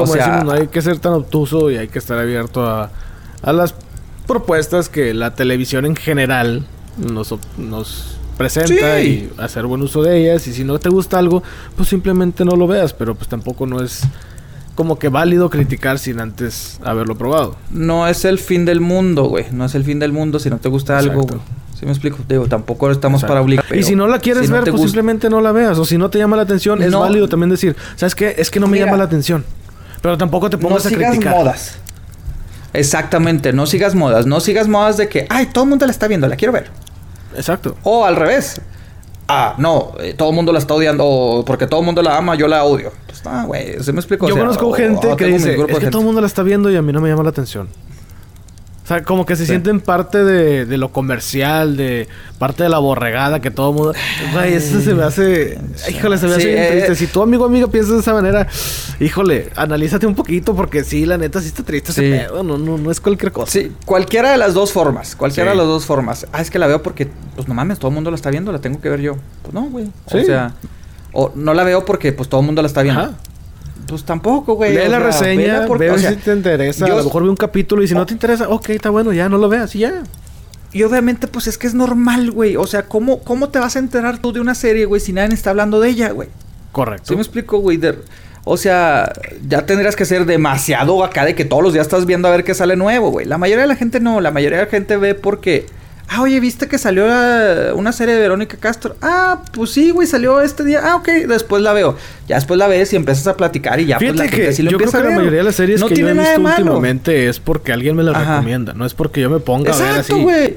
como 0.02 0.12
sea- 0.12 0.26
decimos, 0.26 0.44
no 0.44 0.52
hay 0.60 0.66
que 0.68 0.82
ser 0.82 0.98
tan 0.98 1.12
obtuso 1.14 1.70
y 1.70 1.76
hay 1.76 1.88
que 1.88 1.98
estar 1.98 2.18
abierto 2.18 2.66
a, 2.66 2.90
a 3.42 3.52
las 3.52 3.74
propuestas 4.26 4.88
que 4.88 5.14
la 5.14 5.34
televisión 5.34 5.84
en 5.86 5.96
general 5.96 6.66
nos, 6.98 7.34
nos 7.58 8.16
presenta 8.38 8.98
Sí. 9.00 9.30
y 9.36 9.40
hacer 9.40 9.66
buen 9.66 9.82
uso 9.82 10.02
de 10.02 10.20
ellas. 10.20 10.46
Y 10.46 10.52
si 10.52 10.64
no 10.64 10.78
te 10.78 10.88
gusta 10.88 11.18
algo, 11.18 11.42
pues 11.76 11.88
simplemente 11.88 12.44
no 12.44 12.56
lo 12.56 12.66
veas, 12.66 12.92
pero 12.92 13.14
pues 13.14 13.28
tampoco 13.28 13.66
no 13.66 13.82
es 13.82 14.02
como 14.74 14.98
que 14.98 15.08
válido 15.08 15.50
criticar 15.50 15.98
sin 16.00 16.18
antes 16.20 16.80
haberlo 16.84 17.16
probado. 17.16 17.54
No 17.70 18.08
es 18.08 18.24
el 18.24 18.38
fin 18.38 18.64
del 18.64 18.80
mundo, 18.80 19.24
güey. 19.24 19.46
No 19.52 19.64
es 19.66 19.74
el 19.76 19.84
fin 19.84 19.98
del 20.00 20.12
mundo 20.12 20.38
si 20.40 20.50
no 20.50 20.58
te 20.58 20.68
gusta 20.68 20.98
algo, 20.98 21.22
güey. 21.22 21.38
¿Sí 21.78 21.86
me 21.86 21.92
explico? 21.92 22.18
Digo, 22.28 22.46
tampoco 22.46 22.90
estamos 22.90 23.18
Exacto. 23.20 23.32
para 23.34 23.40
obligar. 23.42 23.66
y 23.76 23.82
si 23.82 23.94
no 23.94 24.06
la 24.08 24.18
quieres 24.20 24.46
si 24.46 24.52
ver, 24.52 24.62
pues 24.62 24.72
gusta- 24.72 24.86
simplemente 24.86 25.28
no 25.30 25.40
la 25.40 25.52
veas. 25.52 25.78
O 25.78 25.84
si 25.84 25.98
no 25.98 26.08
te 26.08 26.18
llama 26.18 26.36
la 26.36 26.42
atención, 26.42 26.82
es 26.82 26.90
No. 26.90 27.00
válido 27.00 27.28
también 27.28 27.50
decir, 27.50 27.76
¿sabes 27.96 28.14
qué? 28.14 28.34
Es 28.38 28.50
que 28.50 28.58
no 28.58 28.66
me 28.66 28.72
Mira. 28.74 28.86
llama 28.86 28.96
la 28.96 29.04
atención. 29.04 29.44
Pero 30.04 30.18
tampoco 30.18 30.50
te 30.50 30.58
no 30.58 30.62
pongas 30.68 30.84
a 30.84 30.90
sigas 30.90 31.08
criticar. 31.12 31.34
modas. 31.34 31.78
Exactamente, 32.74 33.54
no 33.54 33.64
sigas 33.64 33.94
modas. 33.94 34.26
No 34.26 34.38
sigas 34.40 34.68
modas 34.68 34.98
de 34.98 35.08
que, 35.08 35.26
ay, 35.30 35.46
todo 35.46 35.64
el 35.64 35.70
mundo 35.70 35.86
la 35.86 35.92
está 35.92 36.08
viendo, 36.08 36.28
la 36.28 36.36
quiero 36.36 36.52
ver. 36.52 36.70
Exacto. 37.34 37.74
O 37.84 38.04
al 38.04 38.14
revés. 38.14 38.60
Ah, 39.28 39.54
no, 39.56 39.92
eh, 40.00 40.12
todo 40.12 40.28
el 40.28 40.34
mundo 40.36 40.52
la 40.52 40.58
está 40.58 40.74
odiando 40.74 41.06
o 41.06 41.44
porque 41.46 41.66
todo 41.66 41.80
el 41.80 41.86
mundo 41.86 42.02
la 42.02 42.18
ama, 42.18 42.34
yo 42.34 42.46
la 42.48 42.64
odio. 42.64 42.92
Pues 43.06 43.22
ah, 43.24 43.44
güey, 43.46 43.82
se 43.82 43.94
me 43.94 44.00
explico. 44.00 44.28
Yo 44.28 44.34
O 44.34 44.36
sea, 44.36 44.44
conozco 44.44 44.68
o- 44.68 44.72
gente 44.74 45.06
o 45.06 45.16
que 45.16 45.24
dice, 45.24 45.54
es 45.54 45.64
que 45.64 45.72
gente". 45.72 45.90
todo 45.90 46.00
el 46.02 46.06
mundo 46.06 46.20
la 46.20 46.26
está 46.26 46.42
viendo 46.42 46.70
y 46.70 46.76
a 46.76 46.82
mí 46.82 46.92
no 46.92 47.00
me 47.00 47.08
llama 47.08 47.22
la 47.22 47.30
atención. 47.30 47.68
O 48.84 48.86
sea, 48.86 49.02
como 49.02 49.24
que 49.24 49.34
se 49.34 49.46
sienten 49.46 49.80
parte 49.80 50.22
de, 50.24 50.66
de 50.66 50.76
lo 50.76 50.90
comercial, 50.92 51.74
de 51.78 52.06
parte 52.38 52.64
de 52.64 52.68
la 52.68 52.76
borregada 52.78 53.40
que 53.40 53.50
todo 53.50 53.70
el 53.70 53.76
mundo... 53.76 53.92
Güey, 54.34 54.52
eso 54.52 54.78
se 54.82 54.92
me 54.92 55.04
hace... 55.04 55.58
Híjole, 55.88 56.18
se 56.18 56.26
me 56.26 56.34
Sí, 56.34 56.40
hace 56.40 56.48
bien 56.52 56.62
eh, 56.64 56.70
triste. 56.72 56.94
Si 56.96 57.06
tu 57.06 57.22
amigo 57.22 57.44
o 57.44 57.46
amiga 57.46 57.66
piensa 57.68 57.94
de 57.94 58.00
esa 58.00 58.12
manera, 58.12 58.46
híjole, 59.00 59.48
analízate 59.56 60.06
un 60.06 60.14
poquito 60.14 60.54
porque 60.54 60.84
sí, 60.84 61.06
la 61.06 61.16
neta 61.16 61.40
sí 61.40 61.46
está 61.46 61.62
triste 61.62 61.92
Sí. 61.92 62.04
ese 62.04 62.24
pedo. 62.26 62.42
No, 62.42 62.58
no, 62.58 62.76
no 62.76 62.90
es 62.90 63.00
cualquier 63.00 63.32
cosa. 63.32 63.50
Sí, 63.52 63.72
cualquiera 63.86 64.32
de 64.32 64.36
las 64.36 64.52
dos 64.52 64.70
formas. 64.70 65.16
Cualquiera 65.16 65.52
de 65.52 65.56
las 65.56 65.66
dos 65.66 65.86
formas. 65.86 66.26
Ah, 66.32 66.42
es 66.42 66.50
que 66.50 66.58
la 66.58 66.66
veo 66.66 66.82
porque, 66.82 67.08
pues 67.36 67.48
no 67.48 67.54
mames, 67.54 67.78
todo 67.78 67.88
el 67.88 67.94
mundo 67.94 68.10
la 68.10 68.16
está 68.16 68.28
viendo, 68.28 68.52
la 68.52 68.58
tengo 68.60 68.82
que 68.82 68.90
ver 68.90 69.00
yo. 69.00 69.16
Pues 69.40 69.54
no, 69.54 69.62
güey. 69.62 69.86
O 70.04 70.10
sea, 70.10 70.52
o 71.14 71.32
no 71.34 71.54
la 71.54 71.64
veo 71.64 71.86
porque, 71.86 72.12
pues 72.12 72.28
todo 72.28 72.40
el 72.42 72.46
mundo 72.46 72.60
la 72.60 72.68
está 72.68 72.82
viendo. 72.82 73.00
Ajá. 73.00 73.14
Pues 73.94 74.04
tampoco, 74.04 74.54
güey. 74.54 74.72
Lee 74.72 74.88
la 74.88 74.98
sea, 74.98 74.98
reseña, 74.98 75.66
porque- 75.66 75.84
ve 75.84 75.90
o 75.92 75.98
sea, 75.98 76.10
si 76.10 76.16
te 76.16 76.32
interesa. 76.32 76.84
yo- 76.86 76.94
A 76.94 76.98
lo 76.98 77.04
mejor 77.04 77.22
ve 77.22 77.28
un 77.30 77.36
capítulo 77.36 77.82
y 77.82 77.86
si 77.88 77.94
no 77.94 78.04
te 78.04 78.12
interesa, 78.12 78.48
ok, 78.48 78.70
está 78.70 78.90
bueno, 78.90 79.12
ya 79.12 79.28
no 79.28 79.38
lo 79.38 79.48
veas 79.48 79.72
y 79.76 79.80
ya. 79.80 80.02
Y 80.72 80.82
obviamente, 80.82 81.28
pues 81.28 81.46
es 81.46 81.56
que 81.58 81.68
es 81.68 81.74
normal, 81.74 82.32
güey. 82.32 82.56
O 82.56 82.66
sea, 82.66 82.82
¿cómo, 82.88 83.20
¿cómo 83.20 83.50
te 83.50 83.60
vas 83.60 83.76
a 83.76 83.78
enterar 83.78 84.18
tú 84.18 84.32
de 84.32 84.40
una 84.40 84.56
serie, 84.56 84.84
güey, 84.86 85.00
si 85.00 85.12
nadie 85.12 85.32
está 85.34 85.50
hablando 85.50 85.78
de 85.80 85.90
ella, 85.90 86.10
güey? 86.10 86.28
Correcto. 86.72 87.04
¿Sí 87.06 87.14
me 87.14 87.20
explico, 87.22 87.58
güey? 87.58 87.76
De- 87.76 87.96
O 88.46 88.56
sea, 88.56 89.10
ya 89.48 89.64
tendrías 89.64 89.94
que 89.96 90.04
ser 90.04 90.26
demasiado 90.26 91.02
acá 91.04 91.24
de 91.24 91.34
que 91.36 91.44
todos 91.44 91.62
los 91.62 91.72
días 91.72 91.86
estás 91.86 92.04
viendo 92.04 92.26
a 92.28 92.32
ver 92.32 92.42
qué 92.44 92.52
sale 92.54 92.74
nuevo, 92.76 93.10
güey. 93.10 93.24
La 93.24 93.38
mayoría 93.38 93.62
de 93.62 93.68
la 93.68 93.76
gente 93.76 94.00
no. 94.00 94.20
La 94.20 94.32
mayoría 94.32 94.58
de 94.58 94.64
la 94.64 94.70
gente 94.70 94.96
ve 94.96 95.14
porque... 95.14 95.66
Ah, 96.08 96.22
oye, 96.22 96.38
¿viste 96.38 96.68
que 96.68 96.78
salió 96.78 97.06
la- 97.08 97.72
una 97.74 97.90
serie 97.92 98.14
de 98.14 98.20
Verónica 98.20 98.56
Castro? 98.58 98.94
Ah, 99.02 99.42
pues 99.52 99.70
sí, 99.70 99.90
güey, 99.90 100.06
salió 100.06 100.40
este 100.42 100.62
día. 100.62 100.80
Ah, 100.84 100.96
ok, 100.96 101.08
después 101.28 101.62
la 101.62 101.72
veo. 101.72 101.96
Ya 102.28 102.36
después 102.36 102.58
la 102.58 102.68
ves 102.68 102.92
y 102.92 102.96
empiezas 102.96 103.26
a 103.26 103.36
platicar 103.36 103.80
y 103.80 103.86
ya 103.86 103.96
pues 103.98 104.10
Fíjate 104.12 104.18
la 104.18 104.30
gente 104.30 104.46
que 104.46 104.52
sí 104.52 104.62
lo 104.62 104.70
yo 104.70 104.78
creo 104.78 104.90
que 104.90 104.96
a 104.96 105.00
la 105.00 105.06
ver. 105.08 105.16
mayoría 105.16 105.38
de 105.38 105.44
las 105.44 105.54
series 105.56 105.80
no 105.80 105.88
que 105.88 105.96
yo 105.96 106.08
he 106.08 106.12
visto 106.12 106.40
últimamente 106.40 107.28
es 107.28 107.40
porque 107.40 107.72
alguien 107.72 107.96
me 107.96 108.02
las 108.02 108.14
Ajá. 108.16 108.36
recomienda. 108.36 108.74
No 108.74 108.84
es 108.86 108.94
porque 108.94 109.22
yo 109.22 109.30
me 109.30 109.40
ponga 109.40 109.72
a 109.72 109.76
ver 109.76 109.84
así. 109.88 109.98
Exacto, 110.12 110.18
güey. 110.22 110.56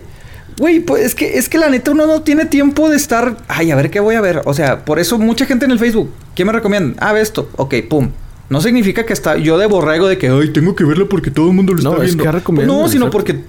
Güey, 0.59 0.79
pues 0.81 1.05
es 1.05 1.15
que, 1.15 1.37
es 1.37 1.49
que 1.49 1.57
la 1.59 1.69
neta 1.69 1.91
uno 1.91 2.07
no 2.07 2.21
tiene 2.23 2.45
tiempo 2.45 2.89
de 2.89 2.97
estar. 2.97 3.37
Ay, 3.47 3.71
a 3.71 3.75
ver 3.75 3.89
qué 3.89 3.99
voy 3.99 4.15
a 4.15 4.21
ver. 4.21 4.41
O 4.45 4.53
sea, 4.53 4.85
por 4.85 4.99
eso 4.99 5.17
mucha 5.17 5.45
gente 5.45 5.65
en 5.65 5.71
el 5.71 5.79
Facebook. 5.79 6.11
¿Qué 6.35 6.45
me 6.45 6.51
recomiendan? 6.51 6.95
Ah, 6.99 7.13
ve 7.13 7.21
esto. 7.21 7.49
Ok, 7.57 7.75
pum. 7.89 8.09
No 8.49 8.59
significa 8.61 9.05
que 9.05 9.13
está 9.13 9.37
yo 9.37 9.57
de 9.57 9.65
borrego 9.67 10.07
de 10.07 10.17
que, 10.17 10.29
ay, 10.29 10.49
tengo 10.53 10.75
que 10.75 10.83
verlo 10.83 11.09
porque 11.09 11.31
todo 11.31 11.47
el 11.49 11.53
mundo 11.53 11.73
lo 11.73 11.81
No, 11.83 11.91
está 11.91 12.03
es 12.03 12.09
viendo. 12.15 12.23
que 12.23 12.31
recomiendan, 12.31 12.75
no, 12.77 12.87
sino 12.89 13.05
exacto. 13.07 13.11
porque. 13.11 13.43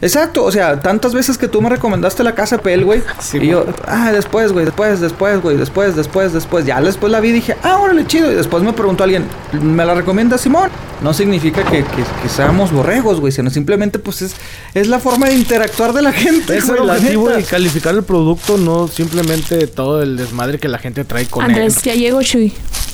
Exacto, 0.00 0.44
o 0.44 0.52
sea, 0.52 0.80
tantas 0.80 1.12
veces 1.12 1.36
que 1.38 1.48
tú 1.48 1.60
me 1.60 1.68
recomendaste 1.68 2.22
la 2.22 2.34
casa 2.34 2.58
Pel, 2.58 2.84
güey. 2.84 3.02
Sí, 3.20 3.38
y 3.38 3.48
yo, 3.48 3.66
ah, 3.86 4.12
después, 4.12 4.52
güey, 4.52 4.64
después, 4.64 5.00
después, 5.00 5.42
güey, 5.42 5.56
después, 5.56 5.96
después, 5.96 6.32
después. 6.32 6.64
Ya 6.66 6.80
después 6.80 7.10
la 7.10 7.20
vi 7.20 7.30
y 7.30 7.32
dije, 7.32 7.56
ah, 7.62 7.78
órale, 7.78 8.06
chido. 8.06 8.30
Y 8.30 8.34
después 8.34 8.62
me 8.62 8.72
preguntó 8.72 9.04
alguien, 9.04 9.24
¿me 9.60 9.84
la 9.84 9.94
recomienda 9.94 10.38
Simón? 10.38 10.70
No 11.02 11.12
significa 11.14 11.64
que, 11.64 11.78
que, 11.84 12.04
que 12.22 12.28
seamos 12.28 12.72
borregos, 12.72 13.20
güey, 13.20 13.32
sino 13.32 13.50
simplemente, 13.50 13.98
pues 13.98 14.22
es, 14.22 14.34
es 14.74 14.88
la 14.88 15.00
forma 15.00 15.28
de 15.28 15.34
interactuar 15.34 15.92
de 15.92 16.02
la 16.02 16.12
gente, 16.12 16.56
Es 16.56 16.68
el 16.68 16.78
objetivo 16.78 17.28
de 17.28 17.42
calificar 17.44 17.94
el 17.94 18.02
producto, 18.02 18.56
no 18.56 18.88
simplemente 18.88 19.66
todo 19.66 20.02
el 20.02 20.16
desmadre 20.16 20.58
que 20.58 20.68
la 20.68 20.78
gente 20.78 21.04
trae 21.04 21.26
con 21.26 21.44
Andrés, 21.44 21.82
ya 21.82 21.94
llegó 21.94 22.22
Chuy. 22.22 22.52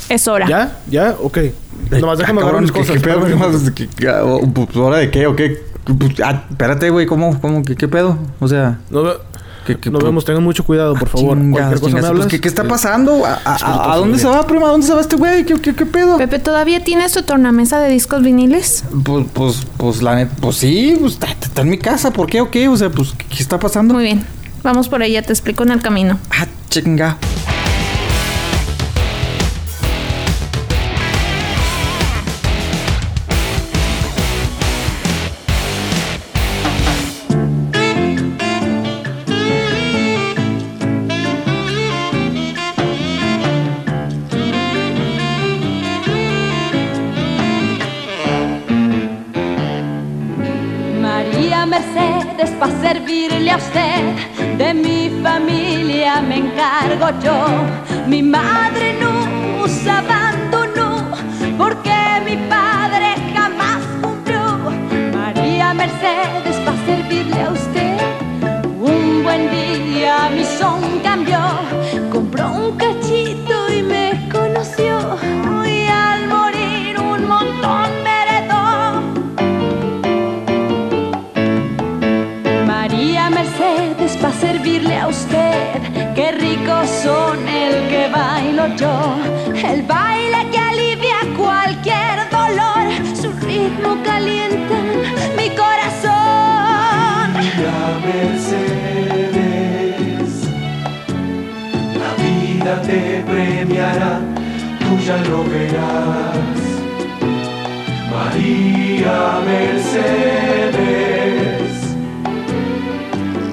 Es 0.09 0.29
hora. 0.29 0.47
¿Ya? 0.49 0.79
¿Ya? 0.91 1.17
Ok. 1.23 1.39
Nomás 1.91 2.19
déjame 2.19 2.41
Ah, 2.41 2.45
ver 2.45 2.53
cabrón, 2.53 2.63
mis 2.63 2.73
¿qué- 2.73 2.79
cosas. 2.81 2.95
¿Qué 2.97 3.01
pedo? 3.01 3.19
espérame. 3.27 3.41
¿Qué 3.51 3.59
más? 3.59 3.71
¿Qué- 3.71 3.89
qué- 3.89 4.09
oh, 4.09 4.41
pues, 4.53 4.77
¿Hora 4.77 4.99
de 4.99 5.11
qué 5.11 5.27
o 5.27 5.35
qué? 5.37 5.63
Pues, 5.85 6.13
ah, 6.25 6.45
espérate, 6.51 6.91
güey, 6.91 7.07
¿cómo, 7.07 7.39
cómo, 7.41 7.63
qué, 7.63 7.77
qué 7.77 7.89
pedo? 7.89 8.19
O 8.41 8.49
sea, 8.49 8.79
No, 8.91 9.03
ve- 9.03 9.17
¿qué, 9.67 9.77
qué- 9.77 9.91
nos 9.91 10.03
vemos, 10.03 10.25
tengan 10.25 10.43
mucho 10.43 10.65
cuidado, 10.65 10.95
por 10.95 11.09
favor. 11.09 11.37
Chingados, 11.37 11.53
Cualquier 11.69 11.81
cosa 11.81 11.95
me 12.03 12.07
hablas. 12.09 12.23
Pues, 12.27 12.31
¿qué, 12.33 12.41
¿Qué 12.41 12.49
está 12.49 12.63
Eh, 12.63 12.69
pasando? 12.69 13.25
¿A, 13.27 13.39
a- 13.45 13.53
Disculpa, 13.55 13.93
a 13.93 13.97
dónde 13.97 14.19
se 14.19 14.27
va, 14.27 14.47
prima? 14.47 14.69
¿A 14.69 14.71
dónde 14.71 14.87
se 14.87 14.95
va 14.95 15.01
este 15.03 15.17
güey? 15.17 15.45
¿Qué, 15.45 15.55
qué, 15.61 15.75
qué 15.75 15.85
pedo? 15.87 16.17
Pepe, 16.17 16.39
¿todavía 16.39 16.83
tienes 16.83 17.13
tu 17.13 17.23
tornamesa 17.23 17.79
de 17.81 17.91
discos 17.91 18.23
viniles? 18.23 18.85
Pues, 19.05 19.27
pues, 19.35 19.67
pues, 19.77 20.03
la 20.03 20.15
neta, 20.17 20.35
pues 20.41 20.57
sí, 20.57 20.97
pues 20.99 21.15
está, 21.15 21.27
está 21.29 21.63
en 21.63 21.69
mi 21.71 21.79
casa, 21.79 22.11
¿por 22.13 22.29
qué 22.29 22.41
o 22.41 22.51
qué? 22.51 22.67
O 22.69 22.77
sea, 22.77 22.89
pues, 22.91 23.13
¿qué, 23.19 23.27
qué 23.27 23.43
está 23.43 23.59
pasando? 23.59 23.93
Muy 23.95 24.05
bien. 24.05 24.25
Vamos 24.63 24.89
por 24.89 25.03
ella, 25.03 25.21
te 25.21 25.33
explico 25.35 25.63
en 25.65 25.71
el 25.73 25.83
camino. 25.83 26.19
Ah, 26.31 26.47
chinga. 26.71 27.19
Mi 58.07 58.23
madre 58.23 58.95
nos 58.99 59.14
yo. 88.77 89.17
El 89.67 89.83
baile 89.83 90.49
que 90.51 90.59
alivia 90.59 91.19
cualquier 91.37 92.29
dolor. 92.31 92.85
Su 93.15 93.31
ritmo 93.47 93.97
calienta 94.05 94.77
mi 95.37 95.49
corazón. 95.51 95.95
Mercedes, 98.05 99.49
la 102.01 102.11
vida 102.23 102.73
te 102.83 103.01
premiará, 103.27 104.21
tú 104.81 104.91
ya 105.07 105.17
lo 105.29 105.39
verás. 105.45 106.59
María 108.11 109.19
Mercedes, 109.47 110.85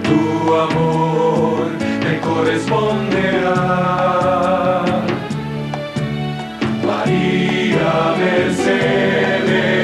tu 0.03 0.19
amor 0.53 1.61
te 2.01 2.11
corresponderá. 2.19 3.81
María 8.21 9.80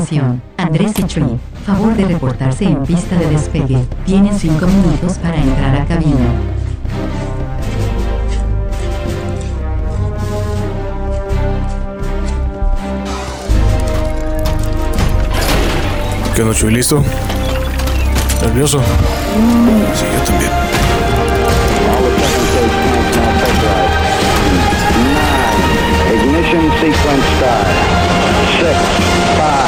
Atención, 0.00 0.40
Andrés 0.56 0.92
y 0.96 1.02
Chuy. 1.02 1.38
Favor 1.66 1.94
de 1.94 2.06
reportarse 2.06 2.64
en 2.64 2.82
pista 2.84 3.16
de 3.16 3.26
despegue. 3.28 3.84
Tienen 4.06 4.32
5 4.32 4.66
minutos 4.66 5.18
para 5.18 5.36
entrar 5.36 5.76
a 5.76 5.84
cabina. 5.84 6.16
¿Qué 16.34 16.42
onda, 16.42 16.54
Chuy? 16.54 16.72
¿Listo? 16.72 17.04
¿Nervioso? 18.40 18.80
Sí, 18.80 20.06
yo 20.16 20.24
también. 20.24 20.50
Ignition 26.14 26.70
sequence 26.80 27.26
start. 27.36 28.00
Six, 28.58 28.76
five, 29.36 29.59